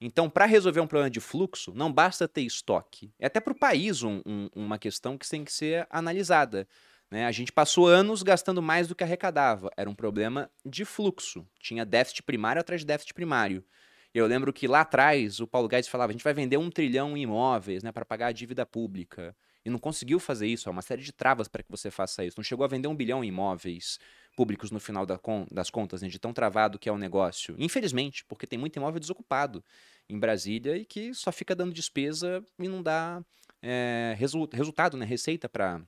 Então, 0.00 0.28
para 0.28 0.44
resolver 0.44 0.80
um 0.80 0.86
problema 0.86 1.10
de 1.10 1.20
fluxo, 1.20 1.72
não 1.74 1.92
basta 1.92 2.28
ter 2.28 2.42
estoque. 2.42 3.12
É 3.18 3.26
até 3.26 3.40
para 3.40 3.52
o 3.52 3.58
país 3.58 4.02
um, 4.02 4.20
um, 4.26 4.48
uma 4.54 4.78
questão 4.78 5.16
que 5.16 5.28
tem 5.28 5.44
que 5.44 5.52
ser 5.52 5.86
analisada. 5.88 6.68
Né? 7.10 7.26
A 7.26 7.32
gente 7.32 7.52
passou 7.52 7.86
anos 7.86 8.22
gastando 8.22 8.60
mais 8.60 8.88
do 8.88 8.94
que 8.94 9.04
arrecadava. 9.04 9.70
Era 9.76 9.88
um 9.88 9.94
problema 9.94 10.50
de 10.64 10.84
fluxo. 10.84 11.46
Tinha 11.60 11.84
déficit 11.84 12.22
primário 12.22 12.60
atrás 12.60 12.80
de 12.80 12.86
déficit 12.86 13.14
primário. 13.14 13.64
Eu 14.12 14.26
lembro 14.26 14.52
que 14.52 14.68
lá 14.68 14.82
atrás 14.82 15.40
o 15.40 15.46
Paulo 15.46 15.68
Guedes 15.68 15.88
falava: 15.88 16.10
a 16.10 16.12
gente 16.12 16.24
vai 16.24 16.34
vender 16.34 16.56
um 16.56 16.70
trilhão 16.70 17.16
em 17.16 17.22
imóveis 17.22 17.82
né, 17.82 17.90
para 17.90 18.04
pagar 18.04 18.28
a 18.28 18.32
dívida 18.32 18.64
pública. 18.64 19.34
E 19.64 19.70
não 19.70 19.78
conseguiu 19.78 20.20
fazer 20.20 20.46
isso. 20.46 20.68
Há 20.68 20.72
uma 20.72 20.82
série 20.82 21.02
de 21.02 21.12
travas 21.12 21.48
para 21.48 21.62
que 21.62 21.70
você 21.70 21.90
faça 21.90 22.24
isso. 22.24 22.36
Não 22.36 22.44
chegou 22.44 22.64
a 22.64 22.68
vender 22.68 22.86
um 22.86 22.94
bilhão 22.94 23.24
em 23.24 23.28
imóveis 23.28 23.98
públicos 24.34 24.70
no 24.70 24.80
final 24.80 25.06
das 25.50 25.70
contas, 25.70 26.02
né, 26.02 26.08
de 26.08 26.18
tão 26.18 26.32
travado 26.32 26.78
que 26.78 26.88
é 26.88 26.92
o 26.92 26.98
negócio. 26.98 27.54
Infelizmente, 27.58 28.24
porque 28.24 28.46
tem 28.46 28.58
muito 28.58 28.76
imóvel 28.76 29.00
desocupado 29.00 29.64
em 30.08 30.18
Brasília 30.18 30.76
e 30.76 30.84
que 30.84 31.14
só 31.14 31.32
fica 31.32 31.54
dando 31.54 31.72
despesa 31.72 32.44
e 32.58 32.68
não 32.68 32.82
dá 32.82 33.22
é, 33.62 34.14
resu 34.18 34.48
resultado, 34.52 34.96
né, 34.96 35.06
receita 35.06 35.48
para 35.48 35.80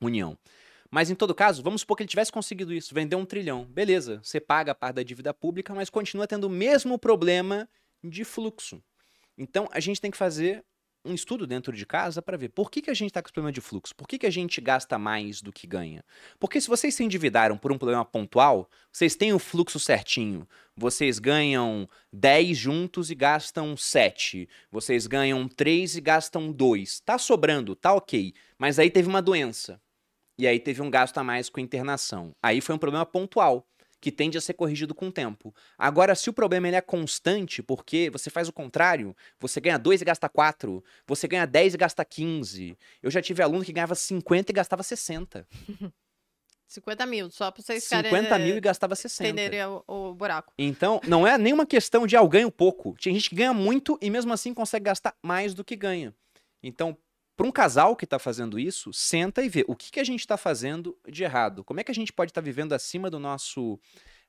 União. 0.00 0.36
Mas 0.90 1.08
em 1.08 1.14
todo 1.14 1.34
caso, 1.34 1.62
vamos 1.62 1.80
supor 1.80 1.96
que 1.96 2.02
ele 2.02 2.10
tivesse 2.10 2.30
conseguido 2.30 2.72
isso, 2.72 2.94
vender 2.94 3.16
um 3.16 3.24
trilhão. 3.24 3.64
Beleza, 3.64 4.20
você 4.22 4.38
paga 4.38 4.72
a 4.72 4.74
parte 4.74 4.96
da 4.96 5.02
dívida 5.02 5.32
pública, 5.32 5.74
mas 5.74 5.88
continua 5.88 6.26
tendo 6.26 6.44
o 6.44 6.50
mesmo 6.50 6.98
problema 6.98 7.66
de 8.04 8.24
fluxo. 8.24 8.82
Então 9.38 9.68
a 9.72 9.80
gente 9.80 10.00
tem 10.00 10.10
que 10.10 10.16
fazer 10.16 10.64
um 11.04 11.14
estudo 11.14 11.46
dentro 11.46 11.72
de 11.72 11.84
casa 11.84 12.22
para 12.22 12.36
ver 12.36 12.50
por 12.50 12.70
que, 12.70 12.82
que 12.82 12.90
a 12.90 12.94
gente 12.94 13.08
está 13.08 13.20
com 13.20 13.26
esse 13.26 13.32
problema 13.32 13.52
de 13.52 13.60
fluxo, 13.60 13.94
por 13.94 14.06
que, 14.06 14.18
que 14.18 14.26
a 14.26 14.30
gente 14.30 14.60
gasta 14.60 14.98
mais 14.98 15.42
do 15.42 15.52
que 15.52 15.66
ganha. 15.66 16.04
Porque 16.38 16.60
se 16.60 16.68
vocês 16.68 16.94
se 16.94 17.02
endividaram 17.02 17.56
por 17.56 17.72
um 17.72 17.78
problema 17.78 18.04
pontual, 18.04 18.68
vocês 18.92 19.16
têm 19.16 19.32
o 19.32 19.38
fluxo 19.38 19.80
certinho. 19.80 20.46
Vocês 20.76 21.18
ganham 21.18 21.88
10 22.12 22.56
juntos 22.56 23.10
e 23.10 23.14
gastam 23.14 23.76
7. 23.76 24.48
Vocês 24.70 25.06
ganham 25.06 25.46
3 25.48 25.96
e 25.96 26.00
gastam 26.00 26.50
2. 26.50 27.00
Tá 27.00 27.18
sobrando, 27.18 27.74
tá 27.74 27.92
ok. 27.92 28.32
Mas 28.58 28.78
aí 28.78 28.90
teve 28.90 29.08
uma 29.08 29.20
doença. 29.20 29.80
E 30.38 30.46
aí 30.46 30.58
teve 30.58 30.80
um 30.80 30.90
gasto 30.90 31.18
a 31.18 31.24
mais 31.24 31.48
com 31.48 31.60
internação. 31.60 32.34
Aí 32.42 32.60
foi 32.60 32.74
um 32.74 32.78
problema 32.78 33.04
pontual 33.04 33.66
que 34.02 34.10
tende 34.10 34.36
a 34.36 34.40
ser 34.40 34.54
corrigido 34.54 34.96
com 34.96 35.06
o 35.06 35.12
tempo. 35.12 35.54
Agora, 35.78 36.16
se 36.16 36.28
o 36.28 36.32
problema 36.32 36.66
ele 36.66 36.76
é 36.76 36.80
constante, 36.80 37.62
porque 37.62 38.10
você 38.10 38.28
faz 38.28 38.48
o 38.48 38.52
contrário, 38.52 39.16
você 39.38 39.60
ganha 39.60 39.78
2 39.78 40.02
e 40.02 40.04
gasta 40.04 40.28
4, 40.28 40.82
você 41.06 41.28
ganha 41.28 41.46
10 41.46 41.74
e 41.74 41.76
gasta 41.76 42.04
15. 42.04 42.76
Eu 43.00 43.12
já 43.12 43.22
tive 43.22 43.44
aluno 43.44 43.64
que 43.64 43.72
ganhava 43.72 43.94
50 43.94 44.50
e 44.50 44.52
gastava 44.52 44.82
60. 44.82 45.46
50 46.66 47.06
mil, 47.06 47.30
só 47.30 47.52
para 47.52 47.62
vocês 47.62 47.84
50 47.84 48.22
ficarem, 48.24 48.44
mil 48.44 48.56
e 48.56 48.60
gastava 48.60 48.96
60. 48.96 49.28
entenderem 49.28 49.64
o, 49.66 49.84
o 49.86 50.14
buraco. 50.14 50.52
Então, 50.58 51.00
não 51.06 51.24
é 51.24 51.38
nenhuma 51.38 51.64
questão 51.64 52.04
de 52.04 52.16
ah, 52.16 52.20
eu 52.20 52.28
ganho 52.28 52.50
pouco. 52.50 52.96
Tem 53.00 53.14
gente 53.14 53.30
que 53.30 53.36
ganha 53.36 53.54
muito 53.54 53.96
e 54.02 54.10
mesmo 54.10 54.32
assim 54.32 54.52
consegue 54.52 54.86
gastar 54.86 55.14
mais 55.22 55.54
do 55.54 55.62
que 55.62 55.76
ganha. 55.76 56.12
Então, 56.60 56.98
para 57.36 57.46
um 57.46 57.52
casal 57.52 57.96
que 57.96 58.04
está 58.04 58.18
fazendo 58.18 58.58
isso, 58.58 58.92
senta 58.92 59.42
e 59.42 59.48
vê 59.48 59.64
o 59.66 59.74
que, 59.74 59.90
que 59.90 60.00
a 60.00 60.04
gente 60.04 60.20
está 60.20 60.36
fazendo 60.36 60.96
de 61.08 61.24
errado. 61.24 61.64
Como 61.64 61.80
é 61.80 61.84
que 61.84 61.90
a 61.90 61.94
gente 61.94 62.12
pode 62.12 62.30
estar 62.30 62.40
tá 62.40 62.44
vivendo 62.44 62.72
acima 62.72 63.08
do 63.10 63.18
nosso 63.18 63.80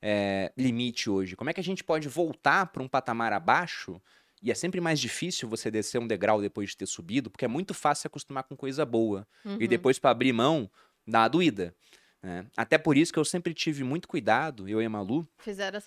é, 0.02 0.52
limite 0.58 1.10
hoje? 1.10 1.36
Como 1.36 1.50
é 1.50 1.54
que 1.54 1.60
a 1.60 1.64
gente 1.64 1.84
pode 1.84 2.08
voltar 2.08 2.68
para 2.68 2.82
um 2.82 2.88
patamar 2.88 3.34
abaixo? 3.34 4.02
E 4.42 4.52
é 4.52 4.56
sempre 4.56 4.82
mais 4.82 5.00
difícil 5.00 5.48
você 5.48 5.72
descer 5.72 6.00
um 6.00 6.08
degrau 6.08 6.42
depois 6.42 6.72
de 6.72 6.78
ter 6.78 6.86
subido, 6.86 7.30
porque 7.30 7.46
é 7.46 7.48
muito 7.48 7.74
fácil 7.74 8.02
se 8.02 8.08
acostumar 8.08 8.44
com 8.44 8.58
coisa 8.58 8.86
boa. 8.86 9.28
Uhum. 9.46 9.58
E 9.60 9.68
depois, 9.68 9.98
para 10.00 10.12
abrir 10.12 10.34
mão, 10.34 10.70
dá 11.08 11.22
uma 11.22 11.28
doída. 11.30 11.74
Né? 12.22 12.46
Até 12.56 12.78
por 12.78 12.98
isso 12.98 13.12
que 13.12 13.20
eu 13.20 13.26
sempre 13.26 13.54
tive 13.54 13.84
muito 13.84 14.08
cuidado, 14.08 14.68
eu 14.68 14.82
e 14.82 14.86
a 14.86 14.90
Malu, 14.90 15.28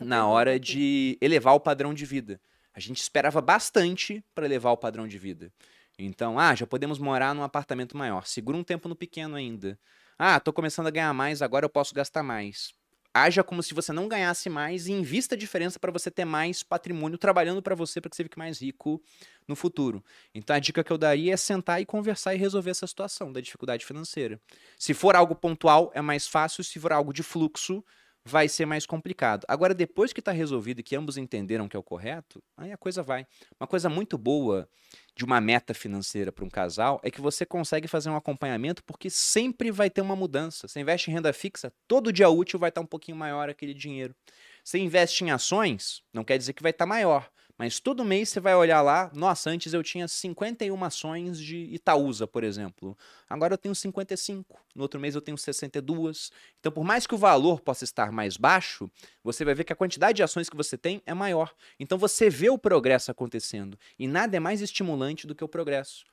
na 0.00 0.26
hora 0.26 0.56
aqui. 0.56 0.60
de 0.60 1.18
elevar 1.20 1.54
o 1.54 1.60
padrão 1.60 1.92
de 1.92 2.04
vida. 2.04 2.40
A 2.74 2.80
gente 2.80 3.00
esperava 3.00 3.40
bastante 3.40 4.22
para 4.34 4.44
elevar 4.44 4.72
o 4.72 4.76
padrão 4.76 5.08
de 5.08 5.18
vida. 5.18 5.50
Então, 5.98 6.38
ah, 6.38 6.54
já 6.54 6.66
podemos 6.66 6.98
morar 6.98 7.34
num 7.34 7.42
apartamento 7.42 7.96
maior. 7.96 8.26
Segura 8.26 8.56
um 8.56 8.64
tempo 8.64 8.88
no 8.88 8.94
pequeno 8.94 9.34
ainda. 9.34 9.78
Ah, 10.18 10.38
tô 10.38 10.52
começando 10.52 10.86
a 10.86 10.90
ganhar 10.90 11.12
mais, 11.14 11.40
agora 11.42 11.64
eu 11.64 11.70
posso 11.70 11.94
gastar 11.94 12.22
mais. 12.22 12.72
Haja 13.14 13.42
como 13.42 13.62
se 13.62 13.72
você 13.72 13.94
não 13.94 14.08
ganhasse 14.08 14.50
mais 14.50 14.86
e 14.88 14.92
invista 14.92 15.34
a 15.34 15.38
diferença 15.38 15.80
para 15.80 15.90
você 15.90 16.10
ter 16.10 16.26
mais 16.26 16.62
patrimônio 16.62 17.16
trabalhando 17.16 17.62
para 17.62 17.74
você 17.74 17.98
para 17.98 18.10
que 18.10 18.16
você 18.16 18.24
fique 18.24 18.38
mais 18.38 18.60
rico 18.60 19.02
no 19.48 19.56
futuro. 19.56 20.04
Então 20.34 20.54
a 20.54 20.58
dica 20.58 20.84
que 20.84 20.92
eu 20.92 20.98
daria 20.98 21.32
é 21.32 21.36
sentar 21.36 21.80
e 21.80 21.86
conversar 21.86 22.34
e 22.34 22.38
resolver 22.38 22.72
essa 22.72 22.86
situação 22.86 23.32
da 23.32 23.40
dificuldade 23.40 23.86
financeira. 23.86 24.38
Se 24.78 24.92
for 24.92 25.16
algo 25.16 25.34
pontual, 25.34 25.90
é 25.94 26.02
mais 26.02 26.28
fácil, 26.28 26.62
se 26.62 26.78
for 26.78 26.92
algo 26.92 27.10
de 27.10 27.22
fluxo, 27.22 27.82
vai 28.22 28.48
ser 28.48 28.66
mais 28.66 28.84
complicado. 28.84 29.46
Agora, 29.48 29.72
depois 29.72 30.12
que 30.12 30.20
está 30.20 30.32
resolvido 30.32 30.80
e 30.80 30.82
que 30.82 30.96
ambos 30.96 31.16
entenderam 31.16 31.68
que 31.68 31.76
é 31.76 31.78
o 31.78 31.82
correto, 31.82 32.42
aí 32.56 32.72
a 32.72 32.76
coisa 32.76 33.02
vai. 33.02 33.24
Uma 33.58 33.68
coisa 33.68 33.88
muito 33.88 34.18
boa 34.18 34.68
de 35.16 35.24
uma 35.24 35.40
meta 35.40 35.72
financeira 35.72 36.30
para 36.30 36.44
um 36.44 36.50
casal 36.50 37.00
é 37.02 37.10
que 37.10 37.22
você 37.22 37.46
consegue 37.46 37.88
fazer 37.88 38.10
um 38.10 38.16
acompanhamento 38.16 38.84
porque 38.84 39.08
sempre 39.08 39.70
vai 39.70 39.88
ter 39.88 40.02
uma 40.02 40.14
mudança. 40.14 40.68
Você 40.68 40.78
investe 40.78 41.10
em 41.10 41.14
renda 41.14 41.32
fixa, 41.32 41.72
todo 41.88 42.12
dia 42.12 42.28
útil 42.28 42.58
vai 42.58 42.68
estar 42.68 42.82
um 42.82 42.86
pouquinho 42.86 43.16
maior 43.16 43.48
aquele 43.48 43.72
dinheiro. 43.72 44.14
Você 44.62 44.78
investe 44.78 45.24
em 45.24 45.30
ações, 45.30 46.02
não 46.12 46.22
quer 46.22 46.36
dizer 46.36 46.52
que 46.52 46.62
vai 46.62 46.70
estar 46.70 46.84
maior, 46.84 47.30
mas 47.58 47.80
todo 47.80 48.04
mês 48.04 48.28
você 48.28 48.38
vai 48.38 48.54
olhar 48.54 48.82
lá, 48.82 49.10
nossa, 49.14 49.48
antes 49.48 49.72
eu 49.72 49.82
tinha 49.82 50.06
51 50.06 50.84
ações 50.84 51.38
de 51.38 51.56
Itaúsa, 51.56 52.26
por 52.26 52.44
exemplo. 52.44 52.96
Agora 53.28 53.54
eu 53.54 53.58
tenho 53.58 53.74
55. 53.74 54.60
No 54.74 54.82
outro 54.82 55.00
mês 55.00 55.14
eu 55.14 55.22
tenho 55.22 55.38
62. 55.38 56.30
Então, 56.60 56.70
por 56.70 56.84
mais 56.84 57.06
que 57.06 57.14
o 57.14 57.18
valor 57.18 57.60
possa 57.60 57.84
estar 57.84 58.12
mais 58.12 58.36
baixo, 58.36 58.90
você 59.24 59.44
vai 59.44 59.54
ver 59.54 59.64
que 59.64 59.72
a 59.72 59.76
quantidade 59.76 60.16
de 60.16 60.22
ações 60.22 60.50
que 60.50 60.56
você 60.56 60.76
tem 60.76 61.02
é 61.06 61.14
maior. 61.14 61.54
Então 61.80 61.96
você 61.96 62.28
vê 62.28 62.50
o 62.50 62.58
progresso 62.58 63.10
acontecendo. 63.10 63.78
E 63.98 64.06
nada 64.06 64.36
é 64.36 64.40
mais 64.40 64.60
estimulante 64.60 65.26
do 65.26 65.34
que 65.34 65.44
o 65.44 65.48
progresso. 65.48 66.04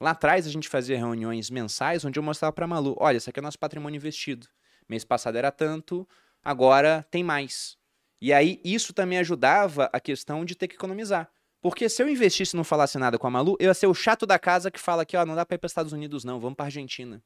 Lá 0.00 0.10
atrás 0.10 0.46
a 0.46 0.50
gente 0.50 0.68
fazia 0.68 0.96
reuniões 0.96 1.50
mensais 1.50 2.04
onde 2.04 2.18
eu 2.18 2.22
mostrava 2.22 2.52
para 2.52 2.66
Malu: 2.66 2.94
olha, 2.98 3.16
esse 3.16 3.28
aqui 3.28 3.40
é 3.40 3.42
nosso 3.42 3.58
patrimônio 3.58 3.96
investido. 3.96 4.46
Mês 4.88 5.04
passado 5.04 5.36
era 5.36 5.50
tanto, 5.50 6.08
agora 6.44 7.06
tem 7.10 7.24
mais. 7.24 7.76
E 8.22 8.32
aí 8.32 8.60
isso 8.64 8.92
também 8.92 9.18
ajudava 9.18 9.90
a 9.92 9.98
questão 9.98 10.44
de 10.44 10.54
ter 10.54 10.68
que 10.68 10.76
economizar. 10.76 11.28
Porque 11.60 11.88
se 11.88 12.00
eu 12.00 12.08
investisse 12.08 12.54
e 12.54 12.56
não 12.56 12.62
falasse 12.62 12.96
nada 12.96 13.18
com 13.18 13.26
a 13.26 13.30
Malu, 13.30 13.56
eu 13.58 13.66
ia 13.66 13.74
ser 13.74 13.88
o 13.88 13.94
chato 13.94 14.24
da 14.24 14.38
casa 14.38 14.70
que 14.70 14.78
fala 14.78 15.04
que, 15.04 15.16
ó, 15.16 15.26
não 15.26 15.34
dá 15.34 15.44
pra 15.44 15.56
ir 15.56 15.58
para 15.58 15.66
Estados 15.66 15.92
Unidos 15.92 16.22
não, 16.22 16.38
vamos 16.38 16.54
pra 16.54 16.66
Argentina. 16.66 17.20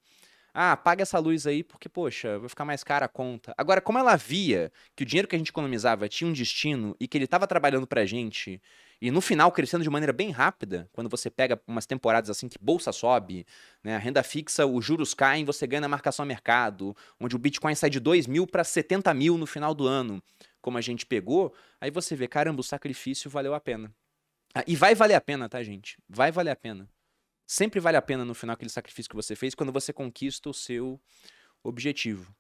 Ah, 0.55 0.75
paga 0.75 1.03
essa 1.03 1.19
luz 1.19 1.47
aí 1.47 1.63
porque, 1.63 1.87
poxa, 1.87 2.39
vai 2.39 2.49
ficar 2.49 2.65
mais 2.65 2.83
cara 2.83 3.05
a 3.05 3.09
conta. 3.09 3.55
Agora, 3.59 3.79
como 3.79 3.99
ela 3.99 4.17
via 4.17 4.73
que 4.97 5.03
o 5.03 5.07
dinheiro 5.07 5.29
que 5.29 5.37
a 5.37 5.39
gente 5.39 5.51
economizava 5.51 6.09
tinha 6.09 6.27
um 6.27 6.33
destino 6.33 6.97
e 6.99 7.07
que 7.07 7.19
ele 7.19 7.27
estava 7.27 7.47
trabalhando 7.47 7.87
pra 7.87 8.07
gente 8.07 8.59
e 8.99 9.11
no 9.11 9.21
final 9.21 9.53
crescendo 9.53 9.85
de 9.85 9.91
maneira 9.91 10.15
bem 10.15 10.31
rápida, 10.31 10.89
quando 10.95 11.11
você 11.11 11.29
pega 11.29 11.61
umas 11.69 11.85
temporadas 11.85 12.31
assim 12.31 12.49
que 12.49 12.57
bolsa 12.59 12.91
sobe, 12.91 13.47
né, 13.85 13.97
a 13.97 13.99
renda 13.99 14.23
fixa, 14.23 14.65
os 14.65 14.83
juros 14.83 15.13
caem, 15.13 15.45
você 15.45 15.67
ganha 15.67 15.83
na 15.83 15.89
marcação 15.89 16.23
a 16.23 16.27
mercado, 16.27 16.97
onde 17.21 17.37
o 17.37 17.39
Bitcoin 17.39 17.75
sai 17.75 17.91
de 17.91 18.01
2 18.01 18.27
mil 18.27 18.47
para 18.47 18.65
70 18.65 19.13
mil 19.13 19.37
no 19.37 19.47
final 19.47 19.75
do 19.75 19.87
ano 19.87 20.23
como 20.67 20.79
a 20.79 20.81
gente 20.81 21.07
pegou, 21.07 21.55
aí 21.81 21.93
você 21.93 22.17
vê, 22.17 22.27
caramba, 22.27 22.61
o 22.61 22.65
sacrifício 22.65 23.31
valeu 23.31 23.55
a 23.55 23.61
pena. 23.61 23.95
Ah, 24.53 24.65
e 24.67 24.75
vai 24.75 24.97
valer 24.97 25.15
a 25.15 25.21
pena, 25.21 25.49
tá, 25.49 25.63
gente? 25.63 25.97
Vai 26.09 26.33
valer 26.33 26.51
a 26.51 26.57
pena. 26.57 26.91
Sempre 27.49 27.79
vale 27.79 27.97
a 27.97 28.03
pena 28.03 28.25
no 28.25 28.35
final 28.35 28.55
aquele 28.55 28.69
sacrifício 28.69 29.09
que 29.09 29.15
você 29.15 29.37
fez 29.37 29.55
quando 29.55 29.71
você 29.73 29.93
conquista 29.93 30.51
o 30.51 30.53
seu 30.53 31.01
objetivo. 31.63 32.35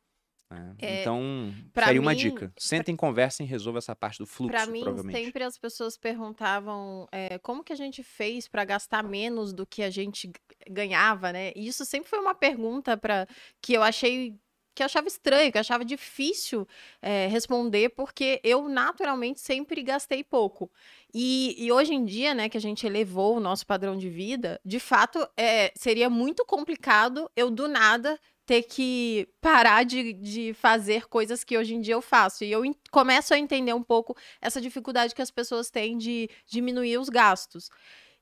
né? 0.50 0.74
É, 0.80 1.00
então, 1.02 1.54
pra 1.72 1.86
seria 1.86 2.00
uma 2.00 2.10
mim- 2.10 2.16
dica. 2.16 2.52
Sentem, 2.58 2.96
conversem 2.96 3.46
e 3.46 3.48
resolvam 3.48 3.78
essa 3.78 3.94
parte 3.94 4.18
do 4.18 4.26
fluxo, 4.26 4.50
Pra 4.52 4.66
mim, 4.66 4.82
sempre 5.12 5.44
as 5.44 5.56
pessoas 5.56 5.96
perguntavam 5.96 7.06
é, 7.12 7.38
como 7.38 7.62
que 7.62 7.72
a 7.72 7.76
gente 7.76 8.02
fez 8.02 8.48
pra 8.48 8.64
gastar 8.64 9.04
menos 9.04 9.52
do 9.52 9.64
que 9.64 9.84
a 9.84 9.90
gente 9.90 10.32
ganhava, 10.68 11.32
né? 11.32 11.52
E 11.54 11.68
isso 11.68 11.84
sempre 11.84 12.10
foi 12.10 12.18
uma 12.18 12.34
pergunta 12.34 12.96
para 12.96 13.26
que 13.62 13.72
eu 13.74 13.84
achei 13.84 14.36
que 14.76 14.82
achava 14.82 15.08
estranho, 15.08 15.50
que 15.50 15.58
achava 15.58 15.84
difícil 15.84 16.68
é, 17.00 17.26
responder, 17.28 17.88
porque 17.88 18.40
eu 18.44 18.68
naturalmente 18.68 19.40
sempre 19.40 19.82
gastei 19.82 20.22
pouco. 20.22 20.70
E, 21.12 21.56
e 21.58 21.72
hoje 21.72 21.94
em 21.94 22.04
dia, 22.04 22.34
né, 22.34 22.46
que 22.48 22.58
a 22.58 22.60
gente 22.60 22.86
elevou 22.86 23.38
o 23.38 23.40
nosso 23.40 23.66
padrão 23.66 23.96
de 23.96 24.10
vida, 24.10 24.60
de 24.62 24.78
fato, 24.78 25.26
é, 25.34 25.72
seria 25.74 26.10
muito 26.10 26.44
complicado 26.44 27.30
eu 27.34 27.50
do 27.50 27.66
nada 27.66 28.20
ter 28.44 28.62
que 28.62 29.26
parar 29.40 29.82
de, 29.82 30.12
de 30.12 30.54
fazer 30.54 31.08
coisas 31.08 31.42
que 31.42 31.56
hoje 31.56 31.74
em 31.74 31.80
dia 31.80 31.94
eu 31.94 32.02
faço. 32.02 32.44
E 32.44 32.52
eu 32.52 32.62
começo 32.92 33.32
a 33.32 33.38
entender 33.38 33.72
um 33.72 33.82
pouco 33.82 34.14
essa 34.42 34.60
dificuldade 34.60 35.14
que 35.14 35.22
as 35.22 35.30
pessoas 35.30 35.70
têm 35.70 35.96
de 35.96 36.28
diminuir 36.46 36.98
os 36.98 37.08
gastos. 37.08 37.70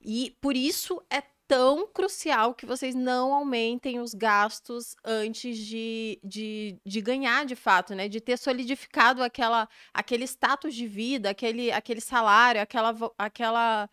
E 0.00 0.36
por 0.40 0.56
isso 0.56 1.02
é 1.10 1.20
tão 1.46 1.86
crucial 1.88 2.54
que 2.54 2.66
vocês 2.66 2.94
não 2.94 3.32
aumentem 3.34 4.00
os 4.00 4.14
gastos 4.14 4.96
antes 5.04 5.58
de, 5.58 6.18
de, 6.22 6.78
de 6.84 7.00
ganhar 7.00 7.44
de 7.44 7.54
fato, 7.56 7.94
né? 7.94 8.08
De 8.08 8.20
ter 8.20 8.38
solidificado 8.38 9.22
aquela, 9.22 9.68
aquele 9.92 10.24
status 10.24 10.74
de 10.74 10.86
vida, 10.86 11.30
aquele, 11.30 11.70
aquele 11.72 12.00
salário, 12.00 12.60
aquela, 12.60 12.94
aquela 13.18 13.88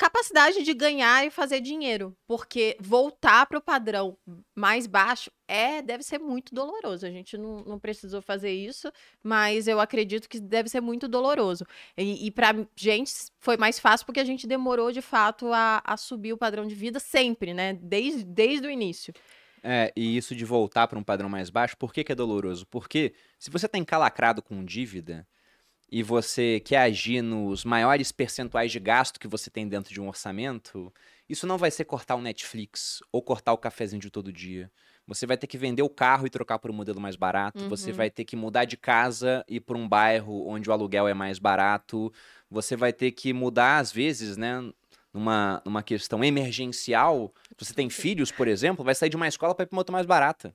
capacidade 0.00 0.62
de 0.62 0.72
ganhar 0.72 1.26
e 1.26 1.30
fazer 1.30 1.60
dinheiro. 1.60 2.16
Porque 2.26 2.74
voltar 2.80 3.44
para 3.44 3.58
o 3.58 3.60
padrão 3.60 4.16
mais 4.54 4.86
baixo 4.86 5.30
é 5.46 5.82
deve 5.82 6.02
ser 6.02 6.18
muito 6.18 6.54
doloroso. 6.54 7.04
A 7.04 7.10
gente 7.10 7.36
não, 7.36 7.62
não 7.64 7.78
precisou 7.78 8.22
fazer 8.22 8.50
isso, 8.50 8.90
mas 9.22 9.68
eu 9.68 9.78
acredito 9.78 10.26
que 10.26 10.40
deve 10.40 10.70
ser 10.70 10.80
muito 10.80 11.06
doloroso. 11.06 11.66
E, 11.98 12.26
e 12.26 12.30
para 12.30 12.66
gente 12.74 13.12
foi 13.38 13.58
mais 13.58 13.78
fácil 13.78 14.06
porque 14.06 14.20
a 14.20 14.24
gente 14.24 14.46
demorou 14.46 14.90
de 14.90 15.02
fato 15.02 15.52
a, 15.52 15.82
a 15.84 15.98
subir 15.98 16.32
o 16.32 16.38
padrão 16.38 16.66
de 16.66 16.74
vida 16.74 16.98
sempre, 16.98 17.52
né? 17.52 17.74
Desde, 17.74 18.24
desde 18.24 18.66
o 18.66 18.70
início. 18.70 19.12
É, 19.62 19.92
e 19.94 20.16
isso 20.16 20.34
de 20.34 20.46
voltar 20.46 20.88
para 20.88 20.98
um 20.98 21.02
padrão 21.02 21.28
mais 21.28 21.50
baixo, 21.50 21.76
por 21.76 21.92
que, 21.92 22.02
que 22.02 22.12
é 22.12 22.14
doloroso? 22.14 22.66
Porque 22.68 23.12
se 23.38 23.50
você 23.50 23.66
está 23.66 23.76
encalacrado 23.76 24.40
com 24.40 24.64
dívida 24.64 25.28
e 25.90 26.02
você 26.02 26.60
quer 26.60 26.78
agir 26.78 27.20
nos 27.22 27.64
maiores 27.64 28.12
percentuais 28.12 28.70
de 28.70 28.78
gasto 28.78 29.18
que 29.18 29.26
você 29.26 29.50
tem 29.50 29.66
dentro 29.66 29.92
de 29.92 30.00
um 30.00 30.08
orçamento, 30.08 30.92
isso 31.28 31.46
não 31.46 31.58
vai 31.58 31.70
ser 31.70 31.84
cortar 31.84 32.14
o 32.14 32.22
Netflix 32.22 33.02
ou 33.10 33.20
cortar 33.20 33.52
o 33.52 33.58
cafezinho 33.58 34.00
de 34.00 34.10
todo 34.10 34.32
dia. 34.32 34.70
Você 35.06 35.26
vai 35.26 35.36
ter 35.36 35.48
que 35.48 35.58
vender 35.58 35.82
o 35.82 35.88
carro 35.88 36.26
e 36.26 36.30
trocar 36.30 36.60
por 36.60 36.70
um 36.70 36.74
modelo 36.74 37.00
mais 37.00 37.16
barato. 37.16 37.68
Você 37.68 37.90
Uhum. 37.90 37.96
vai 37.96 38.10
ter 38.10 38.24
que 38.24 38.36
mudar 38.36 38.64
de 38.64 38.76
casa 38.76 39.44
e 39.48 39.56
ir 39.56 39.60
para 39.60 39.76
um 39.76 39.88
bairro 39.88 40.46
onde 40.46 40.70
o 40.70 40.72
aluguel 40.72 41.08
é 41.08 41.14
mais 41.14 41.40
barato. 41.40 42.12
Você 42.48 42.76
vai 42.76 42.92
ter 42.92 43.10
que 43.10 43.32
mudar, 43.32 43.78
às 43.78 43.90
vezes, 43.90 44.36
né? 44.36 44.72
Numa, 45.12 45.60
numa 45.64 45.82
questão 45.82 46.22
emergencial, 46.22 47.34
se 47.58 47.64
você 47.66 47.74
tem 47.74 47.90
filhos, 47.90 48.30
por 48.30 48.46
exemplo, 48.46 48.84
vai 48.84 48.94
sair 48.94 49.08
de 49.10 49.16
uma 49.16 49.26
escola 49.26 49.52
para 49.56 49.64
ir 49.64 49.66
para 49.66 49.74
uma 49.74 49.80
outra 49.80 49.92
mais 49.92 50.06
barata. 50.06 50.54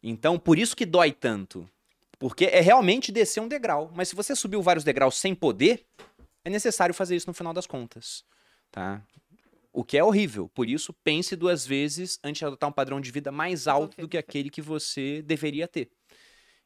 Então, 0.00 0.38
por 0.38 0.56
isso 0.56 0.76
que 0.76 0.86
dói 0.86 1.10
tanto. 1.10 1.68
Porque 2.22 2.44
é 2.44 2.60
realmente 2.60 3.10
descer 3.10 3.40
um 3.40 3.48
degrau. 3.48 3.90
Mas 3.96 4.08
se 4.08 4.14
você 4.14 4.36
subiu 4.36 4.62
vários 4.62 4.84
degraus 4.84 5.16
sem 5.16 5.34
poder, 5.34 5.84
é 6.44 6.50
necessário 6.50 6.94
fazer 6.94 7.16
isso 7.16 7.26
no 7.26 7.34
final 7.34 7.52
das 7.52 7.66
contas. 7.66 8.24
Tá? 8.70 9.04
O 9.72 9.82
que 9.82 9.98
é 9.98 10.04
horrível. 10.04 10.48
Por 10.48 10.68
isso, 10.68 10.92
pense 11.02 11.34
duas 11.34 11.66
vezes 11.66 12.20
antes 12.22 12.38
de 12.38 12.44
adotar 12.44 12.70
um 12.70 12.72
padrão 12.72 13.00
de 13.00 13.10
vida 13.10 13.32
mais 13.32 13.66
alto 13.66 14.00
do 14.00 14.08
que 14.08 14.16
aquele 14.16 14.50
que 14.50 14.62
você 14.62 15.20
deveria 15.22 15.66
ter. 15.66 15.90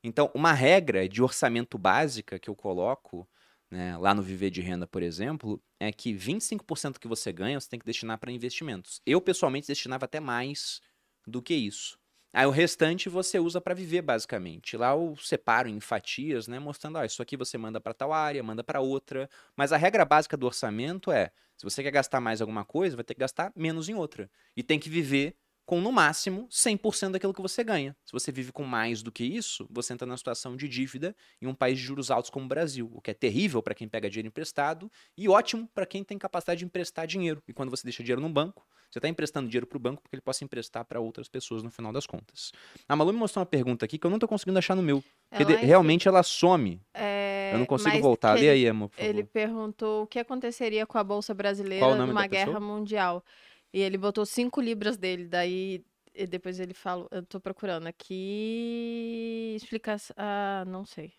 Então, 0.05 0.31
uma 0.35 0.53
regra 0.53 1.09
de 1.09 1.23
orçamento 1.23 1.79
básica 1.79 2.39
que 2.39 2.51
eu 2.51 2.55
coloco 2.55 3.27
né, 3.71 3.97
lá 3.97 4.13
no 4.13 4.23
Viver 4.23 4.51
de 4.51 4.61
Renda, 4.61 4.87
por 4.87 5.03
exemplo, 5.03 5.59
é 5.81 5.91
que 5.91 6.13
25% 6.13 6.99
que 6.99 7.09
você 7.09 7.33
ganha 7.33 7.59
você 7.59 7.71
tem 7.71 7.81
que 7.81 7.87
destinar 7.87 8.19
para 8.19 8.31
investimentos. 8.31 9.01
Eu, 9.07 9.23
pessoalmente, 9.23 9.69
destinava 9.69 10.05
até 10.05 10.21
mais 10.21 10.83
do 11.27 11.41
que 11.41 11.55
isso. 11.55 11.99
Aí 12.37 12.45
o 12.47 12.51
restante 12.51 13.09
você 13.09 13.39
usa 13.39 13.63
para 13.63 13.73
viver, 13.75 14.03
basicamente. 14.03 14.77
Lá 14.77 14.91
eu 14.91 15.17
separo 15.17 15.69
em 15.71 15.81
fatias, 15.81 16.47
né, 16.47 16.59
mostrando, 16.59 16.99
ó, 16.99 17.05
isso 17.05 17.23
aqui 17.23 17.35
você 17.35 17.57
manda 17.57 17.81
para 17.81 17.95
tal 17.95 18.13
área, 18.13 18.43
manda 18.43 18.63
para 18.63 18.79
outra. 18.81 19.27
Mas 19.57 19.73
a 19.73 19.79
regra 19.79 20.05
básica 20.05 20.37
do 20.37 20.45
orçamento 20.45 21.11
é, 21.11 21.31
se 21.57 21.65
você 21.65 21.83
quer 21.83 21.91
gastar 21.91 22.21
mais 22.21 22.43
alguma 22.43 22.63
coisa, 22.63 22.95
vai 22.95 23.05
ter 23.05 23.15
que 23.15 23.21
gastar 23.21 23.51
menos 23.57 23.89
em 23.89 23.95
outra. 23.95 24.31
E 24.55 24.63
tem 24.63 24.79
que 24.79 24.91
viver 24.91 25.35
com, 25.67 25.81
no 25.81 25.91
máximo, 25.91 26.47
100% 26.49 27.11
daquilo 27.11 27.35
que 27.35 27.43
você 27.43 27.65
ganha. 27.65 27.95
Se 28.05 28.13
você 28.13 28.31
vive 28.31 28.53
com 28.53 28.63
mais 28.63 29.03
do 29.03 29.11
que 29.11 29.25
isso, 29.25 29.67
você 29.69 29.93
entra 29.93 30.07
na 30.07 30.17
situação 30.17 30.57
de 30.57 30.69
dívida 30.69 31.15
em 31.43 31.47
um 31.49 31.55
país 31.55 31.77
de 31.79 31.85
juros 31.85 32.09
altos 32.11 32.31
como 32.31 32.45
o 32.47 32.49
Brasil, 32.49 32.89
o 32.95 33.01
que 33.01 33.11
é 33.11 33.15
terrível 33.15 33.61
para 33.61 33.75
quem 33.75 33.89
pega 33.89 34.09
dinheiro 34.09 34.29
emprestado 34.29 34.91
e 35.19 35.29
ótimo 35.29 35.69
para 35.75 35.85
quem 35.85 36.05
tem 36.05 36.17
capacidade 36.17 36.61
de 36.61 36.65
emprestar 36.65 37.07
dinheiro. 37.07 37.43
E 37.49 37.53
quando 37.53 37.69
você 37.69 37.83
deixa 37.83 38.03
dinheiro 38.03 38.23
no 38.23 38.29
banco, 38.29 38.65
você 38.89 39.01
está 39.01 39.09
emprestando 39.09 39.49
dinheiro 39.49 39.67
para 39.67 39.77
o 39.77 39.81
banco 39.81 40.01
porque 40.01 40.15
ele 40.15 40.23
possa 40.23 40.45
emprestar 40.45 40.85
para 40.85 41.01
outras 41.01 41.29
pessoas 41.29 41.65
no 41.65 41.71
final 41.71 41.93
das 41.93 42.07
contas. 42.07 42.53
A 42.89 42.95
Malu 42.95 43.13
me 43.13 43.19
mostrou 43.19 43.41
uma 43.41 43.47
pergunta 43.47 43.85
aqui 43.85 43.99
que 43.99 44.07
eu 44.07 44.11
não 44.11 44.17
estou 44.19 44.29
conseguindo 44.29 44.59
achar 44.61 44.77
no 44.77 44.83
meu. 44.83 45.03
Porque 45.29 45.43
Ela, 45.43 45.57
de- 45.57 45.67
realmente 45.67 46.07
ela 46.07 46.23
some. 46.23 46.81
é, 46.95 47.51
eu 47.53 47.59
não 47.59 47.67
consigo 47.67 48.01
voltar. 48.01 48.35
Lê 48.35 48.43
ele- 48.43 48.51
aí, 48.51 48.69
amor. 48.69 48.91
Ele 48.97 49.25
perguntou 49.25 50.05
o 50.05 50.07
que 50.07 50.21
aconteceria 50.21 50.87
com 50.87 50.97
a 50.97 51.03
Bolsa 51.03 51.35
Brasileira 51.35 51.85
numa 51.97 52.29
pessoa? 52.29 52.29
guerra 52.29 52.61
mundial. 52.61 53.25
E 53.73 53.81
ele 53.81 53.99
botou 53.99 54.25
cinco 54.25 54.61
libras 54.61 54.97
dele, 54.97 55.27
daí 55.27 55.85
e 56.17 56.27
depois 56.27 56.59
ele 56.59 56.73
falou, 56.73 57.07
eu 57.11 57.23
tô 57.23 57.39
procurando 57.39 57.87
aqui, 57.87 59.55
explicação, 59.55 60.15
ah, 60.19 60.65
não 60.67 60.85
sei. 60.87 61.13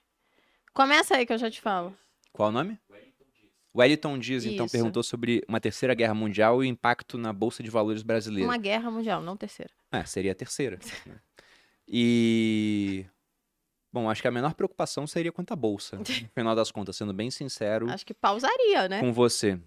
Começa 0.74 1.16
aí 1.16 1.26
que 1.26 1.32
eu 1.32 1.38
já 1.38 1.52
te 1.52 1.62
falo. 1.62 1.96
Qual 2.34 2.50
o 2.50 2.52
nome? 2.52 2.80
Wellington 3.76 4.18
Dias, 4.18 4.44
então, 4.44 4.66
Isso. 4.66 4.72
perguntou 4.72 5.04
sobre 5.04 5.44
uma 5.48 5.60
terceira 5.60 5.94
guerra 5.94 6.16
mundial 6.16 6.64
e 6.64 6.68
o 6.68 6.70
impacto 6.70 7.16
na 7.16 7.32
Bolsa 7.32 7.62
de 7.62 7.70
Valores 7.70 8.02
brasileira. 8.02 8.50
Uma 8.50 8.58
guerra 8.58 8.90
mundial, 8.90 9.22
não 9.22 9.38
terceira. 9.38 9.72
É, 9.92 10.04
seria 10.04 10.32
a 10.32 10.36
terceira. 10.36 10.80
né? 11.06 11.20
E. 11.88 13.06
Bom, 13.94 14.10
acho 14.10 14.22
que 14.22 14.28
a 14.28 14.32
menor 14.32 14.54
preocupação 14.56 15.06
seria 15.08 15.32
quanto 15.32 15.54
à 15.54 15.56
bolsa. 15.56 15.98
No 15.98 16.06
final 16.06 16.56
das 16.56 16.72
contas, 16.72 16.96
sendo 16.98 17.14
bem 17.14 17.32
sincero 17.32 17.90
Acho 17.90 18.06
que 18.06 18.14
pausaria, 18.14 18.90
né? 18.90 19.00
com 19.00 19.14
você. 19.14 19.60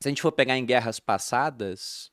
Se 0.00 0.08
a 0.08 0.10
gente 0.10 0.22
for 0.22 0.32
pegar 0.32 0.56
em 0.56 0.64
guerras 0.64 1.00
passadas, 1.00 2.12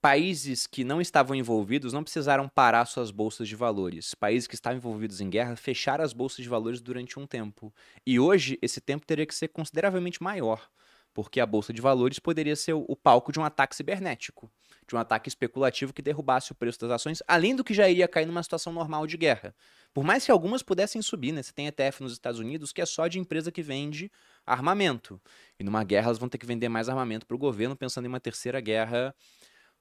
países 0.00 0.66
que 0.66 0.82
não 0.82 1.00
estavam 1.00 1.36
envolvidos 1.36 1.92
não 1.92 2.02
precisaram 2.02 2.48
parar 2.48 2.86
suas 2.86 3.10
bolsas 3.10 3.46
de 3.48 3.54
valores. 3.54 4.14
Países 4.14 4.46
que 4.46 4.54
estavam 4.54 4.78
envolvidos 4.78 5.20
em 5.20 5.28
guerra 5.28 5.56
fecharam 5.56 6.02
as 6.02 6.12
bolsas 6.12 6.42
de 6.42 6.48
valores 6.48 6.80
durante 6.80 7.18
um 7.18 7.26
tempo. 7.26 7.72
E 8.06 8.18
hoje, 8.18 8.58
esse 8.62 8.80
tempo 8.80 9.06
teria 9.06 9.26
que 9.26 9.34
ser 9.34 9.48
consideravelmente 9.48 10.22
maior, 10.22 10.68
porque 11.12 11.40
a 11.40 11.46
bolsa 11.46 11.72
de 11.72 11.82
valores 11.82 12.18
poderia 12.18 12.56
ser 12.56 12.72
o 12.72 12.96
palco 12.96 13.30
de 13.30 13.38
um 13.38 13.44
ataque 13.44 13.76
cibernético, 13.76 14.50
de 14.88 14.96
um 14.96 14.98
ataque 14.98 15.28
especulativo 15.28 15.92
que 15.92 16.00
derrubasse 16.00 16.50
o 16.50 16.54
preço 16.54 16.80
das 16.80 16.90
ações, 16.92 17.22
além 17.28 17.54
do 17.54 17.62
que 17.62 17.74
já 17.74 17.88
iria 17.88 18.08
cair 18.08 18.26
numa 18.26 18.42
situação 18.42 18.72
normal 18.72 19.06
de 19.06 19.16
guerra. 19.18 19.54
Por 19.92 20.02
mais 20.02 20.24
que 20.24 20.30
algumas 20.30 20.62
pudessem 20.62 21.02
subir, 21.02 21.32
né? 21.32 21.42
Você 21.42 21.52
tem 21.52 21.66
ETF 21.66 22.02
nos 22.02 22.12
Estados 22.12 22.40
Unidos 22.40 22.72
que 22.72 22.80
é 22.80 22.86
só 22.86 23.06
de 23.06 23.18
empresa 23.18 23.52
que 23.52 23.62
vende 23.62 24.10
armamento. 24.46 25.20
E 25.58 25.64
numa 25.64 25.84
guerra 25.84 26.06
elas 26.06 26.18
vão 26.18 26.28
ter 26.28 26.38
que 26.38 26.46
vender 26.46 26.68
mais 26.68 26.88
armamento 26.88 27.26
para 27.26 27.34
o 27.34 27.38
governo, 27.38 27.76
pensando 27.76 28.06
em 28.06 28.08
uma 28.08 28.20
terceira 28.20 28.60
guerra 28.60 29.14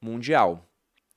mundial. 0.01 0.65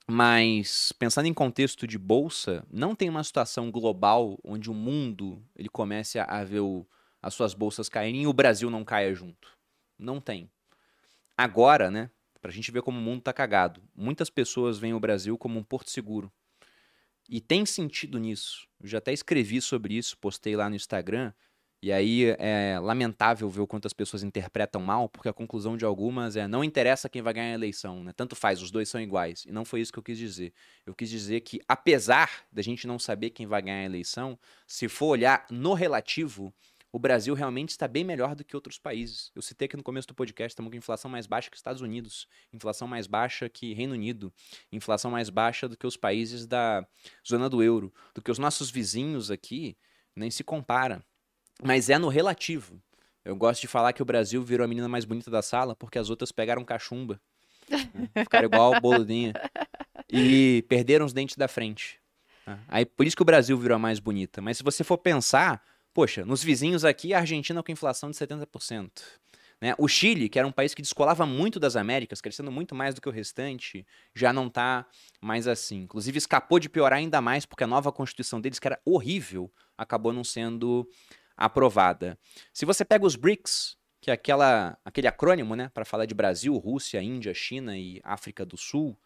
Mas 0.07 0.93
pensando 0.99 1.27
em 1.27 1.35
contexto 1.35 1.87
de 1.87 1.99
bolsa, 1.99 2.65
não 2.71 2.95
tem 2.95 3.09
uma 3.09 3.23
situação 3.25 3.71
global 3.71 4.39
onde 4.45 4.71
o 4.71 4.75
mundo 4.75 5.43
ele 5.57 5.69
comece 5.69 6.19
a, 6.19 6.25
a 6.25 6.45
ver 6.45 6.61
o- 6.61 6.87
as 7.23 7.35
suas 7.35 7.55
bolsas 7.55 7.89
caírem 7.89 8.23
e 8.23 8.27
o 8.27 8.33
Brasil 8.33 8.69
não 8.69 8.85
caia 8.85 9.15
junto. 9.15 9.49
Não 9.99 10.21
tem. 10.21 10.51
Agora, 11.37 11.91
né? 11.91 12.11
Pra 12.41 12.51
gente 12.51 12.73
ver 12.73 12.83
como 12.83 12.99
o 12.99 13.03
mundo 13.03 13.23
tá 13.23 13.33
cagado. 13.33 13.83
Muitas 13.95 14.29
pessoas 14.29 14.79
veem 14.79 14.95
o 14.95 15.01
Brasil 15.01 15.39
como 15.39 15.59
um 15.59 15.63
porto 15.63 15.91
seguro. 15.91 16.33
E 17.29 17.41
tem 17.41 17.65
sentido 17.65 18.19
nisso. 18.19 18.67
Eu 18.81 18.89
já 18.89 18.99
até 18.99 19.13
escrevi 19.13 19.61
sobre 19.61 19.95
isso, 19.97 20.19
postei 20.19 20.57
lá 20.57 20.69
no 20.69 20.75
Instagram. 20.77 21.33
E 21.83 21.91
aí 21.91 22.27
é 22.39 22.79
lamentável 22.79 23.51
ver 23.51 23.61
o 23.61 23.67
quanto 23.67 23.87
as 23.87 23.93
pessoas 23.93 24.23
interpretam 24.23 24.81
mal, 24.81 25.09
porque 25.09 25.29
a 25.29 25.33
conclusão 25.33 25.77
de 25.77 25.85
algumas 25.85 26.37
é 26.37 26.47
não 26.47 26.63
interessa 26.63 27.09
quem 27.09 27.21
vai 27.21 27.35
ganhar 27.35 27.51
a 27.51 27.55
eleição, 27.55 28.05
né? 28.05 28.13
Tanto 28.17 28.37
faz, 28.37 28.63
os 28.63 28.71
dois 28.71 28.89
são 28.89 29.01
iguais. 29.01 29.45
E 29.47 29.51
não 29.51 29.65
foi 29.65 29.81
isso 29.81 29.93
que 29.93 29.99
eu 29.99 30.03
quis 30.03 30.17
dizer. 30.17 30.53
Eu 30.87 30.95
quis 30.95 31.11
dizer 31.11 31.41
que, 31.41 31.61
apesar 31.67 32.45
da 32.53 32.63
gente 32.63 32.87
não 32.87 33.01
saber 33.01 33.31
quem 33.31 33.49
vai 33.49 33.61
ganhar 33.61 33.81
a 33.81 33.85
eleição, 33.85 34.39
se 34.65 34.89
for 34.89 35.07
olhar 35.07 35.45
no 35.51 35.75
relativo, 35.75 36.55
o 36.93 37.01
Brasil 37.01 37.35
realmente 37.35 37.71
está 37.71 37.89
bem 37.89 38.05
melhor 38.05 38.37
do 38.37 38.45
que 38.45 38.55
outros 38.55 38.79
países. 38.79 39.33
Eu 39.35 39.43
citei 39.43 39.67
aqui 39.67 39.77
no 39.77 39.83
começo 39.83 40.07
do 40.07 40.15
podcast, 40.15 40.53
estamos 40.53 40.71
com 40.71 40.77
inflação 40.77 41.11
mais 41.11 41.27
baixa 41.27 41.51
que 41.51 41.57
Estados 41.57 41.83
Unidos, 41.83 42.29
inflação 42.53 42.87
mais 42.87 43.09
baixa 43.09 43.49
que 43.49 43.75
Reino 43.75 43.95
Unido, 43.95 44.33
inflação 44.71 45.11
mais 45.11 45.31
baixa 45.31 45.69
do 45.69 45.77
que 45.77 45.87
os 45.87 45.97
países 45.97 46.47
da 46.47 46.87
zona 47.29 47.51
do 47.51 47.61
euro, 47.61 47.93
do 48.15 48.23
que 48.23 48.31
os 48.31 48.39
nossos 48.39 48.71
vizinhos 48.71 49.33
aqui, 49.33 49.77
nem 50.15 50.31
se 50.31 50.45
compara. 50.45 51.05
Mas 51.63 51.89
é 51.89 51.99
no 51.99 52.09
relativo. 52.09 52.81
Eu 53.25 53.37
gosto 53.37 53.61
de 53.61 53.69
falar 53.69 53.93
que 53.93 54.03
o 54.03 54.05
Brasil 54.05 54.43
virou 54.43 54.65
a 54.65 54.69
menina 54.69 54.89
mais 54.89 55.05
bonita 55.05 55.31
da 55.31 55.43
sala 55.43 55.77
porque 55.77 55.99
as 55.99 56.11
outras 56.11 56.33
pegaram 56.33 56.65
cachumba. 56.65 57.21
né? 57.69 58.09
Ficaram 58.25 58.47
igual 58.47 58.81
boludinha. 58.81 59.33
E 60.11 60.65
perderam 60.69 61.07
os 61.07 61.13
dentes 61.13 61.37
da 61.37 61.47
frente. 61.47 62.01
Né? 62.47 62.59
Aí 62.69 62.85
por 62.85 63.07
isso 63.07 63.17
que 63.17 63.23
o 63.23 63.25
Brasil 63.27 63.57
virou 63.57 63.77
a 63.77 63.79
mais 63.79 64.01
bonita. 64.01 64.43
Mas 64.43 64.57
se 64.57 64.65
você 64.65 64.83
for 64.83 64.99
pensar, 64.99 65.63
poxa, 65.95 66.25
nos 66.25 66.43
vizinhos 66.43 66.85
aqui, 66.85 67.15
a 67.15 67.21
Argentina 67.21 67.63
com 67.63 67.71
inflação 67.71 68.11
de 68.11 68.17
70%. 68.17 68.91
Né? 69.63 69.77
O 69.79 69.87
Chile, 69.87 70.29
que 70.29 70.41
era 70.41 70.49
um 70.49 70.51
país 70.51 70.75
que 70.75 70.83
descolava 70.83 71.25
muito 71.25 71.61
das 71.61 71.77
Américas, 71.77 72.21
crescendo 72.21 72.51
muito 72.51 72.75
mais 72.75 72.97
do 72.97 73.01
que 73.01 73.09
o 73.09 73.13
restante, 73.13 73.87
já 74.13 74.33
não 74.33 74.49
está 74.49 74.85
mais 75.21 75.47
assim. 75.47 75.83
Inclusive, 75.83 76.19
escapou 76.19 76.59
de 76.59 76.69
piorar 76.69 76.99
ainda 76.99 77.21
mais, 77.21 77.47
porque 77.47 77.63
a 77.63 77.67
nova 77.69 77.93
Constituição 77.93 78.41
deles, 78.41 78.59
que 78.59 78.67
era 78.67 78.81
horrível, 78.85 79.49
acabou 79.79 80.13
não 80.13 80.25
sendo 80.25 80.85
aprovada. 81.45 82.19
Se 82.53 82.65
você 82.65 82.85
pega 82.85 83.05
os 83.05 83.17
BRICS, 83.17 83.77
que 84.01 84.11
é 84.11 84.15
aquela, 84.15 84.79
aquele 84.85 85.07
acrônimo 85.07 85.55
né, 85.57 85.71
para 85.73 85.85
falar 85.85 86.07
de 86.07 86.15
Brasil, 86.15 86.57
Rússia, 86.57 87.03
Índia, 87.03 87.35
China 87.35 87.77
e 87.77 88.01
África 88.05 88.45
do 88.45 88.57
Sul, 88.57 88.97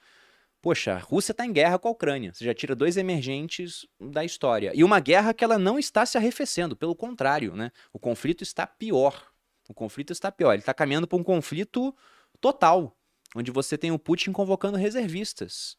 Poxa, 0.67 0.95
a 0.95 0.99
Rússia 0.99 1.31
está 1.31 1.47
em 1.47 1.53
guerra 1.53 1.79
com 1.79 1.87
a 1.87 1.93
Ucrânia. 1.93 2.35
Você 2.35 2.45
já 2.45 2.53
tira 2.53 2.75
dois 2.75 2.97
emergentes 2.97 3.87
da 4.01 4.25
história. 4.25 4.73
E 4.75 4.83
uma 4.83 4.99
guerra 4.99 5.33
que 5.33 5.45
ela 5.45 5.61
não 5.61 5.79
está 5.79 6.05
se 6.05 6.19
arrefecendo, 6.19 6.75
pelo 6.75 6.97
contrário, 6.97 7.55
né? 7.55 7.71
O 7.93 8.01
conflito 8.01 8.43
está 8.43 8.67
pior. 8.67 9.31
O 9.69 9.75
conflito 9.75 10.13
está 10.13 10.33
pior. 10.33 10.55
Ele 10.55 10.63
está 10.63 10.75
caminhando 10.75 11.07
para 11.07 11.19
um 11.19 11.23
conflito 11.23 11.95
total, 12.41 12.97
onde 13.37 13.53
você 13.53 13.79
tem 13.79 13.93
o 13.93 13.99
Putin 13.99 14.33
convocando 14.33 14.77
reservistas. 14.77 15.77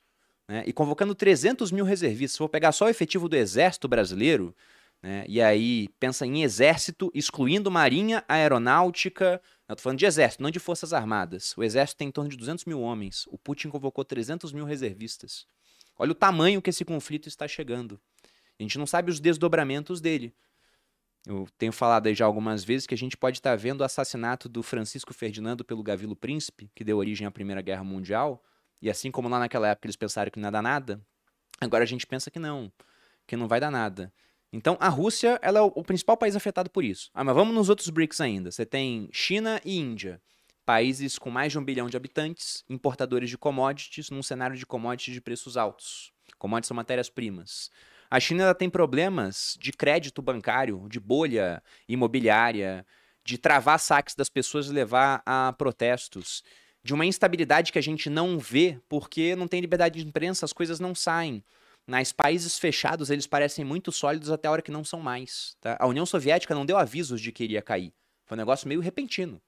Né? 0.47 0.63
E 0.65 0.71
convocando 0.71 1.13
300 1.13 1.69
mil 1.69 1.83
reservistas. 1.83 2.33
Se 2.33 2.37
for 2.37 2.47
pegar 2.47 2.71
só 2.71 2.85
o 2.85 2.89
efetivo 2.89 3.27
do 3.27 3.35
exército 3.35 3.89
brasileiro, 3.89 4.55
né? 5.01 5.23
e 5.27 5.41
aí 5.41 5.87
pensa 5.99 6.25
em 6.25 6.43
exército, 6.43 7.11
excluindo 7.13 7.69
marinha, 7.69 8.23
aeronáutica. 8.27 9.41
Eu 9.67 9.75
tô 9.75 9.81
falando 9.81 9.99
de 9.99 10.05
exército, 10.05 10.41
não 10.43 10.49
de 10.49 10.59
forças 10.59 10.93
armadas. 10.93 11.55
O 11.57 11.63
exército 11.63 11.97
tem 11.97 12.07
em 12.07 12.11
torno 12.11 12.29
de 12.29 12.37
200 12.37 12.65
mil 12.65 12.81
homens. 12.81 13.25
O 13.27 13.37
Putin 13.37 13.69
convocou 13.69 14.03
300 14.03 14.51
mil 14.51 14.65
reservistas. 14.65 15.45
Olha 15.97 16.11
o 16.11 16.15
tamanho 16.15 16.61
que 16.61 16.69
esse 16.69 16.85
conflito 16.85 17.27
está 17.27 17.47
chegando. 17.47 17.99
A 18.59 18.63
gente 18.63 18.77
não 18.77 18.87
sabe 18.87 19.11
os 19.11 19.19
desdobramentos 19.19 20.01
dele. 20.01 20.33
Eu 21.25 21.47
tenho 21.57 21.73
falado 21.73 22.07
aí 22.07 22.15
já 22.15 22.25
algumas 22.25 22.63
vezes 22.63 22.87
que 22.87 22.93
a 22.93 22.97
gente 22.97 23.17
pode 23.17 23.37
estar 23.37 23.55
vendo 23.57 23.81
o 23.81 23.83
assassinato 23.83 24.47
do 24.47 24.63
Francisco 24.63 25.13
Ferdinando 25.13 25.65
pelo 25.65 25.83
Gavilo 25.83 26.15
Príncipe, 26.15 26.71
que 26.73 26.83
deu 26.83 26.97
origem 26.97 27.27
à 27.27 27.31
Primeira 27.31 27.61
Guerra 27.61 27.83
Mundial. 27.83 28.41
E 28.81 28.89
assim 28.89 29.11
como 29.11 29.27
lá 29.27 29.37
naquela 29.37 29.67
época 29.67 29.87
eles 29.87 29.95
pensaram 29.95 30.31
que 30.31 30.39
não 30.39 30.47
ia 30.47 30.51
dar 30.51 30.61
nada, 30.61 31.01
agora 31.59 31.83
a 31.83 31.87
gente 31.87 32.07
pensa 32.07 32.31
que 32.31 32.39
não, 32.39 32.71
que 33.25 33.35
não 33.35 33.47
vai 33.47 33.59
dar 33.59 33.71
nada. 33.71 34.13
Então 34.51 34.77
a 34.79 34.89
Rússia 34.89 35.39
ela 35.41 35.59
é 35.59 35.61
o 35.61 35.83
principal 35.83 36.17
país 36.17 36.35
afetado 36.35 36.69
por 36.69 36.83
isso. 36.83 37.09
Ah, 37.13 37.23
mas 37.23 37.35
vamos 37.35 37.53
nos 37.53 37.69
outros 37.69 37.89
BRICS 37.89 38.21
ainda. 38.21 38.51
Você 38.51 38.65
tem 38.65 39.09
China 39.11 39.59
e 39.65 39.77
Índia, 39.77 40.21
países 40.65 41.17
com 41.17 41.29
mais 41.29 41.51
de 41.51 41.59
um 41.59 41.63
bilhão 41.63 41.89
de 41.89 41.97
habitantes, 41.97 42.63
importadores 42.69 43.29
de 43.29 43.37
commodities, 43.37 44.09
num 44.09 44.23
cenário 44.23 44.55
de 44.55 44.65
commodities 44.65 45.13
de 45.13 45.21
preços 45.21 45.57
altos. 45.57 46.11
Commodities 46.37 46.67
são 46.67 46.75
matérias-primas. 46.75 47.69
A 48.09 48.19
China 48.19 48.55
tem 48.55 48.69
problemas 48.69 49.57
de 49.59 49.73
crédito 49.73 50.21
bancário, 50.21 50.87
de 50.89 50.99
bolha 50.99 51.61
imobiliária, 51.87 52.85
de 53.23 53.37
travar 53.37 53.79
saques 53.79 54.15
das 54.15 54.29
pessoas 54.29 54.67
e 54.67 54.71
levar 54.71 55.21
a 55.25 55.53
protestos, 55.57 56.41
de 56.81 56.93
uma 56.93 57.05
instabilidade 57.05 57.73
que 57.73 57.79
a 57.79 57.81
gente 57.81 58.09
não 58.09 58.39
vê 58.39 58.79
porque 58.87 59.35
não 59.35 59.47
tem 59.47 59.59
liberdade 59.59 60.01
de 60.01 60.07
imprensa, 60.07 60.45
as 60.45 60.53
coisas 60.53 60.79
não 60.79 60.95
saem. 60.95 61.43
Nas 61.87 62.11
países 62.11 62.59
fechados, 62.59 63.09
eles 63.09 63.25
parecem 63.25 63.63
muito 63.63 63.93
sólidos 63.93 64.29
até 64.29 64.49
a 64.49 64.51
hora 64.51 64.61
que 64.61 64.71
não 64.71 64.83
são 64.83 64.99
mais. 64.99 65.55
Tá? 65.61 65.77
A 65.79 65.87
União 65.87 66.05
Soviética 66.05 66.53
não 66.53 66.65
deu 66.65 66.77
avisos 66.77 67.21
de 67.21 67.31
que 67.31 67.45
iria 67.45 67.61
cair. 67.61 67.93
Foi 68.25 68.35
um 68.35 68.39
negócio 68.39 68.67
meio 68.67 68.81
repentino. 68.81 69.41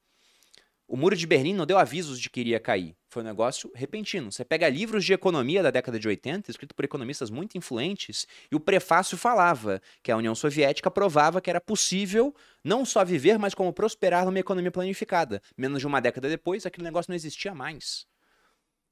O 0.88 0.96
muro 0.96 1.16
de 1.16 1.28
Berlim 1.28 1.54
não 1.54 1.66
deu 1.66 1.78
avisos 1.78 2.20
de 2.20 2.30
que 2.30 2.40
iria 2.40 2.60
cair. 2.60 2.96
Foi 3.10 3.22
um 3.22 3.26
negócio 3.26 3.70
repentino. 3.76 4.32
Você 4.32 4.46
pega 4.46 4.70
livros 4.70 5.04
de 5.04 5.12
economia 5.12 5.62
da 5.62 5.70
década 5.70 6.00
de 6.00 6.08
80, 6.08 6.50
escrito 6.50 6.74
por 6.74 6.86
economistas 6.86 7.30
muito 7.30 7.58
influentes, 7.58 8.26
e 8.50 8.56
o 8.56 8.60
prefácio 8.60 9.18
falava 9.18 9.82
que 10.02 10.12
a 10.12 10.18
União 10.18 10.34
Soviética 10.34 10.90
provava 10.90 11.42
que 11.42 11.50
era 11.50 11.60
possível 11.60 12.34
não 12.64 12.86
só 12.86 13.04
viver, 13.04 13.38
mas 13.38 13.54
como 13.54 13.74
prosperar 13.74 14.26
numa 14.26 14.40
economia 14.40 14.72
planificada. 14.72 15.42
Menos 15.58 15.82
de 15.82 15.88
uma 15.88 16.00
década 16.00 16.30
depois, 16.30 16.66
aquele 16.66 16.86
negócio 16.86 17.12
não 17.12 17.16
existia 17.16 17.54
mais. 17.54 18.08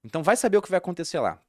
Então 0.03 0.21
vai 0.21 0.35
saber 0.35 0.57
o 0.57 0.61
que 0.61 0.69
vai 0.69 0.77
acontecer 0.77 1.19
lá. 1.19 1.41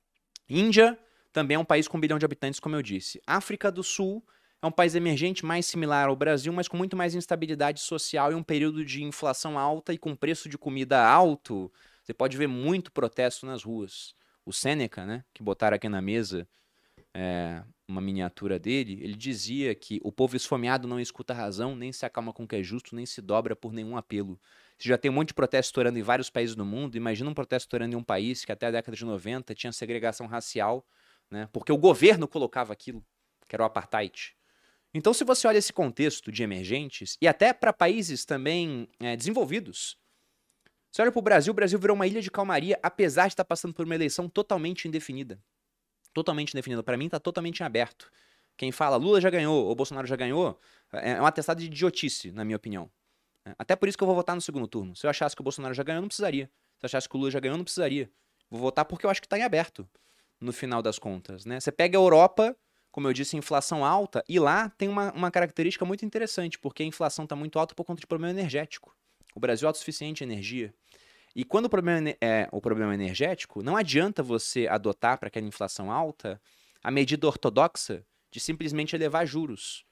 Índia 0.49 0.99
também 1.33 1.55
é 1.57 1.59
um 1.59 1.65
país 1.65 1.87
com 1.87 1.97
um 1.97 2.01
bilhão 2.01 2.19
de 2.19 2.25
habitantes, 2.25 2.61
como 2.61 2.77
eu 2.77 2.83
disse. 2.83 3.21
África 3.27 3.71
do 3.71 3.83
Sul 3.83 4.25
é 4.61 4.67
um 4.67 4.73
país 4.73 4.95
emergente 4.95 5.47
mais 5.47 5.67
similar 5.67 6.09
ao 6.09 6.17
Brasil, 6.17 6.53
mas 6.53 6.67
com 6.67 6.77
muito 6.77 6.97
mais 6.97 7.15
instabilidade 7.15 7.81
social 7.81 8.33
e 8.33 8.35
um 8.35 8.43
período 8.43 8.85
de 8.85 9.03
inflação 9.03 9.59
alta 9.59 9.93
e 9.93 9.99
com 9.99 10.17
preço 10.17 10.49
de 10.49 10.59
comida 10.59 11.01
alto. 11.01 11.73
Você 12.03 12.13
pode 12.13 12.37
ver 12.37 12.49
muito 12.49 12.91
protesto 12.91 13.47
nas 13.47 13.63
ruas. 13.63 14.15
O 14.45 14.53
Sêneca, 14.53 15.05
né, 15.05 15.25
que 15.33 15.43
botaram 15.43 15.77
aqui 15.77 15.89
na 15.89 16.01
mesa 16.01 16.49
é, 17.15 17.63
uma 17.87 18.01
miniatura 18.01 18.59
dele, 18.59 18.99
ele 19.03 19.15
dizia 19.15 19.75
que 19.75 20.01
o 20.03 20.13
povo 20.13 20.37
esfomeado 20.37 20.89
não 20.89 21.01
escuta 21.01 21.33
a 21.33 21.37
razão, 21.37 21.75
nem 21.77 21.93
se 21.93 22.05
acalma 22.05 22.33
com 22.33 22.45
o 22.45 22.49
que 22.49 22.57
é 22.57 22.63
justo, 22.63 22.95
nem 22.95 23.07
se 23.07 23.21
dobra 23.21 23.55
por 23.57 23.73
nenhum 23.73 23.97
apelo. 23.97 24.41
Você 24.77 24.89
já 24.89 24.99
tem 24.99 25.11
um 25.11 25.15
monte 25.15 25.29
de 25.29 25.35
protesto 25.35 25.71
estourando 25.71 25.99
em 25.99 26.03
vários 26.03 26.31
países 26.31 26.55
do 26.55 26.65
mundo. 26.65 26.97
Imagina 26.97 27.29
um 27.29 27.35
protesto 27.35 27.67
estourando 27.67 27.95
em 27.95 27.99
um 27.99 28.05
país 28.05 28.45
que 28.45 28.53
até 28.53 28.67
a 28.67 28.71
década 28.71 28.97
de 28.97 29.05
90 29.05 29.55
tinha 29.55 29.73
segregação 29.73 30.27
racial, 30.27 30.87
né, 31.31 31.49
porque 31.53 31.73
o 31.73 31.77
governo 31.77 32.27
colocava 32.27 32.73
aquilo, 32.73 33.05
que 33.49 33.55
era 33.55 33.63
o 33.63 33.67
apartheid. 33.67 34.35
Então, 34.93 35.13
se 35.13 35.25
você 35.25 35.47
olha 35.47 35.59
esse 35.59 35.73
contexto 35.73 36.33
de 36.33 36.43
emergentes, 36.43 37.17
e 37.21 37.29
até 37.29 37.53
para 37.53 37.73
países 37.73 38.25
também 38.25 38.89
é, 38.99 39.17
desenvolvidos, 39.17 39.99
você 40.91 41.03
olha 41.03 41.13
para 41.13 41.19
o 41.19 41.23
Brasil, 41.23 41.51
o 41.51 41.55
Brasil 41.55 41.79
virou 41.79 41.95
uma 41.95 42.07
ilha 42.07 42.23
de 42.23 42.31
calmaria, 42.31 42.79
apesar 42.83 43.27
de 43.27 43.35
estar 43.35 43.45
tá 43.45 43.49
passando 43.49 43.75
por 43.75 43.85
uma 43.85 43.95
eleição 43.95 44.29
totalmente 44.29 44.89
indefinida. 44.89 45.41
Totalmente 46.15 46.55
indefinida. 46.55 46.83
Para 46.83 46.97
mim, 46.97 47.07
está 47.07 47.21
totalmente 47.21 47.61
em 47.61 47.65
aberto. 47.65 48.11
Quem 48.57 48.73
fala 48.73 48.97
Lula 48.97 49.21
já 49.21 49.31
ganhou 49.31 49.67
ou 49.67 49.75
Bolsonaro 49.75 50.07
já 50.07 50.17
ganhou 50.17 50.59
é, 50.93 51.13
é 51.13 51.23
um 51.23 51.27
atestado 51.27 51.61
de 51.61 51.67
idiotice, 51.67 52.33
na 52.33 52.45
minha 52.45 52.57
opinião. 52.57 52.91
É, 53.45 53.55
até 53.59 53.77
por 53.77 53.89
isso 53.89 53.97
que 53.97 54.03
eu 54.03 54.07
vou 54.07 54.17
votar 54.17 54.35
no 54.35 54.41
segundo 54.41 54.67
turno. 54.67 54.97
Se 54.97 55.07
eu 55.07 55.11
achasse 55.11 55.37
que 55.37 55.43
o 55.43 55.45
Bolsonaro 55.45 55.75
já 55.75 55.83
ganhou, 55.83 56.01
não 56.01 56.09
precisaria. 56.09 56.51
Se 56.79 56.85
eu 56.85 56.87
achasse 56.87 57.09
que 57.09 57.15
o 57.15 57.19
Lula 57.19 57.31
já 57.31 57.39
ganhou, 57.39 57.57
não 57.57 57.65
precisaria. 57.65 58.11
Vou 58.51 58.59
votar 58.59 58.85
porque 58.85 59.05
eu 59.05 59.11
acho 59.11 59.21
que 59.21 59.27
está 59.27 59.39
em 59.39 59.43
aberto, 59.43 59.89
no 60.41 60.53
final 60.53 60.83
das 60.83 60.99
contas. 60.99 61.45
Né? 61.45 61.61
Você 61.61 61.73
pega 61.73 61.99
a 61.99 62.01
Europa, 62.01 62.57
como 62.91 63.09
eu 63.09 63.13
disse, 63.13 63.37
inflação 63.37 63.85
alta, 63.85 64.25
e 64.29 64.39
lá 64.39 64.71
tem 64.71 64.89
uma, 64.89 65.13
uma 65.13 65.31
característica 65.31 65.85
muito 65.85 66.05
interessante, 66.05 66.59
porque 66.59 66.83
a 66.83 66.87
inflação 66.87 67.25
está 67.25 67.37
muito 67.37 67.59
alta 67.59 67.75
por 67.75 67.85
conta 67.85 68.01
de 68.01 68.07
problema 68.07 68.39
energético. 68.39 68.95
O 69.35 69.41
Brasil 69.41 69.67
é 69.67 69.69
autossuficiente 69.69 70.25
em 70.25 70.27
energia. 70.27 70.75
E 71.35 71.45
quando 71.45 71.67
o 71.67 71.71
problema 71.71 72.15
é 72.21 72.49
o 72.51 72.61
problema 72.61 72.95
energético, 72.95 73.63
não 73.63 73.77
adianta 73.77 74.23
você 74.23 74.67
adotar 74.67 75.19
para 75.19 75.29
aquela 75.29 75.47
inflação 75.47 75.93
alta 75.93 76.41
a 76.83 76.91
medida 76.91 77.27
ortodoxa 77.27 78.05
de 78.31 78.41
simplesmente 78.41 78.97
elevar 78.97 79.27
juros. 79.27 79.85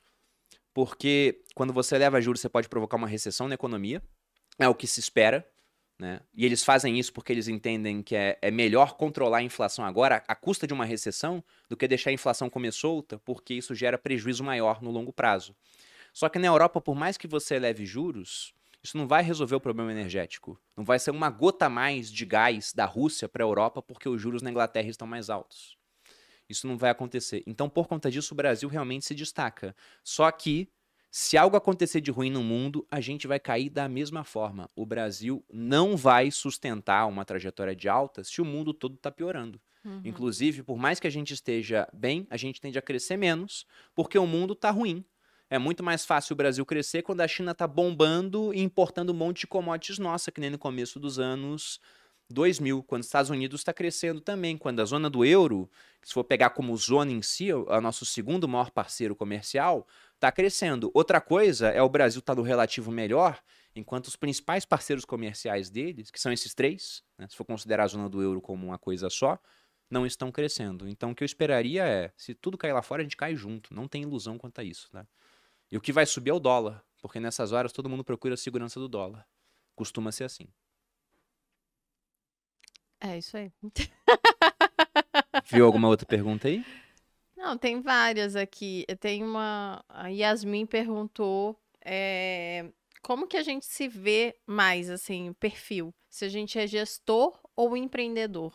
Porque 0.75 1.43
quando 1.55 1.73
você 1.73 1.95
eleva 1.95 2.21
juros, 2.21 2.41
você 2.41 2.49
pode 2.49 2.69
provocar 2.69 2.97
uma 2.97 3.07
recessão 3.07 3.49
na 3.49 3.55
economia, 3.55 4.03
é 4.59 4.69
o 4.69 4.75
que 4.75 4.87
se 4.87 5.01
espera, 5.01 5.47
né? 5.99 6.21
E 6.35 6.45
eles 6.45 6.63
fazem 6.63 6.99
isso 6.99 7.13
porque 7.13 7.33
eles 7.33 7.49
entendem 7.49 8.03
que 8.03 8.15
é, 8.15 8.39
é 8.43 8.51
melhor 8.51 8.97
controlar 8.97 9.39
a 9.39 9.43
inflação 9.43 9.85
agora 9.85 10.23
à 10.29 10.35
custa 10.35 10.67
de 10.67 10.75
uma 10.75 10.85
recessão 10.85 11.43
do 11.69 11.77
que 11.77 11.89
deixar 11.89 12.11
a 12.11 12.13
inflação 12.13 12.51
comer 12.51 12.73
solta, 12.73 13.19
porque 13.19 13.55
isso 13.55 13.75
gera 13.75 13.97
prejuízo 13.97 14.45
maior 14.45 14.83
no 14.83 14.91
longo 14.91 15.13
prazo. 15.13 15.57
Só 16.13 16.29
que 16.29 16.39
na 16.39 16.47
Europa, 16.47 16.81
por 16.81 16.95
mais 16.95 17.17
que 17.17 17.27
você 17.27 17.57
eleve 17.57 17.85
juros, 17.85 18.55
isso 18.83 18.97
não 18.97 19.09
vai 19.09 19.23
resolver 19.23 19.55
o 19.55 19.61
problema 19.61 19.91
energético. 19.91 20.59
Não 20.77 20.85
vai 20.85 20.99
ser 20.99 21.11
uma 21.11 21.31
gota 21.31 21.67
a 21.67 21.71
mais 21.71 22.11
de 22.11 22.25
gás 22.25 22.73
da 22.73 22.85
Rússia 22.85 23.29
para 23.29 23.43
a 23.43 23.47
Europa 23.47 23.83
porque 23.83 24.09
os 24.09 24.21
juros 24.21 24.43
na 24.43 24.51
Inglaterra 24.51 24.89
estão 24.89 25.07
mais 25.07 25.29
altos. 25.29 25.77
Isso 26.49 26.67
não 26.67 26.79
vai 26.79 26.91
acontecer. 26.91 27.43
Então, 27.47 27.69
por 27.69 27.89
conta 27.89 28.11
disso, 28.11 28.33
o 28.33 28.37
Brasil 28.37 28.69
realmente 28.69 29.05
se 29.05 29.15
destaca. 29.15 29.75
Só 30.05 30.31
que 30.31 30.69
se 31.19 31.39
algo 31.39 31.57
acontecer 31.57 32.03
de 32.03 32.11
ruim 32.11 32.29
no 32.29 32.43
mundo, 32.43 32.87
a 32.91 33.01
gente 33.01 33.27
vai 33.27 33.41
cair 33.41 33.71
da 33.71 33.89
mesma 33.89 34.23
forma. 34.23 34.69
O 34.77 34.85
Brasil 34.85 35.43
não 35.51 35.97
vai 35.97 36.31
sustentar 36.31 37.07
uma 37.07 37.25
trajetória 37.25 37.75
de 37.75 37.89
alta 37.89 38.23
se 38.23 38.43
o 38.43 38.45
mundo 38.45 38.75
todo 38.75 38.97
está 38.97 39.11
piorando. 39.11 39.59
Uhum. 39.83 40.03
Inclusive, 40.05 40.63
por 40.63 40.77
mais 40.77 41.01
que 41.01 41.07
a 41.07 41.11
gente 41.11 41.33
esteja 41.33 41.89
bem, 41.91 42.27
a 42.29 42.37
gente 42.37 42.61
tende 42.61 42.79
a 42.79 42.83
crescer 42.83 43.17
menos, 43.17 43.65
porque 43.95 44.19
o 44.19 44.27
mundo 44.27 44.53
está 44.53 44.71
ruim. 44.71 45.03
É 45.49 45.59
muito 45.59 45.83
mais 45.83 46.05
fácil 46.05 46.35
o 46.35 46.37
Brasil 46.37 46.67
crescer 46.67 47.01
quando 47.01 47.23
a 47.23 47.29
China 47.29 47.53
está 47.53 47.67
bombando 47.67 48.53
e 48.53 48.61
importando 48.61 49.11
um 49.11 49.17
monte 49.17 49.41
de 49.41 49.47
commodities 49.47 49.99
nossa, 49.99 50.31
que 50.31 50.39
nem 50.39 50.51
no 50.51 50.59
começo 50.59 51.01
dos 51.01 51.19
anos 51.19 51.81
2000, 52.29 52.83
quando 52.83 53.03
os 53.03 53.07
Estados 53.07 53.31
Unidos 53.31 53.61
está 53.61 53.73
crescendo 53.73 54.21
também, 54.21 54.57
quando 54.59 54.81
a 54.81 54.85
zona 54.85 55.09
do 55.09 55.25
euro, 55.25 55.71
se 56.03 56.13
for 56.13 56.25
pegar 56.25 56.51
como 56.51 56.77
zona 56.77 57.13
em 57.13 57.23
si, 57.23 57.51
é 57.51 57.55
o 57.55 57.81
nosso 57.81 58.05
segundo 58.05 58.49
maior 58.49 58.71
parceiro 58.71 59.15
comercial, 59.15 59.87
está 60.17 60.33
crescendo. 60.33 60.91
Outra 60.93 61.21
coisa 61.21 61.69
é 61.69 61.81
o 61.81 61.89
Brasil 61.89 62.19
estar 62.19 62.35
tá 62.35 62.41
no 62.41 62.47
relativo 62.47 62.91
melhor, 62.91 63.41
enquanto 63.75 64.07
os 64.07 64.17
principais 64.17 64.65
parceiros 64.65 65.05
comerciais 65.05 65.71
deles, 65.71 66.11
que 66.11 66.21
são 66.21 66.33
esses 66.33 66.55
três, 66.55 67.03
né, 67.19 67.29
se 67.29 67.37
for 67.37 67.45
considerar 67.45 67.85
a 67.85 67.89
zona 67.89 68.09
do 68.09 68.23
euro 68.23 68.41
como 68.41 68.67
uma 68.67 68.79
coisa 68.79 69.09
só, 69.09 69.39
não 69.91 70.05
estão 70.05 70.33
crescendo. 70.33 70.89
Então 70.89 71.11
o 71.13 71.15
que 71.15 71.23
eu 71.23 71.27
esperaria 71.27 71.87
é, 71.87 72.13
se 72.17 72.35
tudo 72.35 72.59
cair 72.59 72.73
lá 72.73 72.83
fora, 72.83 73.03
a 73.03 73.05
gente 73.05 73.17
cai 73.17 73.37
junto. 73.37 73.73
Não 73.73 73.87
tem 73.87 74.03
ilusão 74.03 74.37
quanto 74.37 74.61
a 74.61 74.65
isso. 74.65 74.89
Né? 74.93 75.07
E 75.71 75.77
o 75.77 75.81
que 75.81 75.93
vai 75.93 76.07
subir 76.07 76.31
é 76.31 76.35
o 76.35 76.41
dólar, 76.41 76.85
porque 77.01 77.21
nessas 77.21 77.53
horas 77.53 77.73
todo 77.73 77.89
mundo 77.89 78.05
procura 78.05 78.35
a 78.35 78.39
segurança 78.39 78.81
do 78.81 78.89
dólar. 78.89 79.27
Costuma 79.75 80.11
ser 80.11 80.25
assim. 80.25 80.49
É 82.99 83.19
isso 83.19 83.37
aí. 83.37 83.53
Viu 85.45 85.67
alguma 85.67 85.89
outra 85.89 86.07
pergunta 86.07 86.49
aí? 86.49 86.65
Não, 87.47 87.57
tem 87.57 87.81
várias 87.81 88.35
aqui. 88.35 88.85
Tem 88.99 89.23
uma. 89.23 89.85
A 89.89 90.09
Yasmin 90.09 90.67
perguntou 90.67 91.57
é, 91.85 92.67
como 93.01 93.29
que 93.29 93.37
a 93.37 93.43
gente 93.43 93.65
se 93.65 93.87
vê 93.87 94.35
mais, 94.45 94.91
assim, 94.91 95.33
perfil? 95.35 95.95
Se 96.11 96.25
a 96.25 96.29
gente 96.29 96.59
é 96.59 96.67
gestor 96.67 97.39
ou 97.55 97.77
empreendedor? 97.77 98.53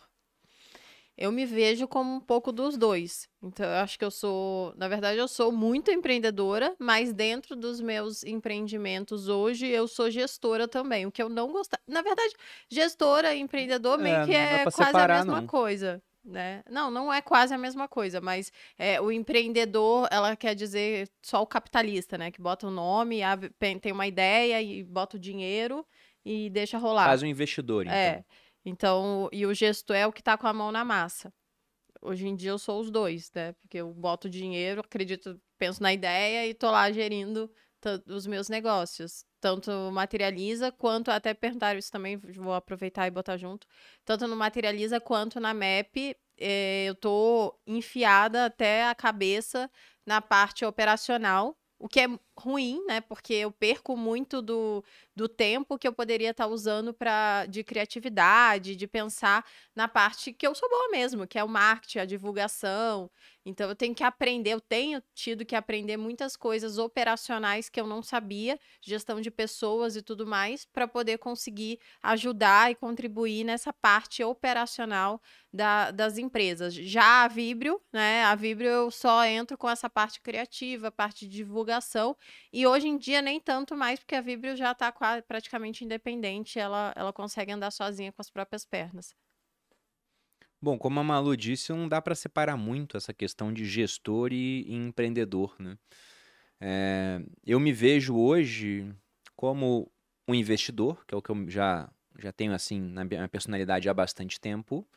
Eu 1.18 1.31
me 1.31 1.45
vejo 1.45 1.88
como 1.88 2.15
um 2.15 2.19
pouco 2.19 2.51
dos 2.51 2.77
dois. 2.77 3.30
Então, 3.41 3.65
eu 3.65 3.77
acho 3.77 3.97
que 3.97 4.03
eu 4.03 4.11
sou, 4.11 4.73
na 4.76 4.88
verdade, 4.89 5.19
eu 5.19 5.27
sou 5.27 5.51
muito 5.51 5.89
empreendedora, 5.91 6.76
mas 6.80 7.13
dentro 7.13 7.55
dos 7.55 7.80
meus 7.80 8.23
empreendimentos 8.23 9.30
hoje, 9.30 9.68
eu 9.68 9.88
sou 9.88 10.09
gestora 10.09 10.68
também. 10.68 11.05
O 11.05 11.11
que 11.11 11.22
eu 11.22 11.30
não 11.30 11.51
gosto. 11.51 11.77
Na 11.88 12.01
verdade, 12.01 12.34
gestora 12.69 13.34
e 13.35 13.39
empreendedor 13.39 13.97
meio 13.99 14.15
É, 14.18 14.26
que 14.26 14.34
é 14.34 14.63
quase 14.63 14.77
separar, 14.77 15.15
a 15.15 15.18
mesma 15.19 15.41
não. 15.41 15.47
coisa. 15.47 16.01
Né? 16.23 16.64
Não, 16.69 16.91
não 16.91 17.11
é 17.11 17.19
quase 17.19 17.52
a 17.52 17.57
mesma 17.57 17.88
coisa, 17.88 18.22
mas 18.22 18.52
é, 18.77 19.02
o 19.02 19.11
empreendedor, 19.11 20.07
ela 20.11 20.35
quer 20.35 20.53
dizer 20.53 21.10
só 21.22 21.41
o 21.41 21.48
capitalista, 21.48 22.15
né? 22.15 22.30
Que 22.30 22.39
bota 22.39 22.68
o 22.68 22.72
nome, 22.72 23.23
abre- 23.23 23.49
tem 23.81 23.91
uma 23.91 24.06
ideia 24.06 24.61
e 24.61 24.84
bota 24.84 25.18
o 25.18 25.19
dinheiro 25.19 25.84
e 26.23 26.49
deixa 26.52 26.77
rolar. 26.77 27.06
Faz 27.06 27.23
um 27.23 27.26
investidor, 27.26 27.85
então. 27.85 27.95
É. 27.95 28.23
Então, 28.64 29.27
e 29.31 29.45
o 29.48 29.53
gestor 29.53 29.95
é 29.95 30.06
o 30.06 30.11
que 30.11 30.22
tá 30.22 30.38
com 30.38 30.45
a 30.45 30.53
mão 30.53 30.72
na 30.72 30.85
massa. 30.85 31.34
Hoje 31.99 32.27
em 32.27 32.35
dia 32.35 32.52
eu 32.52 32.60
sou 32.60 32.80
os 32.80 32.91
dois, 32.91 33.31
né? 33.34 33.53
Porque 33.53 33.77
eu 33.77 33.91
boto 33.93 34.30
dinheiro, 34.30 34.81
acredito, 34.81 35.39
penso 35.57 35.81
na 35.81 35.91
ideia 35.91 36.48
e 36.48 36.53
tô 36.53 36.69
lá 36.69 36.91
gerindo 36.91 37.52
os 38.07 38.27
meus 38.27 38.49
negócios. 38.49 39.25
Tanto 39.39 39.71
materializa 39.91 40.71
quanto 40.71 41.09
até 41.11 41.33
perguntaram 41.33 41.79
isso 41.79 41.91
também, 41.91 42.17
vou 42.17 42.53
aproveitar 42.53 43.07
e 43.07 43.11
botar 43.11 43.37
junto. 43.37 43.67
Tanto 44.05 44.27
no 44.27 44.35
materializa 44.35 44.99
quanto 44.99 45.39
na 45.39 45.53
MAP, 45.53 46.15
eh, 46.37 46.85
eu 46.87 46.95
tô 46.95 47.57
enfiada 47.65 48.45
até 48.45 48.85
a 48.87 48.95
cabeça 48.95 49.69
na 50.05 50.21
parte 50.21 50.65
operacional. 50.65 51.57
O 51.79 51.87
que 51.87 51.99
é 52.01 52.07
ruim, 52.37 52.83
né? 52.85 53.01
Porque 53.01 53.33
eu 53.33 53.51
perco 53.51 53.97
muito 53.97 54.39
do, 54.41 54.83
do 55.15 55.27
tempo 55.27 55.79
que 55.79 55.87
eu 55.87 55.93
poderia 55.93 56.29
estar 56.29 56.45
usando 56.47 56.93
para 56.93 57.45
de 57.47 57.63
criatividade, 57.63 58.75
de 58.75 58.87
pensar 58.87 59.43
na 59.75 59.87
parte 59.87 60.31
que 60.31 60.45
eu 60.45 60.53
sou 60.53 60.69
boa 60.69 60.89
mesmo, 60.89 61.25
que 61.27 61.39
é 61.39 61.43
o 61.43 61.49
marketing, 61.49 61.99
a 61.99 62.05
divulgação. 62.05 63.09
Então 63.45 63.68
eu 63.69 63.76
tenho 63.76 63.95
que 63.95 64.03
aprender, 64.03 64.51
eu 64.51 64.61
tenho 64.61 65.01
tido 65.15 65.43
que 65.45 65.55
aprender 65.55 65.97
muitas 65.97 66.35
coisas 66.38 66.77
operacionais 66.77 67.69
que 67.69 67.80
eu 67.81 67.88
não 67.88 68.03
sabia, 68.03 68.59
gestão 68.81 69.19
de 69.19 69.31
pessoas 69.31 69.95
e 69.95 70.01
tudo 70.01 70.27
mais, 70.27 70.65
para 70.65 70.88
poder 70.88 71.18
conseguir 71.18 71.80
ajudar 72.03 72.72
e 72.72 72.76
contribuir 72.76 73.43
nessa 73.43 73.73
parte 73.73 74.23
operacional 74.23 75.19
da- 75.51 75.91
das 75.91 76.18
empresas. 76.18 76.73
Já 76.73 77.23
a 77.23 77.27
Vibrio, 77.27 77.81
né? 77.91 78.23
A 78.26 78.35
Vibrio 78.35 78.69
eu 78.69 78.91
só 78.91 79.26
entro 79.26 79.57
com 79.57 79.69
essa 79.69 79.89
parte 79.89 80.22
criativa, 80.22 80.91
parte 80.91 81.27
de 81.27 81.38
divulgação, 81.38 82.15
e 82.53 82.65
hoje 82.68 82.88
em 82.88 82.97
dia 82.97 83.22
nem 83.22 83.39
tanto 83.39 83.76
mais, 83.76 83.99
porque 83.99 84.15
a 84.15 84.22
Vibrio 84.22 84.55
já 84.55 84.72
está 84.72 84.91
praticamente 85.27 85.84
independente, 85.84 86.59
ela, 86.59 86.93
ela 86.95 87.13
consegue 87.13 87.51
andar 87.51 87.72
sozinha 87.72 88.11
com 88.11 88.22
as 88.22 88.30
próprias 88.30 88.65
pernas. 88.65 89.15
Bom, 90.61 90.77
como 90.77 90.99
a 90.99 91.03
Malu 91.03 91.35
disse, 91.35 91.73
não 91.73 91.88
dá 91.88 91.99
para 91.99 92.13
separar 92.13 92.55
muito 92.55 92.95
essa 92.95 93.11
questão 93.11 93.51
de 93.51 93.65
gestor 93.65 94.31
e, 94.31 94.71
empreendedor, 94.71 95.55
né? 95.59 95.75
É, 96.59 97.19
eu 97.43 97.59
me 97.59 97.73
vejo 97.73 98.15
hoje 98.15 98.93
como 99.35 99.91
um 100.27 100.35
investidor, 100.35 101.03
que 101.07 101.15
é 101.15 101.17
o 101.17 101.21
que 101.21 101.31
eu 101.31 101.49
já, 101.49 101.91
já 102.19 102.31
tenho 102.31 102.53
assim 102.53 102.79
na 102.79 103.03
minha 103.03 103.27
personalidade 103.27 103.89
há 103.89 103.93
bastante 103.93 104.39
tempo, 104.39 104.88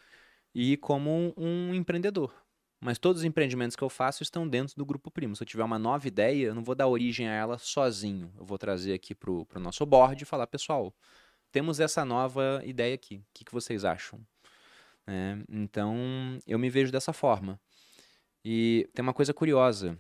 e 0.55 0.77
como 0.77 1.11
um, 1.11 1.33
um 1.39 1.75
empreendedor. 1.75 2.35
Mas 2.79 2.99
todos 2.99 3.23
os 3.23 3.25
empreendimentos 3.25 3.75
que 3.75 3.83
eu 3.83 3.89
faço 3.89 4.23
estão 4.23 4.47
dentro 4.47 4.77
do 4.77 4.85
Grupo 4.85 5.11
Primo. 5.11 5.35
Se 5.35 5.43
eu 5.43 5.47
tiver 5.47 5.65
uma 5.65 5.79
nova 5.79 6.07
ideia, 6.07 6.49
eu 6.49 6.55
não 6.55 6.63
vou 6.63 6.75
dar 6.75 6.87
origem 6.87 7.27
a 7.27 7.33
ela 7.33 7.57
sozinho. 7.57 8.31
Eu 8.37 8.45
vou 8.45 8.59
trazer 8.59 8.93
aqui 8.93 9.15
para 9.15 9.31
o 9.31 9.47
nosso 9.59 9.87
board 9.87 10.23
e 10.23 10.27
falar, 10.27 10.47
pessoal, 10.47 10.95
temos 11.51 11.81
essa 11.81 12.05
nova 12.05 12.61
ideia 12.65 12.95
aqui. 12.95 13.17
O 13.17 13.25
que, 13.33 13.45
que 13.45 13.53
vocês 13.53 13.87
acham? 13.87 14.21
Né? 15.07 15.43
Então, 15.49 16.39
eu 16.47 16.59
me 16.59 16.71
vejo 16.71 16.93
dessa 16.93 17.13
forma. 17.13 17.61
E 18.45 18.89
tem 18.95 19.03
uma 19.03 19.15
coisa 19.15 19.33
curiosa. 19.33 19.99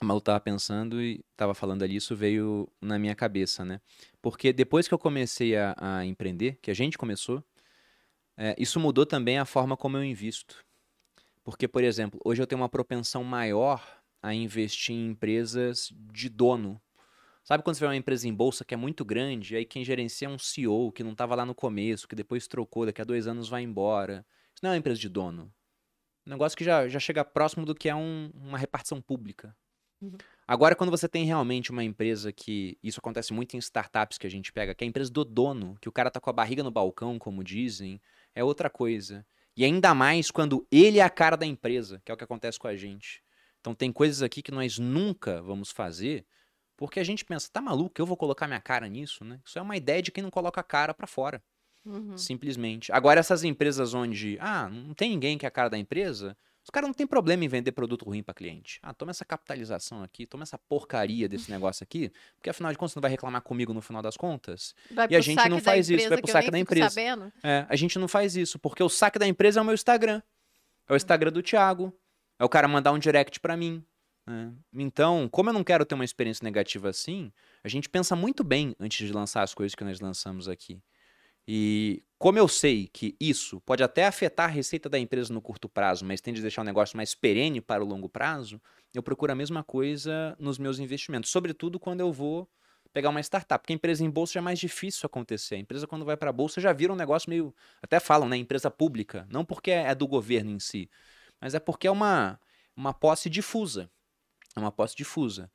A 0.00 0.04
Malu 0.04 0.18
estava 0.18 0.40
pensando 0.40 1.00
e 1.00 1.24
estava 1.32 1.54
falando 1.54 1.82
ali, 1.82 1.96
isso 1.96 2.16
veio 2.16 2.68
na 2.80 2.98
minha 2.98 3.14
cabeça, 3.14 3.64
né? 3.64 3.80
Porque 4.20 4.52
depois 4.52 4.88
que 4.88 4.94
eu 4.94 4.98
comecei 4.98 5.56
a, 5.56 5.74
a 5.76 6.04
empreender, 6.04 6.58
que 6.60 6.70
a 6.70 6.74
gente 6.74 6.98
começou, 6.98 7.44
é, 8.36 8.54
isso 8.58 8.80
mudou 8.80 9.06
também 9.06 9.38
a 9.38 9.44
forma 9.44 9.76
como 9.76 9.96
eu 9.96 10.04
invisto. 10.04 10.64
Porque, 11.44 11.68
por 11.68 11.84
exemplo, 11.84 12.18
hoje 12.24 12.42
eu 12.42 12.46
tenho 12.46 12.60
uma 12.60 12.68
propensão 12.68 13.22
maior 13.22 13.82
a 14.22 14.32
investir 14.32 14.94
em 14.94 15.10
empresas 15.10 15.92
de 16.12 16.28
dono. 16.28 16.80
Sabe 17.44 17.62
quando 17.62 17.76
você 17.76 17.80
vê 17.80 17.86
uma 17.86 17.96
empresa 17.96 18.26
em 18.26 18.32
bolsa 18.32 18.64
que 18.64 18.72
é 18.72 18.76
muito 18.76 19.04
grande, 19.04 19.54
aí 19.54 19.66
quem 19.66 19.84
gerencia 19.84 20.26
é 20.26 20.30
um 20.30 20.38
CEO 20.38 20.90
que 20.90 21.04
não 21.04 21.12
estava 21.12 21.34
lá 21.34 21.44
no 21.44 21.54
começo, 21.54 22.08
que 22.08 22.16
depois 22.16 22.48
trocou, 22.48 22.86
daqui 22.86 23.02
a 23.02 23.04
dois 23.04 23.26
anos 23.26 23.50
vai 23.50 23.62
embora. 23.62 24.26
Isso 24.54 24.60
não 24.62 24.70
é 24.70 24.72
uma 24.72 24.78
empresa 24.78 24.98
de 24.98 25.10
dono. 25.10 25.52
Um 26.26 26.30
negócio 26.30 26.56
que 26.56 26.64
já, 26.64 26.88
já 26.88 26.98
chega 26.98 27.22
próximo 27.22 27.66
do 27.66 27.74
que 27.74 27.86
é 27.86 27.94
um- 27.94 28.30
uma 28.34 28.56
repartição 28.56 28.98
pública. 29.00 29.54
Uhum. 30.00 30.16
Agora, 30.48 30.74
quando 30.74 30.90
você 30.90 31.06
tem 31.06 31.24
realmente 31.24 31.70
uma 31.70 31.84
empresa 31.84 32.32
que. 32.32 32.78
Isso 32.82 32.98
acontece 32.98 33.32
muito 33.32 33.54
em 33.56 33.58
startups 33.58 34.16
que 34.18 34.26
a 34.26 34.30
gente 34.30 34.52
pega, 34.52 34.74
que 34.74 34.82
é 34.82 34.86
a 34.86 34.88
empresa 34.88 35.10
do 35.10 35.24
dono, 35.24 35.76
que 35.80 35.88
o 35.88 35.92
cara 35.92 36.10
tá 36.10 36.20
com 36.20 36.30
a 36.30 36.32
barriga 36.32 36.62
no 36.62 36.70
balcão, 36.70 37.18
como 37.18 37.44
dizem, 37.44 38.00
é 38.34 38.42
outra 38.42 38.70
coisa. 38.70 39.26
E 39.56 39.64
ainda 39.64 39.94
mais 39.94 40.30
quando 40.30 40.66
ele 40.70 40.98
é 40.98 41.02
a 41.02 41.10
cara 41.10 41.36
da 41.36 41.46
empresa, 41.46 42.00
que 42.04 42.10
é 42.10 42.14
o 42.14 42.16
que 42.16 42.24
acontece 42.24 42.58
com 42.58 42.68
a 42.68 42.76
gente. 42.76 43.22
Então 43.60 43.74
tem 43.74 43.92
coisas 43.92 44.22
aqui 44.22 44.42
que 44.42 44.50
nós 44.50 44.78
nunca 44.78 45.40
vamos 45.42 45.70
fazer, 45.70 46.26
porque 46.76 46.98
a 47.00 47.04
gente 47.04 47.24
pensa, 47.24 47.48
tá 47.52 47.60
maluco, 47.60 48.00
eu 48.00 48.06
vou 48.06 48.16
colocar 48.16 48.46
minha 48.46 48.60
cara 48.60 48.88
nisso, 48.88 49.24
né? 49.24 49.40
Isso 49.44 49.58
é 49.58 49.62
uma 49.62 49.76
ideia 49.76 50.02
de 50.02 50.10
quem 50.10 50.22
não 50.22 50.30
coloca 50.30 50.60
a 50.60 50.64
cara 50.64 50.92
pra 50.94 51.06
fora, 51.06 51.42
Uhum. 51.84 52.16
simplesmente. 52.16 52.90
Agora 52.92 53.20
essas 53.20 53.44
empresas 53.44 53.92
onde, 53.94 54.38
ah, 54.40 54.68
não 54.70 54.94
tem 54.94 55.10
ninguém 55.10 55.36
que 55.36 55.44
é 55.44 55.48
a 55.48 55.50
cara 55.50 55.68
da 55.68 55.76
empresa, 55.78 56.36
os 56.62 56.70
caras 56.70 56.88
não 56.88 56.94
tem 56.94 57.06
problema 57.06 57.44
em 57.44 57.48
vender 57.48 57.72
produto 57.72 58.06
ruim 58.06 58.22
pra 58.22 58.32
cliente. 58.32 58.78
Ah, 58.82 58.94
toma 58.94 59.10
essa 59.10 59.22
capitalização 59.24 60.02
aqui, 60.02 60.24
toma 60.26 60.44
essa 60.44 60.56
porcaria 60.56 61.28
desse 61.28 61.50
negócio 61.52 61.84
aqui, 61.84 62.10
porque 62.36 62.48
afinal 62.48 62.72
de 62.72 62.78
contas 62.78 62.92
você 62.92 62.98
não 62.98 63.02
vai 63.02 63.10
reclamar 63.10 63.42
comigo 63.42 63.74
no 63.74 63.82
final 63.82 64.00
das 64.00 64.16
contas. 64.16 64.74
Vai 64.90 65.06
E 65.10 65.14
a 65.16 65.20
gente 65.20 65.46
não 65.48 65.60
faz 65.60 65.90
isso, 65.90 66.08
vai 66.08 66.18
pro 66.22 66.30
saque 66.32 66.50
da 66.50 66.58
empresa. 66.58 66.88
sabendo. 66.88 67.30
É, 67.42 67.66
a 67.68 67.76
gente 67.76 67.98
não 67.98 68.08
faz 68.08 68.34
isso, 68.34 68.58
porque 68.58 68.82
o 68.82 68.88
saque 68.88 69.18
da 69.18 69.26
empresa 69.26 69.60
é 69.60 69.62
o 69.62 69.64
meu 69.64 69.74
Instagram. 69.74 70.22
É 70.88 70.92
o 70.94 70.96
Instagram 70.96 71.30
do 71.32 71.42
Thiago. 71.42 71.92
É 72.38 72.44
o 72.44 72.48
cara 72.48 72.66
mandar 72.66 72.92
um 72.92 72.98
direct 72.98 73.38
pra 73.40 73.56
mim. 73.58 73.84
Né? 74.26 74.52
Então, 74.72 75.28
como 75.30 75.50
eu 75.50 75.54
não 75.54 75.64
quero 75.64 75.84
ter 75.84 75.94
uma 75.94 76.04
experiência 76.04 76.44
negativa 76.44 76.88
assim, 76.88 77.32
a 77.62 77.68
gente 77.68 77.88
pensa 77.88 78.16
muito 78.16 78.42
bem 78.42 78.74
antes 78.80 79.06
de 79.06 79.12
lançar 79.12 79.42
as 79.42 79.54
coisas 79.54 79.74
que 79.74 79.84
nós 79.84 80.00
lançamos 80.00 80.48
aqui. 80.48 80.82
E 81.46 82.02
como 82.18 82.38
eu 82.38 82.48
sei 82.48 82.88
que 82.88 83.14
isso 83.20 83.60
pode 83.60 83.82
até 83.82 84.06
afetar 84.06 84.46
a 84.46 84.52
receita 84.52 84.88
da 84.88 84.98
empresa 84.98 85.32
no 85.32 85.42
curto 85.42 85.68
prazo, 85.68 86.04
mas 86.04 86.22
tende 86.22 86.40
a 86.40 86.42
deixar 86.42 86.62
o 86.62 86.64
negócio 86.64 86.96
mais 86.96 87.14
perene 87.14 87.60
para 87.60 87.84
o 87.84 87.86
longo 87.86 88.08
prazo, 88.08 88.60
eu 88.94 89.02
procuro 89.02 89.32
a 89.32 89.34
mesma 89.34 89.62
coisa 89.62 90.34
nos 90.38 90.58
meus 90.58 90.78
investimentos, 90.78 91.30
sobretudo 91.30 91.78
quando 91.78 92.00
eu 92.00 92.10
vou 92.10 92.48
pegar 92.94 93.10
uma 93.10 93.20
startup, 93.20 93.60
porque 93.60 93.72
a 93.72 93.76
empresa 93.76 94.04
em 94.04 94.08
bolsa 94.08 94.34
já 94.34 94.40
é 94.40 94.42
mais 94.42 94.58
difícil 94.58 95.04
acontecer. 95.04 95.56
A 95.56 95.58
empresa 95.58 95.86
quando 95.86 96.04
vai 96.04 96.16
para 96.16 96.30
a 96.30 96.32
bolsa 96.32 96.60
já 96.60 96.72
vira 96.72 96.92
um 96.92 96.96
negócio 96.96 97.28
meio, 97.28 97.54
até 97.82 98.00
falam, 98.00 98.28
né, 98.28 98.36
empresa 98.36 98.70
pública, 98.70 99.26
não 99.28 99.44
porque 99.44 99.72
é 99.72 99.94
do 99.94 100.06
governo 100.06 100.50
em 100.50 100.60
si, 100.60 100.88
mas 101.40 101.54
é 101.54 101.60
porque 101.60 101.86
é 101.86 101.90
uma 101.90 102.38
uma 102.76 102.92
posse 102.92 103.30
difusa. 103.30 103.90
É 104.56 104.60
uma 104.60 104.70
posse 104.72 104.94
difusa. 104.96 105.50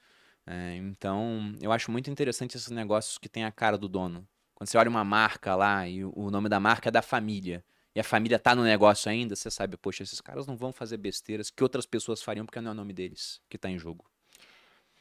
É, 0.46 0.76
então, 0.76 1.54
eu 1.62 1.72
acho 1.72 1.92
muito 1.92 2.10
interessante 2.10 2.58
esses 2.58 2.70
negócios 2.70 3.18
que 3.18 3.30
tem 3.30 3.44
a 3.46 3.52
cara 3.52 3.78
do 3.78 3.88
dono. 3.88 4.28
Quando 4.56 4.68
você 4.70 4.78
olha 4.78 4.90
uma 4.90 5.06
marca 5.06 5.56
lá 5.56 5.88
e 5.88 6.04
o 6.04 6.30
nome 6.30 6.50
da 6.50 6.60
marca 6.60 6.90
é 6.90 6.92
da 6.92 7.02
família, 7.02 7.64
e 7.96 8.00
a 8.00 8.04
família 8.04 8.38
tá 8.38 8.54
no 8.54 8.64
negócio 8.64 9.10
ainda, 9.10 9.36
você 9.36 9.50
sabe, 9.50 9.78
poxa, 9.78 10.04
esses 10.04 10.20
caras 10.22 10.46
não 10.46 10.58
vão 10.58 10.72
fazer 10.74 10.98
besteiras 10.98 11.50
que 11.50 11.64
outras 11.64 11.86
pessoas 11.86 12.22
fariam 12.22 12.46
porque 12.46 12.60
não 12.60 12.70
é 12.70 12.74
o 12.74 12.76
nome 12.78 12.94
deles 12.94 13.42
que 13.50 13.58
tá 13.58 13.70
em 13.70 13.80
jogo. 13.80 14.06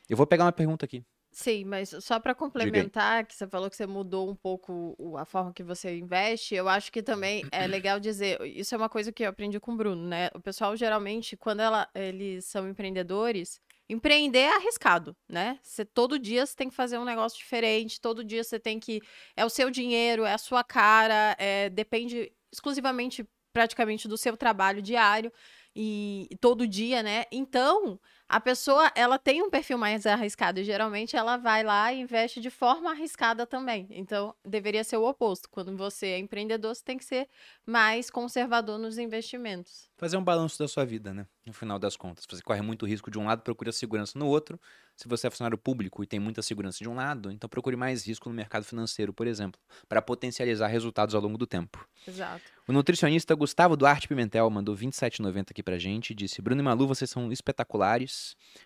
Eu 0.08 0.16
vou 0.16 0.26
pegar 0.26 0.44
uma 0.44 0.52
pergunta 0.52 0.84
aqui. 0.84 1.04
Sim, 1.30 1.64
mas 1.66 1.94
só 2.00 2.18
para 2.18 2.34
complementar, 2.34 3.24
que 3.26 3.34
você 3.34 3.46
falou 3.46 3.68
que 3.68 3.76
você 3.76 3.86
mudou 3.86 4.28
um 4.30 4.34
pouco 4.34 4.96
a 5.18 5.24
forma 5.24 5.52
que 5.52 5.62
você 5.62 5.96
investe, 5.96 6.54
eu 6.54 6.68
acho 6.68 6.90
que 6.90 7.02
também 7.02 7.44
é 7.52 7.66
legal 7.66 8.00
dizer, 8.00 8.40
isso 8.46 8.74
é 8.74 8.78
uma 8.78 8.88
coisa 8.88 9.12
que 9.12 9.22
eu 9.22 9.28
aprendi 9.28 9.60
com 9.60 9.72
o 9.72 9.76
Bruno, 9.76 10.08
né? 10.08 10.30
O 10.34 10.40
pessoal 10.40 10.74
geralmente, 10.76 11.36
quando 11.36 11.60
ela- 11.60 11.88
eles 11.94 12.46
são 12.46 12.68
empreendedores, 12.68 13.60
empreender 13.88 14.40
é 14.40 14.56
arriscado, 14.56 15.16
né? 15.28 15.58
Você 15.62 15.84
todo 15.84 16.18
dia 16.18 16.44
você 16.44 16.54
tem 16.54 16.68
que 16.68 16.74
fazer 16.74 16.98
um 16.98 17.04
negócio 17.04 17.38
diferente, 17.38 18.00
todo 18.00 18.24
dia 18.24 18.44
você 18.44 18.58
tem 18.58 18.78
que 18.78 19.00
é 19.36 19.44
o 19.44 19.50
seu 19.50 19.70
dinheiro, 19.70 20.24
é 20.24 20.34
a 20.34 20.38
sua 20.38 20.62
cara, 20.62 21.34
é, 21.38 21.70
depende 21.70 22.30
exclusivamente 22.52 23.26
praticamente 23.52 24.06
do 24.06 24.16
seu 24.16 24.36
trabalho 24.36 24.82
diário 24.82 25.32
e 25.74 26.28
todo 26.40 26.66
dia, 26.66 27.02
né? 27.02 27.24
Então, 27.32 27.98
a 28.28 28.40
pessoa, 28.40 28.92
ela 28.94 29.18
tem 29.18 29.42
um 29.42 29.48
perfil 29.48 29.78
mais 29.78 30.04
arriscado 30.04 30.60
e 30.60 30.64
geralmente 30.64 31.16
ela 31.16 31.38
vai 31.38 31.64
lá 31.64 31.90
e 31.92 32.00
investe 32.00 32.40
de 32.40 32.50
forma 32.50 32.90
arriscada 32.90 33.46
também. 33.46 33.86
Então, 33.90 34.34
deveria 34.44 34.84
ser 34.84 34.98
o 34.98 35.08
oposto. 35.08 35.48
Quando 35.50 35.74
você 35.74 36.08
é 36.08 36.18
empreendedor, 36.18 36.74
você 36.74 36.84
tem 36.84 36.98
que 36.98 37.04
ser 37.06 37.26
mais 37.64 38.10
conservador 38.10 38.78
nos 38.78 38.98
investimentos. 38.98 39.88
Fazer 39.96 40.18
um 40.18 40.22
balanço 40.22 40.58
da 40.58 40.68
sua 40.68 40.84
vida, 40.84 41.14
né? 41.14 41.26
No 41.46 41.54
final 41.54 41.78
das 41.78 41.96
contas. 41.96 42.26
Você 42.28 42.42
corre 42.42 42.60
muito 42.60 42.84
risco 42.84 43.10
de 43.10 43.18
um 43.18 43.24
lado, 43.24 43.42
procura 43.42 43.72
segurança 43.72 44.18
no 44.18 44.26
outro. 44.26 44.60
Se 44.94 45.08
você 45.08 45.28
é 45.28 45.30
funcionário 45.30 45.56
público 45.56 46.02
e 46.02 46.06
tem 46.06 46.18
muita 46.18 46.42
segurança 46.42 46.78
de 46.78 46.88
um 46.88 46.94
lado, 46.94 47.30
então 47.30 47.48
procure 47.48 47.76
mais 47.76 48.04
risco 48.06 48.28
no 48.28 48.34
mercado 48.34 48.64
financeiro, 48.64 49.12
por 49.12 49.26
exemplo, 49.26 49.60
para 49.88 50.02
potencializar 50.02 50.66
resultados 50.66 51.14
ao 51.14 51.20
longo 51.22 51.38
do 51.38 51.46
tempo. 51.46 51.88
Exato. 52.06 52.42
O 52.66 52.72
nutricionista 52.72 53.34
Gustavo 53.34 53.76
Duarte 53.76 54.08
Pimentel 54.08 54.50
mandou 54.50 54.76
27,90 54.76 55.52
aqui 55.52 55.62
pra 55.62 55.78
gente. 55.78 56.14
Disse: 56.14 56.42
Bruno 56.42 56.60
e 56.60 56.64
Malu, 56.64 56.86
vocês 56.86 57.08
são 57.08 57.30
espetaculares. 57.30 58.17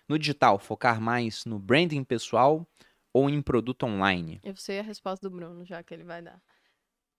No 0.07 0.17
digital, 0.17 0.59
focar 0.59 0.99
mais 1.01 1.45
no 1.45 1.59
branding 1.59 2.03
pessoal 2.03 2.67
ou 3.13 3.29
em 3.29 3.41
produto 3.41 3.83
online? 3.83 4.39
Eu 4.43 4.55
sei 4.55 4.79
a 4.79 4.83
resposta 4.83 5.27
do 5.27 5.35
Bruno, 5.35 5.63
já 5.65 5.83
que 5.83 5.93
ele 5.93 6.03
vai 6.03 6.21
dar. 6.21 6.41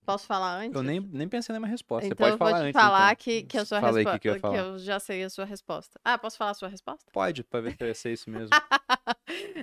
Posso 0.05 0.27
falar 0.27 0.57
antes? 0.57 0.75
Eu 0.75 0.83
nem, 0.83 0.99
nem 0.99 1.27
pensei 1.27 1.53
numa 1.55 1.67
resposta. 1.67 2.05
Então 2.05 2.15
Você 2.15 2.31
pode 2.31 2.37
falar 2.37 2.59
antes. 2.59 2.79
falar 2.79 3.11
então. 3.13 3.23
que, 3.23 3.43
que 3.43 3.57
a 3.57 3.65
sua 3.65 3.79
resposta. 3.79 4.11
que, 4.11 4.19
que 4.19 4.29
eu 4.29 4.39
falar. 4.39 4.57
eu 4.57 4.77
já 4.79 4.99
sei 4.99 5.23
a 5.23 5.29
sua 5.29 5.45
resposta. 5.45 5.99
Ah, 6.03 6.17
posso 6.17 6.37
falar 6.37 6.51
a 6.51 6.53
sua 6.53 6.69
resposta? 6.69 7.11
Pode, 7.11 7.43
pra 7.43 7.61
ver 7.61 7.71
se 7.71 7.77
vai 7.79 7.93
ser 7.95 8.13
isso 8.13 8.29
mesmo. 8.29 8.55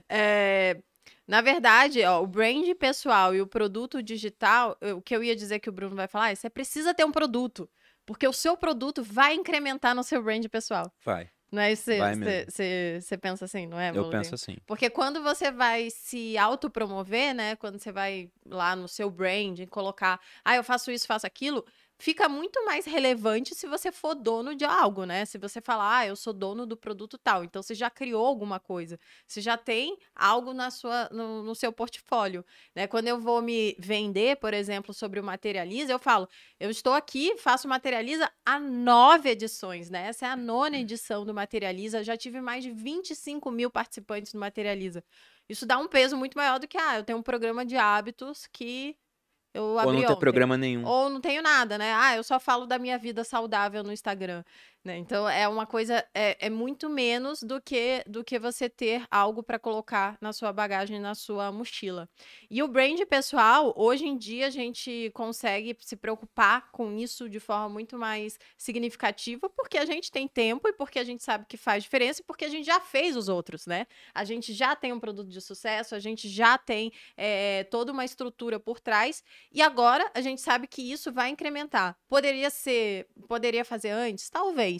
É, 0.09 0.83
na 1.27 1.41
verdade, 1.41 2.03
ó, 2.05 2.21
o 2.21 2.27
brand 2.27 2.67
pessoal 2.75 3.35
e 3.35 3.41
o 3.41 3.47
produto 3.47 4.03
digital, 4.03 4.77
o 4.97 5.01
que 5.01 5.15
eu 5.15 5.23
ia 5.23 5.37
dizer 5.37 5.61
que 5.61 5.69
o 5.69 5.73
Bruno 5.73 5.95
vai 5.95 6.09
falar 6.09 6.31
é: 6.31 6.35
você 6.35 6.51
precisa 6.51 6.93
ter 6.93 7.05
um 7.05 7.13
produto. 7.13 7.71
Porque 8.05 8.27
o 8.27 8.33
seu 8.33 8.57
produto 8.57 9.03
vai 9.03 9.35
incrementar 9.35 9.95
no 9.95 10.03
seu 10.03 10.21
brand 10.23 10.45
pessoal. 10.49 10.93
Vai. 11.05 11.31
Não 11.53 11.61
é 11.61 11.73
isso? 11.73 11.85
Você- 11.85 13.19
pensa 13.19 13.45
assim, 13.45 13.67
não 13.67 13.79
é? 13.79 13.91
Eu 13.91 14.09
penso 14.11 14.35
assim. 14.35 14.57
Porque 14.67 14.89
quando 14.89 15.23
você 15.23 15.51
vai 15.53 15.91
se 15.91 16.39
autopromover, 16.39 17.35
né? 17.35 17.57
Quando 17.57 17.79
você 17.79 17.93
vai 17.93 18.31
lá 18.47 18.75
no 18.75 18.89
seu 18.89 19.11
brand 19.11 19.61
colocar, 19.69 20.19
ah, 20.43 20.57
eu 20.57 20.65
faço 20.65 20.91
isso, 20.91 21.07
faço 21.07 21.27
aquilo, 21.27 21.63
fica 22.03 22.29
muito 22.29 22.65
mais 22.65 22.85
relevante 22.85 23.55
se 23.55 23.65
você 23.65 23.93
for 23.93 24.17
dono 24.17 24.57
de 24.57 24.65
algo, 24.65 25.05
né? 25.05 25.25
Se 25.25 25.39
você 25.39 25.61
falar, 25.61 25.99
ah, 25.99 26.07
eu 26.09 26.17
sou 26.17 26.33
dono 26.33 26.67
do 26.67 26.77
produto 26.77 27.17
tal. 27.17 27.45
Então 27.45 27.63
você 27.63 27.77
já 27.77 27.89
criou 27.89 28.27
alguma 28.27 28.59
coisa. 28.59 28.99
Você 29.25 29.41
já 29.41 29.57
tem 29.57 29.97
algo 30.13 30.53
na 30.53 30.69
sua, 30.73 31.09
no, 31.13 31.45
no 31.45 31.55
seu 31.55 31.73
portfólio. 31.73 32.45
Né? 32.75 32.89
Quando 32.89 33.07
eu 33.07 33.21
vou 33.21 33.41
me 33.41 33.77
vender, 33.79 34.37
por 34.39 34.53
exemplo, 34.53 34.93
sobre 34.93 35.21
o 35.21 35.23
Materializa, 35.23 35.93
eu 35.93 35.99
falo, 36.01 36.29
eu 36.59 36.71
estou 36.71 36.93
aqui, 36.93 37.37
faço 37.39 37.69
Materializa 37.69 38.29
há 38.45 38.59
nove 38.59 39.31
edições, 39.31 39.89
né? 39.89 40.09
Essa 40.09 40.27
é 40.27 40.29
a 40.31 40.37
nona 40.37 40.79
edição 40.79 41.25
do 41.25 41.33
Materializa. 41.33 42.03
Já 42.03 42.17
tive 42.17 42.41
mais 42.41 42.65
de 42.65 42.73
25 42.73 43.49
mil 43.53 43.71
participantes 43.71 44.35
no 44.35 44.41
Materializa. 44.41 45.05
Isso 45.49 45.65
dá 45.65 45.79
um 45.79 45.87
peso 45.87 46.17
muito 46.17 46.37
maior 46.37 46.59
do 46.59 46.67
que, 46.67 46.77
ah, 46.77 46.97
eu 46.97 47.05
tenho 47.05 47.21
um 47.21 47.23
programa 47.23 47.65
de 47.65 47.77
hábitos 47.77 48.49
que 48.53 48.97
eu 49.55 49.65
Ou 49.65 49.93
não 49.93 50.03
ontem. 50.13 50.21
programa 50.21 50.57
nenhum. 50.57 50.85
Ou 50.87 51.11
não 51.11 51.21
tenho 51.21 51.43
nada, 51.43 51.77
né? 51.77 51.93
Ah, 51.95 52.17
eu 52.17 52.23
só 52.23 52.41
falo 52.41 52.67
da 52.67 52.79
minha 52.79 52.97
vida 52.99 53.23
saudável 53.23 53.83
no 53.83 53.93
Instagram. 53.93 54.43
Né? 54.85 54.99
Então 54.99 55.29
é 55.29 55.47
uma 55.47 55.65
coisa, 55.65 56.05
é, 56.13 56.47
é 56.47 56.51
muito 56.51 56.91
menos 56.91 57.41
do 57.41 57.61
que 57.61 58.03
do 58.05 58.25
que 58.25 58.37
você 58.37 58.69
ter 58.69 59.07
algo 59.13 59.41
para 59.41 59.57
colocar 59.57 60.19
na 60.21 60.33
sua 60.33 60.53
bagagem, 60.53 60.99
na 60.99 61.15
sua 61.15 61.53
mochila. 61.53 62.09
E 62.51 62.65
o 62.65 62.69
brand 62.69 62.99
pessoal, 63.09 63.73
hoje 63.77 64.09
em 64.09 64.19
dia 64.19 64.49
a 64.49 64.51
gente 64.51 65.13
consegue 65.15 65.77
se 65.81 65.95
preocupar 65.95 66.69
com 66.73 66.97
isso 66.97 67.29
de 67.29 67.39
forma 67.39 67.69
muito 67.69 67.97
mais 67.97 68.37
significativa, 68.59 69.49
porque 69.49 69.79
a 69.79 69.85
gente 69.85 70.11
tem 70.11 70.27
tempo 70.27 70.67
e 70.67 70.73
porque 70.73 70.99
a 70.99 71.05
gente 71.05 71.23
sabe 71.23 71.47
que 71.49 71.57
faz 71.57 71.85
diferença 71.85 72.21
e 72.21 72.25
porque 72.25 72.45
a 72.45 72.49
gente 72.49 72.67
já 72.67 72.81
fez 72.81 73.15
os 73.17 73.29
outros, 73.29 73.67
né? 73.67 73.87
A 74.13 74.25
gente 74.25 74.53
já 74.53 74.75
tem 74.75 74.93
um 74.93 74.99
produto 74.99 75.29
de 75.29 75.41
sucesso, 75.41 75.95
a 75.95 76.01
gente 76.01 76.29
já 76.29 76.59
tem 76.59 76.93
é, 77.17 77.63
toda 77.71 77.93
uma 77.93 78.05
estrutura 78.05 78.59
por 78.59 78.81
trás 78.81 79.23
e 79.53 79.63
agora 79.63 80.11
a 80.13 80.21
gente 80.21 80.41
sabe 80.41 80.67
que 80.67 80.83
isso 80.83 81.13
vai 81.13 81.29
incrementar. 81.29 81.97
Poderia 82.09 82.51
ser, 82.51 83.07
poderia 83.29 83.65
fazer 83.65 83.91
antes, 83.91 84.29
talvez. 84.29 84.72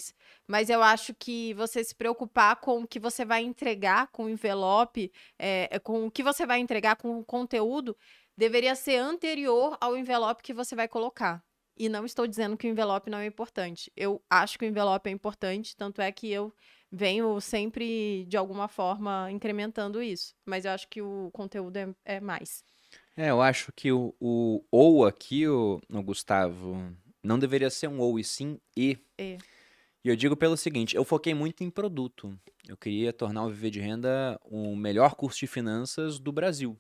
Mas 0.47 0.71
eu 0.71 0.83
acho 0.83 1.15
que 1.15 1.55
você 1.55 1.83
se 1.83 1.95
preocupar 1.95 2.57
com 2.57 2.83
o 2.83 2.87
que 2.87 2.99
você 2.99 3.25
vai 3.25 3.43
entregar 3.43 4.09
com 4.09 4.25
o 4.25 4.29
envelope, 4.29 5.13
é, 5.39 5.79
com 5.81 6.07
o 6.07 6.11
que 6.11 6.23
você 6.23 6.47
vai 6.47 6.59
entregar 6.59 6.97
com 6.97 7.19
o 7.19 7.25
conteúdo, 7.25 7.97
deveria 8.37 8.75
ser 8.75 8.97
anterior 8.97 9.77
ao 9.81 9.97
envelope 9.97 10.43
que 10.43 10.55
você 10.55 10.75
vai 10.75 10.89
colocar. 10.89 11.43
E 11.77 11.89
não 11.89 12.05
estou 12.05 12.27
dizendo 12.27 12.57
que 12.57 12.67
o 12.67 12.71
envelope 12.71 13.11
não 13.11 13.19
é 13.19 13.27
importante. 13.27 13.91
Eu 13.97 14.23
acho 14.29 14.59
que 14.59 14.65
o 14.65 14.69
envelope 14.69 15.09
é 15.09 15.13
importante, 15.13 15.77
tanto 15.77 16.03
é 16.03 16.13
que 16.13 16.31
eu 16.31 16.53
venho 16.91 17.41
sempre, 17.41 18.27
de 18.27 18.37
alguma 18.37 18.69
forma, 18.69 19.31
incrementando 19.31 20.03
isso. 20.03 20.35
Mas 20.45 20.65
eu 20.65 20.73
acho 20.73 20.87
que 20.89 21.01
o 21.01 21.31
conteúdo 21.33 21.77
é, 21.77 21.95
é 22.05 22.21
mais. 22.21 22.63
É, 23.17 23.31
eu 23.31 23.41
acho 23.41 23.73
que 23.73 23.91
o, 23.91 24.15
o 24.21 24.63
ou 24.71 25.07
aqui, 25.07 25.49
o, 25.49 25.81
o 25.89 26.03
Gustavo, 26.03 26.77
não 27.23 27.39
deveria 27.39 27.71
ser 27.71 27.89
um 27.89 28.01
ou, 28.01 28.19
e 28.19 28.25
sim 28.25 28.59
e. 28.77 28.99
E. 29.19 29.39
E 30.05 30.09
eu 30.09 30.17
digo 30.17 30.37
pelo 30.37 30.57
seguinte, 30.57 30.97
eu 30.97 31.05
foquei 31.05 31.33
muito 31.33 31.63
em 31.63 31.71
produto. 31.71 32.37
Eu 32.69 32.77
queria 32.77 33.13
tornar 33.13 33.45
o 33.45 33.51
Viver 33.51 33.71
de 33.71 33.81
Renda 33.81 34.39
o 34.45 34.75
melhor 34.75 35.15
curso 35.15 35.39
de 35.41 35.47
finanças 35.47 36.19
do 36.19 36.33
Brasil. 36.33 36.77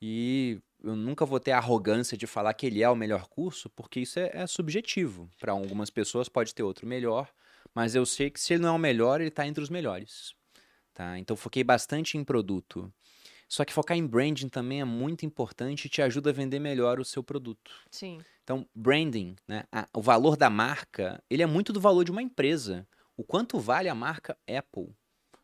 E 0.00 0.60
eu 0.82 0.94
nunca 0.94 1.26
vou 1.26 1.40
ter 1.40 1.50
a 1.50 1.58
arrogância 1.58 2.16
de 2.16 2.26
falar 2.26 2.54
que 2.54 2.66
ele 2.66 2.82
é 2.82 2.88
o 2.88 2.96
melhor 2.96 3.26
curso, 3.26 3.68
porque 3.70 4.00
isso 4.00 4.18
é, 4.18 4.30
é 4.32 4.46
subjetivo. 4.46 5.28
Para 5.38 5.52
algumas 5.52 5.90
pessoas 5.90 6.28
pode 6.28 6.54
ter 6.54 6.62
outro 6.62 6.86
melhor, 6.86 7.28
mas 7.74 7.94
eu 7.94 8.06
sei 8.06 8.30
que 8.30 8.40
se 8.40 8.54
ele 8.54 8.62
não 8.62 8.70
é 8.70 8.72
o 8.72 8.78
melhor, 8.78 9.20
ele 9.20 9.28
está 9.28 9.46
entre 9.46 9.62
os 9.62 9.68
melhores. 9.68 10.32
Tá? 10.94 11.18
Então 11.18 11.36
foquei 11.36 11.64
bastante 11.64 12.16
em 12.16 12.24
produto. 12.24 12.92
Só 13.50 13.64
que 13.64 13.72
focar 13.72 13.96
em 13.96 14.06
branding 14.06 14.48
também 14.48 14.80
é 14.80 14.84
muito 14.84 15.26
importante 15.26 15.86
e 15.86 15.88
te 15.88 16.00
ajuda 16.00 16.30
a 16.30 16.32
vender 16.32 16.60
melhor 16.60 17.00
o 17.00 17.04
seu 17.04 17.20
produto. 17.20 17.72
Sim. 17.90 18.20
Então, 18.44 18.64
branding, 18.72 19.34
né? 19.46 19.64
a- 19.72 19.88
o 19.92 20.00
valor 20.00 20.36
da 20.36 20.48
marca, 20.48 21.20
ele 21.28 21.42
é 21.42 21.46
muito 21.46 21.72
do 21.72 21.80
valor 21.80 22.04
de 22.04 22.12
uma 22.12 22.22
empresa. 22.22 22.86
O 23.16 23.24
quanto 23.24 23.58
vale 23.58 23.88
a 23.88 23.94
marca 23.94 24.38
Apple? 24.48 24.94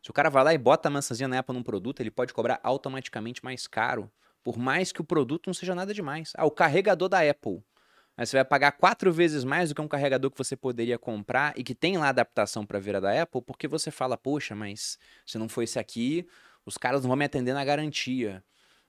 Se 0.01 0.09
o 0.09 0.13
cara 0.13 0.29
vai 0.29 0.41
lá 0.41 0.53
e 0.53 0.57
bota 0.57 0.87
a 0.87 0.91
maçãzinha 0.91 1.27
na 1.27 1.39
Apple 1.39 1.53
num 1.53 1.61
produto, 1.61 1.99
ele 1.99 2.09
pode 2.09 2.33
cobrar 2.33 2.61
automaticamente 2.63 3.43
mais 3.43 3.67
caro, 3.67 4.09
por 4.41 4.57
mais 4.57 4.93
que 4.93 5.01
o 5.01 5.03
produto 5.03 5.47
não 5.47 5.53
seja 5.53 5.75
nada 5.75 5.93
demais. 5.93 6.31
Ah, 6.37 6.45
o 6.45 6.51
carregador 6.51 7.09
da 7.09 7.19
Apple. 7.29 7.61
Aí 8.15 8.25
você 8.25 8.37
vai 8.37 8.45
pagar 8.45 8.71
quatro 8.71 9.11
vezes 9.11 9.43
mais 9.43 9.69
do 9.69 9.75
que 9.75 9.81
um 9.81 9.87
carregador 9.87 10.31
que 10.31 10.37
você 10.37 10.55
poderia 10.55 10.97
comprar 10.97 11.53
e 11.57 11.63
que 11.63 11.75
tem 11.75 11.97
lá 11.97 12.07
adaptação 12.09 12.65
para 12.65 12.79
a 12.79 12.99
da 12.99 13.21
Apple, 13.21 13.41
porque 13.41 13.67
você 13.67 13.91
fala, 13.91 14.17
poxa, 14.17 14.55
mas 14.55 14.97
se 15.25 15.37
não 15.37 15.49
for 15.49 15.61
esse 15.61 15.77
aqui, 15.77 16.25
os 16.67 16.77
caras 16.77 17.01
não 17.01 17.07
vão 17.07 17.15
me 17.15 17.23
atender 17.23 17.53
na 17.53 17.63
garantia. 17.63 18.43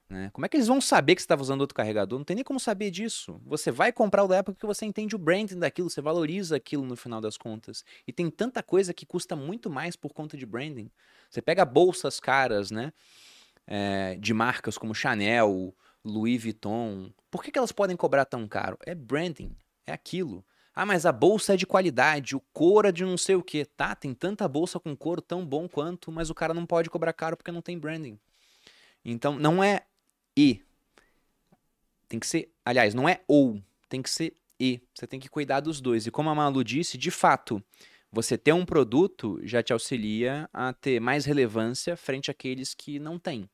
Né? 0.08 0.30
Como 0.32 0.44
é 0.44 0.48
que 0.48 0.56
eles 0.56 0.66
vão 0.66 0.80
saber 0.80 1.14
que 1.14 1.20
você 1.20 1.26
estava 1.26 1.42
usando 1.42 1.60
outro 1.60 1.76
carregador? 1.76 2.18
Não 2.18 2.24
tem 2.24 2.34
nem 2.34 2.44
como 2.44 2.58
saber 2.58 2.90
disso. 2.90 3.40
Você 3.46 3.70
vai 3.70 3.92
comprar 3.92 4.24
o 4.24 4.28
da 4.28 4.40
Apple 4.40 4.54
porque 4.54 4.66
você 4.66 4.84
entende 4.84 5.14
o 5.14 5.18
branding 5.18 5.58
daquilo, 5.58 5.88
você 5.88 6.00
valoriza 6.00 6.56
aquilo 6.56 6.84
no 6.84 6.96
final 6.96 7.20
das 7.20 7.36
contas. 7.36 7.84
E 8.06 8.12
tem 8.12 8.28
tanta 8.30 8.62
coisa 8.62 8.92
que 8.92 9.06
custa 9.06 9.36
muito 9.36 9.70
mais 9.70 9.94
por 9.94 10.12
conta 10.12 10.36
de 10.36 10.44
branding. 10.44 10.90
Você 11.30 11.40
pega 11.40 11.64
bolsas 11.64 12.18
caras, 12.18 12.70
né? 12.70 12.92
É, 13.64 14.16
de 14.16 14.34
marcas 14.34 14.76
como 14.76 14.94
Chanel, 14.94 15.72
Louis 16.04 16.42
Vuitton. 16.42 17.12
Por 17.30 17.44
que, 17.44 17.52
que 17.52 17.58
elas 17.58 17.70
podem 17.70 17.96
cobrar 17.96 18.24
tão 18.24 18.48
caro? 18.48 18.76
É 18.84 18.94
branding, 18.94 19.54
é 19.86 19.92
aquilo. 19.92 20.44
Ah, 20.80 20.86
mas 20.86 21.04
a 21.04 21.10
bolsa 21.10 21.54
é 21.54 21.56
de 21.56 21.66
qualidade, 21.66 22.36
o 22.36 22.40
couro 22.52 22.86
é 22.86 22.92
de 22.92 23.04
não 23.04 23.18
sei 23.18 23.34
o 23.34 23.42
que. 23.42 23.64
Tá, 23.64 23.96
tem 23.96 24.14
tanta 24.14 24.46
bolsa 24.46 24.78
com 24.78 24.96
couro 24.96 25.20
tão 25.20 25.44
bom 25.44 25.68
quanto, 25.68 26.12
mas 26.12 26.30
o 26.30 26.34
cara 26.36 26.54
não 26.54 26.64
pode 26.64 26.88
cobrar 26.88 27.12
caro 27.12 27.36
porque 27.36 27.50
não 27.50 27.60
tem 27.60 27.76
branding. 27.76 28.16
Então, 29.04 29.36
não 29.36 29.60
é 29.60 29.86
e. 30.36 30.62
Tem 32.08 32.20
que 32.20 32.28
ser, 32.28 32.52
aliás, 32.64 32.94
não 32.94 33.08
é 33.08 33.22
ou, 33.26 33.60
tem 33.88 34.00
que 34.00 34.08
ser 34.08 34.36
e. 34.60 34.80
Você 34.94 35.04
tem 35.04 35.18
que 35.18 35.28
cuidar 35.28 35.58
dos 35.58 35.80
dois. 35.80 36.06
E 36.06 36.12
como 36.12 36.30
a 36.30 36.34
Malu 36.36 36.62
disse, 36.62 36.96
de 36.96 37.10
fato, 37.10 37.60
você 38.12 38.38
ter 38.38 38.52
um 38.52 38.64
produto 38.64 39.40
já 39.42 39.60
te 39.64 39.72
auxilia 39.72 40.48
a 40.52 40.72
ter 40.72 41.00
mais 41.00 41.24
relevância 41.24 41.96
frente 41.96 42.30
àqueles 42.30 42.72
que 42.72 43.00
não 43.00 43.18
têm. 43.18 43.50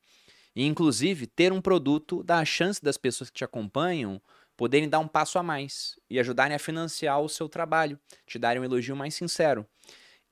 E, 0.55 0.63
inclusive, 0.63 1.25
ter 1.25 1.51
um 1.51 1.59
produto 1.59 2.21
dá 2.21 2.37
a 2.37 2.45
chance 2.45 2.79
das 2.79 2.97
pessoas 2.99 3.31
que 3.31 3.37
te 3.37 3.43
acompanham 3.43 4.21
poderem 4.57 4.87
dar 4.87 4.99
um 4.99 5.07
passo 5.07 5.37
a 5.37 5.43
mais 5.43 5.99
e 6.09 6.19
ajudarem 6.19 6.55
a 6.55 6.59
financiar 6.59 7.21
o 7.21 7.29
seu 7.29 7.49
trabalho, 7.49 7.99
te 8.25 8.39
darem 8.39 8.61
um 8.61 8.65
elogio 8.65 8.95
mais 8.95 9.13
sincero. 9.13 9.65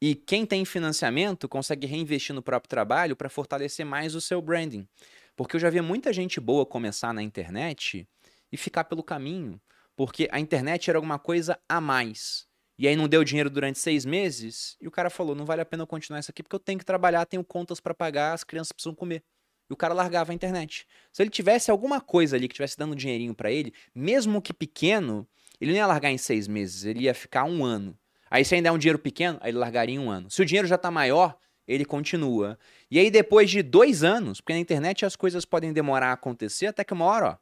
E 0.01 0.15
quem 0.15 0.45
tem 0.45 0.65
financiamento 0.65 1.47
consegue 1.47 1.87
reinvestir 1.87 2.35
no 2.35 2.41
próprio 2.41 2.69
trabalho 2.69 3.15
para 3.15 3.29
fortalecer 3.29 3.85
mais 3.85 4.15
o 4.15 4.21
seu 4.21 4.41
branding. 4.41 4.87
Porque 5.35 5.55
eu 5.55 5.59
já 5.59 5.69
vi 5.69 5.81
muita 5.81 6.11
gente 6.11 6.39
boa 6.39 6.65
começar 6.65 7.13
na 7.13 7.23
internet 7.23 8.07
e 8.51 8.57
ficar 8.57 8.83
pelo 8.83 9.01
caminho, 9.01 9.61
porque 9.95 10.27
a 10.31 10.39
internet 10.39 10.89
era 10.89 10.97
alguma 10.97 11.17
coisa 11.17 11.57
a 11.67 11.79
mais. 11.79 12.45
E 12.77 12.87
aí 12.87 12.95
não 12.95 13.07
deu 13.07 13.23
dinheiro 13.23 13.49
durante 13.49 13.79
seis 13.79 14.03
meses, 14.03 14.75
e 14.81 14.87
o 14.87 14.91
cara 14.91 15.09
falou: 15.09 15.35
não 15.35 15.45
vale 15.45 15.61
a 15.61 15.65
pena 15.65 15.83
eu 15.83 15.87
continuar 15.87 16.19
isso 16.19 16.31
aqui 16.31 16.43
porque 16.43 16.55
eu 16.55 16.59
tenho 16.59 16.79
que 16.79 16.85
trabalhar, 16.85 17.25
tenho 17.25 17.43
contas 17.43 17.79
para 17.79 17.93
pagar, 17.93 18.33
as 18.33 18.43
crianças 18.43 18.71
precisam 18.71 18.93
comer. 18.93 19.23
E 19.69 19.73
o 19.73 19.77
cara 19.77 19.93
largava 19.93 20.31
a 20.31 20.35
internet. 20.35 20.85
Se 21.11 21.23
ele 21.23 21.29
tivesse 21.29 21.71
alguma 21.71 22.01
coisa 22.01 22.35
ali 22.35 22.47
que 22.47 22.55
tivesse 22.55 22.77
dando 22.77 22.95
dinheirinho 22.95 23.33
para 23.33 23.51
ele, 23.51 23.73
mesmo 23.93 24.41
que 24.41 24.53
pequeno, 24.53 25.27
ele 25.59 25.71
não 25.71 25.77
ia 25.77 25.87
largar 25.87 26.11
em 26.11 26.17
seis 26.17 26.47
meses, 26.47 26.83
ele 26.83 27.03
ia 27.03 27.13
ficar 27.13 27.45
um 27.45 27.63
ano. 27.63 27.97
Aí 28.29 28.43
se 28.43 28.55
ainda 28.55 28.69
é 28.69 28.71
um 28.71 28.77
dinheiro 28.77 28.99
pequeno, 28.99 29.37
aí 29.41 29.51
ele 29.51 29.57
largaria 29.57 29.95
em 29.95 29.99
um 29.99 30.09
ano. 30.09 30.29
Se 30.29 30.41
o 30.41 30.45
dinheiro 30.45 30.67
já 30.67 30.77
tá 30.77 30.89
maior, 30.89 31.37
ele 31.67 31.85
continua. 31.85 32.57
E 32.89 32.99
aí, 32.99 33.09
depois 33.09 33.49
de 33.49 33.61
dois 33.61 34.03
anos, 34.03 34.41
porque 34.41 34.53
na 34.53 34.59
internet 34.59 35.05
as 35.05 35.15
coisas 35.15 35.45
podem 35.45 35.71
demorar 35.71 36.07
a 36.07 36.13
acontecer, 36.13 36.67
até 36.67 36.83
que 36.83 36.93
uma 36.93 37.05
hora, 37.05 37.29
ó, 37.29 37.37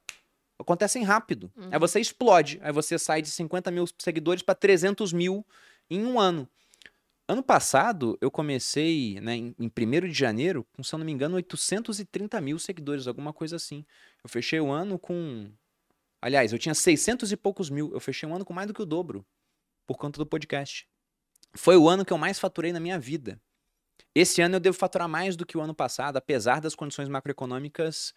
acontecem 0.62 1.04
rápido. 1.04 1.52
Uhum. 1.56 1.70
Aí 1.72 1.80
você 1.80 2.00
explode. 2.00 2.60
Aí 2.62 2.72
você 2.72 2.98
sai 3.00 3.22
de 3.22 3.30
50 3.30 3.72
mil 3.72 3.86
seguidores 3.98 4.44
para 4.44 4.54
300 4.54 5.12
mil 5.12 5.46
em 5.90 6.06
um 6.06 6.20
ano. 6.20 6.48
Ano 7.32 7.42
passado, 7.42 8.18
eu 8.20 8.30
comecei, 8.30 9.22
né, 9.22 9.38
em, 9.38 9.56
em 9.58 9.72
1 9.72 10.10
de 10.10 10.14
janeiro, 10.14 10.68
com, 10.74 10.84
se 10.84 10.94
eu 10.94 11.00
não 11.00 11.06
me 11.06 11.14
engano, 11.14 11.38
830 11.38 12.42
mil 12.42 12.60
seguidores, 12.60 13.08
alguma 13.08 13.32
coisa 13.32 13.56
assim. 13.56 13.86
Eu 14.22 14.30
fechei 14.30 14.60
o 14.60 14.70
ano 14.70 15.00
com. 15.00 15.50
Aliás, 16.22 16.52
eu 16.52 16.60
tinha 16.60 16.76
600 16.76 17.32
e 17.32 17.38
poucos 17.38 17.70
mil. 17.70 17.90
Eu 17.94 18.02
fechei 18.02 18.28
um 18.28 18.36
ano 18.36 18.44
com 18.44 18.52
mais 18.52 18.68
do 18.68 18.74
que 18.74 18.82
o 18.82 18.86
dobro, 18.86 19.26
por 19.88 19.96
conta 19.96 20.20
do 20.20 20.26
podcast. 20.26 20.86
Foi 21.54 21.78
o 21.78 21.88
ano 21.88 22.04
que 22.04 22.12
eu 22.12 22.18
mais 22.18 22.38
faturei 22.38 22.74
na 22.74 22.82
minha 22.82 23.00
vida. 23.00 23.40
Esse 24.14 24.42
ano 24.42 24.58
eu 24.58 24.60
devo 24.60 24.78
faturar 24.78 25.08
mais 25.08 25.38
do 25.38 25.46
que 25.46 25.58
o 25.58 25.62
ano 25.62 25.74
passado, 25.74 26.18
apesar 26.18 26.60
das 26.60 26.76
condições 26.76 27.08
macroeconômicas 27.08 28.14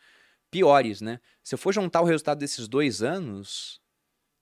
piores, 0.50 1.00
né? 1.00 1.20
Se 1.40 1.54
eu 1.54 1.58
for 1.58 1.72
juntar 1.72 2.00
o 2.00 2.04
resultado 2.04 2.40
desses 2.40 2.66
dois 2.66 3.00
anos, 3.00 3.80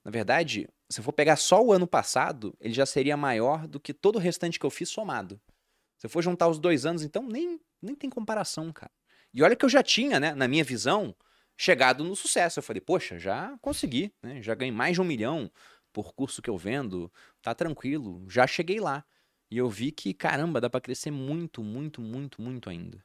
na 0.03 0.11
verdade, 0.11 0.67
se 0.89 0.99
eu 0.99 1.03
for 1.03 1.13
pegar 1.13 1.37
só 1.37 1.63
o 1.63 1.71
ano 1.71 1.87
passado, 1.87 2.55
ele 2.59 2.73
já 2.73 2.85
seria 2.85 3.15
maior 3.15 3.67
do 3.67 3.79
que 3.79 3.93
todo 3.93 4.17
o 4.17 4.19
restante 4.19 4.59
que 4.59 4.65
eu 4.65 4.69
fiz 4.69 4.89
somado. 4.89 5.39
Se 5.97 6.05
eu 6.05 6.09
for 6.09 6.21
juntar 6.21 6.49
os 6.49 6.59
dois 6.59 6.85
anos, 6.85 7.03
então 7.03 7.23
nem, 7.23 7.59
nem 7.81 7.95
tem 7.95 8.09
comparação, 8.09 8.71
cara. 8.71 8.91
E 9.33 9.41
olha 9.41 9.55
que 9.55 9.65
eu 9.65 9.69
já 9.69 9.81
tinha, 9.81 10.19
né, 10.19 10.35
na 10.35 10.47
minha 10.47 10.63
visão, 10.63 11.15
chegado 11.57 12.03
no 12.03 12.15
sucesso. 12.15 12.59
Eu 12.59 12.63
falei, 12.63 12.81
poxa, 12.81 13.17
já 13.17 13.57
consegui, 13.61 14.13
né? 14.21 14.41
Já 14.41 14.53
ganhei 14.53 14.71
mais 14.71 14.95
de 14.95 15.01
um 15.01 15.05
milhão 15.05 15.49
por 15.91 16.13
curso 16.13 16.41
que 16.41 16.49
eu 16.49 16.57
vendo, 16.57 17.11
tá 17.41 17.53
tranquilo, 17.53 18.25
já 18.29 18.45
cheguei 18.45 18.79
lá. 18.79 19.05
E 19.49 19.57
eu 19.57 19.69
vi 19.69 19.91
que, 19.91 20.13
caramba, 20.13 20.59
dá 20.59 20.69
para 20.69 20.81
crescer 20.81 21.11
muito, 21.11 21.63
muito, 21.63 22.01
muito, 22.01 22.41
muito 22.41 22.69
ainda. 22.69 23.03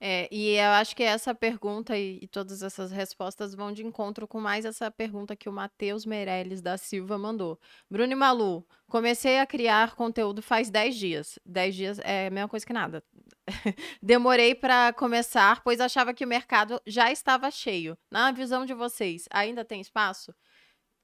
É, 0.00 0.28
e 0.30 0.50
eu 0.54 0.70
acho 0.70 0.94
que 0.94 1.02
essa 1.02 1.34
pergunta 1.34 1.96
e, 1.96 2.20
e 2.22 2.28
todas 2.28 2.62
essas 2.62 2.92
respostas 2.92 3.54
vão 3.54 3.72
de 3.72 3.84
encontro 3.84 4.28
com 4.28 4.40
mais 4.40 4.64
essa 4.64 4.90
pergunta 4.90 5.34
que 5.34 5.48
o 5.48 5.52
Matheus 5.52 6.06
Meirelles 6.06 6.60
da 6.60 6.76
Silva 6.76 7.18
mandou. 7.18 7.58
Bruno 7.90 8.12
e 8.12 8.14
Malu, 8.14 8.64
comecei 8.86 9.40
a 9.40 9.46
criar 9.46 9.96
conteúdo 9.96 10.40
faz 10.40 10.70
10 10.70 10.94
dias. 10.94 11.38
10 11.44 11.74
dias 11.74 11.98
é 12.00 12.28
a 12.28 12.30
mesma 12.30 12.48
coisa 12.48 12.64
que 12.64 12.72
nada. 12.72 13.02
Demorei 14.00 14.54
para 14.54 14.92
começar, 14.92 15.62
pois 15.64 15.80
achava 15.80 16.14
que 16.14 16.24
o 16.24 16.28
mercado 16.28 16.80
já 16.86 17.10
estava 17.10 17.50
cheio. 17.50 17.98
Na 18.10 18.30
visão 18.30 18.64
de 18.64 18.74
vocês, 18.74 19.24
ainda 19.30 19.64
tem 19.64 19.80
espaço? 19.80 20.32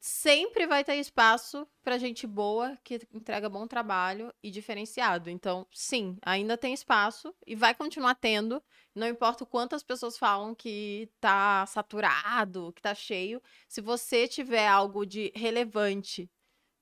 Sempre 0.07 0.67
vai 0.67 0.85
ter 0.85 0.97
espaço 0.97 1.67
para 1.83 1.97
gente 1.97 2.27
boa 2.27 2.77
que 2.85 3.01
entrega 3.11 3.49
bom 3.49 3.67
trabalho 3.67 4.35
e 4.43 4.51
diferenciado. 4.51 5.31
Então, 5.31 5.67
sim, 5.73 6.19
ainda 6.21 6.59
tem 6.59 6.75
espaço 6.75 7.35
e 7.47 7.55
vai 7.55 7.75
continuar 7.75 8.15
tendo. 8.17 8.63
Não 8.95 9.09
importa 9.09 9.47
quantas 9.47 9.83
pessoas 9.83 10.19
falam 10.19 10.55
que 10.55 11.09
tá 11.19 11.65
saturado, 11.65 12.71
que 12.75 12.83
tá 12.83 12.95
cheio. 12.95 13.41
Se 13.67 13.81
você 13.81 14.29
tiver 14.29 14.69
algo 14.69 15.07
de 15.07 15.33
relevante 15.35 16.31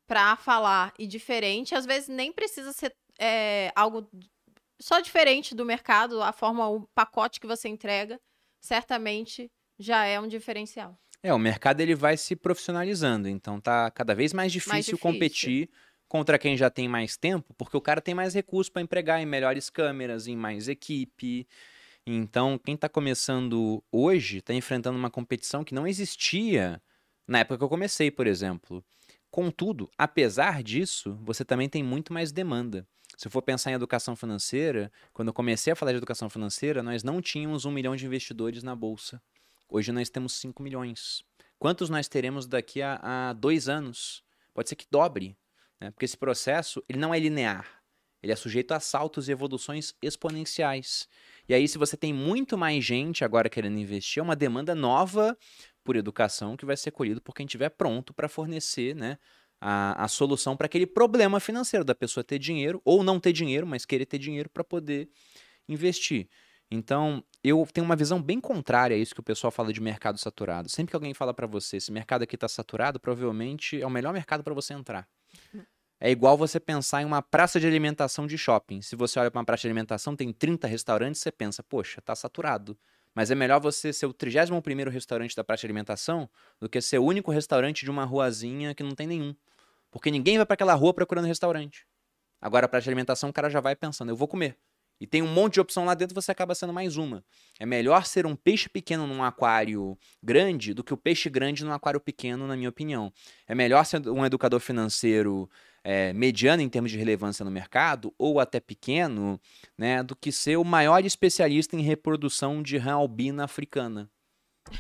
para 0.04 0.34
falar 0.34 0.92
e 0.98 1.06
diferente, 1.06 1.76
às 1.76 1.86
vezes 1.86 2.08
nem 2.08 2.32
precisa 2.32 2.72
ser 2.72 2.92
é, 3.20 3.70
algo 3.76 4.10
só 4.80 4.98
diferente 4.98 5.54
do 5.54 5.64
mercado, 5.64 6.20
a 6.20 6.32
forma, 6.32 6.68
o 6.68 6.88
pacote 6.88 7.38
que 7.38 7.46
você 7.46 7.68
entrega, 7.68 8.20
certamente 8.60 9.48
já 9.78 10.04
é 10.06 10.18
um 10.18 10.26
diferencial. 10.26 10.98
É, 11.22 11.32
o 11.32 11.38
mercado 11.38 11.80
ele 11.80 11.94
vai 11.94 12.16
se 12.16 12.34
profissionalizando, 12.34 13.28
então 13.28 13.60
tá 13.60 13.90
cada 13.90 14.14
vez 14.14 14.32
mais 14.32 14.50
difícil, 14.52 14.72
Mais 14.72 14.84
difícil. 14.86 14.98
competir 14.98 15.70
contra 16.08 16.38
quem 16.38 16.56
já 16.56 16.68
tem 16.68 16.88
mais 16.88 17.16
tempo, 17.16 17.54
porque 17.54 17.76
o 17.76 17.80
cara 17.80 18.00
tem 18.00 18.14
mais 18.14 18.34
recursos 18.34 18.68
para 18.68 18.82
empregar 18.82 19.20
em 19.20 19.26
melhores 19.26 19.70
câmeras, 19.70 20.26
em 20.26 20.36
mais 20.36 20.68
equipe. 20.68 21.46
Então, 22.06 22.58
quem 22.58 22.74
está 22.74 22.88
começando 22.88 23.82
hoje 23.90 24.38
está 24.38 24.52
enfrentando 24.52 24.98
uma 24.98 25.10
competição 25.10 25.62
que 25.64 25.74
não 25.74 25.86
existia 25.86 26.82
na 27.26 27.38
época 27.38 27.58
que 27.58 27.64
eu 27.64 27.68
comecei, 27.68 28.10
por 28.10 28.26
exemplo. 28.26 28.84
Contudo, 29.30 29.88
apesar 29.96 30.62
disso, 30.62 31.18
você 31.22 31.44
também 31.44 31.68
tem 31.68 31.82
muito 31.82 32.12
mais 32.12 32.32
demanda. 32.32 32.86
Se 33.16 33.28
eu 33.28 33.30
for 33.30 33.40
pensar 33.40 33.70
em 33.70 33.74
educação 33.74 34.16
financeira, 34.16 34.90
quando 35.12 35.28
eu 35.28 35.34
comecei 35.34 35.72
a 35.72 35.76
falar 35.76 35.92
de 35.92 35.98
educação 35.98 36.28
financeira, 36.28 36.82
nós 36.82 37.02
não 37.02 37.22
tínhamos 37.22 37.64
um 37.64 37.70
milhão 37.70 37.94
de 37.96 38.04
investidores 38.04 38.62
na 38.62 38.74
bolsa. 38.74 39.22
Hoje 39.74 39.90
nós 39.90 40.10
temos 40.10 40.34
5 40.34 40.62
milhões. 40.62 41.24
Quantos 41.58 41.88
nós 41.88 42.06
teremos 42.06 42.46
daqui 42.46 42.82
a, 42.82 43.00
a 43.00 43.32
dois 43.32 43.70
anos? 43.70 44.22
Pode 44.52 44.68
ser 44.68 44.76
que 44.76 44.84
dobre, 44.90 45.34
né? 45.80 45.90
porque 45.90 46.04
esse 46.04 46.16
processo 46.16 46.84
ele 46.86 46.98
não 46.98 47.14
é 47.14 47.18
linear. 47.18 47.82
Ele 48.22 48.32
é 48.32 48.36
sujeito 48.36 48.72
a 48.72 48.80
saltos 48.80 49.30
e 49.30 49.32
evoluções 49.32 49.94
exponenciais. 50.02 51.08
E 51.48 51.54
aí, 51.54 51.66
se 51.66 51.78
você 51.78 51.96
tem 51.96 52.12
muito 52.12 52.58
mais 52.58 52.84
gente 52.84 53.24
agora 53.24 53.48
querendo 53.48 53.78
investir, 53.78 54.20
é 54.20 54.22
uma 54.22 54.36
demanda 54.36 54.74
nova 54.74 55.34
por 55.82 55.96
educação 55.96 56.54
que 56.54 56.66
vai 56.66 56.76
ser 56.76 56.90
colhido 56.90 57.22
por 57.22 57.34
quem 57.34 57.46
estiver 57.46 57.70
pronto 57.70 58.12
para 58.12 58.28
fornecer 58.28 58.94
né, 58.94 59.16
a, 59.58 60.04
a 60.04 60.06
solução 60.06 60.54
para 60.54 60.66
aquele 60.66 60.86
problema 60.86 61.40
financeiro 61.40 61.82
da 61.82 61.94
pessoa 61.94 62.22
ter 62.22 62.38
dinheiro, 62.38 62.82
ou 62.84 63.02
não 63.02 63.18
ter 63.18 63.32
dinheiro, 63.32 63.66
mas 63.66 63.86
querer 63.86 64.04
ter 64.04 64.18
dinheiro 64.18 64.50
para 64.50 64.62
poder 64.62 65.08
investir. 65.66 66.28
Então, 66.74 67.22
eu 67.44 67.68
tenho 67.70 67.84
uma 67.84 67.94
visão 67.94 68.20
bem 68.22 68.40
contrária 68.40 68.96
a 68.96 68.98
isso 68.98 69.14
que 69.14 69.20
o 69.20 69.22
pessoal 69.22 69.50
fala 69.50 69.70
de 69.74 69.80
mercado 69.80 70.18
saturado. 70.18 70.70
Sempre 70.70 70.92
que 70.92 70.96
alguém 70.96 71.12
fala 71.12 71.34
para 71.34 71.46
você, 71.46 71.76
esse 71.76 71.92
mercado 71.92 72.22
aqui 72.22 72.34
está 72.34 72.48
saturado, 72.48 72.98
provavelmente 72.98 73.78
é 73.78 73.86
o 73.86 73.90
melhor 73.90 74.10
mercado 74.14 74.42
para 74.42 74.54
você 74.54 74.72
entrar. 74.72 75.06
É 76.00 76.10
igual 76.10 76.34
você 76.34 76.58
pensar 76.58 77.02
em 77.02 77.04
uma 77.04 77.20
praça 77.20 77.60
de 77.60 77.66
alimentação 77.66 78.26
de 78.26 78.38
shopping. 78.38 78.80
Se 78.80 78.96
você 78.96 79.20
olha 79.20 79.30
para 79.30 79.38
uma 79.38 79.44
praça 79.44 79.60
de 79.60 79.66
alimentação, 79.66 80.16
tem 80.16 80.32
30 80.32 80.66
restaurantes, 80.66 81.20
você 81.20 81.30
pensa, 81.30 81.62
poxa, 81.62 82.00
tá 82.00 82.16
saturado. 82.16 82.76
Mas 83.14 83.30
é 83.30 83.34
melhor 83.34 83.60
você 83.60 83.92
ser 83.92 84.06
o 84.06 84.14
31º 84.14 84.88
restaurante 84.88 85.36
da 85.36 85.44
praça 85.44 85.60
de 85.60 85.66
alimentação 85.66 86.26
do 86.58 86.70
que 86.70 86.80
ser 86.80 86.98
o 86.98 87.04
único 87.04 87.30
restaurante 87.30 87.84
de 87.84 87.90
uma 87.90 88.06
ruazinha 88.06 88.74
que 88.74 88.82
não 88.82 88.94
tem 88.94 89.06
nenhum. 89.06 89.36
Porque 89.90 90.10
ninguém 90.10 90.38
vai 90.38 90.46
para 90.46 90.54
aquela 90.54 90.72
rua 90.72 90.94
procurando 90.94 91.26
restaurante. 91.26 91.86
Agora, 92.40 92.64
a 92.64 92.68
praça 92.68 92.84
de 92.84 92.88
alimentação, 92.88 93.28
o 93.28 93.32
cara 93.32 93.50
já 93.50 93.60
vai 93.60 93.76
pensando, 93.76 94.08
eu 94.08 94.16
vou 94.16 94.26
comer 94.26 94.56
e 95.02 95.06
tem 95.06 95.20
um 95.20 95.26
monte 95.26 95.54
de 95.54 95.60
opção 95.60 95.84
lá 95.84 95.94
dentro, 95.94 96.14
você 96.14 96.30
acaba 96.30 96.54
sendo 96.54 96.72
mais 96.72 96.96
uma. 96.96 97.24
É 97.58 97.66
melhor 97.66 98.06
ser 98.06 98.24
um 98.24 98.36
peixe 98.36 98.68
pequeno 98.68 99.04
num 99.04 99.20
aquário 99.20 99.98
grande 100.22 100.72
do 100.72 100.84
que 100.84 100.94
o 100.94 100.96
peixe 100.96 101.28
grande 101.28 101.64
num 101.64 101.72
aquário 101.72 101.98
pequeno, 101.98 102.46
na 102.46 102.56
minha 102.56 102.68
opinião. 102.68 103.12
É 103.48 103.52
melhor 103.52 103.84
ser 103.84 104.08
um 104.08 104.24
educador 104.24 104.60
financeiro 104.60 105.50
é, 105.82 106.12
mediano 106.12 106.62
em 106.62 106.68
termos 106.68 106.92
de 106.92 106.98
relevância 106.98 107.44
no 107.44 107.50
mercado, 107.50 108.14
ou 108.16 108.38
até 108.38 108.60
pequeno, 108.60 109.40
né, 109.76 110.04
do 110.04 110.14
que 110.14 110.30
ser 110.30 110.56
o 110.56 110.62
maior 110.62 111.04
especialista 111.04 111.74
em 111.74 111.82
reprodução 111.82 112.62
de 112.62 112.78
rã 112.78 112.92
albina 112.92 113.42
africana. 113.42 114.08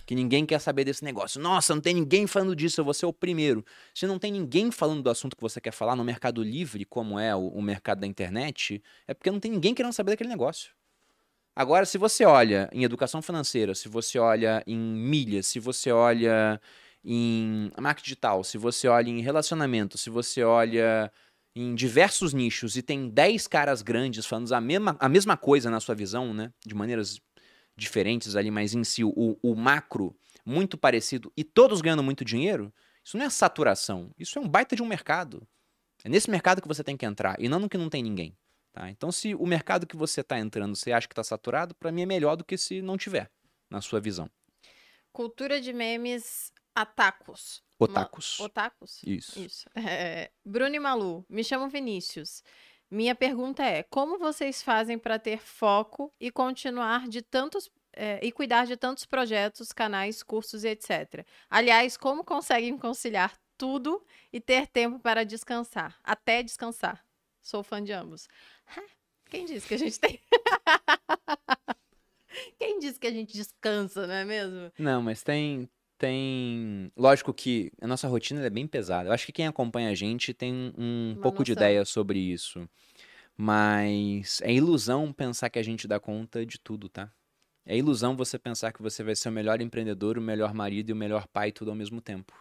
Que 0.06 0.14
ninguém 0.14 0.46
quer 0.46 0.58
saber 0.58 0.84
desse 0.84 1.04
negócio. 1.04 1.40
Nossa, 1.40 1.74
não 1.74 1.80
tem 1.80 1.94
ninguém 1.94 2.26
falando 2.26 2.56
disso, 2.56 2.80
eu 2.80 2.84
vou 2.84 2.94
ser 2.94 3.06
o 3.06 3.12
primeiro. 3.12 3.64
Se 3.94 4.06
não 4.06 4.18
tem 4.18 4.32
ninguém 4.32 4.70
falando 4.70 5.02
do 5.02 5.10
assunto 5.10 5.36
que 5.36 5.42
você 5.42 5.60
quer 5.60 5.72
falar 5.72 5.96
no 5.96 6.04
mercado 6.04 6.42
livre, 6.42 6.84
como 6.84 7.18
é 7.18 7.34
o, 7.34 7.48
o 7.48 7.60
mercado 7.60 8.00
da 8.00 8.06
internet, 8.06 8.82
é 9.06 9.12
porque 9.12 9.30
não 9.30 9.40
tem 9.40 9.50
ninguém 9.50 9.74
querendo 9.74 9.92
saber 9.92 10.12
daquele 10.12 10.30
negócio. 10.30 10.70
Agora, 11.54 11.84
se 11.84 11.98
você 11.98 12.24
olha 12.24 12.68
em 12.72 12.82
educação 12.82 13.20
financeira, 13.20 13.74
se 13.74 13.88
você 13.88 14.18
olha 14.18 14.62
em 14.66 14.78
milhas, 14.78 15.46
se 15.46 15.60
você 15.60 15.92
olha 15.92 16.58
em 17.04 17.70
marketing 17.78 18.04
digital, 18.04 18.44
se 18.44 18.56
você 18.56 18.88
olha 18.88 19.10
em 19.10 19.20
relacionamento, 19.20 19.98
se 19.98 20.08
você 20.08 20.42
olha 20.42 21.12
em 21.54 21.74
diversos 21.74 22.32
nichos 22.32 22.76
e 22.76 22.82
tem 22.82 23.08
10 23.08 23.46
caras 23.46 23.82
grandes 23.82 24.24
falando 24.24 24.50
a 24.52 24.60
mesma, 24.60 24.96
a 24.98 25.08
mesma 25.08 25.36
coisa 25.36 25.70
na 25.70 25.80
sua 25.80 25.94
visão, 25.94 26.32
né? 26.32 26.50
De 26.64 26.74
maneiras 26.74 27.20
diferentes 27.82 28.36
ali, 28.36 28.50
mas 28.50 28.74
em 28.74 28.84
si 28.84 29.04
o, 29.04 29.38
o 29.42 29.54
macro 29.54 30.16
muito 30.44 30.78
parecido 30.78 31.32
e 31.36 31.44
todos 31.44 31.80
ganhando 31.80 32.02
muito 32.02 32.24
dinheiro, 32.24 32.72
isso 33.04 33.16
não 33.16 33.24
é 33.24 33.30
saturação, 33.30 34.12
isso 34.18 34.38
é 34.38 34.42
um 34.42 34.48
baita 34.48 34.74
de 34.74 34.82
um 34.82 34.86
mercado. 34.86 35.46
É 36.04 36.08
nesse 36.08 36.30
mercado 36.30 36.60
que 36.60 36.68
você 36.68 36.82
tem 36.82 36.96
que 36.96 37.06
entrar 37.06 37.36
e 37.38 37.48
não 37.48 37.60
no 37.60 37.68
que 37.68 37.78
não 37.78 37.88
tem 37.88 38.02
ninguém. 38.02 38.36
Tá? 38.72 38.88
Então, 38.90 39.12
se 39.12 39.34
o 39.34 39.46
mercado 39.46 39.86
que 39.86 39.96
você 39.96 40.22
está 40.22 40.38
entrando 40.38 40.74
você 40.74 40.92
acha 40.92 41.06
que 41.06 41.12
está 41.12 41.22
saturado, 41.22 41.74
para 41.74 41.92
mim 41.92 42.02
é 42.02 42.06
melhor 42.06 42.36
do 42.36 42.44
que 42.44 42.56
se 42.56 42.80
não 42.80 42.96
tiver, 42.96 43.30
na 43.70 43.80
sua 43.80 44.00
visão. 44.00 44.30
Cultura 45.12 45.60
de 45.60 45.72
memes 45.72 46.52
atacos. 46.74 47.62
Otacos. 47.78 48.40
Otacos? 48.40 49.00
Isso. 49.04 49.40
Isso. 49.40 49.68
É, 49.76 50.30
Bruno 50.44 50.74
e 50.74 50.78
Malu, 50.78 51.24
me 51.28 51.44
chamo 51.44 51.68
Vinícius. 51.68 52.42
Minha 52.92 53.14
pergunta 53.14 53.64
é: 53.64 53.82
como 53.84 54.18
vocês 54.18 54.62
fazem 54.62 54.98
para 54.98 55.18
ter 55.18 55.38
foco 55.38 56.12
e 56.20 56.30
continuar 56.30 57.08
de 57.08 57.22
tantos 57.22 57.70
é, 57.94 58.20
e 58.22 58.30
cuidar 58.30 58.66
de 58.66 58.76
tantos 58.76 59.06
projetos, 59.06 59.72
canais, 59.72 60.22
cursos 60.22 60.62
e 60.62 60.68
etc. 60.68 61.26
Aliás, 61.48 61.96
como 61.96 62.22
conseguem 62.22 62.76
conciliar 62.76 63.34
tudo 63.56 64.04
e 64.30 64.38
ter 64.38 64.66
tempo 64.66 64.98
para 64.98 65.24
descansar, 65.24 65.98
até 66.04 66.42
descansar? 66.42 67.02
Sou 67.40 67.62
fã 67.62 67.82
de 67.82 67.92
ambos. 67.92 68.28
Quem 69.24 69.46
disse 69.46 69.66
que 69.66 69.74
a 69.74 69.78
gente 69.78 69.98
tem? 69.98 70.20
Quem 72.58 72.78
disse 72.78 73.00
que 73.00 73.06
a 73.06 73.10
gente 73.10 73.32
descansa, 73.32 74.06
não 74.06 74.14
é 74.14 74.24
mesmo? 74.26 74.70
Não, 74.78 75.00
mas 75.00 75.22
tem 75.22 75.66
tem. 76.02 76.90
Lógico 76.96 77.32
que 77.32 77.70
a 77.80 77.86
nossa 77.86 78.08
rotina 78.08 78.44
é 78.44 78.50
bem 78.50 78.66
pesada. 78.66 79.08
Eu 79.08 79.12
acho 79.12 79.24
que 79.24 79.30
quem 79.30 79.46
acompanha 79.46 79.88
a 79.88 79.94
gente 79.94 80.34
tem 80.34 80.74
um 80.76 81.12
Uma 81.12 81.22
pouco 81.22 81.44
de 81.44 81.52
noção. 81.52 81.62
ideia 81.62 81.84
sobre 81.84 82.18
isso. 82.18 82.68
Mas 83.36 84.40
é 84.42 84.52
ilusão 84.52 85.12
pensar 85.12 85.48
que 85.48 85.60
a 85.60 85.62
gente 85.62 85.86
dá 85.86 86.00
conta 86.00 86.44
de 86.44 86.58
tudo, 86.58 86.88
tá? 86.88 87.08
É 87.64 87.76
ilusão 87.76 88.16
você 88.16 88.36
pensar 88.36 88.72
que 88.72 88.82
você 88.82 89.04
vai 89.04 89.14
ser 89.14 89.28
o 89.28 89.32
melhor 89.32 89.60
empreendedor, 89.60 90.18
o 90.18 90.20
melhor 90.20 90.52
marido 90.52 90.90
e 90.90 90.92
o 90.92 90.96
melhor 90.96 91.28
pai 91.28 91.52
tudo 91.52 91.70
ao 91.70 91.76
mesmo 91.76 92.00
tempo. 92.00 92.34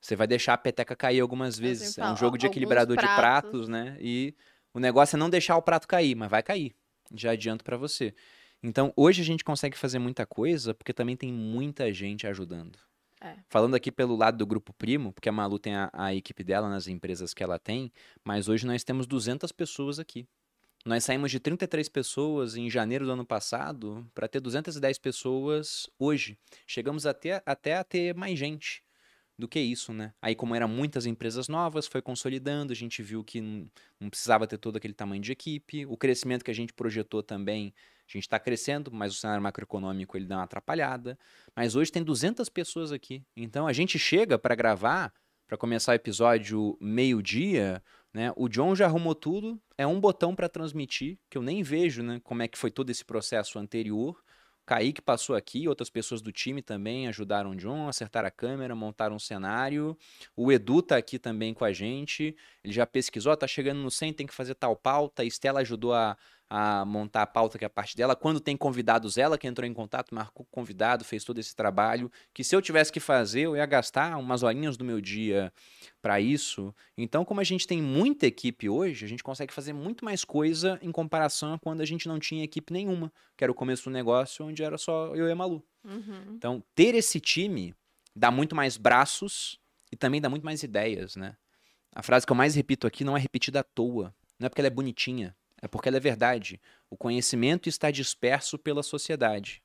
Você 0.00 0.16
vai 0.16 0.26
deixar 0.26 0.54
a 0.54 0.58
peteca 0.58 0.96
cair 0.96 1.20
algumas 1.20 1.56
vezes. 1.56 1.96
É 1.96 2.04
um 2.06 2.16
jogo 2.16 2.36
de 2.36 2.46
equilibrador 2.46 2.96
pratos. 2.96 3.14
de 3.14 3.16
pratos, 3.20 3.68
né? 3.68 3.96
E 4.00 4.34
o 4.74 4.80
negócio 4.80 5.14
é 5.14 5.18
não 5.18 5.30
deixar 5.30 5.56
o 5.56 5.62
prato 5.62 5.86
cair, 5.86 6.16
mas 6.16 6.28
vai 6.28 6.42
cair. 6.42 6.74
Já 7.14 7.30
adianto 7.30 7.62
para 7.62 7.76
você. 7.76 8.12
Então, 8.62 8.92
hoje 8.96 9.22
a 9.22 9.24
gente 9.24 9.42
consegue 9.42 9.76
fazer 9.76 9.98
muita 9.98 10.26
coisa 10.26 10.74
porque 10.74 10.92
também 10.92 11.16
tem 11.16 11.32
muita 11.32 11.92
gente 11.92 12.26
ajudando. 12.26 12.78
É. 13.20 13.36
Falando 13.48 13.74
aqui 13.74 13.92
pelo 13.92 14.16
lado 14.16 14.38
do 14.38 14.46
Grupo 14.46 14.72
Primo, 14.72 15.12
porque 15.12 15.28
a 15.28 15.32
Malu 15.32 15.58
tem 15.58 15.74
a, 15.74 15.90
a, 15.92 16.14
equipe 16.14 16.42
dela 16.42 16.70
nas 16.70 16.88
empresas 16.88 17.34
que 17.34 17.42
ela 17.42 17.58
tem, 17.58 17.92
mas 18.24 18.48
hoje 18.48 18.66
nós 18.66 18.82
temos 18.82 19.06
200 19.06 19.52
pessoas 19.52 19.98
aqui. 19.98 20.26
Nós 20.86 21.04
saímos 21.04 21.30
de 21.30 21.38
33 21.38 21.90
pessoas 21.90 22.56
em 22.56 22.70
janeiro 22.70 23.04
do 23.04 23.12
ano 23.12 23.24
passado 23.24 24.10
para 24.14 24.26
ter 24.26 24.40
210 24.40 24.98
pessoas 24.98 25.90
hoje. 25.98 26.38
Chegamos 26.66 27.04
até, 27.04 27.42
até 27.44 27.76
a 27.76 27.84
ter 27.84 28.14
mais 28.14 28.38
gente 28.38 28.82
do 29.38 29.46
que 29.46 29.60
isso, 29.60 29.92
né? 29.92 30.14
Aí, 30.22 30.34
como 30.34 30.54
eram 30.54 30.68
muitas 30.68 31.04
empresas 31.04 31.48
novas, 31.48 31.86
foi 31.86 32.00
consolidando, 32.00 32.72
a 32.72 32.76
gente 32.76 33.02
viu 33.02 33.22
que 33.22 33.40
não, 33.40 34.08
precisava 34.08 34.46
ter 34.46 34.56
todo 34.56 34.76
aquele 34.76 34.94
tamanho 34.94 35.20
de 35.20 35.32
equipe. 35.32 35.84
O 35.84 35.96
crescimento 35.96 36.44
que 36.44 36.50
a 36.50 36.54
gente 36.54 36.72
projetou 36.72 37.22
também, 37.22 37.74
a 38.16 38.18
gente 38.18 38.26
está 38.26 38.38
crescendo, 38.38 38.90
mas 38.92 39.14
o 39.14 39.16
cenário 39.16 39.42
macroeconômico 39.42 40.16
ele 40.16 40.26
dá 40.26 40.36
uma 40.36 40.44
atrapalhada. 40.44 41.18
Mas 41.54 41.76
hoje 41.76 41.92
tem 41.92 42.02
200 42.02 42.48
pessoas 42.48 42.92
aqui. 42.92 43.24
Então, 43.36 43.66
a 43.66 43.72
gente 43.72 43.98
chega 43.98 44.38
para 44.38 44.54
gravar, 44.54 45.12
para 45.46 45.56
começar 45.56 45.92
o 45.92 45.94
episódio 45.94 46.76
meio-dia, 46.80 47.82
né? 48.12 48.32
O 48.36 48.48
John 48.48 48.74
já 48.74 48.86
arrumou 48.86 49.14
tudo, 49.14 49.60
é 49.78 49.86
um 49.86 50.00
botão 50.00 50.34
para 50.34 50.48
transmitir, 50.48 51.18
que 51.28 51.38
eu 51.38 51.42
nem 51.42 51.62
vejo 51.62 52.02
né, 52.02 52.20
como 52.24 52.42
é 52.42 52.48
que 52.48 52.58
foi 52.58 52.70
todo 52.70 52.90
esse 52.90 53.04
processo 53.04 53.58
anterior. 53.58 54.20
Kaique 54.66 55.02
passou 55.02 55.34
aqui, 55.34 55.66
outras 55.66 55.90
pessoas 55.90 56.20
do 56.20 56.30
time 56.30 56.62
também 56.62 57.08
ajudaram 57.08 57.50
o 57.50 57.56
John, 57.56 57.88
acertar 57.88 58.24
a 58.24 58.30
câmera, 58.30 58.74
montar 58.74 59.10
um 59.10 59.18
cenário. 59.18 59.96
O 60.36 60.52
Edu 60.52 60.80
tá 60.82 60.96
aqui 60.96 61.18
também 61.18 61.52
com 61.52 61.64
a 61.64 61.72
gente. 61.72 62.36
Ele 62.62 62.72
já 62.72 62.86
pesquisou, 62.86 63.36
tá 63.36 63.48
chegando 63.48 63.78
no 63.80 63.90
100, 63.90 64.12
tem 64.12 64.26
que 64.26 64.34
fazer 64.34 64.54
tal 64.54 64.76
pauta. 64.76 65.22
A 65.22 65.24
Estela 65.24 65.60
ajudou 65.60 65.92
a, 65.92 66.16
a 66.52 66.84
montar 66.84 67.22
a 67.22 67.26
pauta 67.26 67.56
que 67.56 67.64
é 67.64 67.68
a 67.68 67.70
parte 67.70 67.96
dela. 67.96 68.16
Quando 68.16 68.40
tem 68.40 68.56
convidados, 68.56 69.16
ela 69.16 69.38
que 69.38 69.46
entrou 69.46 69.64
em 69.68 69.72
contato, 69.72 70.12
marcou 70.12 70.44
o 70.44 70.52
convidado, 70.52 71.04
fez 71.04 71.22
todo 71.22 71.38
esse 71.38 71.54
trabalho. 71.54 72.10
Que 72.34 72.42
se 72.42 72.56
eu 72.56 72.60
tivesse 72.60 72.90
que 72.90 72.98
fazer, 72.98 73.42
eu 73.42 73.56
ia 73.56 73.64
gastar 73.64 74.18
umas 74.18 74.42
horinhas 74.42 74.76
do 74.76 74.84
meu 74.84 75.00
dia 75.00 75.52
para 76.02 76.20
isso. 76.20 76.74
Então, 76.98 77.24
como 77.24 77.40
a 77.40 77.44
gente 77.44 77.68
tem 77.68 77.80
muita 77.80 78.26
equipe 78.26 78.68
hoje, 78.68 79.04
a 79.04 79.08
gente 79.08 79.22
consegue 79.22 79.54
fazer 79.54 79.72
muito 79.72 80.04
mais 80.04 80.24
coisa 80.24 80.76
em 80.82 80.90
comparação 80.90 81.54
a 81.54 81.58
quando 81.58 81.82
a 81.82 81.84
gente 81.84 82.08
não 82.08 82.18
tinha 82.18 82.42
equipe 82.42 82.72
nenhuma, 82.72 83.12
que 83.36 83.44
era 83.44 83.52
o 83.52 83.54
começo 83.54 83.84
do 83.84 83.90
negócio, 83.90 84.44
onde 84.44 84.64
era 84.64 84.76
só 84.76 85.14
eu 85.14 85.28
e 85.28 85.30
a 85.30 85.36
Malu. 85.36 85.62
Uhum. 85.84 86.34
Então, 86.34 86.64
ter 86.74 86.96
esse 86.96 87.20
time 87.20 87.76
dá 88.14 88.28
muito 88.32 88.56
mais 88.56 88.76
braços 88.76 89.60
e 89.92 89.96
também 89.96 90.20
dá 90.20 90.28
muito 90.28 90.44
mais 90.44 90.64
ideias, 90.64 91.14
né? 91.14 91.36
A 91.94 92.02
frase 92.02 92.26
que 92.26 92.32
eu 92.32 92.36
mais 92.36 92.56
repito 92.56 92.88
aqui 92.88 93.04
não 93.04 93.16
é 93.16 93.20
repetida 93.20 93.60
à 93.60 93.62
toa. 93.62 94.12
Não 94.36 94.46
é 94.46 94.48
porque 94.48 94.60
ela 94.60 94.68
é 94.68 94.70
bonitinha 94.70 95.36
é 95.62 95.68
porque 95.68 95.88
ela 95.88 95.96
é 95.96 96.00
verdade. 96.00 96.60
O 96.88 96.96
conhecimento 96.96 97.68
está 97.68 97.90
disperso 97.90 98.58
pela 98.58 98.82
sociedade. 98.82 99.62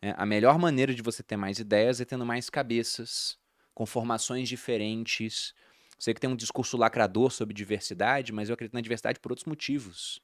É, 0.00 0.14
a 0.16 0.26
melhor 0.26 0.58
maneira 0.58 0.94
de 0.94 1.02
você 1.02 1.22
ter 1.22 1.36
mais 1.36 1.58
ideias 1.58 2.00
é 2.00 2.04
tendo 2.04 2.26
mais 2.26 2.50
cabeças, 2.50 3.38
com 3.74 3.86
formações 3.86 4.48
diferentes. 4.48 5.54
Sei 5.98 6.12
que 6.12 6.20
tem 6.20 6.30
um 6.30 6.36
discurso 6.36 6.76
lacrador 6.76 7.30
sobre 7.30 7.54
diversidade, 7.54 8.32
mas 8.32 8.48
eu 8.48 8.54
acredito 8.54 8.74
na 8.74 8.80
diversidade 8.80 9.20
por 9.20 9.32
outros 9.32 9.46
motivos. 9.46 10.20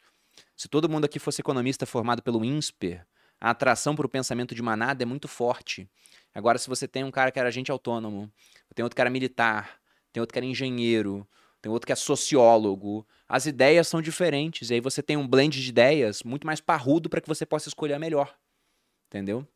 Se 0.56 0.68
todo 0.68 0.88
mundo 0.88 1.04
aqui 1.04 1.18
fosse 1.18 1.40
economista 1.40 1.86
formado 1.86 2.22
pelo 2.22 2.44
INSPER, 2.44 3.06
a 3.40 3.50
atração 3.50 3.94
para 3.94 4.06
o 4.06 4.08
pensamento 4.08 4.54
de 4.54 4.62
manada 4.62 5.02
é 5.02 5.06
muito 5.06 5.28
forte. 5.28 5.88
Agora, 6.34 6.58
se 6.58 6.68
você 6.68 6.88
tem 6.88 7.04
um 7.04 7.10
cara 7.10 7.30
que 7.30 7.38
era 7.38 7.48
agente 7.48 7.70
autônomo, 7.70 8.30
tem 8.74 8.82
outro 8.82 8.96
cara 8.96 9.10
militar, 9.10 9.80
tem 10.12 10.20
outro 10.20 10.36
era 10.36 10.46
engenheiro, 10.46 11.26
tem 11.60 11.70
outro 11.70 11.86
que 11.86 11.92
é 11.92 11.96
sociólogo. 11.96 13.06
As 13.28 13.46
ideias 13.46 13.88
são 13.88 14.00
diferentes. 14.00 14.70
E 14.70 14.74
aí 14.74 14.80
você 14.80 15.02
tem 15.02 15.16
um 15.16 15.26
blend 15.26 15.60
de 15.60 15.68
ideias 15.68 16.22
muito 16.22 16.46
mais 16.46 16.60
parrudo 16.60 17.08
para 17.08 17.20
que 17.20 17.28
você 17.28 17.44
possa 17.44 17.68
escolher 17.68 17.94
a 17.94 17.98
melhor. 17.98 18.36
Entendeu? 19.08 19.46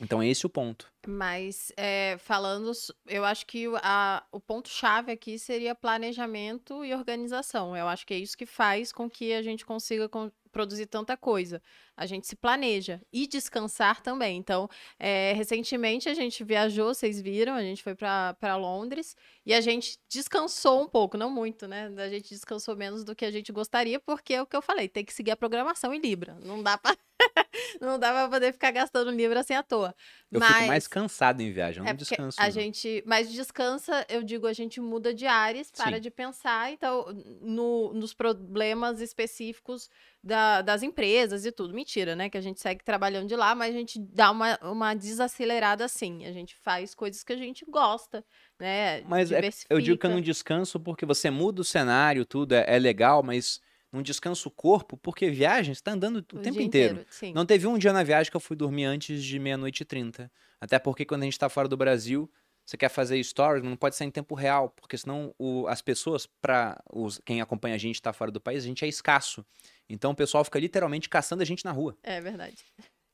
Então, 0.00 0.20
é 0.20 0.28
esse 0.28 0.44
o 0.44 0.50
ponto. 0.50 0.92
Mas, 1.06 1.72
é, 1.76 2.16
falando, 2.18 2.72
eu 3.06 3.24
acho 3.24 3.46
que 3.46 3.66
a, 3.76 4.24
o 4.32 4.40
ponto-chave 4.40 5.12
aqui 5.12 5.38
seria 5.38 5.74
planejamento 5.74 6.84
e 6.84 6.92
organização. 6.92 7.76
Eu 7.76 7.86
acho 7.86 8.04
que 8.04 8.12
é 8.12 8.18
isso 8.18 8.36
que 8.36 8.46
faz 8.46 8.92
com 8.92 9.08
que 9.08 9.32
a 9.32 9.40
gente 9.40 9.64
consiga 9.64 10.10
produzir 10.50 10.86
tanta 10.86 11.16
coisa. 11.16 11.62
A 11.96 12.06
gente 12.06 12.26
se 12.26 12.34
planeja 12.34 13.00
e 13.12 13.26
descansar 13.26 14.02
também. 14.02 14.36
Então, 14.36 14.68
é, 14.98 15.32
recentemente 15.34 16.08
a 16.08 16.14
gente 16.14 16.42
viajou, 16.42 16.94
vocês 16.94 17.20
viram, 17.20 17.54
a 17.54 17.62
gente 17.62 17.82
foi 17.82 17.94
para 17.94 18.56
Londres 18.56 19.16
e 19.46 19.54
a 19.54 19.60
gente 19.60 19.98
descansou 20.08 20.82
um 20.82 20.88
pouco, 20.88 21.16
não 21.16 21.30
muito, 21.30 21.68
né? 21.68 21.92
A 21.96 22.08
gente 22.08 22.30
descansou 22.30 22.76
menos 22.76 23.04
do 23.04 23.14
que 23.14 23.24
a 23.24 23.30
gente 23.30 23.52
gostaria, 23.52 24.00
porque 24.00 24.34
é 24.34 24.42
o 24.42 24.46
que 24.46 24.56
eu 24.56 24.62
falei, 24.62 24.88
tem 24.88 25.04
que 25.04 25.12
seguir 25.12 25.30
a 25.30 25.36
programação 25.36 25.94
em 25.94 26.00
Libra. 26.00 26.36
Não 26.42 26.62
dá 26.62 26.76
para 26.76 26.96
não 27.80 27.98
dá 27.98 28.10
pra 28.10 28.28
poder 28.28 28.52
ficar 28.52 28.70
gastando 28.70 29.10
Libra 29.10 29.40
assim 29.40 29.54
à 29.54 29.62
toa. 29.62 29.94
Eu 30.30 30.40
mas... 30.40 30.52
fico 30.52 30.66
mais 30.66 30.88
cansado 30.88 31.40
em 31.40 31.52
viagem, 31.52 31.78
eu 31.78 31.84
não 31.84 31.90
é 31.90 31.94
descanso. 31.94 32.40
A 32.40 32.44
não. 32.44 32.50
gente, 32.50 33.02
mas 33.06 33.30
descansa, 33.30 34.04
eu 34.08 34.22
digo, 34.22 34.46
a 34.46 34.52
gente 34.52 34.80
muda 34.80 35.14
de 35.14 35.26
áreas, 35.26 35.70
para 35.70 35.96
Sim. 35.96 36.00
de 36.00 36.10
pensar, 36.10 36.72
então, 36.72 37.06
no, 37.40 37.92
nos 37.92 38.12
problemas 38.12 39.00
específicos 39.00 39.88
da, 40.22 40.62
das 40.62 40.82
empresas 40.82 41.44
e 41.44 41.52
tudo. 41.52 41.74
Mentira, 41.84 42.16
né? 42.16 42.30
Que 42.30 42.38
a 42.38 42.40
gente 42.40 42.60
segue 42.60 42.82
trabalhando 42.82 43.28
de 43.28 43.36
lá, 43.36 43.54
mas 43.54 43.74
a 43.74 43.78
gente 43.78 43.98
dá 44.00 44.30
uma, 44.30 44.58
uma 44.62 44.94
desacelerada 44.94 45.84
assim. 45.84 46.24
A 46.24 46.32
gente 46.32 46.56
faz 46.56 46.94
coisas 46.94 47.22
que 47.22 47.32
a 47.32 47.36
gente 47.36 47.62
gosta, 47.68 48.24
né? 48.58 49.02
Mas 49.02 49.30
é, 49.30 49.50
eu 49.68 49.80
digo 49.82 49.98
que 49.98 50.06
eu 50.06 50.10
não 50.10 50.20
descanso 50.20 50.80
porque 50.80 51.04
você 51.04 51.28
muda 51.30 51.60
o 51.60 51.64
cenário, 51.64 52.24
tudo 52.24 52.54
é, 52.54 52.64
é 52.66 52.78
legal, 52.78 53.22
mas 53.22 53.60
não 53.92 54.00
descansa 54.02 54.48
o 54.48 54.50
corpo, 54.50 54.96
porque 54.96 55.30
viagem, 55.30 55.74
você 55.74 55.82
tá 55.82 55.92
andando 55.92 56.16
o, 56.16 56.38
o 56.38 56.40
tempo 56.40 56.60
inteiro. 56.60 57.04
inteiro 57.06 57.34
não 57.34 57.44
teve 57.44 57.66
um 57.66 57.76
dia 57.76 57.92
na 57.92 58.02
viagem 58.02 58.30
que 58.30 58.36
eu 58.36 58.40
fui 58.40 58.56
dormir 58.56 58.84
antes 58.84 59.22
de 59.22 59.38
meia-noite 59.38 59.82
e 59.82 59.84
trinta. 59.84 60.32
Até 60.58 60.78
porque 60.78 61.04
quando 61.04 61.22
a 61.22 61.24
gente 61.26 61.38
tá 61.38 61.50
fora 61.50 61.68
do 61.68 61.76
Brasil, 61.76 62.30
você 62.64 62.78
quer 62.78 62.88
fazer 62.88 63.22
stories, 63.22 63.62
não 63.62 63.76
pode 63.76 63.94
ser 63.94 64.04
em 64.04 64.10
tempo 64.10 64.34
real, 64.34 64.70
porque 64.70 64.96
senão 64.96 65.34
o, 65.38 65.66
as 65.68 65.82
pessoas, 65.82 66.26
para 66.40 66.82
quem 67.24 67.42
acompanha 67.42 67.74
a 67.74 67.78
gente 67.78 67.96
está 67.96 68.12
fora 68.12 68.30
do 68.30 68.40
país, 68.40 68.64
a 68.64 68.66
gente 68.66 68.84
é 68.84 68.88
escasso. 68.88 69.44
Então 69.88 70.12
o 70.12 70.14
pessoal 70.14 70.44
fica 70.44 70.58
literalmente 70.58 71.08
caçando 71.08 71.42
a 71.42 71.46
gente 71.46 71.64
na 71.64 71.72
rua. 71.72 71.96
É 72.02 72.20
verdade. 72.20 72.64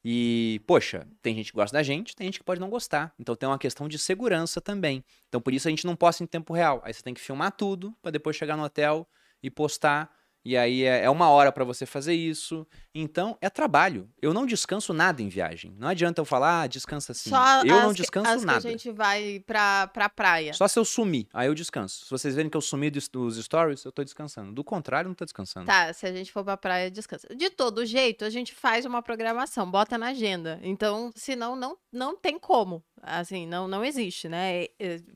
E, 0.04 0.62
poxa, 0.66 1.06
tem 1.20 1.34
gente 1.34 1.50
que 1.50 1.56
gosta 1.56 1.76
da 1.76 1.82
gente, 1.82 2.16
tem 2.16 2.26
gente 2.26 2.38
que 2.38 2.44
pode 2.44 2.60
não 2.60 2.70
gostar. 2.70 3.12
Então 3.18 3.36
tem 3.36 3.48
uma 3.48 3.58
questão 3.58 3.86
de 3.86 3.98
segurança 3.98 4.60
também. 4.60 5.04
Então 5.28 5.40
por 5.40 5.52
isso 5.52 5.68
a 5.68 5.70
gente 5.70 5.86
não 5.86 5.94
posta 5.94 6.24
em 6.24 6.26
tempo 6.26 6.52
real. 6.52 6.80
Aí 6.84 6.92
você 6.92 7.02
tem 7.02 7.14
que 7.14 7.20
filmar 7.20 7.52
tudo 7.52 7.94
para 8.00 8.10
depois 8.10 8.36
chegar 8.36 8.56
no 8.56 8.64
hotel 8.64 9.06
e 9.42 9.50
postar 9.50 10.10
e 10.44 10.56
aí 10.56 10.84
é, 10.84 11.04
é 11.04 11.10
uma 11.10 11.28
hora 11.28 11.52
para 11.52 11.64
você 11.64 11.84
fazer 11.84 12.14
isso. 12.14 12.66
Então 12.94 13.36
é 13.40 13.48
trabalho. 13.48 14.08
Eu 14.20 14.32
não 14.32 14.46
descanso 14.46 14.92
nada 14.92 15.22
em 15.22 15.28
viagem. 15.28 15.74
Não 15.78 15.88
adianta 15.88 16.20
eu 16.20 16.24
falar, 16.24 16.62
ah, 16.62 16.66
descansa 16.66 17.12
assim. 17.12 17.30
Só 17.30 17.62
eu 17.62 17.82
não 17.82 17.92
descanso 17.92 18.30
as 18.30 18.44
nada. 18.44 18.60
Que 18.60 18.68
a 18.68 18.70
gente 18.70 18.90
vai 18.90 19.42
pra, 19.46 19.86
pra 19.88 20.08
praia. 20.08 20.52
Só 20.54 20.66
se 20.66 20.78
eu 20.78 20.84
sumir, 20.84 21.28
aí 21.32 21.46
eu 21.46 21.54
descanso. 21.54 22.04
Se 22.04 22.10
vocês 22.10 22.34
verem 22.34 22.50
que 22.50 22.56
eu 22.56 22.60
sumi 22.60 22.90
dos, 22.90 23.08
dos 23.08 23.36
stories, 23.36 23.84
eu 23.84 23.92
tô 23.92 24.02
descansando. 24.02 24.52
Do 24.52 24.64
contrário, 24.64 25.08
não 25.08 25.14
tô 25.14 25.24
descansando. 25.24 25.66
Tá, 25.66 25.92
se 25.92 26.06
a 26.06 26.12
gente 26.12 26.32
for 26.32 26.42
pra 26.42 26.56
praia, 26.56 26.90
descansa. 26.90 27.28
De 27.34 27.50
todo 27.50 27.84
jeito, 27.84 28.24
a 28.24 28.30
gente 28.30 28.54
faz 28.54 28.84
uma 28.84 29.02
programação, 29.02 29.70
bota 29.70 29.96
na 29.96 30.08
agenda. 30.08 30.58
Então, 30.62 31.12
senão 31.14 31.54
não, 31.54 31.76
não 31.92 32.16
tem 32.16 32.38
como. 32.38 32.82
Assim, 33.02 33.46
não, 33.46 33.66
não 33.66 33.84
existe, 33.84 34.28
né? 34.28 34.66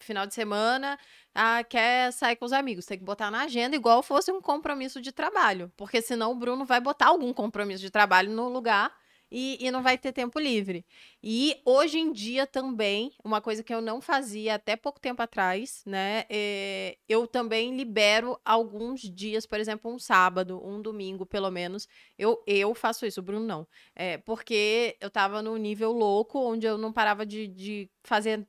Final 0.01 0.27
de 0.27 0.35
semana 0.35 0.98
ah, 1.35 1.62
quer 1.65 2.12
sair 2.12 2.36
com 2.36 2.44
os 2.44 2.52
amigos, 2.52 2.86
tem 2.86 2.98
que 2.98 3.05
botar 3.05 3.31
na 3.31 3.43
agenda 3.43 3.77
igual 3.77 4.02
fosse 4.02 4.31
um 4.32 4.40
compromisso 4.40 5.01
de 5.01 5.12
trabalho, 5.12 5.70
porque 5.77 6.01
senão 6.01 6.32
o 6.32 6.35
Bruno 6.36 6.65
vai 6.65 6.81
botar 6.81 7.09
algum 7.09 7.32
compromisso 7.32 7.82
de 7.82 7.90
trabalho 7.90 8.31
no 8.31 8.48
lugar 8.48 8.90
e, 9.36 9.59
e, 9.61 9.69
não 9.73 9.82
vai 9.82 9.98
ter 9.98 10.12
tempo 10.12 10.39
livre. 10.39 10.86
E 11.20 11.61
hoje 11.65 11.98
em 11.98 12.12
dia 12.12 12.47
também, 12.47 13.12
uma 13.24 13.40
coisa 13.40 13.65
que 13.65 13.74
eu 13.74 13.81
não 13.81 14.01
fazia 14.01 14.55
até 14.55 14.77
pouco 14.77 15.01
tempo 15.01 15.20
atrás, 15.20 15.82
né? 15.85 16.24
É, 16.31 16.97
eu 17.09 17.27
também 17.27 17.77
libero 17.77 18.39
alguns 18.44 19.01
dias, 19.01 19.44
por 19.44 19.59
exemplo, 19.59 19.93
um 19.93 19.98
sábado, 19.98 20.65
um 20.65 20.81
domingo, 20.81 21.27
pelo 21.27 21.51
menos. 21.51 21.89
Eu, 22.16 22.40
eu 22.47 22.73
faço 22.77 23.05
isso, 23.05 23.19
o 23.19 23.24
Bruno 23.24 23.44
não. 23.44 23.66
É, 23.93 24.19
porque 24.19 24.97
eu 25.01 25.11
tava 25.11 25.43
num 25.43 25.56
nível 25.56 25.90
louco, 25.90 26.39
onde 26.39 26.65
eu 26.65 26.78
não 26.78 26.93
parava 26.93 27.27
de, 27.27 27.48
de 27.48 27.90
fazer 28.05 28.47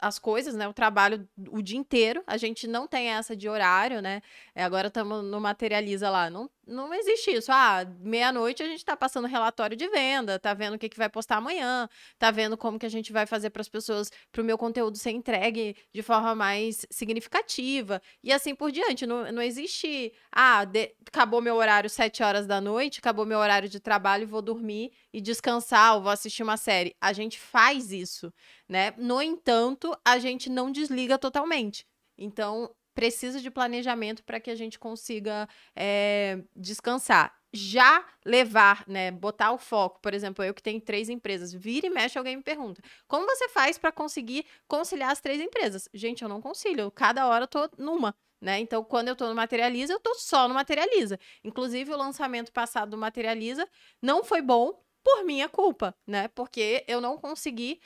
as 0.00 0.18
coisas, 0.18 0.54
né? 0.54 0.68
O 0.68 0.72
trabalho 0.72 1.28
o 1.50 1.62
dia 1.62 1.78
inteiro. 1.78 2.22
A 2.26 2.36
gente 2.36 2.66
não 2.66 2.86
tem 2.86 3.08
essa 3.08 3.36
de 3.36 3.48
horário, 3.48 4.00
né? 4.00 4.22
É, 4.54 4.62
agora 4.62 4.88
estamos 4.88 5.24
no 5.24 5.40
Materializa 5.40 6.10
lá. 6.10 6.30
Não, 6.30 6.50
não 6.66 6.92
existe 6.94 7.30
isso. 7.30 7.50
Ah, 7.50 7.84
meia-noite 8.00 8.62
a 8.62 8.66
gente 8.66 8.78
está 8.78 8.96
passando 8.96 9.26
relatório 9.26 9.76
de 9.76 9.88
venda, 9.88 10.38
tá 10.38 10.54
vendo 10.54 10.74
o 10.74 10.78
que, 10.78 10.88
que 10.88 10.98
vai 10.98 11.08
postar 11.08 11.36
amanhã, 11.36 11.88
tá 12.18 12.30
vendo 12.30 12.56
como 12.56 12.78
que 12.78 12.86
a 12.86 12.90
gente 12.90 13.12
vai 13.12 13.26
fazer 13.26 13.50
para 13.50 13.62
as 13.62 13.68
pessoas, 13.68 14.10
para 14.30 14.42
o 14.42 14.44
meu 14.44 14.58
conteúdo 14.58 14.98
ser 14.98 15.10
entregue 15.10 15.76
de 15.92 16.02
forma 16.02 16.34
mais 16.34 16.86
significativa. 16.90 18.00
E 18.22 18.32
assim 18.32 18.54
por 18.54 18.70
diante. 18.70 19.06
Não, 19.06 19.30
não 19.32 19.42
existe, 19.42 20.12
ah, 20.30 20.64
de, 20.64 20.94
acabou 21.06 21.40
meu 21.40 21.56
horário 21.56 21.88
sete 21.88 22.22
horas 22.22 22.46
da 22.46 22.60
noite, 22.60 22.98
acabou 23.00 23.24
meu 23.24 23.38
horário 23.38 23.68
de 23.68 23.80
trabalho, 23.80 24.26
vou 24.26 24.42
dormir 24.42 24.92
e 25.12 25.20
descansar, 25.20 25.94
ou 25.94 26.02
vou 26.02 26.12
assistir 26.12 26.42
uma 26.42 26.56
série. 26.56 26.94
A 27.00 27.12
gente 27.12 27.38
faz 27.38 27.92
isso, 27.92 28.32
né? 28.68 28.92
No 28.98 29.22
entanto, 29.22 29.87
a 30.04 30.18
gente 30.18 30.50
não 30.50 30.70
desliga 30.70 31.18
totalmente. 31.18 31.86
Então, 32.16 32.74
precisa 32.98 33.40
de 33.40 33.48
planejamento 33.48 34.24
para 34.24 34.40
que 34.40 34.50
a 34.50 34.56
gente 34.56 34.76
consiga 34.76 35.48
é, 35.76 36.42
descansar. 36.56 37.32
Já 37.54 38.04
levar, 38.26 38.84
né, 38.88 39.10
botar 39.10 39.52
o 39.52 39.58
foco, 39.58 40.00
por 40.02 40.12
exemplo, 40.12 40.44
eu 40.44 40.52
que 40.52 40.62
tenho 40.62 40.80
três 40.80 41.08
empresas, 41.08 41.52
vira 41.52 41.86
e 41.86 41.90
mexe, 41.90 42.18
alguém 42.18 42.36
me 42.36 42.42
pergunta: 42.42 42.82
como 43.06 43.24
você 43.24 43.48
faz 43.48 43.78
para 43.78 43.92
conseguir 43.92 44.44
conciliar 44.66 45.12
as 45.12 45.20
três 45.20 45.40
empresas? 45.40 45.88
Gente, 45.94 46.22
eu 46.22 46.28
não 46.28 46.42
concilio, 46.42 46.90
cada 46.90 47.26
hora 47.26 47.44
eu 47.44 47.48
tô 47.48 47.70
numa. 47.78 48.14
Né? 48.40 48.58
Então, 48.58 48.84
quando 48.84 49.08
eu 49.08 49.12
estou 49.12 49.28
no 49.28 49.34
Materializa, 49.34 49.92
eu 49.92 49.96
estou 49.96 50.14
só 50.16 50.46
no 50.46 50.54
Materializa. 50.54 51.18
Inclusive, 51.42 51.92
o 51.92 51.96
lançamento 51.96 52.52
passado 52.52 52.90
do 52.90 52.98
Materializa 52.98 53.66
não 54.02 54.22
foi 54.22 54.42
bom 54.42 54.80
por 55.02 55.24
minha 55.24 55.48
culpa, 55.48 55.94
né? 56.06 56.28
Porque 56.28 56.84
eu 56.86 57.00
não 57.00 57.16
consegui 57.16 57.80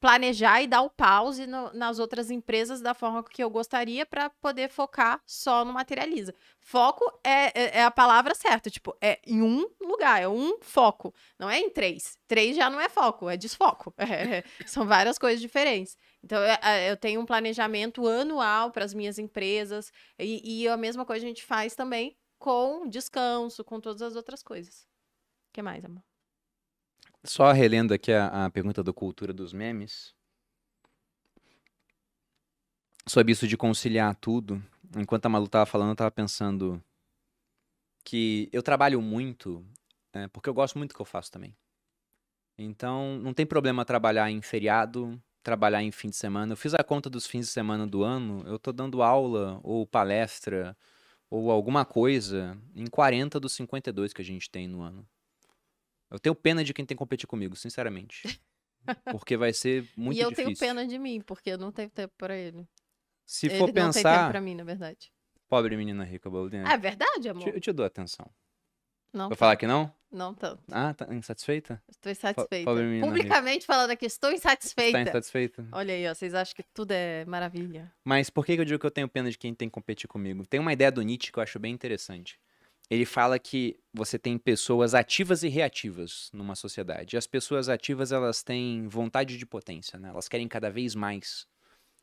planejar 0.00 0.62
e 0.62 0.66
dar 0.66 0.82
o 0.82 0.90
pause 0.90 1.46
no, 1.46 1.72
nas 1.72 1.98
outras 1.98 2.30
empresas 2.30 2.80
da 2.80 2.94
forma 2.94 3.22
que 3.24 3.42
eu 3.42 3.50
gostaria 3.50 4.06
para 4.06 4.30
poder 4.30 4.68
focar 4.68 5.20
só 5.26 5.64
no 5.64 5.72
materializa. 5.72 6.34
Foco 6.60 7.04
é, 7.24 7.46
é, 7.46 7.78
é, 7.78 7.84
a 7.84 7.90
palavra 7.90 8.34
certa, 8.34 8.70
tipo, 8.70 8.96
é 9.00 9.18
em 9.26 9.42
um 9.42 9.68
lugar, 9.80 10.22
é 10.22 10.28
um 10.28 10.58
foco, 10.60 11.12
não 11.38 11.50
é 11.50 11.58
em 11.58 11.70
três. 11.70 12.16
Três 12.28 12.56
já 12.56 12.70
não 12.70 12.80
é 12.80 12.88
foco, 12.88 13.28
é 13.28 13.36
desfoco. 13.36 13.94
É, 14.18 14.42
são 14.66 14.86
várias 14.86 15.18
coisas 15.18 15.40
diferentes. 15.40 15.96
Então, 16.24 16.38
eu, 16.38 16.44
é, 16.44 16.58
é, 16.62 16.90
eu 16.90 16.96
tenho 16.96 17.20
um 17.20 17.26
planejamento 17.26 18.06
anual 18.06 18.70
para 18.70 18.84
as 18.84 18.92
minhas 18.92 19.18
empresas 19.18 19.92
e, 20.18 20.62
e 20.62 20.68
a 20.68 20.76
mesma 20.76 21.04
coisa 21.04 21.24
a 21.24 21.28
gente 21.28 21.44
faz 21.44 21.74
também 21.74 22.16
com 22.38 22.88
descanso, 22.88 23.64
com 23.64 23.80
todas 23.80 24.02
as 24.02 24.16
outras 24.16 24.42
coisas. 24.42 24.82
O 25.50 25.52
que 25.52 25.62
mais, 25.62 25.84
amor? 25.84 26.07
Só 27.28 27.52
relendo 27.52 27.92
aqui 27.92 28.10
a, 28.10 28.46
a 28.46 28.50
pergunta 28.50 28.82
do 28.82 28.94
Cultura 28.94 29.34
dos 29.34 29.52
Memes. 29.52 30.14
Sobre 33.06 33.32
isso 33.32 33.46
de 33.46 33.54
conciliar 33.54 34.14
tudo. 34.16 34.64
Enquanto 34.96 35.26
a 35.26 35.28
Malu 35.28 35.46
tava 35.46 35.66
falando, 35.66 35.90
eu 35.90 35.96
tava 35.96 36.10
pensando 36.10 36.82
que 38.02 38.48
eu 38.50 38.62
trabalho 38.62 39.02
muito, 39.02 39.62
é, 40.14 40.26
porque 40.28 40.48
eu 40.48 40.54
gosto 40.54 40.78
muito 40.78 40.92
do 40.92 40.94
que 40.94 41.02
eu 41.02 41.06
faço 41.06 41.30
também. 41.30 41.54
Então, 42.56 43.18
não 43.18 43.34
tem 43.34 43.44
problema 43.44 43.84
trabalhar 43.84 44.30
em 44.30 44.40
feriado, 44.40 45.22
trabalhar 45.42 45.82
em 45.82 45.92
fim 45.92 46.08
de 46.08 46.16
semana. 46.16 46.54
Eu 46.54 46.56
fiz 46.56 46.72
a 46.72 46.82
conta 46.82 47.10
dos 47.10 47.26
fins 47.26 47.44
de 47.44 47.52
semana 47.52 47.86
do 47.86 48.02
ano, 48.02 48.42
eu 48.46 48.58
tô 48.58 48.72
dando 48.72 49.02
aula 49.02 49.60
ou 49.62 49.86
palestra 49.86 50.74
ou 51.28 51.50
alguma 51.50 51.84
coisa 51.84 52.56
em 52.74 52.86
40 52.86 53.38
dos 53.38 53.52
52 53.52 54.14
que 54.14 54.22
a 54.22 54.24
gente 54.24 54.48
tem 54.48 54.66
no 54.66 54.80
ano. 54.80 55.06
Eu 56.10 56.18
tenho 56.18 56.34
pena 56.34 56.64
de 56.64 56.72
quem 56.72 56.84
tem 56.84 56.96
que 56.96 56.98
competir 56.98 57.26
comigo, 57.26 57.54
sinceramente. 57.54 58.40
Porque 59.10 59.36
vai 59.36 59.52
ser 59.52 59.86
muito 59.96 60.16
difícil. 60.16 60.20
E 60.20 60.20
eu 60.20 60.30
difícil. 60.30 60.44
tenho 60.44 60.58
pena 60.58 60.86
de 60.86 60.98
mim, 60.98 61.20
porque 61.20 61.50
eu 61.50 61.58
não 61.58 61.70
tenho 61.70 61.90
tempo 61.90 62.14
para 62.16 62.34
ele. 62.34 62.66
Se 63.26 63.46
ele 63.46 63.58
for 63.58 63.70
pensar. 63.70 63.84
Não 63.84 63.92
tem 63.92 64.02
tempo 64.02 64.30
pra 64.30 64.40
mim, 64.40 64.54
na 64.54 64.64
verdade. 64.64 65.12
Pobre 65.46 65.76
menina 65.76 66.04
rica, 66.04 66.30
Boludinha. 66.30 66.62
É 66.62 66.76
verdade, 66.78 67.28
amor. 67.28 67.48
Eu 67.48 67.60
te, 67.60 67.72
dou 67.72 67.84
atenção. 67.84 68.30
Não. 69.12 69.28
Vou 69.28 69.36
falar 69.36 69.56
que 69.56 69.66
não? 69.66 69.92
Não 70.10 70.34
tanto. 70.34 70.62
Ah, 70.70 70.94
tá 70.94 71.12
insatisfeita? 71.14 71.82
Estou 71.88 72.10
insatisfeita. 72.10 72.64
Pobre 72.64 72.84
menina 72.84 73.06
Publicamente 73.06 73.62
rica. 73.62 73.66
falando 73.66 73.90
aqui, 73.90 74.06
estou 74.06 74.32
insatisfeita. 74.32 74.98
Está 74.98 75.10
insatisfeita? 75.10 75.68
Olha 75.72 75.94
aí, 75.94 76.08
ó, 76.08 76.14
vocês 76.14 76.32
acham 76.32 76.54
que 76.54 76.62
tudo 76.62 76.92
é 76.92 77.26
maravilha. 77.26 77.92
Mas 78.04 78.30
por 78.30 78.46
que 78.46 78.52
eu 78.52 78.64
digo 78.64 78.78
que 78.78 78.86
eu 78.86 78.90
tenho 78.90 79.08
pena 79.08 79.30
de 79.30 79.36
quem 79.36 79.54
tem 79.54 79.68
que 79.68 79.72
competir 79.74 80.08
comigo? 80.08 80.46
Tem 80.46 80.60
uma 80.60 80.72
ideia 80.72 80.90
do 80.90 81.02
Nietzsche 81.02 81.30
que 81.30 81.38
eu 81.38 81.42
acho 81.42 81.58
bem 81.58 81.74
interessante 81.74 82.38
ele 82.90 83.04
fala 83.04 83.38
que 83.38 83.78
você 83.92 84.18
tem 84.18 84.38
pessoas 84.38 84.94
ativas 84.94 85.42
e 85.42 85.48
reativas 85.48 86.30
numa 86.32 86.54
sociedade. 86.54 87.14
E 87.14 87.18
as 87.18 87.26
pessoas 87.26 87.68
ativas, 87.68 88.12
elas 88.12 88.42
têm 88.42 88.88
vontade 88.88 89.36
de 89.36 89.44
potência, 89.44 89.98
né? 89.98 90.08
Elas 90.08 90.28
querem 90.28 90.48
cada 90.48 90.70
vez 90.70 90.94
mais. 90.94 91.46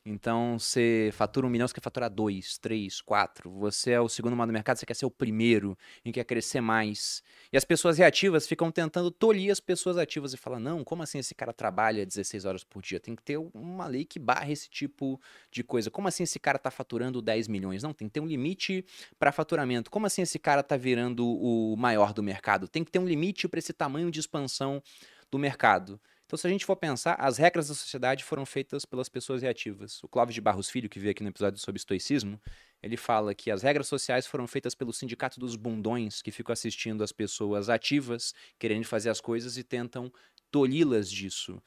Então, 0.07 0.59
você 0.59 1.09
fatura 1.13 1.47
um 1.47 1.49
milhão, 1.49 1.67
você 1.67 1.73
quer 1.73 1.81
faturar 1.81 2.11
dois, 2.11 2.59
três, 2.59 3.01
quatro. 3.01 3.49
Você 3.49 3.89
é 3.89 3.99
o 3.99 4.07
segundo 4.07 4.35
mal 4.35 4.45
do 4.45 4.53
mercado, 4.53 4.77
você 4.77 4.85
quer 4.85 4.93
ser 4.93 5.07
o 5.07 5.09
primeiro 5.09 5.75
e 6.03 6.11
quer 6.11 6.23
crescer 6.23 6.61
mais. 6.61 7.23
E 7.51 7.57
as 7.57 7.65
pessoas 7.65 7.97
reativas 7.97 8.47
ficam 8.47 8.69
tentando 8.69 9.09
tolir 9.09 9.51
as 9.51 9.59
pessoas 9.59 9.97
ativas 9.97 10.31
e 10.31 10.37
falam: 10.37 10.59
não, 10.59 10.83
como 10.83 11.01
assim 11.01 11.17
esse 11.17 11.33
cara 11.33 11.51
trabalha 11.51 12.05
16 12.05 12.45
horas 12.45 12.63
por 12.63 12.83
dia? 12.83 12.99
Tem 12.99 13.15
que 13.15 13.23
ter 13.23 13.37
uma 13.51 13.87
lei 13.87 14.05
que 14.05 14.19
barre 14.19 14.53
esse 14.53 14.69
tipo 14.69 15.19
de 15.49 15.63
coisa. 15.63 15.89
Como 15.89 16.07
assim 16.07 16.21
esse 16.21 16.39
cara 16.39 16.59
tá 16.59 16.69
faturando 16.69 17.19
10 17.19 17.47
milhões? 17.47 17.81
Não, 17.81 17.91
tem 17.91 18.07
que 18.07 18.13
ter 18.13 18.19
um 18.19 18.27
limite 18.27 18.85
para 19.17 19.31
faturamento. 19.31 19.89
Como 19.89 20.05
assim 20.05 20.21
esse 20.21 20.37
cara 20.37 20.61
tá 20.61 20.77
virando 20.77 21.25
o 21.27 21.75
maior 21.75 22.13
do 22.13 22.21
mercado? 22.21 22.67
Tem 22.67 22.83
que 22.83 22.91
ter 22.91 22.99
um 22.99 23.07
limite 23.07 23.47
para 23.47 23.57
esse 23.57 23.73
tamanho 23.73 24.11
de 24.11 24.19
expansão 24.19 24.83
do 25.31 25.39
mercado. 25.39 25.99
Então, 26.35 26.41
se 26.41 26.47
a 26.47 26.49
gente 26.49 26.65
for 26.65 26.75
pensar, 26.75 27.13
as 27.13 27.37
regras 27.37 27.69
da 27.69 27.73
sociedade 27.73 28.21
foram 28.21 28.45
feitas 28.45 28.83
pelas 28.83 29.07
pessoas 29.07 29.41
reativas. 29.41 30.03
O 30.03 30.07
Clóvis 30.09 30.35
de 30.35 30.41
Barros 30.41 30.69
Filho, 30.69 30.89
que 30.89 30.99
veio 30.99 31.11
aqui 31.11 31.23
no 31.23 31.29
episódio 31.29 31.57
sobre 31.61 31.79
estoicismo, 31.79 32.41
ele 32.83 32.97
fala 32.97 33.33
que 33.33 33.49
as 33.49 33.61
regras 33.61 33.87
sociais 33.87 34.27
foram 34.27 34.45
feitas 34.45 34.75
pelo 34.75 34.91
sindicato 34.91 35.39
dos 35.39 35.55
bundões, 35.55 36.21
que 36.21 36.31
ficam 36.31 36.51
assistindo 36.51 37.05
as 37.05 37.13
pessoas 37.13 37.69
ativas, 37.69 38.33
querendo 38.59 38.83
fazer 38.83 39.09
as 39.09 39.21
coisas 39.21 39.55
e 39.55 39.63
tentam 39.63 40.11
tolhi-las 40.51 41.09
disso. 41.09 41.63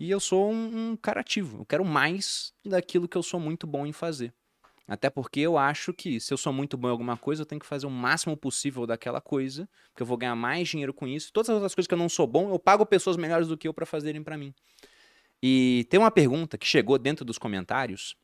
E 0.00 0.10
eu 0.10 0.20
sou 0.20 0.50
um, 0.50 0.92
um 0.92 0.96
cara 0.96 1.20
ativo, 1.20 1.58
eu 1.58 1.66
quero 1.66 1.84
mais 1.84 2.54
daquilo 2.64 3.06
que 3.06 3.18
eu 3.18 3.22
sou 3.22 3.38
muito 3.38 3.66
bom 3.66 3.86
em 3.86 3.92
fazer. 3.92 4.32
Até 4.88 5.10
porque 5.10 5.40
eu 5.40 5.58
acho 5.58 5.92
que 5.92 6.18
se 6.18 6.32
eu 6.32 6.38
sou 6.38 6.50
muito 6.50 6.78
bom 6.78 6.88
em 6.88 6.90
alguma 6.90 7.14
coisa, 7.14 7.42
eu 7.42 7.46
tenho 7.46 7.60
que 7.60 7.66
fazer 7.66 7.86
o 7.86 7.90
máximo 7.90 8.34
possível 8.34 8.86
daquela 8.86 9.20
coisa, 9.20 9.68
porque 9.90 10.02
eu 10.02 10.06
vou 10.06 10.16
ganhar 10.16 10.34
mais 10.34 10.66
dinheiro 10.66 10.94
com 10.94 11.06
isso. 11.06 11.30
Todas 11.30 11.50
as 11.50 11.54
outras 11.56 11.74
coisas 11.74 11.86
que 11.86 11.92
eu 11.92 11.98
não 11.98 12.08
sou 12.08 12.26
bom, 12.26 12.50
eu 12.50 12.58
pago 12.58 12.86
pessoas 12.86 13.18
melhores 13.18 13.48
do 13.48 13.58
que 13.58 13.68
eu 13.68 13.74
para 13.74 13.84
fazerem 13.84 14.22
para 14.22 14.38
mim. 14.38 14.54
E 15.42 15.86
tem 15.90 16.00
uma 16.00 16.10
pergunta 16.10 16.56
que 16.56 16.66
chegou 16.66 16.98
dentro 16.98 17.22
dos 17.22 17.36
comentários, 17.36 18.16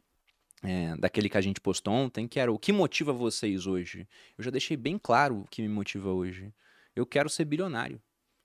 é, 0.62 0.96
daquele 0.96 1.28
que 1.28 1.36
a 1.36 1.40
gente 1.42 1.60
postou 1.60 1.92
ontem, 1.92 2.26
que 2.26 2.40
era 2.40 2.50
o 2.50 2.58
que 2.58 2.72
motiva 2.72 3.12
vocês 3.12 3.66
hoje? 3.66 4.08
Eu 4.38 4.42
já 4.42 4.50
deixei 4.50 4.74
bem 4.74 4.98
claro 4.98 5.40
o 5.40 5.44
que 5.44 5.60
me 5.60 5.68
motiva 5.68 6.10
hoje. 6.10 6.50
Eu 6.96 7.04
quero 7.04 7.28
ser 7.28 7.44
bilionário. 7.44 8.00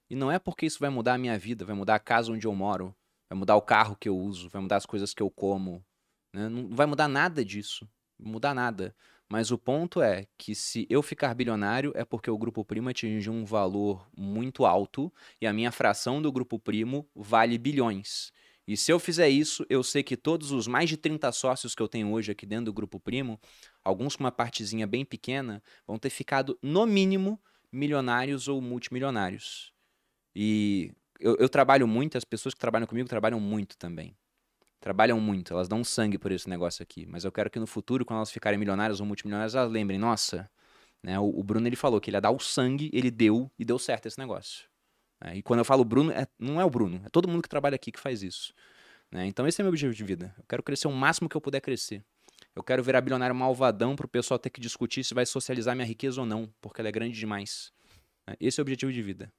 E 0.10 0.16
não 0.16 0.30
é 0.30 0.38
porque 0.38 0.66
isso 0.66 0.80
vai 0.80 0.90
mudar 0.90 1.14
a 1.14 1.18
minha 1.18 1.40
vida, 1.40 1.64
vai 1.64 1.76
mudar 1.76 1.96
a 1.96 2.00
casa 2.00 2.34
onde 2.34 2.46
eu 2.46 2.54
moro, 2.54 2.94
vai 3.30 3.40
mudar 3.40 3.56
o 3.56 3.62
carro 3.62 3.96
que 3.96 4.10
eu 4.10 4.18
uso, 4.18 4.50
vai 4.50 4.62
mudar 4.62 4.76
as 4.76 4.86
coisas 4.86 5.14
que 5.14 5.24
eu 5.24 5.32
como. 5.32 5.82
Né? 6.34 6.50
Não 6.50 6.68
vai 6.76 6.86
mudar 6.86 7.08
nada 7.08 7.46
disso 7.46 7.88
mudar 8.20 8.54
nada. 8.54 8.96
Mas 9.32 9.52
o 9.52 9.58
ponto 9.58 10.02
é 10.02 10.26
que 10.38 10.56
se 10.56 10.88
eu 10.90 11.04
ficar 11.04 11.36
bilionário 11.36 11.94
é 11.96 12.04
porque 12.04 12.32
o 12.32 12.38
grupo 12.38 12.66
primo 12.66 12.90
atingiu 12.90 13.32
um 13.32 13.46
valor 13.46 14.10
muito 14.18 14.66
alto 14.66 15.14
e 15.40 15.46
a 15.46 15.54
minha 15.54 15.72
fração 15.72 16.20
do 16.20 16.32
grupo 16.32 16.58
primo 16.58 17.08
vale 17.16 17.58
bilhões. 17.58 18.32
E 18.68 18.76
se 18.76 18.92
eu 18.92 19.00
fizer 19.00 19.30
isso, 19.30 19.66
eu 19.70 19.84
sei 19.84 20.04
que 20.04 20.18
todos 20.18 20.52
os 20.52 20.68
mais 20.68 20.90
de 20.90 20.98
30 20.98 21.32
sócios 21.32 21.76
que 21.76 21.82
eu 21.82 21.88
tenho 21.88 22.12
hoje 22.12 22.32
aqui 22.32 22.46
dentro 22.46 22.66
do 22.66 22.74
grupo 22.74 23.00
primo, 23.00 23.40
alguns 23.84 24.16
com 24.16 24.24
uma 24.24 24.32
partezinha 24.32 24.88
bem 24.88 25.06
pequena, 25.06 25.62
vão 25.88 25.98
ter 25.98 26.10
ficado, 26.10 26.58
no 26.62 26.86
mínimo, 26.86 27.40
milionários 27.72 28.48
ou 28.48 28.62
multimilionários. 28.62 29.74
E 30.36 30.92
eu, 31.20 31.36
eu 31.38 31.50
trabalho 31.50 31.88
muito, 31.88 32.18
as 32.18 32.24
pessoas 32.24 32.54
que 32.54 32.60
trabalham 32.60 32.88
comigo 32.88 33.10
trabalham 33.10 33.40
muito 33.40 33.78
também 33.78 34.16
trabalham 34.80 35.20
muito, 35.20 35.54
elas 35.54 35.68
dão 35.68 35.84
sangue 35.84 36.18
por 36.18 36.32
esse 36.32 36.50
negócio 36.50 36.82
aqui. 36.84 37.06
Mas 37.06 37.26
eu 37.26 37.32
quero 37.32 37.50
que 37.50 37.60
no 37.60 37.68
futuro, 37.68 38.06
quando 38.06 38.18
elas 38.18 38.32
ficarem 38.32 38.58
milionárias 38.58 39.00
ou 39.00 39.06
multimilionárias, 39.06 39.56
elas 39.56 39.72
lembrem, 39.72 40.00
nossa, 40.00 40.50
né? 41.04 41.18
O, 41.20 41.42
Bruno 41.44 41.68
ele 41.68 41.76
falou 41.76 42.00
que 42.00 42.10
ele 42.10 42.18
ia 42.18 42.22
dar 42.22 42.32
o 42.32 42.40
sangue, 42.40 42.90
ele 42.94 43.10
deu 43.10 43.50
e 43.58 43.64
deu 43.64 43.80
certo 43.80 44.08
esse 44.08 44.20
negócio. 44.20 44.66
É, 45.22 45.36
e 45.38 45.42
quando 45.42 45.60
eu 45.60 45.66
falo 45.66 45.84
Bruno, 45.84 46.12
é, 46.12 46.28
não 46.38 46.60
é 46.60 46.66
o 46.66 46.70
Bruno, 46.70 47.02
é 47.06 47.10
todo 47.10 47.28
mundo 47.28 47.42
que 47.42 47.50
trabalha 47.50 47.76
aqui 47.76 47.92
que 47.92 48.00
faz 48.00 48.24
isso. 48.24 48.54
Né? 49.12 49.26
Então 49.26 49.48
esse 49.48 49.62
é 49.62 49.64
meu 49.64 49.70
objetivo 49.70 49.94
de 49.94 50.04
vida. 50.04 50.34
Eu 50.38 50.46
quero 50.48 50.64
crescer 50.64 50.88
o 50.88 50.92
máximo 50.92 51.28
que 51.28 51.36
eu 51.36 51.42
puder 51.42 51.62
crescer. 51.62 52.04
Eu 52.56 52.64
quero 52.64 52.84
virar 52.84 53.02
bilionário 53.02 53.36
malvadão 53.36 53.96
para 53.96 54.06
o 54.06 54.10
pessoal 54.10 54.40
ter 54.40 54.50
que 54.50 54.62
discutir 54.62 55.04
se 55.04 55.14
vai 55.14 55.26
socializar 55.26 55.76
minha 55.76 55.88
riqueza 55.88 56.20
ou 56.22 56.28
não, 56.28 56.52
porque 56.62 56.82
ela 56.82 56.88
é 56.90 56.92
grande 56.92 57.18
demais. 57.18 57.72
É, 58.28 58.36
esse 58.40 58.60
é 58.60 58.62
o 58.62 58.64
objetivo 58.64 58.92
de 58.92 59.02
vida. 59.02 59.32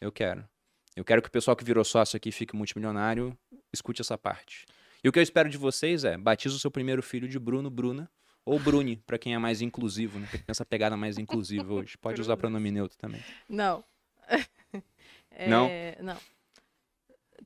Eu 0.00 0.10
quero. 0.10 0.48
Eu 0.94 1.04
quero 1.04 1.22
que 1.22 1.28
o 1.28 1.30
pessoal 1.32 1.56
que 1.56 1.64
virou 1.64 1.84
sócio 1.84 2.16
aqui 2.16 2.30
fique 2.30 2.54
multimilionário, 2.54 3.36
escute 3.72 4.02
essa 4.02 4.18
parte. 4.18 4.66
E 5.02 5.08
o 5.08 5.12
que 5.12 5.18
eu 5.18 5.22
espero 5.22 5.48
de 5.48 5.56
vocês 5.56 6.04
é, 6.04 6.16
batize 6.16 6.54
o 6.54 6.58
seu 6.58 6.70
primeiro 6.70 7.02
filho 7.02 7.26
de 7.26 7.38
Bruno, 7.38 7.70
Bruna, 7.70 8.10
ou 8.44 8.58
Bruni, 8.58 8.96
para 8.96 9.18
quem 9.18 9.34
é 9.34 9.38
mais 9.38 9.62
inclusivo, 9.62 10.18
né? 10.18 10.28
Tem 10.30 10.42
essa 10.48 10.64
pegada 10.64 10.96
mais 10.96 11.18
inclusiva 11.18 11.72
hoje. 11.72 11.96
Pode 11.96 12.20
usar 12.20 12.36
pronome 12.36 12.70
neutro 12.70 12.98
também. 12.98 13.22
Não. 13.48 13.84
é, 15.30 15.48
não? 15.48 15.68
Não. 16.02 16.16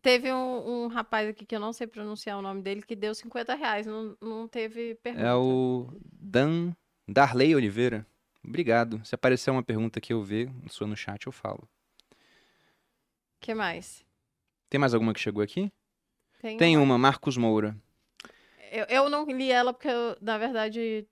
Teve 0.02 0.32
um, 0.32 0.84
um 0.84 0.86
rapaz 0.88 1.28
aqui 1.28 1.44
que 1.44 1.54
eu 1.54 1.60
não 1.60 1.72
sei 1.72 1.86
pronunciar 1.86 2.38
o 2.38 2.42
nome 2.42 2.62
dele 2.62 2.82
que 2.82 2.94
deu 2.94 3.14
50 3.14 3.54
reais, 3.54 3.86
não, 3.86 4.16
não 4.20 4.46
teve 4.46 4.94
pergunta. 4.96 5.26
É 5.26 5.34
o 5.34 5.88
Dan 6.12 6.72
Darley 7.08 7.54
Oliveira. 7.54 8.06
Obrigado. 8.44 9.00
Se 9.04 9.14
aparecer 9.14 9.50
uma 9.50 9.62
pergunta 9.62 10.00
que 10.00 10.12
eu 10.12 10.22
ver, 10.22 10.50
sua 10.68 10.86
no 10.86 10.96
chat, 10.96 11.26
eu 11.26 11.32
falo. 11.32 11.68
Que 13.46 13.54
mais? 13.54 14.04
Tem 14.68 14.80
mais 14.80 14.92
alguma 14.92 15.14
que 15.14 15.20
chegou 15.20 15.40
aqui? 15.42 15.72
Tem, 16.40 16.56
Tem 16.56 16.76
uma, 16.76 16.98
Marcos 16.98 17.36
Moura. 17.36 17.76
Eu, 18.72 18.84
eu 18.86 19.08
não 19.08 19.24
li 19.26 19.52
ela 19.52 19.72
porque, 19.72 19.86
eu, 19.88 20.16
na 20.20 20.36
verdade, 20.36 21.06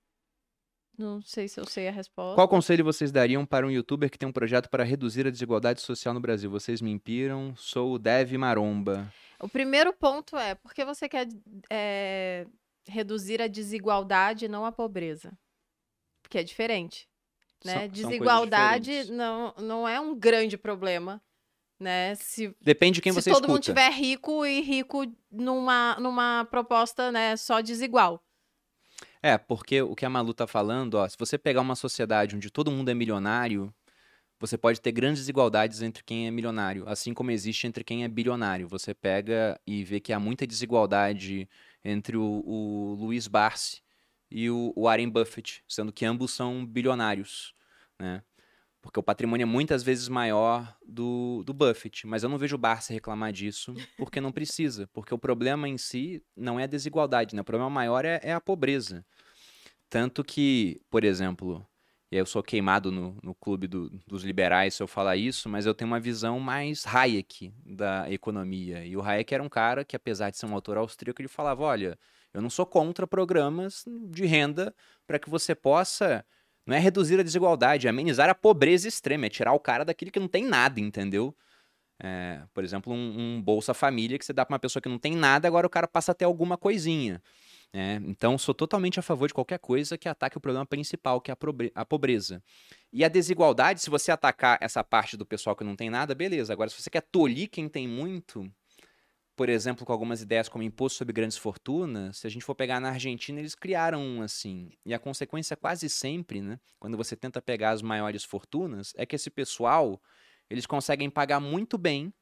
não 0.99 1.23
sei 1.23 1.47
se 1.47 1.61
eu 1.61 1.65
sei 1.65 1.87
a 1.87 1.93
resposta. 1.93 2.35
Qual 2.35 2.49
conselho 2.49 2.85
vocês 2.85 3.13
dariam 3.13 3.47
para 3.47 3.65
um 3.65 3.71
youtuber 3.71 4.11
que 4.11 4.19
tem 4.19 4.29
um 4.29 4.33
projeto 4.33 4.69
para 4.69 4.83
reduzir 4.83 5.27
a 5.27 5.31
desigualdade 5.31 5.81
social 5.81 6.13
no 6.13 6.19
Brasil? 6.21 6.51
Vocês 6.51 6.81
me 6.83 6.91
inspiram. 6.91 7.55
Sou 7.57 7.95
o 7.95 7.99
Dev 8.01 8.33
Maromba. 8.33 9.13
O 9.41 9.49
primeiro 9.49 9.93
ponto 9.93 10.37
é 10.37 10.57
por 10.57 10.75
que 10.75 10.85
você 10.85 11.09
quer 11.09 11.29
é, 11.71 12.47
reduzir 12.89 13.41
a 13.41 13.47
desigualdade, 13.47 14.49
não 14.49 14.67
a 14.67 14.73
pobreza? 14.73 15.33
Porque 16.21 16.39
é 16.39 16.43
diferente. 16.43 17.09
Né? 17.65 17.73
São- 17.73 17.81
são 17.83 17.89
desigualdade 17.89 18.85
diferentes. 18.91 19.11
não, 19.11 19.55
não 19.59 19.89
é 19.89 20.01
um 20.01 20.19
grande 20.19 20.59
problema. 20.59 21.23
Né? 21.79 22.15
Se, 22.15 22.55
Depende 22.61 22.97
de 22.97 23.03
quem 23.03 23.13
se 23.13 23.21
você 23.21 23.31
todo 23.31 23.43
escuta. 23.43 23.53
mundo 23.53 23.63
tiver 23.63 23.91
rico 23.91 24.47
e 24.47 24.61
rico 24.61 25.05
numa, 25.31 25.97
numa 26.01 26.47
proposta 26.51 27.11
né, 27.11 27.37
só 27.37 27.61
desigual. 27.61 28.23
É, 29.23 29.37
porque 29.39 29.83
o 29.83 29.95
que 29.95 30.05
a 30.05 30.11
Malu 30.11 30.35
tá 30.35 30.47
falando, 30.47 30.95
ó, 30.95 31.09
se 31.09 31.17
você 31.19 31.39
pegar 31.39 31.63
uma 31.63 31.75
sociedade 31.75 32.37
onde 32.37 32.51
todo 32.51 32.71
mundo 32.71 32.91
é 32.91 32.95
milionário, 32.95 33.75
você 34.39 34.59
pode 34.59 34.81
ter 34.81 34.93
grandes 34.93 35.21
desigualdades 35.21 35.81
entre 35.81 36.05
quem 36.05 36.27
é 36.27 36.31
milionário, 36.31 36.85
assim 36.87 37.15
como 37.15 37.31
existe 37.31 37.67
entre 37.67 37.83
quem 37.83 38.05
é 38.05 38.09
bilionário. 38.09 38.69
Você 38.69 38.93
pega 38.93 39.59
e 39.67 39.83
vê 39.83 40.01
que 40.01 40.13
há 40.13 40.21
muita 40.21 40.47
desigualdade 40.47 41.49
entre 41.83 42.17
o, 42.17 42.43
o 42.45 42.95
Luiz 43.01 43.27
Barsi 43.27 43.83
e 44.31 44.51
o, 44.51 44.73
o 44.77 44.83
Warren 44.85 45.09
Buffett, 45.09 45.65
sendo 45.67 45.93
que 45.93 46.05
ambos 46.05 46.33
são 46.33 46.65
bilionários, 46.67 47.55
né? 47.99 48.23
Porque 48.85 49.01
o 49.01 49.03
patrimônio 49.03 49.45
é 49.45 49.47
muitas 49.47 49.83
vezes 49.83 50.11
maior 50.11 50.77
do, 50.87 51.43
do 51.47 51.55
Buffett. 51.55 52.07
Mas 52.07 52.23
eu 52.23 52.29
não 52.29 52.37
vejo 52.37 52.55
o 52.55 52.59
Barsi 52.59 52.93
reclamar 52.93 53.33
disso, 53.33 53.75
porque 53.97 54.21
não 54.21 54.31
precisa. 54.31 54.87
Porque 54.93 55.15
o 55.15 55.19
problema 55.19 55.67
em 55.67 55.79
si 55.79 56.23
não 56.37 56.61
é 56.61 56.65
a 56.65 56.67
desigualdade, 56.67 57.35
né? 57.35 57.41
O 57.41 57.45
problema 57.45 57.71
maior 57.71 58.05
é, 58.05 58.21
é 58.23 58.35
a 58.35 58.41
pobreza. 58.43 59.03
Tanto 59.89 60.23
que, 60.23 60.83
por 60.91 61.03
exemplo, 61.03 61.67
eu 62.11 62.27
sou 62.27 62.43
queimado 62.43 62.93
no, 62.93 63.19
no 63.23 63.35
clube 63.35 63.67
do- 63.67 63.89
dos 64.07 64.23
liberais 64.23 64.75
se 64.75 64.83
eu 64.83 64.87
falar 64.87 65.17
isso, 65.17 65.49
mas 65.49 65.65
eu 65.65 65.73
tenho 65.75 65.91
uma 65.91 65.99
visão 65.99 66.39
mais 66.39 66.85
Hayek 66.87 67.55
da 67.65 68.11
economia. 68.13 68.85
E 68.85 68.95
o 68.99 69.03
Hayek 69.03 69.33
era 69.35 69.43
um 69.43 69.49
cara 69.49 69.83
que, 69.83 69.97
apesar 69.97 70.29
de 70.29 70.37
ser 70.37 70.45
um 70.45 70.55
autor 70.55 70.77
austríaco, 70.77 71.23
ele 71.23 71.29
falava: 71.29 71.63
olha, 71.63 71.99
eu 72.35 72.43
não 72.43 72.51
sou 72.51 72.67
contra 72.67 73.07
programas 73.07 73.83
de 74.11 74.27
renda 74.27 74.75
para 75.07 75.19
que 75.19 75.31
você 75.31 75.55
possa. 75.55 76.23
Não 76.67 76.75
é 76.75 76.79
reduzir 76.79 77.21
a 77.21 77.23
desigualdade, 77.23 77.87
é 77.87 77.91
amenizar 77.91 78.31
a 78.31 78.35
pobreza 78.35 78.89
extrema, 78.89 79.27
é 79.27 79.29
tirar 79.29 79.53
o 79.53 79.61
cara 79.61 79.85
daquele 79.85 80.11
que 80.11 80.21
não 80.21 80.29
tem 80.29 80.45
nada, 80.45 80.81
entendeu? 80.81 81.37
É, 82.03 82.43
por 82.53 82.65
exemplo, 82.65 82.93
um, 82.93 83.37
um 83.37 83.43
Bolsa 83.43 83.73
Família 83.73 84.19
que 84.19 84.25
você 84.25 84.33
dá 84.33 84.45
para 84.45 84.55
uma 84.55 84.59
pessoa 84.59 84.83
que 84.83 84.89
não 84.89 84.99
tem 84.99 85.15
nada, 85.15 85.47
agora 85.47 85.67
o 85.67 85.71
cara 85.71 85.87
passa 85.87 86.13
a 86.13 86.15
ter 86.15 86.25
alguma 86.25 86.57
coisinha. 86.57 87.23
né? 87.73 88.01
Então, 88.07 88.37
sou 88.39 88.55
totalmente 88.55 88.99
a 88.99 89.03
favor 89.03 89.29
de 89.29 89.35
qualquer 89.35 89.59
coisa 89.59 89.99
que 89.99 90.09
ataque 90.09 90.37
o 90.39 90.41
problema 90.41 90.67
principal, 90.67 91.21
que 91.21 91.31
é 91.31 91.37
a 91.75 91.85
pobreza. 91.85 92.43
E 92.93 93.05
a 93.05 93.09
desigualdade, 93.09 93.81
se 93.81 93.91
você 93.91 94.11
atacar 94.11 94.59
essa 94.61 94.83
parte 94.83 95.17
do 95.17 95.27
pessoal 95.27 95.57
que 95.57 95.65
não 95.65 95.77
tem 95.77 95.91
nada, 95.91 96.15
beleza. 96.15 96.53
Agora, 96.53 96.71
se 96.71 96.81
você 96.81 96.91
quer 96.91 97.03
tolir 97.03 97.49
quem 97.51 97.69
tem 97.69 97.87
muito, 97.89 98.51
por 99.37 99.49
exemplo, 99.49 99.85
com 99.85 99.93
algumas 99.93 100.23
ideias 100.23 100.49
como 100.49 100.63
imposto 100.63 100.99
sobre 100.99 101.13
grandes 101.13 101.37
fortunas, 101.37 102.19
se 102.19 102.27
a 102.27 102.31
gente 102.31 102.45
for 102.45 102.55
pegar 102.55 102.81
na 102.81 102.91
Argentina, 102.91 103.41
eles 103.41 103.55
criaram 103.55 104.01
um 104.01 104.23
assim. 104.23 104.71
E 104.85 104.95
a 104.95 104.99
consequência 104.99 105.57
quase 105.57 105.89
sempre, 105.89 106.41
né, 106.41 106.59
quando 106.79 106.97
você 106.97 107.17
tenta 107.17 107.43
pegar 107.43 107.71
as 107.71 107.83
maiores 107.83 108.23
fortunas, 108.25 108.93
é 108.97 109.05
que 109.05 109.17
esse 109.17 109.31
pessoal, 109.31 110.01
eles 110.49 110.67
conseguem 110.67 111.11
pagar 111.11 111.41
muito 111.41 111.77
bem 111.77 112.13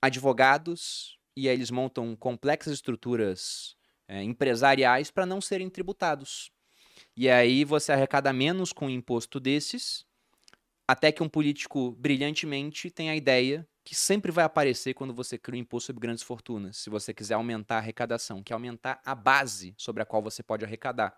advogados 0.00 1.18
e 1.36 1.48
aí 1.48 1.54
eles 1.54 1.70
montam 1.70 2.16
complexas 2.16 2.74
estruturas 2.74 3.76
é, 4.08 4.22
empresariais 4.22 5.10
para 5.10 5.26
não 5.26 5.40
serem 5.40 5.68
tributados. 5.68 6.50
E 7.16 7.28
aí 7.28 7.64
você 7.64 7.92
arrecada 7.92 8.32
menos 8.32 8.72
com 8.72 8.86
um 8.86 8.90
imposto 8.90 9.38
desses, 9.38 10.06
até 10.88 11.12
que 11.12 11.22
um 11.22 11.28
político 11.28 11.92
brilhantemente 11.92 12.90
tem 12.90 13.10
a 13.10 13.16
ideia 13.16 13.66
que 13.84 13.94
sempre 13.94 14.30
vai 14.30 14.44
aparecer 14.44 14.94
quando 14.94 15.12
você 15.12 15.36
cria 15.36 15.58
um 15.58 15.62
imposto 15.62 15.88
sobre 15.88 16.00
grandes 16.00 16.22
fortunas, 16.22 16.76
se 16.76 16.88
você 16.88 17.12
quiser 17.12 17.34
aumentar 17.34 17.76
a 17.76 17.78
arrecadação, 17.78 18.42
que 18.42 18.52
é 18.52 18.54
aumentar 18.54 19.00
a 19.04 19.14
base 19.14 19.74
sobre 19.76 20.02
a 20.02 20.06
qual 20.06 20.22
você 20.22 20.42
pode 20.42 20.64
arrecadar. 20.64 21.16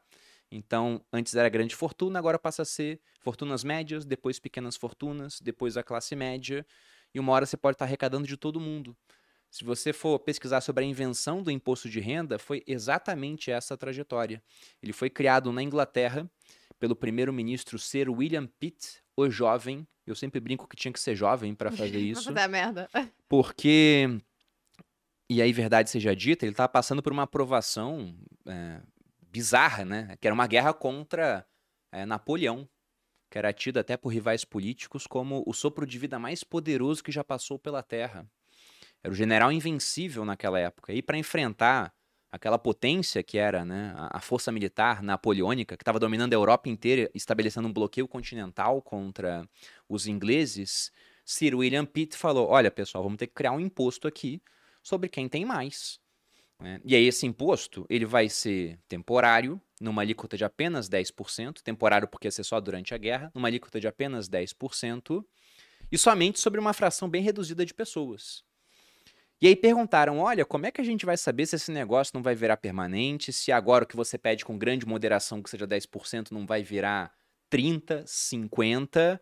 Então, 0.51 1.05
antes 1.13 1.35
era 1.35 1.49
grande 1.49 1.75
fortuna, 1.75 2.19
agora 2.19 2.39
passa 2.39 2.63
a 2.63 2.65
ser 2.65 3.01
fortunas 3.21 3.65
médias, 3.65 4.05
depois 4.05 4.39
pequenas 4.39 4.77
fortunas, 4.77 5.41
depois 5.41 5.77
a 5.77 5.83
classe 5.83 6.15
média, 6.15 6.67
e 7.13 7.21
uma 7.21 7.33
hora 7.33 7.47
você 7.47 7.57
pode 7.57 7.75
estar 7.75 7.85
arrecadando 7.85 8.27
de 8.27 8.37
todo 8.37 8.61
mundo. 8.61 8.97
Se 9.51 9.65
você 9.65 9.93
for 9.93 10.19
pesquisar 10.19 10.61
sobre 10.61 10.85
a 10.85 10.87
invenção 10.87 11.43
do 11.43 11.51
imposto 11.51 11.89
de 11.89 12.01
renda, 12.01 12.39
foi 12.39 12.63
exatamente 12.67 13.51
essa 13.51 13.77
trajetória. 13.77 14.43
Ele 14.83 14.93
foi 14.93 15.09
criado 15.09 15.53
na 15.53 15.63
Inglaterra 15.63 16.29
pelo 16.79 16.97
primeiro-ministro 16.97 17.79
Sir 17.79 18.11
William 18.11 18.47
Pitt, 18.47 19.04
o 19.17 19.31
jovem. 19.31 19.87
Eu 20.07 20.15
sempre 20.15 20.41
brinco 20.41 20.69
que 20.69 20.77
tinha 20.77 20.93
que 20.93 21.01
ser 21.01 21.17
jovem 21.17 21.55
para 21.55 21.71
fazer 21.71 21.99
isso, 22.01 22.31
merda. 22.49 22.89
porque 23.29 24.21
e 25.29 25.41
aí 25.41 25.53
verdade 25.53 25.91
seja 25.91 26.15
dita, 26.15 26.45
ele 26.45 26.53
estava 26.53 26.69
passando 26.69 27.03
por 27.03 27.13
uma 27.13 27.23
aprovação 27.23 28.15
é, 28.47 28.81
bizarra, 29.31 29.85
né? 29.85 30.17
Que 30.21 30.29
era 30.29 30.35
uma 30.35 30.47
guerra 30.47 30.75
contra 30.75 31.47
é, 31.91 32.05
Napoleão, 32.05 32.69
que 33.31 33.39
era 33.39 33.53
tido 33.53 33.79
até 33.79 33.97
por 33.97 34.11
rivais 34.11 34.45
políticos 34.45 35.07
como 35.07 35.43
o 35.47 35.53
sopro 35.55 35.87
de 35.87 35.99
vida 35.99 36.19
mais 36.19 36.45
poderoso 36.45 37.03
que 37.03 37.11
já 37.11 37.25
passou 37.25 37.59
pela 37.59 37.83
Terra. 37.83 38.31
Era 39.03 39.13
o 39.13 39.17
general 39.17 39.51
invencível 39.51 40.25
naquela 40.25 40.59
época. 40.59 40.93
E 40.93 41.03
para 41.03 41.19
enfrentar 41.19 41.93
aquela 42.35 42.59
potência 42.59 43.23
que 43.23 43.39
era 43.39 43.65
né, 43.65 43.95
a, 43.97 44.21
força 44.21 44.51
militar 44.51 45.05
napoleônica, 45.05 45.77
que 45.77 45.83
estava 45.83 46.01
dominando 46.01 46.33
a 46.33 46.37
Europa 46.37 46.69
inteira, 46.69 47.09
estabelecendo 47.15 47.69
um 47.69 47.73
bloqueio 47.73 48.09
continental 48.09 48.83
contra 48.83 49.49
os 49.89 50.09
ingleses, 50.09 50.91
Sir 51.25 51.55
William 51.55 51.87
Pitt 51.87 52.17
falou: 52.17 52.49
Olha, 52.49 52.73
pessoal, 52.73 53.05
vamos 53.05 53.19
ter 53.19 53.29
que 53.29 53.35
criar 53.35 53.53
um 53.53 53.61
imposto 53.61 54.09
aqui 54.09 54.43
sobre 54.83 55.09
quem 55.09 55.29
tem 55.29 55.45
mais. 55.45 56.01
né? 56.59 56.81
E 56.85 56.97
aí, 56.97 57.07
esse 57.07 57.25
imposto 57.25 57.87
ele 57.89 58.05
vai 58.05 58.29
ser 58.29 58.81
temporário, 58.89 59.61
numa 59.81 60.03
alíquota 60.03 60.37
de 60.37 60.45
apenas 60.45 60.89
10%, 60.89 61.63
temporário 61.63 62.09
porque 62.09 62.27
ia 62.27 62.33
ser 62.33 62.43
só 62.43 62.61
durante 62.61 62.93
a 62.93 62.99
guerra, 62.99 63.31
numa 63.33 63.47
alíquota 63.47 63.79
de 63.79 63.87
apenas 63.87 64.29
10%, 64.29 65.25
e 65.91 65.97
somente 65.97 66.41
sobre 66.41 66.59
uma 66.59 66.73
fração 66.73 67.09
bem 67.09 67.23
reduzida 67.23 67.65
de 67.65 67.73
pessoas. 67.73 68.43
E 69.45 69.47
aí 69.47 69.55
perguntaram: 69.55 70.21
olha, 70.21 70.43
como 70.43 70.65
é 70.65 70.71
que 70.71 70.81
a 70.81 70.85
gente 70.85 71.05
vai 71.05 71.19
saber 71.19 71.45
se 71.45 71.57
esse 71.57 71.71
negócio 71.71 72.13
não 72.15 72.23
vai 72.23 72.35
virar 72.35 72.57
permanente? 72.57 73.31
Se 73.31 73.53
agora 73.53 73.85
o 73.85 73.87
que 73.87 73.95
você 73.95 74.17
pede 74.17 74.43
com 74.43 74.57
grande 74.57 74.87
moderação, 74.87 75.43
que 75.43 75.51
seja 75.51 75.69
10%, 75.69 76.31
não 76.31 76.47
vai 76.47 76.63
virar 76.63 77.13
30%, 77.53 78.05
50%, 78.05 79.21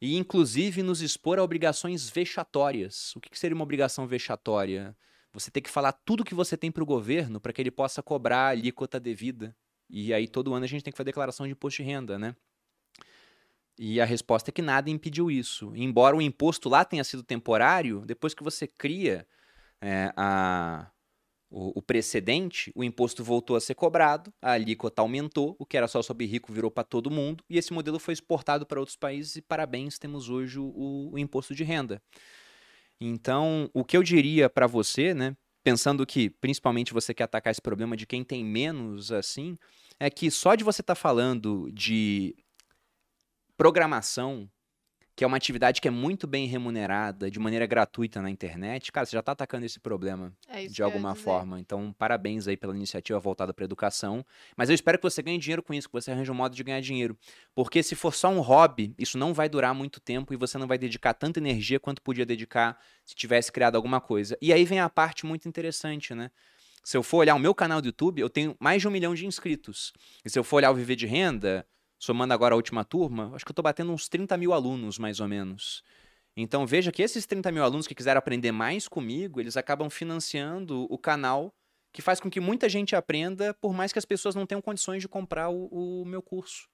e 0.00 0.16
inclusive 0.16 0.82
nos 0.82 1.00
expor 1.00 1.38
a 1.38 1.44
obrigações 1.44 2.10
vexatórias. 2.10 3.14
O 3.14 3.20
que 3.20 3.38
seria 3.38 3.54
uma 3.54 3.62
obrigação 3.62 4.08
vexatória? 4.08 4.96
Você 5.32 5.52
tem 5.52 5.62
que 5.62 5.70
falar 5.70 5.92
tudo 5.92 6.24
que 6.24 6.34
você 6.34 6.56
tem 6.56 6.72
para 6.72 6.82
o 6.82 6.86
governo 6.86 7.40
para 7.40 7.52
que 7.52 7.62
ele 7.62 7.70
possa 7.70 8.02
cobrar 8.02 8.46
a 8.46 8.48
alíquota 8.48 8.98
devida. 8.98 9.54
E 9.88 10.12
aí 10.12 10.26
todo 10.26 10.52
ano 10.52 10.64
a 10.64 10.68
gente 10.68 10.82
tem 10.82 10.90
que 10.90 10.96
fazer 10.96 11.10
declaração 11.10 11.46
de 11.46 11.52
imposto 11.52 11.80
de 11.80 11.88
renda, 11.88 12.18
né? 12.18 12.34
E 13.78 14.00
a 14.00 14.04
resposta 14.04 14.50
é 14.50 14.52
que 14.52 14.62
nada 14.62 14.90
impediu 14.90 15.30
isso. 15.30 15.70
Embora 15.76 16.16
o 16.16 16.20
imposto 16.20 16.68
lá 16.68 16.84
tenha 16.84 17.04
sido 17.04 17.22
temporário, 17.22 18.02
depois 18.04 18.34
que 18.34 18.42
você 18.42 18.66
cria 18.66 19.24
é, 19.80 20.12
a, 20.16 20.90
o, 21.50 21.78
o 21.78 21.82
precedente, 21.82 22.70
o 22.74 22.84
imposto 22.84 23.24
voltou 23.24 23.56
a 23.56 23.60
ser 23.60 23.74
cobrado, 23.74 24.32
a 24.40 24.52
alíquota 24.52 25.02
aumentou, 25.02 25.56
o 25.58 25.66
que 25.66 25.76
era 25.76 25.88
só 25.88 26.02
sobre 26.02 26.26
rico 26.26 26.52
virou 26.52 26.70
para 26.70 26.84
todo 26.84 27.10
mundo, 27.10 27.42
e 27.48 27.58
esse 27.58 27.72
modelo 27.72 27.98
foi 27.98 28.14
exportado 28.14 28.64
para 28.64 28.78
outros 28.78 28.96
países 28.96 29.36
e 29.36 29.42
parabéns, 29.42 29.98
temos 29.98 30.28
hoje 30.28 30.58
o, 30.58 31.10
o 31.12 31.18
imposto 31.18 31.54
de 31.54 31.64
renda. 31.64 32.00
Então, 33.00 33.70
o 33.72 33.84
que 33.84 33.96
eu 33.96 34.02
diria 34.02 34.48
para 34.48 34.66
você, 34.66 35.14
né, 35.14 35.34
pensando 35.62 36.06
que 36.06 36.30
principalmente 36.30 36.92
você 36.92 37.12
quer 37.12 37.24
atacar 37.24 37.50
esse 37.50 37.62
problema 37.62 37.96
de 37.96 38.06
quem 38.06 38.22
tem 38.22 38.44
menos 38.44 39.10
assim, 39.10 39.58
é 39.98 40.08
que 40.10 40.30
só 40.30 40.54
de 40.54 40.64
você 40.64 40.82
estar 40.82 40.94
falando 40.94 41.70
de 41.72 42.34
programação 43.56 44.50
que 45.14 45.24
é 45.24 45.26
uma 45.26 45.36
atividade 45.36 45.80
que 45.80 45.88
é 45.88 45.90
muito 45.90 46.26
bem 46.26 46.46
remunerada, 46.46 47.30
de 47.30 47.38
maneira 47.38 47.66
gratuita 47.66 48.22
na 48.22 48.30
internet, 48.30 48.90
cara, 48.90 49.04
você 49.04 49.12
já 49.12 49.20
está 49.20 49.32
atacando 49.32 49.66
esse 49.66 49.78
problema 49.78 50.32
É 50.48 50.66
de 50.66 50.82
alguma 50.82 51.14
forma. 51.14 51.60
Então, 51.60 51.92
parabéns 51.92 52.48
aí 52.48 52.56
pela 52.56 52.74
iniciativa 52.74 53.18
voltada 53.18 53.52
para 53.52 53.64
educação. 53.64 54.24
Mas 54.56 54.68
eu 54.68 54.74
espero 54.74 54.98
que 54.98 55.02
você 55.02 55.22
ganhe 55.22 55.38
dinheiro 55.38 55.62
com 55.62 55.74
isso, 55.74 55.88
que 55.88 55.92
você 55.92 56.10
arranje 56.10 56.30
um 56.30 56.34
modo 56.34 56.54
de 56.54 56.64
ganhar 56.64 56.80
dinheiro. 56.80 57.18
Porque 57.54 57.82
se 57.82 57.94
for 57.94 58.14
só 58.14 58.28
um 58.28 58.40
hobby, 58.40 58.94
isso 58.98 59.18
não 59.18 59.34
vai 59.34 59.48
durar 59.48 59.74
muito 59.74 60.00
tempo 60.00 60.32
e 60.32 60.36
você 60.36 60.56
não 60.56 60.66
vai 60.66 60.78
dedicar 60.78 61.12
tanta 61.12 61.38
energia 61.38 61.78
quanto 61.78 62.00
podia 62.00 62.24
dedicar 62.24 62.78
se 63.04 63.14
tivesse 63.14 63.52
criado 63.52 63.76
alguma 63.76 64.00
coisa. 64.00 64.38
E 64.40 64.52
aí 64.52 64.64
vem 64.64 64.80
a 64.80 64.88
parte 64.88 65.26
muito 65.26 65.48
interessante, 65.48 66.14
né? 66.14 66.30
Se 66.82 66.96
eu 66.96 67.02
for 67.02 67.18
olhar 67.18 67.34
o 67.34 67.38
meu 67.38 67.54
canal 67.54 67.80
do 67.82 67.88
YouTube, 67.88 68.20
eu 68.20 68.30
tenho 68.30 68.56
mais 68.58 68.80
de 68.80 68.88
um 68.88 68.90
milhão 68.90 69.14
de 69.14 69.26
inscritos. 69.26 69.92
E 70.24 70.30
se 70.30 70.38
eu 70.38 70.44
for 70.44 70.56
olhar 70.56 70.70
o 70.70 70.74
Viver 70.74 70.96
de 70.96 71.06
Renda, 71.06 71.66
somando 72.00 72.32
agora 72.32 72.54
a 72.54 72.56
última 72.56 72.82
turma, 72.82 73.30
acho 73.34 73.44
que 73.44 73.50
eu 73.50 73.54
tô 73.54 73.60
batendo 73.60 73.92
uns 73.92 74.08
30 74.08 74.36
mil 74.38 74.54
alunos, 74.54 74.98
mais 74.98 75.20
ou 75.20 75.28
menos. 75.28 75.84
Então 76.34 76.66
veja 76.66 76.90
que 76.90 77.02
esses 77.02 77.26
30 77.26 77.52
mil 77.52 77.62
alunos 77.62 77.86
que 77.86 77.94
quiseram 77.94 78.18
aprender 78.18 78.50
mais 78.50 78.88
comigo, 78.88 79.38
eles 79.38 79.56
acabam 79.56 79.90
financiando 79.90 80.86
o 80.90 80.96
canal, 80.96 81.52
que 81.92 82.00
faz 82.00 82.18
com 82.18 82.30
que 82.30 82.40
muita 82.40 82.68
gente 82.68 82.96
aprenda, 82.96 83.52
por 83.52 83.74
mais 83.74 83.92
que 83.92 83.98
as 83.98 84.06
pessoas 84.06 84.34
não 84.34 84.46
tenham 84.46 84.62
condições 84.62 85.02
de 85.02 85.08
comprar 85.08 85.50
o, 85.50 85.66
o 86.02 86.04
meu 86.06 86.22
curso. 86.22 86.68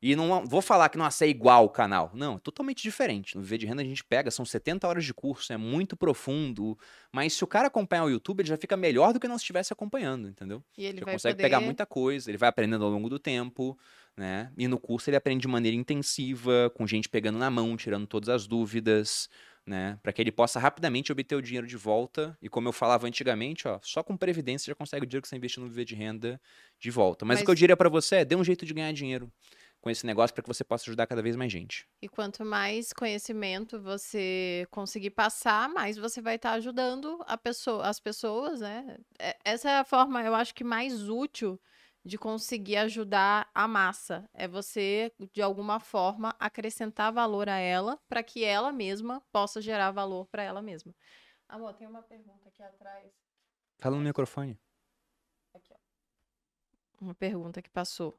E 0.00 0.14
não 0.14 0.44
vou 0.44 0.60
falar 0.60 0.90
que 0.90 0.98
nossa, 0.98 1.24
é 1.24 1.28
igual 1.28 1.64
o 1.64 1.68
canal. 1.70 2.10
Não, 2.12 2.36
é 2.36 2.38
totalmente 2.38 2.82
diferente. 2.82 3.36
No 3.36 3.42
Viver 3.42 3.56
de 3.56 3.64
Renda 3.64 3.80
a 3.80 3.84
gente 3.86 4.04
pega, 4.04 4.30
são 4.30 4.44
70 4.44 4.86
horas 4.86 5.02
de 5.02 5.14
curso, 5.14 5.50
é 5.50 5.56
muito 5.56 5.96
profundo. 5.96 6.78
Mas 7.10 7.32
se 7.32 7.42
o 7.42 7.46
cara 7.46 7.68
acompanhar 7.68 8.04
o 8.04 8.10
YouTube, 8.10 8.40
ele 8.40 8.48
já 8.48 8.56
fica 8.58 8.76
melhor 8.76 9.14
do 9.14 9.20
que 9.20 9.26
não 9.26 9.36
estivesse 9.36 9.72
acompanhando, 9.72 10.28
entendeu? 10.28 10.62
E 10.76 10.84
ele 10.84 10.98
Já 10.98 11.06
consegue 11.06 11.36
poder... 11.36 11.42
pegar 11.42 11.60
muita 11.60 11.86
coisa, 11.86 12.30
ele 12.30 12.36
vai 12.36 12.50
aprendendo 12.50 12.84
ao 12.84 12.90
longo 12.90 13.08
do 13.08 13.18
tempo, 13.18 13.78
né? 14.16 14.52
E 14.56 14.68
no 14.68 14.78
curso 14.78 15.10
ele 15.10 15.16
aprende 15.16 15.42
de 15.42 15.48
maneira 15.48 15.76
intensiva, 15.76 16.70
com 16.76 16.86
gente 16.86 17.08
pegando 17.08 17.38
na 17.38 17.50
mão, 17.50 17.76
tirando 17.76 18.06
todas 18.06 18.28
as 18.28 18.46
dúvidas, 18.46 19.28
né? 19.66 19.98
Para 20.02 20.12
que 20.12 20.20
ele 20.22 20.30
possa 20.32 20.60
rapidamente 20.60 21.10
obter 21.10 21.34
o 21.34 21.42
dinheiro 21.42 21.66
de 21.66 21.76
volta. 21.76 22.36
E 22.40 22.48
como 22.48 22.68
eu 22.68 22.72
falava 22.72 23.06
antigamente, 23.06 23.66
ó, 23.66 23.78
só 23.82 24.02
com 24.02 24.16
previdência 24.16 24.66
você 24.66 24.70
já 24.70 24.74
consegue 24.74 25.04
o 25.04 25.06
dinheiro 25.08 25.22
que 25.22 25.28
você 25.28 25.36
investiu 25.36 25.62
no 25.62 25.68
viver 25.68 25.84
de 25.84 25.94
renda 25.94 26.40
de 26.78 26.90
volta. 26.90 27.24
Mas, 27.24 27.40
o 27.40 27.44
que 27.44 27.50
eu 27.50 27.52
Mas- 27.52 27.58
diria 27.58 27.76
para 27.76 27.88
você 27.88 28.16
é, 28.16 28.24
dê 28.24 28.36
um 28.36 28.44
jeito 28.44 28.64
de 28.66 28.74
ganhar 28.74 28.92
dinheiro 28.92 29.32
com 29.80 29.90
esse 29.90 30.06
negócio 30.06 30.32
para 30.34 30.42
que 30.42 30.48
você 30.48 30.64
possa 30.64 30.84
ajudar 30.84 31.06
cada 31.06 31.20
vez 31.22 31.36
mais 31.36 31.52
gente. 31.52 31.86
E 32.00 32.08
quanto 32.08 32.42
mais 32.44 32.90
conhecimento 32.92 33.78
você 33.82 34.66
conseguir 34.70 35.10
passar, 35.10 35.68
mais 35.68 35.98
você 35.98 36.22
vai 36.22 36.36
estar 36.36 36.52
ajudando 36.52 37.22
a 37.26 37.36
pessoa, 37.36 37.86
as 37.86 38.00
pessoas, 38.00 38.60
né? 38.60 38.96
É- 39.18 39.36
Essa 39.44 39.70
é 39.70 39.78
a 39.78 39.84
forma, 39.84 40.22
eu 40.22 40.34
acho 40.34 40.54
que 40.54 40.64
mais 40.64 41.08
útil 41.08 41.60
de 42.04 42.18
conseguir 42.18 42.76
ajudar 42.76 43.50
a 43.54 43.66
massa. 43.66 44.28
É 44.34 44.46
você, 44.46 45.12
de 45.32 45.40
alguma 45.40 45.80
forma, 45.80 46.34
acrescentar 46.38 47.12
valor 47.12 47.48
a 47.48 47.58
ela 47.58 47.98
para 48.08 48.22
que 48.22 48.44
ela 48.44 48.72
mesma 48.72 49.22
possa 49.32 49.60
gerar 49.60 49.90
valor 49.90 50.26
para 50.26 50.42
ela 50.42 50.60
mesma. 50.60 50.94
Amor, 51.48 51.72
tem 51.74 51.86
uma 51.86 52.02
pergunta 52.02 52.48
aqui 52.48 52.62
atrás. 52.62 53.12
Fala 53.78 53.96
no 53.96 54.02
microfone. 54.02 54.58
Aqui, 55.54 55.72
ó. 55.72 55.76
Uma 57.00 57.14
pergunta 57.14 57.62
que 57.62 57.70
passou. 57.70 58.18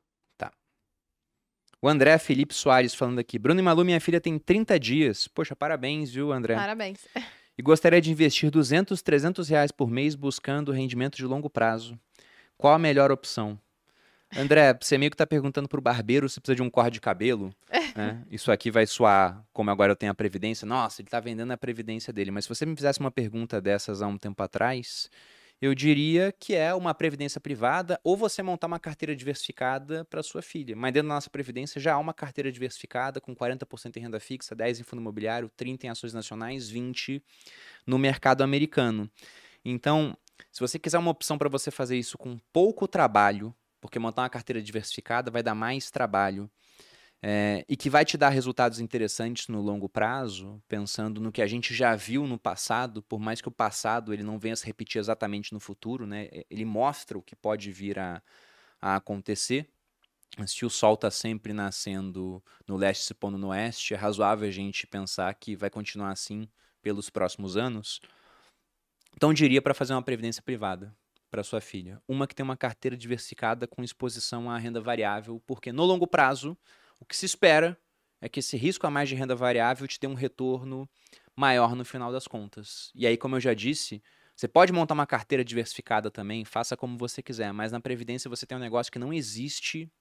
O 1.86 1.88
André 1.88 2.18
Felipe 2.18 2.52
Soares 2.52 2.96
falando 2.96 3.20
aqui. 3.20 3.38
Bruno 3.38 3.60
e 3.60 3.64
Malu, 3.64 3.86
minha 3.86 4.02
filha 4.02 4.20
tem 4.20 4.40
30 4.40 4.80
dias. 4.80 5.28
Poxa, 5.28 5.56
parabéns, 5.56 6.12
viu, 6.12 6.32
André? 6.32 6.56
Parabéns. 6.56 7.08
E 7.58 7.62
gostaria 7.62 8.02
de 8.02 8.12
investir 8.12 8.52
200, 8.52 9.02
300 9.02 9.48
reais 9.48 9.72
por 9.72 9.90
mês 9.90 10.14
buscando 10.14 10.74
rendimento 10.74 11.16
de 11.16 11.24
longo 11.24 11.50
prazo. 11.50 11.98
Qual 12.58 12.74
a 12.74 12.78
melhor 12.78 13.14
opção? 13.14 13.58
André, 14.38 14.78
você 14.80 14.98
meio 14.98 15.10
que 15.10 15.18
tá 15.18 15.26
perguntando 15.26 15.68
pro 15.68 15.82
barbeiro 15.82 16.28
se 16.28 16.42
precisa 16.42 16.56
de 16.56 16.62
um 16.62 16.70
corte 16.70 16.94
de 16.96 17.02
cabelo. 17.02 17.54
né? 17.96 18.24
Isso 18.30 18.52
aqui 18.52 18.70
vai 18.70 18.86
soar, 18.86 19.44
como 19.54 19.72
agora 19.72 19.92
eu 19.92 19.96
tenho 19.96 20.12
a 20.12 20.16
previdência. 20.16 20.66
Nossa, 20.66 21.02
ele 21.02 21.10
tá 21.10 21.20
vendendo 21.20 21.52
a 21.52 21.58
previdência 21.58 22.12
dele. 22.12 22.32
Mas 22.32 22.46
se 22.46 22.50
você 22.50 22.66
me 22.66 22.76
fizesse 22.76 23.00
uma 23.00 23.12
pergunta 23.12 23.62
dessas 23.62 24.02
há 24.02 24.08
um 24.08 24.18
tempo 24.18 24.44
atrás, 24.44 25.10
eu 25.62 25.74
diria 25.74 26.34
que 26.38 26.54
é 26.54 26.74
uma 26.74 26.94
previdência 26.94 27.40
privada 27.40 28.00
ou 28.04 28.18
você 28.18 28.44
montar 28.44 28.68
uma 28.68 28.80
carteira 28.80 29.16
diversificada 29.16 30.04
para 30.06 30.22
sua 30.22 30.42
filha. 30.42 30.76
Mas 30.76 30.94
dentro 30.94 31.08
da 31.08 31.16
nossa 31.16 31.30
previdência 31.30 31.80
já 31.80 31.94
há 31.94 31.98
uma 31.98 32.14
carteira 32.14 32.52
diversificada 32.52 33.22
com 33.22 33.34
40% 33.34 33.96
em 33.96 34.02
renda 34.02 34.20
fixa, 34.20 34.54
10 34.54 34.82
em 34.82 34.84
fundo 34.84 35.00
imobiliário, 35.00 35.50
30 35.56 35.88
em 35.88 35.90
ações 35.90 36.14
nacionais, 36.14 36.70
20 36.70 37.24
no 37.88 37.98
mercado 37.98 38.44
americano. 38.44 39.10
Então, 39.64 40.16
se 40.52 40.60
você 40.60 40.78
quiser 40.78 40.98
uma 40.98 41.12
opção 41.12 41.38
para 41.38 41.50
você 41.50 41.72
fazer 41.72 41.98
isso 41.98 42.18
com 42.18 42.38
pouco 42.52 42.88
trabalho, 42.88 43.56
porque 43.86 44.00
montar 44.00 44.24
uma 44.24 44.30
carteira 44.30 44.62
diversificada 44.62 45.30
vai 45.30 45.44
dar 45.44 45.54
mais 45.54 45.92
trabalho, 45.92 46.50
é, 47.22 47.64
e 47.70 47.78
que 47.78 47.90
vai 47.90 48.04
te 48.04 48.18
dar 48.18 48.30
resultados 48.30 48.80
interessantes 48.80 49.48
no 49.48 49.62
longo 49.62 49.88
prazo, 49.88 50.62
pensando 50.68 51.22
no 51.22 51.32
que 51.32 51.42
a 51.42 51.48
gente 51.48 51.74
já 51.74 51.96
viu 51.96 52.28
no 52.28 52.38
passado, 52.38 53.02
por 53.04 53.20
mais 53.20 53.42
que 53.42 53.48
o 53.48 53.52
passado 53.52 54.14
ele 54.14 54.24
não 54.24 54.38
venha 54.38 54.56
se 54.56 54.66
repetir 54.66 55.00
exatamente 55.00 55.54
no 55.54 55.60
futuro, 55.60 56.06
né? 56.06 56.30
Ele 56.50 56.66
mostra 56.66 57.18
o 57.18 57.22
que 57.22 57.36
pode 57.36 57.72
vir 57.72 57.98
a, 57.98 58.22
a 58.82 58.96
acontecer. 58.98 59.70
Se 60.46 60.66
o 60.66 60.70
sol 60.70 60.96
está 60.96 61.10
sempre 61.10 61.54
nascendo 61.54 62.44
no 62.68 62.76
leste 62.76 63.04
e 63.04 63.06
se 63.06 63.14
pondo 63.14 63.38
no 63.38 63.48
oeste, 63.48 63.94
é 63.94 63.98
razoável 63.98 64.48
a 64.48 64.52
gente 64.52 64.86
pensar 64.86 65.34
que 65.36 65.56
vai 65.56 65.70
continuar 65.70 66.12
assim 66.12 66.48
pelos 66.82 67.10
próximos 67.10 67.56
anos. 67.56 68.02
Então, 69.16 69.34
diria 69.34 69.62
para 69.62 69.74
fazer 69.74 69.94
uma 69.94 70.02
previdência 70.02 70.44
privada 70.44 70.96
para 71.36 71.44
sua 71.44 71.60
filha. 71.60 72.02
Uma 72.08 72.26
que 72.26 72.34
tem 72.34 72.46
uma 72.46 72.56
carteira 72.56 72.96
diversificada 72.96 73.68
com 73.68 73.84
exposição 73.84 74.50
à 74.50 74.58
renda 74.58 74.80
variável, 74.80 75.44
porque 75.46 75.70
no 75.70 75.84
longo 75.84 76.08
prazo, 76.08 76.58
o 76.98 77.06
que 77.06 77.16
se 77.16 77.26
espera 77.26 77.78
é 78.22 78.30
que 78.30 78.40
esse 78.40 78.56
risco 78.56 78.88
a 78.88 78.90
mais 78.90 79.10
de 79.10 79.16
renda 79.16 79.36
variável 79.36 79.86
te 79.86 80.00
dê 80.00 80.08
um 80.08 80.14
retorno 80.14 80.90
maior 81.36 81.76
no 81.76 81.84
final 81.84 82.10
das 82.10 82.26
contas. 82.26 82.90
E 82.96 83.06
aí, 83.06 83.18
como 83.18 83.36
eu 83.36 83.42
já 83.42 83.54
disse, 83.54 84.02
você 84.34 84.48
pode 84.48 84.72
montar 84.72 84.94
uma 84.94 85.06
carteira 85.06 85.44
diversificada 85.44 86.10
também, 86.10 86.46
faça 86.46 86.78
como 86.78 86.98
você 86.98 87.22
quiser, 87.22 87.52
mas 87.52 87.70
na 87.74 87.82
previdência 87.82 88.30
você 88.30 88.46
tem 88.46 88.58
um 88.58 88.62
negócio 88.62 88.90
que 88.90 88.98
não 88.98 89.12
existe 89.12 89.92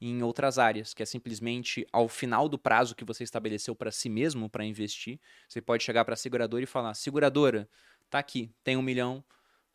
em 0.00 0.22
outras 0.22 0.56
áreas, 0.56 0.94
que 0.94 1.02
é 1.02 1.06
simplesmente 1.06 1.84
ao 1.92 2.08
final 2.08 2.48
do 2.48 2.60
prazo 2.60 2.94
que 2.94 3.04
você 3.04 3.24
estabeleceu 3.24 3.74
para 3.74 3.90
si 3.90 4.08
mesmo 4.08 4.48
para 4.48 4.64
investir, 4.64 5.18
você 5.48 5.60
pode 5.60 5.82
chegar 5.82 6.04
para 6.04 6.14
a 6.14 6.16
seguradora 6.16 6.62
e 6.62 6.66
falar: 6.66 6.94
seguradora, 6.94 7.68
tá 8.08 8.20
aqui, 8.20 8.54
tem 8.62 8.76
um 8.76 8.82
milhão, 8.82 9.24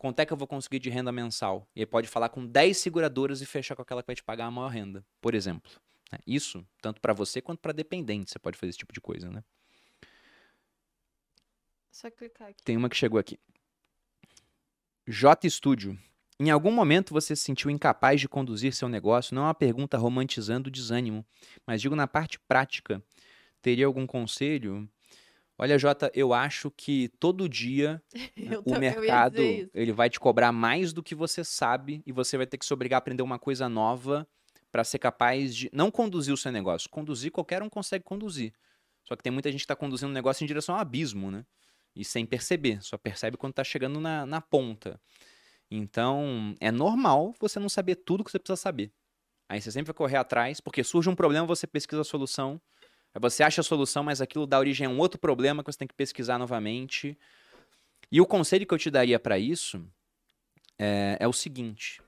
quanto 0.02 0.18
é 0.18 0.26
que 0.26 0.32
eu 0.32 0.36
vou 0.36 0.48
conseguir 0.48 0.80
de 0.80 0.90
renda 0.90 1.12
mensal? 1.12 1.64
E 1.76 1.80
aí 1.80 1.86
pode 1.86 2.08
falar 2.08 2.28
com 2.28 2.44
10 2.44 2.76
seguradoras 2.76 3.40
e 3.40 3.46
fechar 3.46 3.76
com 3.76 3.82
aquela 3.82 4.02
que 4.02 4.08
vai 4.08 4.16
te 4.16 4.24
pagar 4.24 4.46
a 4.46 4.50
maior 4.50 4.66
renda, 4.66 5.06
por 5.20 5.32
exemplo. 5.32 5.70
né? 6.10 6.18
Isso, 6.26 6.66
tanto 6.80 7.00
para 7.00 7.12
você 7.12 7.40
quanto 7.40 7.60
para 7.60 7.70
dependente, 7.72 8.32
você 8.32 8.38
pode 8.40 8.58
fazer 8.58 8.70
esse 8.70 8.78
tipo 8.80 8.92
de 8.92 9.00
coisa, 9.00 9.30
né? 9.30 9.44
Só 11.92 12.10
clicar 12.10 12.48
aqui. 12.48 12.64
Tem 12.64 12.76
uma 12.76 12.88
que 12.88 12.96
chegou 12.96 13.20
aqui. 13.20 13.38
J 15.06 15.48
Studio. 15.48 15.96
Em 16.40 16.50
algum 16.50 16.72
momento 16.72 17.14
você 17.14 17.36
se 17.36 17.44
sentiu 17.44 17.70
incapaz 17.70 18.20
de 18.20 18.28
conduzir 18.28 18.74
seu 18.74 18.88
negócio? 18.88 19.36
Não 19.36 19.42
é 19.42 19.46
uma 19.46 19.54
pergunta 19.54 19.96
romantizando 19.96 20.68
o 20.68 20.72
desânimo, 20.72 21.24
mas 21.64 21.80
digo 21.80 21.94
na 21.94 22.08
parte 22.08 22.40
prática. 22.40 23.00
Teria 23.60 23.86
algum 23.86 24.04
conselho? 24.04 24.90
Olha, 25.58 25.78
Jota, 25.78 26.10
eu 26.14 26.32
acho 26.32 26.70
que 26.70 27.08
todo 27.20 27.48
dia 27.48 28.02
o 28.64 28.78
mercado 28.78 29.40
ele 29.74 29.92
vai 29.92 30.08
te 30.10 30.18
cobrar 30.18 30.50
mais 30.50 30.92
do 30.92 31.02
que 31.02 31.14
você 31.14 31.44
sabe 31.44 32.02
e 32.06 32.12
você 32.12 32.36
vai 32.36 32.46
ter 32.46 32.58
que 32.58 32.66
se 32.66 32.72
obrigar 32.72 32.96
a 32.96 32.98
aprender 32.98 33.22
uma 33.22 33.38
coisa 33.38 33.68
nova 33.68 34.26
para 34.70 34.82
ser 34.82 34.98
capaz 34.98 35.54
de 35.54 35.70
não 35.72 35.90
conduzir 35.90 36.32
o 36.32 36.36
seu 36.36 36.50
negócio. 36.50 36.88
Conduzir 36.88 37.30
qualquer 37.30 37.62
um 37.62 37.68
consegue 37.68 38.04
conduzir. 38.04 38.52
Só 39.04 39.14
que 39.14 39.22
tem 39.22 39.32
muita 39.32 39.50
gente 39.50 39.60
que 39.60 39.64
está 39.64 39.76
conduzindo 39.76 40.08
um 40.08 40.14
negócio 40.14 40.42
em 40.42 40.46
direção 40.46 40.74
ao 40.74 40.80
abismo, 40.80 41.30
né? 41.30 41.44
E 41.94 42.04
sem 42.04 42.24
perceber, 42.24 42.82
só 42.82 42.96
percebe 42.96 43.36
quando 43.36 43.52
está 43.52 43.62
chegando 43.62 44.00
na, 44.00 44.24
na 44.24 44.40
ponta. 44.40 44.98
Então, 45.70 46.54
é 46.60 46.70
normal 46.70 47.34
você 47.38 47.58
não 47.58 47.68
saber 47.68 47.96
tudo 47.96 48.24
que 48.24 48.30
você 48.30 48.38
precisa 48.38 48.56
saber. 48.56 48.92
Aí 49.48 49.60
você 49.60 49.70
sempre 49.70 49.92
vai 49.92 49.94
correr 49.94 50.16
atrás, 50.16 50.60
porque 50.60 50.82
surge 50.82 51.10
um 51.10 51.14
problema, 51.14 51.46
você 51.46 51.66
pesquisa 51.66 52.00
a 52.00 52.04
solução. 52.04 52.60
Aí 53.14 53.20
você 53.20 53.42
acha 53.42 53.60
a 53.60 53.64
solução, 53.64 54.02
mas 54.02 54.20
aquilo 54.20 54.46
dá 54.46 54.58
origem 54.58 54.86
a 54.86 54.90
um 54.90 54.98
outro 54.98 55.18
problema 55.18 55.62
que 55.62 55.70
você 55.70 55.78
tem 55.78 55.88
que 55.88 55.94
pesquisar 55.94 56.38
novamente. 56.38 57.18
E 58.10 58.20
o 58.20 58.26
conselho 58.26 58.66
que 58.66 58.74
eu 58.74 58.78
te 58.78 58.90
daria 58.90 59.18
para 59.18 59.38
isso 59.38 59.84
é, 60.78 61.16
é 61.20 61.28
o 61.28 61.32
seguinte: 61.32 62.00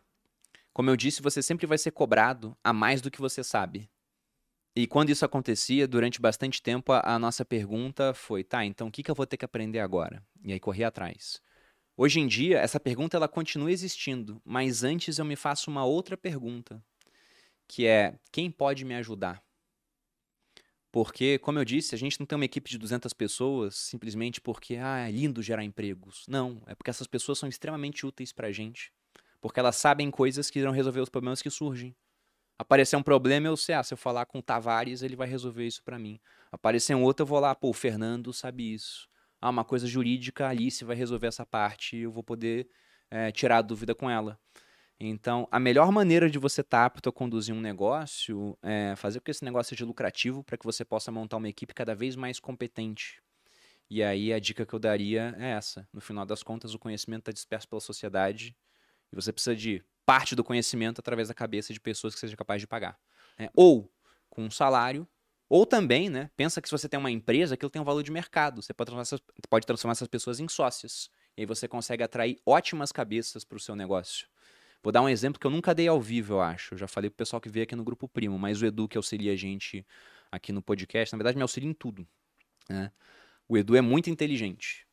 como 0.72 0.90
eu 0.90 0.97
disse, 0.97 1.22
você 1.22 1.43
sempre 1.43 1.66
vai 1.66 1.78
ser 1.78 1.93
cobrado 1.93 2.56
a 2.64 2.72
mais 2.72 3.01
do 3.01 3.10
que 3.10 3.20
você 3.20 3.44
sabe. 3.44 3.89
E 4.76 4.89
quando 4.89 5.10
isso 5.10 5.24
acontecia, 5.24 5.86
durante 5.86 6.20
bastante 6.20 6.60
tempo, 6.60 6.93
a, 6.93 7.14
a 7.14 7.18
nossa 7.18 7.44
pergunta 7.44 8.12
foi: 8.12 8.43
tá, 8.43 8.64
então 8.64 8.89
o 8.89 8.90
que, 8.90 9.02
que 9.02 9.10
eu 9.10 9.14
vou 9.14 9.26
ter 9.26 9.36
que 9.36 9.44
aprender 9.44 9.78
agora? 9.78 10.20
E 10.43 10.52
aí 10.52 10.59
correr 10.59 10.85
atrás. 10.85 11.40
Hoje 11.97 12.18
em 12.18 12.26
dia, 12.26 12.59
essa 12.59 12.81
pergunta 12.81 13.16
ela 13.16 13.28
continua 13.28 13.70
existindo, 13.70 14.43
mas 14.44 14.82
antes 14.82 15.18
eu 15.18 15.24
me 15.24 15.36
faço 15.36 15.70
uma 15.70 15.85
outra 15.85 16.16
pergunta, 16.16 16.82
que 17.68 17.86
é: 17.86 18.18
quem 18.32 18.51
pode 18.51 18.85
me 18.85 18.97
ajudar? 18.97 19.44
Porque, 20.95 21.41
como 21.41 21.59
eu 21.59 21.65
disse, 21.65 21.93
a 21.93 21.99
gente 21.99 22.21
não 22.21 22.25
tem 22.25 22.37
uma 22.37 22.45
equipe 22.45 22.71
de 22.71 22.79
200 22.79 23.12
pessoas 23.12 23.75
simplesmente 23.75 24.41
porque 24.41 24.77
ah, 24.77 24.99
é 24.99 25.11
lindo 25.11 25.43
gerar 25.43 25.65
empregos. 25.65 26.25
Não, 26.29 26.62
é 26.69 26.75
porque 26.77 26.89
essas 26.89 27.09
pessoas 27.09 27.37
são 27.37 27.49
extremamente 27.49 28.07
úteis 28.07 28.33
pra 28.33 28.53
gente. 28.53 28.93
Porque 29.41 29.59
elas 29.59 29.75
sabem 29.75 30.09
coisas 30.09 30.49
que 30.49 30.61
irão 30.61 30.71
resolver 30.71 31.01
os 31.01 31.09
problemas 31.09 31.43
que 31.43 31.51
surgem. 31.51 31.97
Aparecer 32.57 32.95
um 32.95 33.03
problema, 33.03 33.49
eu 33.49 33.57
sei, 33.57 33.75
ah, 33.75 33.83
se 33.83 33.93
eu 33.93 33.99
falar 33.99 34.25
com 34.27 34.39
o 34.39 34.43
Tavares, 34.43 35.03
ele 35.03 35.16
vai 35.16 35.27
resolver 35.27 35.66
isso 35.66 35.83
para 35.83 35.99
mim. 35.99 36.21
Aparecer 36.53 36.95
um 36.95 37.03
outro, 37.03 37.25
eu 37.25 37.27
vou 37.27 37.41
lá, 37.41 37.57
pô, 37.57 37.71
o 37.71 37.73
Fernando 37.73 38.33
sabe 38.33 38.73
isso. 38.73 39.09
Ah, 39.41 39.51
uma 39.51 39.65
coisa 39.65 39.89
jurídica, 39.89 40.47
a 40.47 40.51
Alice 40.51 40.85
vai 40.85 40.95
resolver 40.95 41.27
essa 41.27 41.45
parte, 41.45 41.97
eu 41.97 42.12
vou 42.12 42.23
poder 42.23 42.69
é, 43.11 43.33
tirar 43.33 43.59
a 43.59 43.62
dúvida 43.62 43.97
com 43.97 44.09
ela. 44.09 44.39
Então, 45.06 45.47
a 45.51 45.60
melhor 45.60 45.93
maneira 45.93 46.31
de 46.31 46.39
você 46.39 46.62
estar 46.62 46.78
tá 46.78 46.86
apto 46.86 47.10
a 47.10 47.12
conduzir 47.12 47.55
um 47.55 47.60
negócio 47.60 48.56
é 48.62 48.94
fazer 48.97 49.20
com 49.20 49.24
que 49.24 49.31
esse 49.31 49.44
negócio 49.44 49.70
seja 49.70 49.85
lucrativo 49.85 50.43
para 50.43 50.56
que 50.56 50.64
você 50.64 50.82
possa 50.82 51.12
montar 51.12 51.36
uma 51.36 51.48
equipe 51.48 51.74
cada 51.74 51.94
vez 51.94 52.16
mais 52.16 52.40
competente. 52.40 53.20
E 53.90 54.02
aí 54.02 54.32
a 54.32 54.39
dica 54.39 54.64
que 54.64 54.72
eu 54.72 54.78
daria 54.78 55.35
é 55.39 55.51
essa. 55.51 55.86
No 55.93 56.01
final 56.01 56.24
das 56.24 56.43
contas, 56.43 56.72
o 56.72 56.78
conhecimento 56.78 57.20
está 57.20 57.32
disperso 57.32 57.68
pela 57.68 57.82
sociedade 57.82 58.56
e 59.12 59.14
você 59.14 59.31
precisa 59.31 59.55
de 59.55 59.85
parte 60.06 60.35
do 60.35 60.43
conhecimento 60.43 61.01
através 61.01 61.28
da 61.28 61.35
cabeça 61.35 61.72
de 61.74 61.81
pessoas 61.81 62.14
que 62.14 62.20
seja 62.20 62.35
capaz 62.35 62.62
de 62.62 62.66
pagar. 62.66 62.98
Né? 63.39 63.51
Ou 63.55 63.93
com 64.31 64.44
um 64.44 64.51
salário, 64.51 65.06
ou 65.51 65.66
também, 65.66 66.09
né, 66.09 66.31
pensa 66.35 66.62
que 66.62 66.68
se 66.68 66.72
você 66.72 66.89
tem 66.89 66.98
uma 66.98 67.10
empresa, 67.10 67.55
aquilo 67.55 67.70
tem 67.70 67.81
um 67.81 67.85
valor 67.85 68.02
de 68.02 68.10
mercado. 68.10 68.62
Você 68.62 68.72
pode 68.72 68.86
transformar 68.86 69.02
essas, 69.02 69.20
pode 69.51 69.66
transformar 69.66 69.93
essas 69.93 70.09
pessoas 70.09 70.40
em 70.40 70.48
sócias. 70.48 71.10
E 71.36 71.43
aí 71.43 71.47
você 71.47 71.68
consegue 71.68 72.02
atrair 72.02 72.40
ótimas 72.47 72.90
cabeças 72.90 73.44
para 73.44 73.56
o 73.56 73.60
seu 73.60 73.76
negócio. 73.76 74.26
Vou 74.85 74.93
dar 74.93 75.01
um 75.01 75.09
exemplo 75.09 75.40
que 75.40 75.47
eu 75.47 75.51
nunca 75.51 75.74
dei 75.74 75.89
ao 75.89 75.98
vivo, 75.98 76.35
eu 76.35 76.43
acho. 76.43 76.74
Eu 76.74 76.78
já 76.78 76.86
falei 76.86 77.09
pro 77.09 77.16
pessoal 77.16 77.40
que 77.40 77.48
veio 77.48 77.65
aqui 77.65 77.74
no 77.74 77.82
Grupo 77.82 78.06
Primo, 78.06 78.39
mas 78.39 78.61
o 78.61 78.66
Edu, 78.66 78.86
que 78.86 78.98
auxilia 78.98 79.32
a 79.32 79.36
gente 79.36 79.85
aqui 80.31 80.52
no 80.52 80.61
podcast, 80.61 81.11
na 81.15 81.16
verdade 81.16 81.39
me 81.39 81.43
auxilia 81.43 81.70
em 81.70 81.73
tudo. 81.73 82.06
Né? 82.69 82.93
O 83.48 83.56
Edu 83.56 83.74
é 83.77 83.81
muito 83.81 84.11
inteligente. 84.11 84.86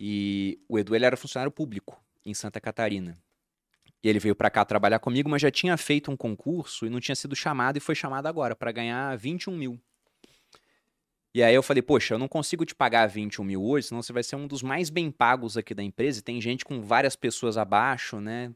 E 0.00 0.58
o 0.68 0.80
Edu 0.80 0.96
ele 0.96 1.04
era 1.04 1.16
funcionário 1.16 1.52
público 1.52 2.02
em 2.26 2.34
Santa 2.34 2.60
Catarina. 2.60 3.16
E 4.02 4.08
ele 4.08 4.18
veio 4.18 4.34
para 4.34 4.50
cá 4.50 4.64
trabalhar 4.64 4.98
comigo, 4.98 5.30
mas 5.30 5.40
já 5.40 5.50
tinha 5.50 5.76
feito 5.76 6.10
um 6.10 6.16
concurso 6.16 6.84
e 6.84 6.90
não 6.90 6.98
tinha 6.98 7.14
sido 7.14 7.36
chamado 7.36 7.76
e 7.76 7.80
foi 7.80 7.94
chamado 7.94 8.26
agora 8.26 8.56
para 8.56 8.72
ganhar 8.72 9.16
21 9.16 9.56
mil. 9.56 9.80
E 11.32 11.40
aí 11.40 11.54
eu 11.54 11.62
falei, 11.62 11.82
poxa, 11.82 12.14
eu 12.14 12.18
não 12.18 12.26
consigo 12.26 12.64
te 12.64 12.74
pagar 12.74 13.06
21 13.06 13.44
mil 13.44 13.64
hoje, 13.64 13.86
senão 13.88 14.02
você 14.02 14.12
vai 14.12 14.24
ser 14.24 14.34
um 14.34 14.48
dos 14.48 14.60
mais 14.60 14.90
bem 14.90 15.08
pagos 15.08 15.56
aqui 15.56 15.72
da 15.72 15.84
empresa. 15.84 16.18
E 16.18 16.22
tem 16.22 16.40
gente 16.40 16.64
com 16.64 16.82
várias 16.82 17.14
pessoas 17.14 17.56
abaixo, 17.56 18.20
né? 18.20 18.52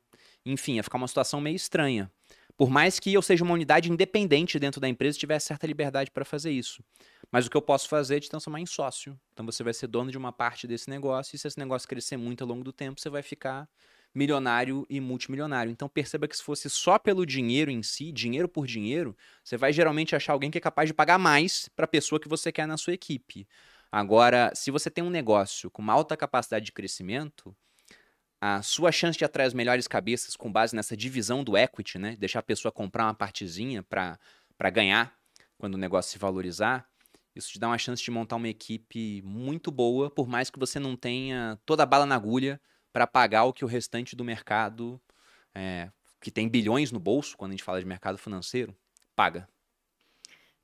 Enfim, 0.51 0.77
ia 0.77 0.83
ficar 0.83 0.97
uma 0.97 1.07
situação 1.07 1.41
meio 1.41 1.57
estranha. 1.57 2.11
Por 2.57 2.71
mais 2.71 2.99
que 2.99 3.13
eu 3.13 3.21
seja 3.23 3.45
uma 3.45 3.53
unidade 3.55 3.93
independente 3.93 4.59
dentro 4.59 4.81
da 4.81 4.89
empresa, 4.89 5.19
tivesse 5.19 5.47
certa 5.47 5.67
liberdade 5.67 6.11
para 6.11 6.25
fazer 6.25 6.51
isso. 6.51 6.83
Mas 7.31 7.47
o 7.47 7.51
que 7.51 7.57
eu 7.57 7.63
posso 7.63 7.89
fazer 7.89 8.17
é 8.17 8.21
te 8.21 8.31
transformar 8.31 8.59
em 8.59 8.67
sócio. 8.67 9.19
Então 9.33 9.45
você 9.45 9.63
vai 9.63 9.75
ser 9.75 9.87
dono 9.87 10.11
de 10.11 10.17
uma 10.17 10.33
parte 10.33 10.67
desse 10.67 10.89
negócio, 10.89 11.37
e 11.37 11.39
se 11.39 11.47
esse 11.47 11.59
negócio 11.59 11.87
crescer 11.87 12.17
muito 12.17 12.43
ao 12.43 12.49
longo 12.49 12.65
do 12.65 12.73
tempo, 12.73 12.99
você 12.99 13.11
vai 13.11 13.23
ficar 13.23 13.69
milionário 14.15 14.87
e 14.89 15.01
multimilionário. 15.01 15.71
Então 15.71 15.89
perceba 15.89 16.27
que 16.27 16.37
se 16.37 16.43
fosse 16.43 16.71
só 16.71 16.99
pelo 16.99 17.27
dinheiro 17.27 17.71
em 17.71 17.83
si, 17.83 18.11
dinheiro 18.11 18.49
por 18.49 18.67
dinheiro, 18.67 19.15
você 19.45 19.57
vai 19.57 19.71
geralmente 19.71 20.17
achar 20.17 20.33
alguém 20.33 20.51
que 20.51 20.59
é 20.59 20.61
capaz 20.61 20.89
de 20.89 20.95
pagar 20.95 21.19
mais 21.19 21.69
para 21.77 21.85
a 21.85 21.89
pessoa 21.89 22.19
que 22.19 22.29
você 22.29 22.51
quer 22.51 22.67
na 22.67 22.79
sua 22.79 22.95
equipe. 22.95 23.47
Agora, 23.93 24.51
se 24.55 24.71
você 24.71 24.91
tem 24.91 25.05
um 25.05 25.11
negócio 25.11 25.71
com 25.71 25.83
uma 25.83 25.93
alta 25.93 26.17
capacidade 26.17 26.65
de 26.65 26.73
crescimento, 26.73 27.55
a 28.41 28.63
sua 28.63 28.93
chance 28.93 29.19
de 29.19 29.25
atrair 29.25 29.47
as 29.47 29.55
melhores 29.55 29.89
cabeças 29.89 30.37
com 30.37 30.51
base 30.51 30.75
nessa 30.75 30.97
divisão 30.97 31.43
do 31.43 31.57
equity, 31.57 31.99
né? 31.99 32.17
Deixar 32.17 32.39
a 32.39 32.43
pessoa 32.43 32.71
comprar 32.71 33.05
uma 33.07 33.15
partezinha 33.15 33.83
para 33.83 34.71
ganhar 34.71 35.13
quando 35.59 35.75
o 35.75 35.79
negócio 35.79 36.13
se 36.13 36.19
valorizar, 36.19 36.89
isso 37.35 37.53
te 37.53 37.59
dá 37.59 37.69
uma 37.69 37.79
chance 37.79 38.03
de 38.03 38.11
montar 38.11 38.37
uma 38.37 38.49
equipe 38.49 39.23
muito 39.23 39.71
boa, 39.71 40.11
por 40.11 40.27
mais 40.27 40.51
que 40.51 40.59
você 40.59 40.79
não 40.79 40.97
tenha 40.97 41.59
toda 41.65 41.83
a 41.83 41.87
bala 41.87 42.07
na 42.07 42.15
agulha 42.15 42.61
para 42.93 43.07
pagar 43.07 43.45
o 43.45 43.53
que 43.53 43.65
o 43.65 43.69
restante 43.69 44.17
do 44.17 44.25
mercado, 44.25 45.01
é, 45.55 45.91
que 46.21 46.31
tem 46.31 46.49
bilhões 46.49 46.91
no 46.91 46.99
bolso, 46.99 47.37
quando 47.37 47.53
a 47.53 47.55
gente 47.55 47.63
fala 47.65 47.81
de 47.81 47.87
mercado 47.87 48.19
financeiro, 48.19 48.77
paga. 49.15 49.49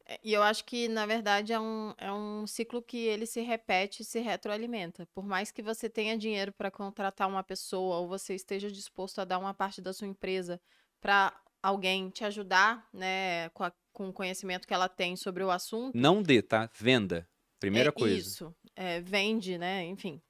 É, 0.06 0.20
e 0.22 0.32
eu 0.32 0.42
acho 0.42 0.64
que, 0.64 0.88
na 0.88 1.06
verdade, 1.06 1.52
é 1.52 1.60
um, 1.60 1.94
é 1.96 2.12
um 2.12 2.46
ciclo 2.46 2.82
que 2.82 2.98
ele 2.98 3.26
se 3.26 3.40
repete 3.40 4.02
e 4.02 4.04
se 4.04 4.20
retroalimenta. 4.20 5.06
Por 5.14 5.24
mais 5.24 5.50
que 5.50 5.62
você 5.62 5.88
tenha 5.88 6.16
dinheiro 6.16 6.52
para 6.52 6.70
contratar 6.70 7.28
uma 7.28 7.42
pessoa 7.42 7.96
ou 7.96 8.08
você 8.08 8.34
esteja 8.34 8.70
disposto 8.70 9.20
a 9.20 9.24
dar 9.24 9.38
uma 9.38 9.54
parte 9.54 9.80
da 9.80 9.92
sua 9.92 10.06
empresa 10.06 10.60
para 11.00 11.34
alguém 11.62 12.10
te 12.10 12.24
ajudar, 12.24 12.86
né, 12.92 13.48
com, 13.50 13.64
a, 13.64 13.72
com 13.92 14.08
o 14.08 14.12
conhecimento 14.12 14.66
que 14.68 14.74
ela 14.74 14.88
tem 14.88 15.16
sobre 15.16 15.42
o 15.42 15.50
assunto. 15.50 15.96
Não 15.96 16.22
dê, 16.22 16.42
tá? 16.42 16.70
Venda. 16.74 17.26
Primeira 17.58 17.88
é 17.88 17.92
coisa. 17.92 18.16
Isso. 18.16 18.54
É, 18.76 19.00
vende, 19.00 19.56
né? 19.56 19.84
Enfim. 19.86 20.20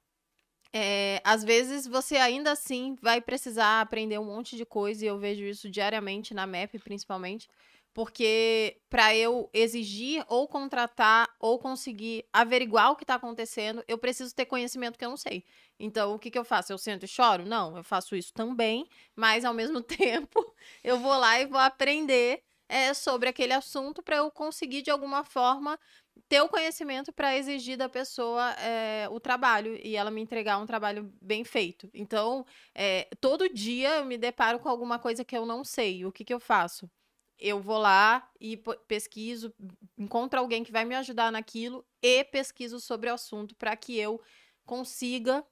É, 0.71 1.21
às 1.23 1.43
vezes 1.43 1.87
você 1.87 2.17
ainda 2.17 2.51
assim 2.51 2.95
vai 3.01 3.21
precisar 3.21 3.81
aprender 3.81 4.17
um 4.17 4.25
monte 4.25 4.57
de 4.57 4.65
coisa, 4.65 5.03
e 5.03 5.07
eu 5.07 5.17
vejo 5.17 5.43
isso 5.43 5.69
diariamente 5.69 6.33
na 6.33 6.45
MEP, 6.45 6.79
principalmente, 6.79 7.49
porque 7.95 8.81
para 8.89 9.15
eu 9.15 9.49
exigir 9.53 10.25
ou 10.27 10.49
contratar 10.49 11.29
ou 11.39 11.57
conseguir 11.57 12.25
averiguar 12.33 12.91
o 12.91 12.95
que 12.97 13.05
está 13.05 13.15
acontecendo, 13.15 13.81
eu 13.87 13.97
preciso 13.97 14.35
ter 14.35 14.45
conhecimento 14.45 14.99
que 14.99 15.05
eu 15.05 15.09
não 15.09 15.15
sei. 15.15 15.45
Então, 15.79 16.13
o 16.13 16.19
que, 16.19 16.29
que 16.29 16.37
eu 16.37 16.43
faço? 16.43 16.73
Eu 16.73 16.77
sento 16.77 17.05
e 17.05 17.07
choro? 17.07 17.45
Não, 17.45 17.77
eu 17.77 17.83
faço 17.85 18.13
isso 18.13 18.33
também, 18.33 18.85
mas 19.15 19.45
ao 19.45 19.53
mesmo 19.53 19.79
tempo 19.81 20.53
eu 20.83 20.99
vou 20.99 21.17
lá 21.17 21.39
e 21.39 21.45
vou 21.45 21.57
aprender 21.57 22.43
é, 22.67 22.93
sobre 22.93 23.29
aquele 23.29 23.53
assunto 23.53 24.03
para 24.03 24.17
eu 24.17 24.29
conseguir, 24.29 24.81
de 24.81 24.91
alguma 24.91 25.23
forma, 25.23 25.79
ter 26.27 26.41
o 26.41 26.49
conhecimento 26.49 27.13
para 27.13 27.37
exigir 27.37 27.77
da 27.77 27.87
pessoa 27.87 28.51
é, 28.59 29.07
o 29.09 29.21
trabalho 29.21 29.79
e 29.81 29.95
ela 29.95 30.11
me 30.11 30.21
entregar 30.21 30.57
um 30.57 30.65
trabalho 30.65 31.13
bem 31.21 31.45
feito. 31.45 31.89
Então, 31.93 32.45
é, 32.73 33.07
todo 33.21 33.47
dia 33.53 33.99
eu 33.99 34.05
me 34.05 34.17
deparo 34.17 34.59
com 34.59 34.67
alguma 34.67 34.99
coisa 34.99 35.23
que 35.23 35.37
eu 35.37 35.45
não 35.45 35.63
sei. 35.63 36.05
O 36.05 36.11
que, 36.11 36.25
que 36.25 36.33
eu 36.33 36.41
faço? 36.41 36.89
Eu 37.37 37.59
vou 37.59 37.77
lá 37.77 38.29
e 38.39 38.57
pesquiso, 38.87 39.53
encontro 39.97 40.39
alguém 40.39 40.63
que 40.63 40.71
vai 40.71 40.85
me 40.85 40.95
ajudar 40.95 41.31
naquilo 41.31 41.85
e 42.01 42.23
pesquiso 42.23 42.79
sobre 42.79 43.09
o 43.09 43.13
assunto 43.13 43.55
para 43.55 43.75
que 43.75 43.97
eu 43.97 44.21
consiga 44.65 45.45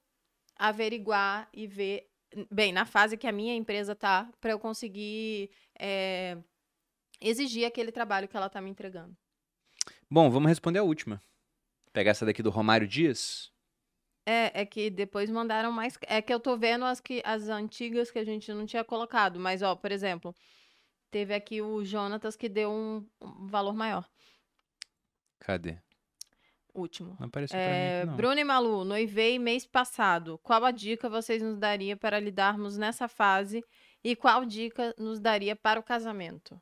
averiguar 0.56 1.48
e 1.52 1.66
ver, 1.66 2.08
bem, 2.50 2.72
na 2.72 2.86
fase 2.86 3.16
que 3.16 3.26
a 3.26 3.32
minha 3.32 3.54
empresa 3.54 3.94
tá, 3.94 4.30
para 4.40 4.52
eu 4.52 4.58
conseguir 4.58 5.50
é, 5.78 6.38
exigir 7.20 7.66
aquele 7.66 7.92
trabalho 7.92 8.28
que 8.28 8.36
ela 8.36 8.48
tá 8.48 8.60
me 8.60 8.70
entregando. 8.70 9.16
Bom, 10.10 10.30
vamos 10.30 10.48
responder 10.48 10.78
a 10.78 10.84
última. 10.84 11.20
Pegar 11.92 12.12
essa 12.12 12.26
daqui 12.26 12.42
do 12.42 12.50
Romário 12.50 12.88
Dias. 12.88 13.52
É, 14.26 14.62
é 14.62 14.66
que 14.66 14.88
depois 14.90 15.30
mandaram 15.30 15.70
mais. 15.70 15.98
É 16.02 16.22
que 16.22 16.32
eu 16.32 16.40
tô 16.40 16.56
vendo 16.56 16.84
as, 16.84 17.00
que, 17.00 17.22
as 17.24 17.48
antigas 17.48 18.10
que 18.10 18.18
a 18.18 18.24
gente 18.24 18.52
não 18.52 18.64
tinha 18.64 18.82
colocado. 18.82 19.38
Mas, 19.38 19.62
ó, 19.62 19.76
por 19.76 19.92
exemplo, 19.92 20.34
teve 21.14 21.32
aqui 21.32 21.62
o 21.62 21.84
Jonatas 21.84 22.34
que 22.34 22.48
deu 22.48 22.68
um, 22.68 23.06
um 23.22 23.46
valor 23.46 23.72
maior. 23.72 24.04
Cadê? 25.38 25.78
Último. 26.74 27.16
Não 27.20 27.28
apareceu 27.28 27.56
é, 27.56 27.68
pra 27.68 27.76
mim 27.76 27.98
aqui, 27.98 28.06
não. 28.06 28.16
Bruno 28.16 28.40
e 28.40 28.42
Malu, 28.42 28.84
noivei 28.84 29.38
mês 29.38 29.64
passado. 29.64 30.40
Qual 30.42 30.64
a 30.64 30.72
dica 30.72 31.08
vocês 31.08 31.40
nos 31.40 31.56
daria 31.56 31.96
para 31.96 32.18
lidarmos 32.18 32.76
nessa 32.76 33.06
fase? 33.06 33.62
E 34.02 34.16
qual 34.16 34.44
dica 34.44 34.92
nos 34.98 35.20
daria 35.20 35.54
para 35.54 35.78
o 35.78 35.84
casamento? 35.84 36.60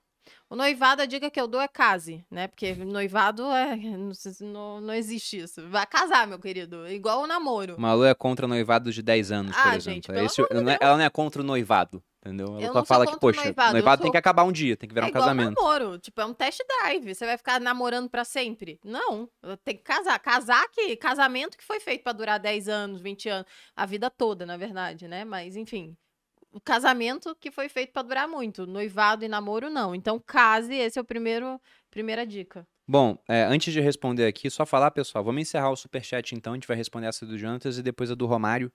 O 0.51 0.55
noivado, 0.55 1.01
a 1.01 1.07
dica 1.07 1.31
que 1.31 1.41
eu 1.41 1.49
dou 1.49 1.61
é 1.61 1.67
case, 1.67 2.23
né? 2.31 2.47
Porque 2.47 2.75
noivado 2.75 3.45
é. 3.53 3.75
Não, 4.43 4.83
não 4.83 4.93
existe 4.93 5.39
isso. 5.39 5.67
Vai 5.71 5.87
casar, 5.87 6.27
meu 6.27 6.39
querido. 6.39 6.87
Igual 6.89 7.23
o 7.23 7.27
namoro. 7.27 7.81
Malu 7.81 8.05
é 8.05 8.15
contra 8.15 8.47
noivado 8.47 8.93
de 8.93 9.03
10 9.03 9.33
anos, 9.33 9.57
por 9.57 9.67
ah, 9.67 9.77
exemplo. 9.77 9.95
Gente, 9.95 10.13
é 10.13 10.25
esse, 10.27 10.43
não 10.53 10.71
é, 10.71 10.77
ela 10.79 10.99
não 10.99 11.05
é 11.05 11.09
contra 11.09 11.41
o 11.41 11.45
noivado. 11.45 12.05
Entendeu? 12.25 12.47
Ela 12.55 12.61
Eu 12.63 12.73
só 12.73 12.79
não 12.79 12.85
fala 12.85 13.05
sou 13.05 13.15
que, 13.15 13.21
poxa, 13.21 13.43
noivado, 13.43 13.73
noivado, 13.73 13.95
eu 13.95 14.03
tem 14.03 14.07
sou- 14.07 14.13
que 14.13 14.17
acabar 14.17 14.45
um 14.45 14.53
dia, 14.53 14.77
tem 14.77 14.89
que 14.89 14.95
virar 14.95 15.07
é 15.09 15.11
um 15.11 15.13
casamento. 15.13 15.61
namoro. 15.61 15.99
Tipo, 15.99 16.21
é 16.21 16.25
um 16.25 16.33
test 16.33 16.61
drive. 16.69 17.13
Você 17.15 17.27
vai 17.27 17.37
ficar 17.37 17.61
namorando 17.61 18.09
pra 18.09 18.25
sempre? 18.25 18.79
Não. 18.85 19.29
Tem 19.65 19.77
que 19.77 19.83
casar. 19.83 20.17
Casar 20.21 20.69
que. 20.71 20.95
Casamento 20.97 21.59
que 21.59 21.65
foi 21.65 21.81
feito 21.81 22.05
pra 22.05 22.13
durar 22.13 22.39
10 22.39 22.69
anos, 22.69 23.01
20 23.01 23.29
anos. 23.29 23.47
A 23.75 23.85
vida 23.87 24.09
toda, 24.09 24.47
na 24.47 24.57
verdade, 24.57 25.09
né? 25.09 25.25
Mas, 25.25 25.57
enfim. 25.57 25.97
O 26.53 26.61
casamento 26.61 27.35
que 27.41 27.51
foi 27.51 27.69
feito 27.69 27.93
pra 27.93 28.03
durar 28.03 28.29
muito. 28.29 28.67
Noivado 28.69 29.25
e 29.25 29.29
namoro, 29.29 29.69
não. 29.69 29.93
Então, 29.93 30.21
case, 30.21 30.75
esse 30.75 30.99
é 30.99 31.03
o 31.03 31.05
primeiro. 31.05 31.61
Primeira 31.91 32.25
dica. 32.25 32.65
Bom, 32.87 33.19
é, 33.29 33.43
antes 33.45 33.73
de 33.73 33.81
responder 33.81 34.27
aqui, 34.27 34.49
só 34.51 34.65
falar, 34.65 34.91
pessoal, 34.93 35.25
vamos 35.25 35.43
encerrar 35.43 35.71
o 35.71 35.77
superchat 35.77 36.35
então, 36.35 36.53
a 36.53 36.57
gente 36.57 36.69
vai 36.69 36.77
responder 36.77 37.07
essa 37.07 37.25
do 37.27 37.37
Jonatas 37.39 37.79
e 37.79 37.83
depois 37.83 38.11
a 38.11 38.15
do 38.15 38.27
Romário. 38.27 38.71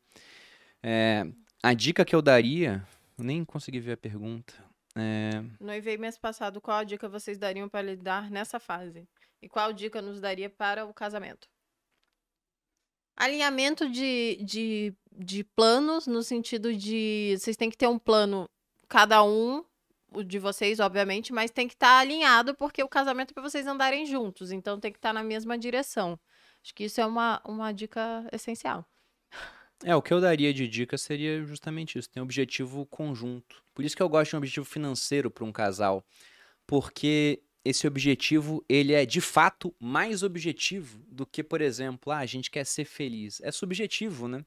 É, 0.84 1.26
a 1.61 1.74
dica 1.74 2.03
que 2.06 2.15
eu 2.15 2.22
daria, 2.22 2.84
nem 3.18 3.44
consegui 3.44 3.80
ver 3.80 3.94
a 3.94 3.98
pergunta. 3.98 4.53
É, 4.95 5.44
Noivei 5.60 5.98
mês 5.98 6.18
passado. 6.18 6.60
Qual 6.60 6.77
a 6.77 6.84
dica 6.84 7.07
vocês 7.07 7.38
dariam 7.38 7.69
para 7.69 7.81
lidar 7.81 8.31
nessa 8.31 8.60
fase? 8.60 9.07
E 9.41 9.48
qual 9.48 9.72
dica 9.72 10.02
nos 10.02 10.19
daria 10.19 10.49
para 10.49 10.85
o 10.85 10.94
casamento? 10.94 11.48
Alinhamento 13.15 13.89
de, 13.89 14.38
de, 14.44 14.94
de 15.11 15.44
planos, 15.44 16.06
no 16.07 16.22
sentido 16.22 16.76
de 16.76 17.35
vocês 17.38 17.57
têm 17.57 17.69
que 17.69 17.77
ter 17.77 17.88
um 17.88 17.98
plano, 17.98 18.48
cada 18.88 19.23
um, 19.23 19.64
o 20.11 20.23
de 20.23 20.38
vocês, 20.38 20.80
obviamente, 20.80 21.34
mas 21.34 21.52
tem 21.52 21.68
que 21.68 21.73
estar 21.73 21.99
alinhado, 21.99 22.56
porque 22.56 22.84
o 22.84 22.88
casamento 22.88 23.31
é 23.31 23.34
para 23.34 23.44
vocês 23.44 23.65
andarem 23.65 24.06
juntos, 24.06 24.52
então 24.52 24.80
tem 24.80 24.91
que 24.91 24.99
estar 24.99 25.14
na 25.14 25.23
mesma 25.23 25.57
direção. 25.57 26.19
Acho 26.64 26.76
que 26.76 26.85
isso 26.85 27.02
é 27.02 27.06
uma, 27.06 27.41
uma 27.45 27.72
dica 27.72 28.27
essencial. 28.31 28.85
É, 29.84 29.95
o 29.95 30.02
que 30.02 30.14
eu 30.14 30.20
daria 30.20 30.54
de 30.54 30.68
dica 30.68 30.98
seria 30.98 31.44
justamente 31.45 31.99
isso, 31.99 32.10
ter 32.10 32.20
um 32.20 32.24
objetivo 32.24 32.86
conjunto. 32.88 33.64
Por 33.76 33.86
isso 33.86 33.95
que 33.95 34.02
eu 34.02 34.10
gosto 34.10 34.32
de 34.32 34.36
um 34.36 34.40
objetivo 34.40 34.66
financeiro 34.66 35.30
para 35.30 35.45
um 35.45 35.52
casal. 35.52 36.04
porque 36.68 37.41
esse 37.66 37.88
objetivo, 37.88 38.64
ele 38.70 38.94
é 38.94 39.06
de 39.06 39.22
fato 39.22 39.76
mais 39.80 40.24
objetivo 40.24 40.99
do 41.10 41.26
que, 41.26 41.44
por 41.44 41.62
exemplo, 41.62 42.12
ah, 42.14 42.20
a 42.20 42.26
gente 42.26 42.49
quer 42.52 42.66
ser 42.66 42.86
feliz. 42.86 43.41
É 43.44 43.52
subjetivo, 43.52 44.28
né? 44.28 44.45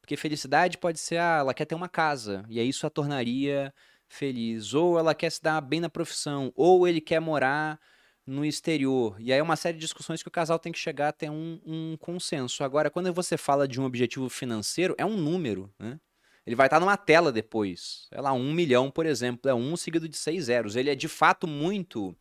Porque 0.00 0.16
felicidade 0.16 0.78
pode 0.78 0.98
ser, 0.98 1.18
ah, 1.18 1.38
ela 1.40 1.54
quer 1.54 1.66
ter 1.66 1.74
uma 1.76 1.88
casa, 1.88 2.44
e 2.48 2.60
aí 2.60 2.68
isso 2.68 2.86
a 2.86 2.90
tornaria 2.90 3.72
feliz. 4.08 4.74
Ou 4.74 4.98
ela 4.98 5.14
quer 5.14 5.30
se 5.30 5.42
dar 5.42 5.60
bem 5.60 5.80
na 5.80 5.90
profissão, 5.90 6.52
ou 6.56 6.88
ele 6.88 7.00
quer 7.00 7.20
morar 7.20 7.80
no 8.28 8.44
exterior. 8.44 9.16
E 9.18 9.32
aí 9.32 9.38
é 9.38 9.42
uma 9.42 9.56
série 9.56 9.78
de 9.78 9.80
discussões 9.80 10.22
que 10.22 10.28
o 10.28 10.30
casal 10.30 10.58
tem 10.58 10.70
que 10.70 10.78
chegar 10.78 11.08
a 11.08 11.12
ter 11.12 11.30
um, 11.30 11.58
um 11.64 11.96
consenso. 11.98 12.62
Agora, 12.62 12.90
quando 12.90 13.12
você 13.12 13.38
fala 13.38 13.66
de 13.66 13.80
um 13.80 13.84
objetivo 13.84 14.28
financeiro, 14.28 14.94
é 14.98 15.04
um 15.04 15.16
número, 15.16 15.72
né? 15.78 15.98
Ele 16.46 16.54
vai 16.54 16.66
estar 16.66 16.78
numa 16.78 16.96
tela 16.96 17.32
depois. 17.32 18.06
É 18.10 18.20
lá, 18.20 18.32
um 18.32 18.52
milhão, 18.52 18.90
por 18.90 19.06
exemplo, 19.06 19.50
é 19.50 19.54
um 19.54 19.76
seguido 19.76 20.08
de 20.08 20.16
seis 20.16 20.44
zeros. 20.44 20.76
Ele 20.76 20.90
é 20.90 20.94
de 20.94 21.08
fato 21.08 21.46
muito 21.46 22.14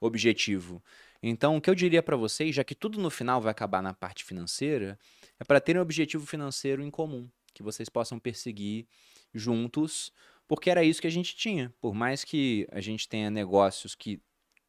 objetivo. 0.00 0.82
Então, 1.22 1.56
o 1.56 1.60
que 1.60 1.68
eu 1.68 1.74
diria 1.74 2.02
para 2.02 2.16
vocês, 2.16 2.54
já 2.54 2.64
que 2.64 2.74
tudo 2.74 2.98
no 2.98 3.10
final 3.10 3.40
vai 3.40 3.50
acabar 3.50 3.82
na 3.82 3.92
parte 3.92 4.24
financeira, 4.24 4.98
é 5.38 5.44
para 5.44 5.60
terem 5.60 5.78
um 5.78 5.82
objetivo 5.82 6.26
financeiro 6.26 6.82
em 6.82 6.90
comum, 6.90 7.28
que 7.52 7.62
vocês 7.62 7.88
possam 7.88 8.18
perseguir 8.18 8.86
juntos, 9.34 10.12
porque 10.48 10.70
era 10.70 10.82
isso 10.82 11.00
que 11.00 11.06
a 11.06 11.12
gente 11.12 11.36
tinha. 11.36 11.72
Por 11.80 11.94
mais 11.94 12.24
que 12.24 12.66
a 12.72 12.80
gente 12.80 13.06
tenha 13.08 13.30
negócios 13.30 13.94
que 13.94 14.20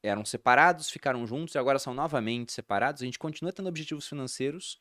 eram 0.03 0.25
separados, 0.25 0.89
ficaram 0.89 1.25
juntos 1.27 1.55
e 1.55 1.57
agora 1.57 1.79
são 1.79 1.93
novamente 1.93 2.51
separados, 2.51 3.01
a 3.01 3.05
gente 3.05 3.19
continua 3.19 3.53
tendo 3.53 3.69
objetivos 3.69 4.07
financeiros 4.07 4.79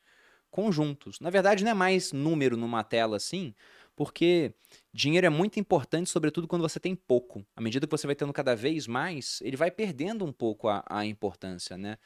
conjuntos. 0.49 1.19
Na 1.21 1.29
verdade, 1.29 1.63
não 1.63 1.71
é 1.71 1.73
mais 1.73 2.11
número 2.11 2.57
numa 2.57 2.83
tela 2.83 3.15
assim, 3.17 3.55
porque 3.95 4.53
dinheiro 4.93 5.25
é 5.25 5.29
muito 5.29 5.59
importante, 5.59 6.09
sobretudo 6.09 6.47
quando 6.47 6.61
você 6.61 6.79
tem 6.79 6.93
pouco. 6.95 7.45
À 7.55 7.61
medida 7.61 7.87
que 7.87 7.91
você 7.91 8.05
vai 8.05 8.15
tendo 8.15 8.33
cada 8.33 8.55
vez 8.55 8.85
mais, 8.85 9.39
ele 9.41 9.55
vai 9.55 9.71
perdendo 9.71 10.25
um 10.25 10.31
pouco 10.33 10.67
a, 10.67 10.83
a 10.89 11.05
importância, 11.05 11.77
né? 11.77 11.97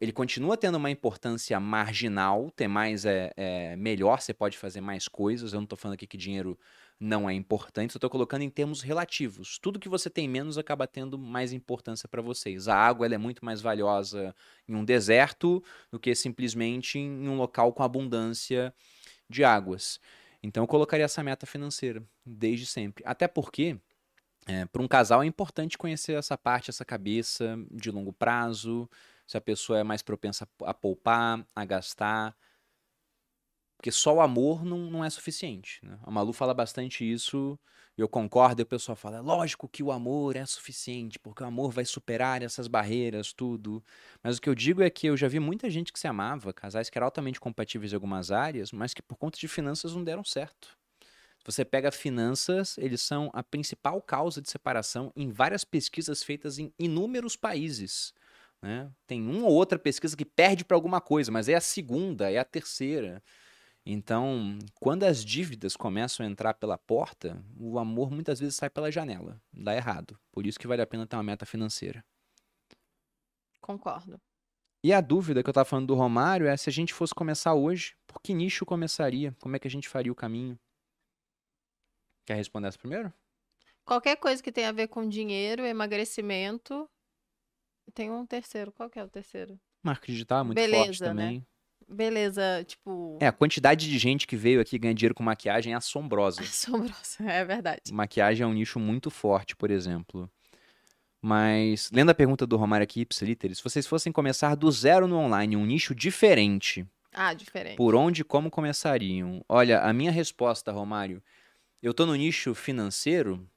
Ele 0.00 0.12
continua 0.12 0.56
tendo 0.56 0.76
uma 0.76 0.90
importância 0.90 1.58
marginal, 1.60 2.50
ter 2.50 2.66
mais 2.66 3.04
é, 3.04 3.32
é 3.36 3.76
melhor, 3.76 4.20
você 4.20 4.34
pode 4.34 4.58
fazer 4.58 4.80
mais 4.80 5.06
coisas. 5.06 5.52
Eu 5.52 5.58
não 5.58 5.64
estou 5.64 5.78
falando 5.78 5.94
aqui 5.94 6.06
que 6.06 6.16
dinheiro 6.16 6.58
não 6.98 7.28
é 7.28 7.34
importante, 7.34 7.92
só 7.92 7.98
estou 7.98 8.10
colocando 8.10 8.42
em 8.42 8.50
termos 8.50 8.80
relativos. 8.80 9.58
Tudo 9.58 9.78
que 9.78 9.88
você 9.88 10.08
tem 10.08 10.26
menos 10.26 10.56
acaba 10.58 10.86
tendo 10.86 11.18
mais 11.18 11.52
importância 11.52 12.08
para 12.08 12.22
vocês. 12.22 12.68
A 12.68 12.74
água 12.74 13.06
é 13.06 13.18
muito 13.18 13.44
mais 13.44 13.60
valiosa 13.60 14.34
em 14.66 14.74
um 14.74 14.84
deserto 14.84 15.62
do 15.90 16.00
que 16.00 16.14
simplesmente 16.14 16.98
em 16.98 17.28
um 17.28 17.36
local 17.36 17.72
com 17.72 17.82
abundância 17.82 18.74
de 19.28 19.44
águas. 19.44 20.00
Então 20.42 20.62
eu 20.64 20.68
colocaria 20.68 21.04
essa 21.04 21.22
meta 21.22 21.46
financeira 21.46 22.02
desde 22.24 22.66
sempre. 22.66 23.04
Até 23.06 23.28
porque, 23.28 23.76
é, 24.46 24.64
para 24.64 24.82
um 24.82 24.88
casal 24.88 25.22
é 25.22 25.26
importante 25.26 25.76
conhecer 25.76 26.14
essa 26.14 26.36
parte, 26.38 26.70
essa 26.70 26.84
cabeça 26.84 27.58
de 27.70 27.90
longo 27.90 28.12
prazo, 28.12 28.88
se 29.26 29.36
a 29.36 29.40
pessoa 29.40 29.78
é 29.78 29.82
mais 29.82 30.02
propensa 30.02 30.48
a 30.62 30.74
poupar, 30.74 31.44
a 31.54 31.64
gastar. 31.64 32.36
Porque 33.76 33.92
só 33.92 34.14
o 34.14 34.20
amor 34.20 34.64
não, 34.64 34.90
não 34.90 35.04
é 35.04 35.10
suficiente. 35.10 35.80
Né? 35.84 35.98
A 36.02 36.10
Malu 36.10 36.32
fala 36.32 36.54
bastante 36.54 37.10
isso 37.10 37.58
eu 37.96 38.08
concordo, 38.08 38.60
e 38.60 38.62
o 38.62 38.66
pessoal 38.66 38.94
fala, 38.94 39.16
é 39.18 39.20
lógico 39.20 39.66
que 39.66 39.82
o 39.82 39.90
amor 39.90 40.36
é 40.36 40.44
suficiente, 40.44 41.18
porque 41.18 41.42
o 41.42 41.46
amor 41.46 41.70
vai 41.72 41.84
superar 41.84 42.42
essas 42.42 42.68
barreiras, 42.68 43.32
tudo. 43.32 43.82
Mas 44.22 44.36
o 44.36 44.40
que 44.40 44.50
eu 44.50 44.54
digo 44.54 44.82
é 44.82 44.90
que 44.90 45.06
eu 45.06 45.16
já 45.16 45.28
vi 45.28 45.40
muita 45.40 45.70
gente 45.70 45.92
que 45.92 45.98
se 45.98 46.06
amava, 46.06 46.52
casais 46.52 46.90
que 46.90 46.98
eram 46.98 47.06
altamente 47.06 47.40
compatíveis 47.40 47.92
em 47.92 47.94
algumas 47.94 48.30
áreas, 48.30 48.70
mas 48.70 48.92
que 48.92 49.02
por 49.02 49.16
conta 49.16 49.38
de 49.38 49.48
finanças 49.48 49.94
não 49.94 50.04
deram 50.04 50.22
certo. 50.22 50.76
Se 51.38 51.52
você 51.52 51.64
pega 51.64 51.90
finanças, 51.90 52.76
eles 52.76 53.00
são 53.00 53.30
a 53.32 53.42
principal 53.42 54.02
causa 54.02 54.42
de 54.42 54.50
separação 54.50 55.10
em 55.16 55.30
várias 55.30 55.64
pesquisas 55.64 56.22
feitas 56.22 56.58
em 56.58 56.70
inúmeros 56.78 57.34
países. 57.34 58.12
Né? 58.66 58.90
Tem 59.06 59.22
uma 59.22 59.46
ou 59.46 59.52
outra 59.52 59.78
pesquisa 59.78 60.16
que 60.16 60.24
perde 60.24 60.64
para 60.64 60.76
alguma 60.76 61.00
coisa, 61.00 61.30
mas 61.30 61.48
é 61.48 61.54
a 61.54 61.60
segunda, 61.60 62.28
é 62.28 62.36
a 62.36 62.44
terceira. 62.44 63.22
Então, 63.84 64.58
quando 64.80 65.04
as 65.04 65.24
dívidas 65.24 65.76
começam 65.76 66.26
a 66.26 66.28
entrar 66.28 66.54
pela 66.54 66.76
porta, 66.76 67.40
o 67.56 67.78
amor 67.78 68.10
muitas 68.10 68.40
vezes 68.40 68.56
sai 68.56 68.68
pela 68.68 68.90
janela. 68.90 69.40
Dá 69.52 69.72
errado. 69.76 70.18
Por 70.32 70.44
isso 70.44 70.58
que 70.58 70.66
vale 70.66 70.82
a 70.82 70.86
pena 70.86 71.06
ter 71.06 71.14
uma 71.14 71.22
meta 71.22 71.46
financeira. 71.46 72.04
Concordo. 73.60 74.20
E 74.82 74.92
a 74.92 75.00
dúvida 75.00 75.44
que 75.44 75.48
eu 75.48 75.52
estava 75.52 75.64
falando 75.64 75.86
do 75.86 75.94
Romário 75.94 76.48
é 76.48 76.56
se 76.56 76.68
a 76.68 76.72
gente 76.72 76.92
fosse 76.92 77.14
começar 77.14 77.54
hoje, 77.54 77.94
por 78.04 78.20
que 78.20 78.34
nicho 78.34 78.66
começaria? 78.66 79.32
Como 79.40 79.54
é 79.54 79.60
que 79.60 79.68
a 79.68 79.70
gente 79.70 79.88
faria 79.88 80.10
o 80.10 80.16
caminho? 80.16 80.58
Quer 82.24 82.34
responder 82.34 82.66
essa 82.66 82.78
primeiro? 82.78 83.12
Qualquer 83.84 84.16
coisa 84.16 84.42
que 84.42 84.50
tenha 84.50 84.70
a 84.70 84.72
ver 84.72 84.88
com 84.88 85.08
dinheiro, 85.08 85.64
emagrecimento. 85.64 86.90
Tem 87.94 88.10
um 88.10 88.26
terceiro. 88.26 88.72
Qual 88.72 88.90
que 88.90 88.98
é 88.98 89.04
o 89.04 89.08
terceiro? 89.08 89.58
Marca 89.82 90.06
digital, 90.06 90.44
muito 90.44 90.56
Beleza, 90.56 90.84
forte 90.84 91.02
né? 91.02 91.08
também. 91.08 91.38
Né? 91.38 91.44
beleza, 91.88 92.64
tipo. 92.66 93.18
É, 93.20 93.26
a 93.26 93.32
quantidade 93.32 93.88
de 93.88 93.98
gente 93.98 94.26
que 94.26 94.36
veio 94.36 94.60
aqui 94.60 94.78
ganhar 94.78 94.94
dinheiro 94.94 95.14
com 95.14 95.22
maquiagem 95.22 95.72
é 95.72 95.76
assombrosa. 95.76 96.40
Assombrosa, 96.42 97.24
é 97.24 97.44
verdade. 97.44 97.92
Maquiagem 97.92 98.44
é 98.44 98.46
um 98.46 98.52
nicho 98.52 98.78
muito 98.78 99.10
forte, 99.10 99.54
por 99.54 99.70
exemplo. 99.70 100.30
Mas, 101.20 101.90
lendo 101.92 102.10
a 102.10 102.14
pergunta 102.14 102.46
do 102.46 102.56
Romário 102.56 102.84
aqui, 102.84 103.00
Ipsiliter, 103.00 103.54
se 103.54 103.62
vocês 103.62 103.86
fossem 103.86 104.12
começar 104.12 104.54
do 104.54 104.70
zero 104.70 105.08
no 105.08 105.16
online, 105.16 105.56
um 105.56 105.66
nicho 105.66 105.94
diferente. 105.94 106.86
Ah, 107.12 107.32
diferente. 107.32 107.76
Por 107.76 107.94
onde 107.94 108.20
e 108.20 108.24
como 108.24 108.50
começariam? 108.50 109.42
Olha, 109.48 109.80
a 109.80 109.92
minha 109.92 110.12
resposta, 110.12 110.70
Romário, 110.70 111.22
eu 111.82 111.94
tô 111.94 112.04
no 112.04 112.14
nicho 112.14 112.54
financeiro, 112.54 113.48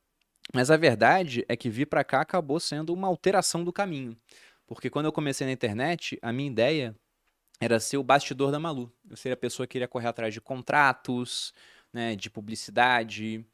mas 0.53 0.71
a 0.71 0.77
verdade 0.77 1.45
é 1.47 1.55
que 1.55 1.69
vir 1.69 1.85
para 1.85 2.03
cá 2.03 2.21
acabou 2.21 2.59
sendo 2.59 2.93
uma 2.93 3.07
alteração 3.07 3.63
do 3.63 3.71
caminho. 3.71 4.17
Porque 4.65 4.89
quando 4.89 5.05
eu 5.05 5.11
comecei 5.11 5.45
na 5.45 5.53
internet, 5.53 6.17
a 6.21 6.31
minha 6.31 6.49
ideia 6.49 6.95
era 7.59 7.80
ser 7.80 7.97
o 7.97 8.03
bastidor 8.03 8.51
da 8.51 8.59
Malu. 8.59 8.91
Eu 9.09 9.17
seria 9.17 9.34
a 9.34 9.38
pessoa 9.38 9.67
que 9.67 9.77
iria 9.77 9.88
correr 9.88 10.07
atrás 10.07 10.34
de 10.34 10.39
contratos, 10.39 11.53
né, 11.91 12.15
de 12.15 12.30
publicidade, 12.30 13.45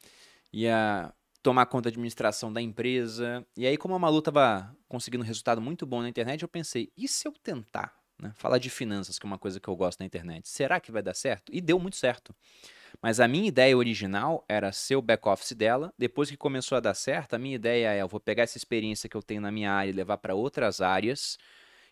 ia 0.53 1.13
tomar 1.41 1.65
conta 1.67 1.89
da 1.89 1.93
administração 1.93 2.51
da 2.51 2.61
empresa. 2.61 3.45
E 3.57 3.65
aí, 3.65 3.77
como 3.77 3.95
a 3.95 3.99
Malu 3.99 4.19
estava 4.19 4.75
conseguindo 4.87 5.23
um 5.23 5.27
resultado 5.27 5.61
muito 5.61 5.85
bom 5.85 6.01
na 6.01 6.09
internet, 6.09 6.41
eu 6.41 6.47
pensei, 6.47 6.91
e 6.97 7.07
se 7.07 7.27
eu 7.27 7.31
tentar 7.31 7.93
né, 8.21 8.31
falar 8.35 8.57
de 8.57 8.69
finanças, 8.69 9.19
que 9.19 9.25
é 9.25 9.27
uma 9.27 9.37
coisa 9.37 9.59
que 9.59 9.67
eu 9.67 9.75
gosto 9.75 9.99
na 9.99 10.05
internet? 10.05 10.47
Será 10.47 10.79
que 10.79 10.91
vai 10.91 11.01
dar 11.01 11.13
certo? 11.13 11.51
E 11.53 11.61
deu 11.61 11.79
muito 11.79 11.97
certo. 11.97 12.35
Mas 13.01 13.19
a 13.19 13.27
minha 13.27 13.47
ideia 13.47 13.77
original 13.77 14.43
era 14.47 14.71
ser 14.71 14.95
o 14.95 15.01
back-office 15.01 15.53
dela. 15.53 15.93
Depois 15.97 16.29
que 16.29 16.37
começou 16.37 16.77
a 16.77 16.81
dar 16.81 16.93
certo, 16.93 17.33
a 17.33 17.39
minha 17.39 17.55
ideia 17.55 17.93
é: 17.93 18.01
eu 18.01 18.07
vou 18.07 18.19
pegar 18.19 18.43
essa 18.43 18.57
experiência 18.57 19.09
que 19.09 19.15
eu 19.15 19.23
tenho 19.23 19.41
na 19.41 19.51
minha 19.51 19.71
área 19.71 19.89
e 19.89 19.93
levar 19.93 20.17
para 20.17 20.35
outras 20.35 20.81
áreas 20.81 21.37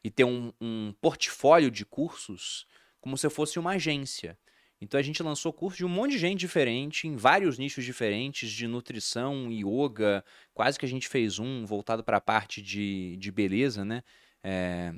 e 0.03 0.09
ter 0.09 0.23
um, 0.23 0.51
um 0.59 0.93
portfólio 1.01 1.71
de 1.71 1.85
cursos 1.85 2.67
como 2.99 3.17
se 3.17 3.25
eu 3.25 3.31
fosse 3.31 3.59
uma 3.59 3.71
agência. 3.71 4.37
Então 4.83 4.99
a 4.99 5.03
gente 5.03 5.23
lançou 5.23 5.53
cursos 5.53 5.77
de 5.77 5.85
um 5.85 5.89
monte 5.89 6.11
de 6.11 6.17
gente 6.17 6.39
diferente, 6.39 7.07
em 7.07 7.15
vários 7.15 7.57
nichos 7.57 7.85
diferentes, 7.85 8.51
de 8.51 8.67
nutrição, 8.67 9.49
yoga. 9.49 10.23
Quase 10.53 10.77
que 10.77 10.85
a 10.85 10.89
gente 10.89 11.07
fez 11.07 11.39
um 11.39 11.65
voltado 11.65 12.03
para 12.03 12.17
a 12.17 12.21
parte 12.21 12.61
de, 12.61 13.15
de 13.17 13.31
beleza, 13.31 13.85
né? 13.85 14.03
É, 14.43 14.93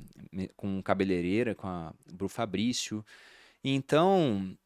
com 0.56 0.82
cabeleireira, 0.82 1.54
com 1.54 1.68
a 1.68 1.94
Bru 2.12 2.28
Fabrício. 2.28 3.04
Então, 3.62 4.56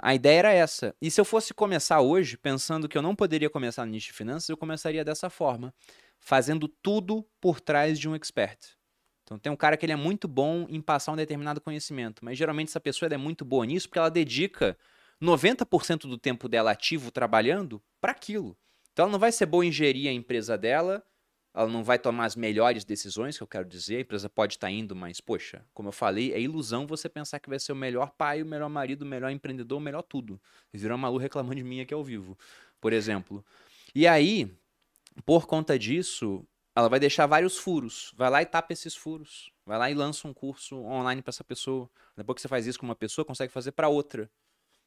a 0.00 0.14
ideia 0.14 0.38
era 0.38 0.52
essa. 0.52 0.94
E 1.02 1.10
se 1.10 1.20
eu 1.20 1.24
fosse 1.24 1.52
começar 1.52 2.00
hoje, 2.00 2.36
pensando 2.36 2.88
que 2.88 2.96
eu 2.96 3.02
não 3.02 3.16
poderia 3.16 3.50
começar 3.50 3.84
no 3.84 3.90
nicho 3.90 4.08
de 4.08 4.12
finanças, 4.12 4.48
eu 4.48 4.56
começaria 4.56 5.04
dessa 5.04 5.28
forma, 5.28 5.74
fazendo 6.20 6.68
tudo 6.68 7.26
por 7.40 7.60
trás 7.60 7.98
de 7.98 8.08
um 8.08 8.14
expert. 8.14 8.76
Então 9.24 9.38
tem 9.38 9.50
um 9.50 9.56
cara 9.56 9.76
que 9.76 9.84
ele 9.84 9.92
é 9.92 9.96
muito 9.96 10.28
bom 10.28 10.66
em 10.68 10.80
passar 10.80 11.12
um 11.12 11.16
determinado 11.16 11.60
conhecimento, 11.60 12.24
mas 12.24 12.38
geralmente 12.38 12.68
essa 12.68 12.80
pessoa 12.80 13.12
é 13.12 13.16
muito 13.16 13.44
boa 13.44 13.66
nisso 13.66 13.88
porque 13.88 13.98
ela 13.98 14.10
dedica 14.10 14.76
90% 15.20 16.02
do 16.02 16.18
tempo 16.18 16.48
dela 16.48 16.70
ativo 16.70 17.10
trabalhando 17.10 17.82
para 18.00 18.12
aquilo. 18.12 18.56
Então 18.92 19.04
ela 19.04 19.12
não 19.12 19.18
vai 19.18 19.32
ser 19.32 19.46
boa 19.46 19.64
em 19.64 19.72
gerir 19.72 20.08
a 20.08 20.12
empresa 20.12 20.56
dela, 20.56 21.02
ela 21.54 21.68
não 21.68 21.84
vai 21.84 21.98
tomar 21.98 22.24
as 22.24 22.34
melhores 22.34 22.84
decisões, 22.84 23.36
que 23.36 23.42
eu 23.42 23.46
quero 23.46 23.68
dizer, 23.68 23.96
a 23.96 24.00
empresa 24.00 24.28
pode 24.28 24.54
estar 24.54 24.68
tá 24.68 24.70
indo, 24.70 24.96
mas 24.96 25.20
poxa, 25.20 25.64
como 25.74 25.88
eu 25.88 25.92
falei, 25.92 26.32
é 26.32 26.40
ilusão 26.40 26.86
você 26.86 27.08
pensar 27.08 27.38
que 27.40 27.48
vai 27.48 27.58
ser 27.58 27.72
o 27.72 27.76
melhor 27.76 28.10
pai, 28.10 28.42
o 28.42 28.46
melhor 28.46 28.70
marido, 28.70 29.02
o 29.02 29.06
melhor 29.06 29.30
empreendedor, 29.30 29.78
o 29.78 29.80
melhor 29.80 30.02
tudo. 30.02 30.40
Vocês 30.70 30.82
viram 30.82 31.04
a 31.04 31.20
reclamando 31.20 31.56
de 31.56 31.64
mim 31.64 31.80
aqui 31.80 31.92
ao 31.92 32.02
vivo, 32.02 32.38
por 32.80 32.92
exemplo. 32.92 33.44
E 33.94 34.06
aí, 34.06 34.50
por 35.26 35.46
conta 35.46 35.78
disso, 35.78 36.46
ela 36.74 36.88
vai 36.88 36.98
deixar 36.98 37.26
vários 37.26 37.58
furos. 37.58 38.12
Vai 38.16 38.30
lá 38.30 38.42
e 38.42 38.46
tapa 38.46 38.72
esses 38.72 38.96
furos. 38.96 39.52
Vai 39.66 39.78
lá 39.78 39.90
e 39.90 39.94
lança 39.94 40.26
um 40.26 40.32
curso 40.32 40.76
online 40.76 41.20
para 41.20 41.30
essa 41.30 41.44
pessoa. 41.44 41.90
Depois 42.16 42.36
que 42.36 42.42
você 42.42 42.48
faz 42.48 42.66
isso 42.66 42.78
com 42.78 42.86
uma 42.86 42.96
pessoa, 42.96 43.24
consegue 43.24 43.52
fazer 43.52 43.72
para 43.72 43.88
outra. 43.88 44.30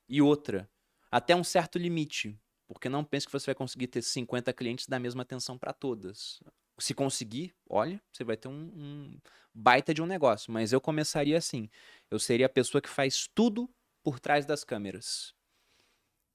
E 0.10 0.22
outra. 0.22 0.70
Até 1.12 1.36
um 1.36 1.44
certo 1.44 1.78
limite. 1.78 2.38
Porque 2.68 2.90
não 2.90 3.04
pense 3.04 3.26
que 3.26 3.32
você 3.32 3.48
vai 3.48 3.56
conseguir 3.56 3.88
ter 3.88 4.02
50 4.02 4.52
clientes 4.54 4.88
da 4.88 5.00
mesma 5.00 5.22
atenção 5.22 5.58
para 5.58 5.72
todas. 5.72 6.42
Se 6.78 6.94
conseguir, 6.94 7.54
olha, 7.70 8.02
você 8.12 8.24
vai 8.24 8.36
ter 8.36 8.48
um, 8.48 8.72
um, 8.76 9.20
baita 9.54 9.94
de 9.94 10.02
um 10.02 10.06
negócio. 10.06 10.52
Mas 10.52 10.74
eu 10.74 10.82
começaria 10.82 11.38
assim. 11.38 11.70
Eu 12.10 12.20
seria 12.20 12.48
a 12.48 12.50
pessoa 12.50 12.82
que 12.82 12.90
faz 12.90 13.30
tudo 13.34 13.70
por 14.04 14.20
trás 14.20 14.46
das 14.46 14.64
câmeras. 14.64 15.34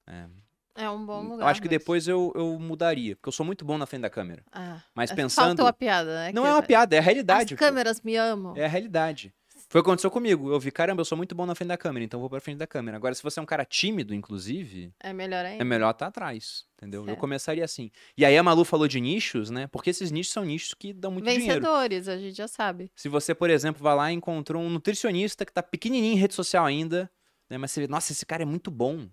É, 0.07 0.27
É 0.75 0.89
um 0.89 1.05
bom 1.05 1.21
lugar. 1.21 1.45
Eu 1.45 1.47
acho 1.47 1.61
que 1.61 1.67
mesmo. 1.67 1.79
depois 1.79 2.07
eu, 2.07 2.31
eu 2.35 2.57
mudaria, 2.59 3.15
porque 3.15 3.29
eu 3.29 3.33
sou 3.33 3.45
muito 3.45 3.63
bom 3.63 3.77
na 3.77 3.85
frente 3.85 4.01
da 4.01 4.09
câmera. 4.09 4.43
Ah, 4.51 4.81
Mas 4.95 5.11
é, 5.11 5.15
pensando. 5.15 5.47
Faltou 5.47 5.67
a 5.67 5.73
piada, 5.73 6.25
né? 6.25 6.31
Não 6.33 6.45
é 6.45 6.53
uma 6.53 6.63
piada, 6.63 6.95
é 6.95 6.99
a 6.99 7.01
realidade. 7.01 7.53
As 7.53 7.59
pô. 7.59 7.65
câmeras 7.65 8.01
me 8.01 8.15
amam. 8.15 8.55
É 8.55 8.65
a 8.65 8.69
realidade. 8.69 9.33
Foi 9.71 9.79
o 9.79 9.83
que 9.85 9.89
aconteceu 9.89 10.11
comigo. 10.11 10.51
Eu 10.51 10.59
vi, 10.59 10.69
caramba, 10.69 10.99
eu 10.99 11.05
sou 11.05 11.17
muito 11.17 11.33
bom 11.33 11.45
na 11.45 11.55
frente 11.55 11.69
da 11.69 11.77
câmera, 11.77 12.03
então 12.03 12.17
eu 12.17 12.19
vou 12.19 12.29
pra 12.29 12.41
frente 12.41 12.57
da 12.57 12.67
câmera. 12.67 12.97
Agora, 12.97 13.15
se 13.15 13.23
você 13.23 13.39
é 13.39 13.41
um 13.41 13.45
cara 13.45 13.63
tímido, 13.63 14.13
inclusive, 14.13 14.93
É 14.99 15.13
melhor 15.13 15.45
ainda. 15.45 15.63
é 15.63 15.65
melhor 15.65 15.91
estar 15.91 16.07
atrás, 16.07 16.65
entendeu? 16.77 17.03
Eu 17.03 17.05
Certo. 17.05 17.19
começaria 17.19 17.63
assim. 17.63 17.89
E 18.17 18.25
aí 18.25 18.37
a 18.37 18.43
Malu 18.43 18.65
falou 18.65 18.85
de 18.85 18.99
nichos, 18.99 19.49
né? 19.49 19.67
Porque 19.67 19.89
esses 19.89 20.11
nichos 20.11 20.33
são 20.33 20.43
nichos 20.43 20.73
que 20.73 20.91
dão 20.91 21.09
muito 21.09 21.23
dinheiro. 21.23 21.61
Vencedores, 21.61 22.09
a 22.09 22.17
gente 22.17 22.35
já 22.35 22.49
sabe. 22.49 22.91
Se 22.97 23.07
você, 23.07 23.33
por 23.33 23.49
exemplo, 23.49 23.81
vai 23.81 23.95
lá 23.95 24.11
e 24.11 24.15
encontrou 24.15 24.61
um 24.61 24.69
nutricionista 24.69 25.45
que 25.45 25.53
tá 25.53 25.63
pequenininho 25.63 26.15
em 26.15 26.17
rede 26.17 26.33
social 26.33 26.65
ainda, 26.65 27.09
né? 27.49 27.57
Mas 27.57 27.71
você 27.71 27.79
vê, 27.79 27.87
nossa, 27.87 28.11
esse 28.11 28.25
cara 28.25 28.43
é 28.43 28.45
muito 28.45 28.69
bom. 28.69 29.07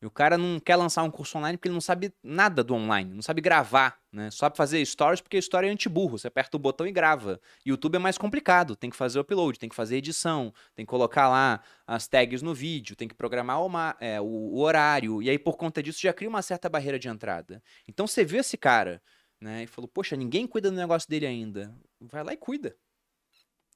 E 0.00 0.06
o 0.06 0.10
cara 0.10 0.38
não 0.38 0.60
quer 0.60 0.76
lançar 0.76 1.02
um 1.02 1.10
curso 1.10 1.36
online 1.38 1.56
porque 1.56 1.66
ele 1.66 1.74
não 1.74 1.80
sabe 1.80 2.12
nada 2.22 2.62
do 2.62 2.72
online, 2.72 3.12
não 3.12 3.22
sabe 3.22 3.40
gravar, 3.40 3.98
né? 4.12 4.30
Sabe 4.30 4.56
fazer 4.56 4.84
stories 4.86 5.20
porque 5.20 5.36
story 5.38 5.66
é 5.66 5.70
anti-burro, 5.70 6.16
você 6.16 6.28
aperta 6.28 6.56
o 6.56 6.60
botão 6.60 6.86
e 6.86 6.92
grava. 6.92 7.40
YouTube 7.66 7.96
é 7.96 7.98
mais 7.98 8.16
complicado, 8.16 8.76
tem 8.76 8.90
que 8.90 8.96
fazer 8.96 9.18
o 9.18 9.22
upload, 9.22 9.58
tem 9.58 9.68
que 9.68 9.74
fazer 9.74 9.96
edição, 9.96 10.54
tem 10.76 10.86
que 10.86 10.90
colocar 10.90 11.28
lá 11.28 11.60
as 11.84 12.06
tags 12.06 12.42
no 12.42 12.54
vídeo, 12.54 12.94
tem 12.94 13.08
que 13.08 13.14
programar 13.14 13.60
o, 13.60 13.70
é, 13.98 14.20
o 14.20 14.58
horário, 14.58 15.20
e 15.20 15.28
aí 15.28 15.38
por 15.38 15.56
conta 15.56 15.82
disso 15.82 16.00
já 16.00 16.12
cria 16.12 16.28
uma 16.28 16.42
certa 16.42 16.68
barreira 16.68 16.98
de 16.98 17.08
entrada. 17.08 17.60
Então 17.88 18.06
você 18.06 18.24
vê 18.24 18.38
esse 18.38 18.56
cara, 18.56 19.02
né, 19.40 19.64
e 19.64 19.66
falou, 19.66 19.88
poxa, 19.88 20.16
ninguém 20.16 20.46
cuida 20.46 20.70
do 20.70 20.76
negócio 20.76 21.08
dele 21.08 21.26
ainda. 21.26 21.74
Vai 22.00 22.22
lá 22.22 22.32
e 22.32 22.36
cuida. 22.36 22.76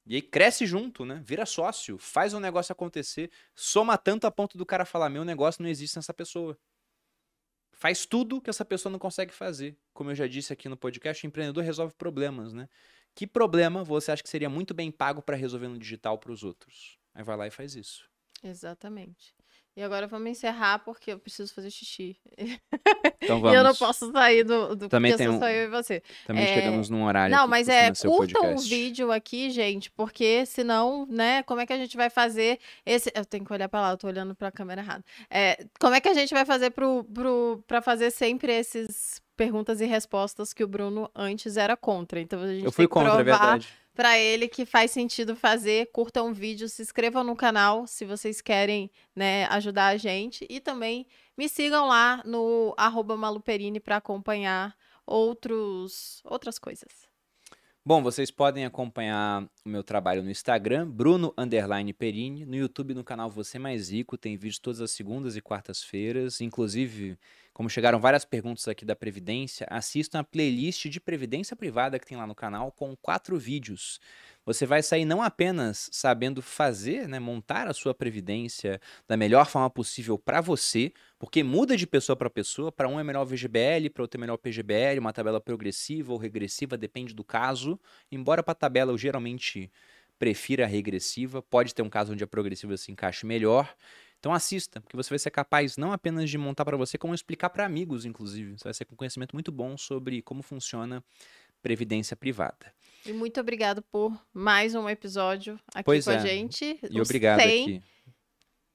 E 0.05 0.17
aí 0.17 0.23
cresce 0.23 0.67
junto, 0.67 1.05
né? 1.05 1.23
Vira 1.25 1.47
sócio, 1.47 1.97
faz 1.97 2.35
o 2.35 2.41
negócio 2.41 2.73
acontecer, 2.73 3.31
soma 3.55 3.97
tanto 3.97 4.27
a 4.27 4.31
ponto 4.31 4.59
do 4.59 4.67
cara 4.67 4.85
falar: 4.85 5.09
meu 5.09 5.25
negócio 5.25 5.63
não 5.63 5.71
existe 5.71 5.97
nessa 5.97 6.13
pessoa. 6.13 6.59
Faz 7.73 8.07
tudo 8.07 8.41
que 8.41 8.51
essa 8.51 8.65
pessoa 8.65 8.91
não 8.91 8.99
consegue 8.99 9.33
fazer. 9.33 9.77
Como 9.93 10.11
eu 10.11 10.15
já 10.15 10.27
disse 10.27 10.53
aqui 10.53 10.69
no 10.69 10.77
podcast, 10.77 11.25
o 11.25 11.29
empreendedor 11.29 11.65
resolve 11.65 11.95
problemas, 11.95 12.53
né? 12.53 12.69
Que 13.15 13.27
problema 13.27 13.85
você 13.85 14.13
acha 14.13 14.23
que 14.23 14.29
seria 14.29 14.49
muito 14.49 14.73
bem 14.73 14.91
pago 14.91 15.21
para 15.23 15.37
resolver 15.37 15.69
no 15.69 15.79
digital 15.79 16.19
para 16.19 16.33
os 16.33 16.43
outros? 16.43 16.99
Aí 17.15 17.23
vai 17.23 17.37
lá 17.37 17.47
e 17.47 17.51
faz 17.51 17.75
isso. 17.75 18.09
Exatamente. 18.43 19.35
E 19.75 19.83
agora 19.83 20.07
vamos 20.07 20.29
encerrar 20.29 20.81
porque 20.81 21.13
eu 21.13 21.19
preciso 21.19 21.53
fazer 21.55 21.71
xixi. 21.71 22.17
Então 23.25 23.39
E 23.39 23.41
vamos. 23.41 23.57
eu 23.57 23.63
não 23.63 23.75
posso 23.77 24.11
sair 24.11 24.43
do, 24.43 24.75
do 24.75 24.89
Também 24.89 25.13
porque 25.13 25.25
tem 25.25 25.33
um- 25.33 25.39
só 25.39 25.49
eu 25.49 25.67
e 25.67 25.69
você. 25.69 26.03
Também 26.27 26.43
É, 26.43 26.55
chegamos 26.55 26.91
num 26.91 27.05
horário. 27.05 27.35
Não, 27.35 27.47
mas 27.47 27.69
é, 27.69 27.89
o 28.05 28.09
curtam 28.11 28.41
o 28.41 28.45
podcast. 28.47 28.69
vídeo 28.69 29.13
aqui, 29.13 29.49
gente, 29.51 29.93
porque 29.93 30.45
senão, 30.45 31.07
né, 31.09 31.41
como 31.45 31.61
é 31.61 31.67
que 31.67 31.73
a 31.73 31.77
gente 31.77 31.97
vai 31.97 32.11
fazer 32.11 32.59
esse... 32.85 33.13
Eu 33.15 33.25
tenho 33.25 33.45
que 33.45 33.53
olhar 33.53 33.69
pra 33.69 33.81
lá, 33.81 33.91
eu 33.93 33.97
tô 33.97 34.09
olhando 34.09 34.35
pra 34.35 34.51
câmera 34.51 34.81
errada. 34.83 35.05
É, 35.31 35.65
como 35.79 35.95
é 35.95 36.01
que 36.01 36.09
a 36.09 36.15
gente 36.15 36.35
vai 36.35 36.45
fazer 36.45 36.71
pro, 36.71 37.05
pro, 37.15 37.63
pra 37.69 37.81
fazer 37.81 38.11
sempre 38.11 38.53
esses 38.53 39.23
perguntas 39.37 39.81
e 39.81 39.87
respostas 39.87 40.53
que 40.53 40.65
o 40.65 40.69
Bruno 40.69 41.09
antes 41.15 41.57
era 41.57 41.77
contra? 41.77 42.21
Então 42.21 42.43
a 42.43 42.49
gente 42.49 42.65
Eu 42.65 42.73
fui 42.73 42.87
tem 42.87 42.89
que 42.89 42.93
contra, 42.93 43.21
é 43.21 43.23
provar 43.25 43.39
verdade. 43.39 43.69
Pra 43.95 44.19
ele 44.19 44.49
que 44.49 44.65
faz 44.65 44.91
sentido 44.91 45.37
fazer. 45.37 45.91
Curtam 45.93 46.31
o 46.31 46.35
vídeo, 46.35 46.69
se 46.69 46.83
inscrevam 46.83 47.25
no 47.25 47.37
canal 47.37 47.87
se 47.87 48.05
vocês 48.05 48.41
querem, 48.41 48.91
né, 49.15 49.45
ajudar 49.47 49.89
a 49.89 49.97
gente. 49.97 50.47
E 50.49 50.61
também 50.61 51.07
me 51.37 51.49
sigam 51.49 51.87
lá 51.87 52.23
no 52.25 52.75
arroba 52.77 53.17
maluperini 53.17 53.81
pra 53.81 53.97
acompanhar 53.97 54.77
outros, 55.07 56.21
outras 56.25 56.59
coisas. 56.59 57.12
Bom, 57.85 58.01
vocês 58.01 58.31
podem 58.31 58.65
acompanhar 58.65 59.43
o 59.65 59.69
meu 59.69 59.83
trabalho 59.83 60.23
no 60.23 60.31
Instagram, 60.31 60.89
Bruno 60.89 61.35
Underline 61.37 61.93
Perini, 61.93 62.47
no 62.47 62.55
YouTube 62.55 62.95
no 62.95 63.03
canal 63.03 63.29
Você 63.29 63.59
Mais 63.59 63.91
Rico, 63.91 64.17
tem 64.17 64.37
vídeos 64.37 64.61
todas 64.61 64.81
as 64.81 64.93
segundas 64.93 65.35
e 65.35 65.41
quartas-feiras, 65.41 66.41
inclusive, 66.41 67.19
como 67.53 67.69
chegaram 67.69 67.99
várias 67.99 68.25
perguntas 68.25 68.69
aqui 68.69 68.85
da 68.85 68.95
Previdência, 68.95 69.67
assistam 69.69 70.21
a 70.21 70.25
playlist 70.25 70.87
de 70.87 71.01
Previdência 71.01 71.57
Privada 71.57 71.99
que 71.99 72.07
tem 72.07 72.17
lá 72.17 72.25
no 72.25 72.37
canal 72.37 72.71
com 72.71 72.95
quatro 72.95 73.37
vídeos. 73.37 73.99
Você 74.45 74.67
vai 74.67 74.83
sair 74.83 75.05
não 75.05 75.23
apenas 75.23 75.89
sabendo 75.93 76.43
fazer, 76.43 77.09
né, 77.09 77.21
montar 77.21 77.69
a 77.69 77.73
sua 77.73 77.95
previdência 77.95 78.81
da 79.07 79.17
melhor 79.17 79.47
forma 79.47 79.71
possível 79.71 80.19
para 80.19 80.41
você, 80.41 80.93
porque 81.19 81.45
muda 81.45 81.77
de 81.77 81.87
pessoa 81.87 82.17
para 82.17 82.29
pessoa, 82.29 82.73
para 82.73 82.89
um 82.89 82.99
é 82.99 83.05
melhor 83.05 83.25
VGBL, 83.25 83.89
para 83.91 84.03
outro 84.03 84.19
é 84.19 84.21
melhor 84.21 84.37
PGBL, 84.37 84.99
uma 84.99 85.13
tabela 85.13 85.41
progressiva 85.41 86.13
ou 86.13 86.19
regressiva, 86.19 86.77
depende 86.77 87.15
do 87.15 87.23
caso. 87.23 87.79
Embora 88.11 88.43
para 88.43 88.55
tabela 88.55 88.91
eu 88.91 88.99
geralmente 88.99 89.71
prefira 90.19 90.65
a 90.65 90.69
regressiva, 90.69 91.41
pode 91.43 91.75
ter 91.75 91.83
um 91.83 91.91
caso 91.91 92.13
onde 92.13 92.25
a 92.25 92.27
progressiva 92.27 92.77
se 92.77 92.91
encaixe 92.91 93.25
melhor. 93.25 93.73
Então 94.19 94.33
assista, 94.33 94.81
porque 94.81 94.97
você 94.97 95.11
vai 95.11 95.19
ser 95.19 95.31
capaz 95.31 95.77
não 95.77 95.93
apenas 95.93 96.31
de 96.31 96.39
montar 96.39 96.65
para 96.65 96.77
você, 96.77 96.97
como 96.97 97.15
explicar 97.15 97.51
para 97.51 97.67
amigos, 97.67 98.05
inclusive. 98.05 98.57
Você 98.57 98.65
vai 98.65 98.75
ser 98.75 98.85
com 98.85 98.95
conhecimento 98.95 99.35
muito 99.35 99.51
bom 99.51 99.77
sobre 99.77 100.23
como 100.23 100.43
funciona 100.43 101.03
previdência 101.61 102.17
privada. 102.17 102.73
E 103.05 103.13
muito 103.13 103.41
obrigado 103.41 103.83
por 103.83 104.17
mais 104.33 104.75
um 104.75 104.89
episódio 104.89 105.59
aqui 105.75 105.85
Pois 105.85 106.05
com 106.05 106.13
é. 106.13 106.17
a 106.17 106.19
gente. 106.19 106.79
E 106.91 107.01
Os 107.01 107.09
obrigado 107.09 107.41
100. 107.41 107.63
aqui. 107.63 107.83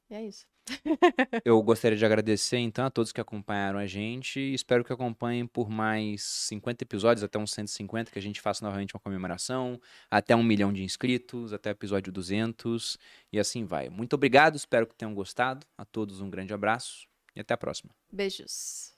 E 0.10 0.16
é 0.16 0.26
isso. 0.26 0.46
Eu 1.46 1.62
gostaria 1.62 1.98
de 1.98 2.06
agradecer 2.06 2.58
então 2.58 2.86
a 2.86 2.90
todos 2.90 3.14
que 3.14 3.22
acompanharam 3.22 3.80
a 3.80 3.86
gente 3.86 4.40
espero 4.54 4.84
que 4.84 4.92
acompanhem 4.92 5.48
por 5.48 5.70
mais 5.70 6.24
50 6.24 6.84
episódios, 6.84 7.24
até 7.24 7.40
uns 7.40 7.52
150, 7.52 8.12
que 8.12 8.20
a 8.20 8.22
gente 8.22 8.42
faça 8.42 8.66
novamente 8.66 8.94
uma 8.94 9.00
comemoração, 9.00 9.80
até 10.12 10.36
um 10.36 10.44
milhão 10.44 10.74
de 10.74 10.84
inscritos, 10.84 11.54
até 11.54 11.70
o 11.70 11.72
episódio 11.72 12.12
200 12.12 12.98
e 13.32 13.40
assim 13.40 13.64
vai. 13.64 13.90
Muito 13.90 14.14
obrigado, 14.14 14.56
espero 14.56 14.86
que 14.86 14.96
tenham 14.96 15.14
gostado. 15.14 15.66
A 15.78 15.86
todos 15.86 16.20
um 16.20 16.30
grande 16.30 16.54
abraço 16.54 17.08
e 17.36 17.40
até 17.40 17.54
a 17.54 17.58
próxima. 17.58 17.92
Beijos. 18.12 18.94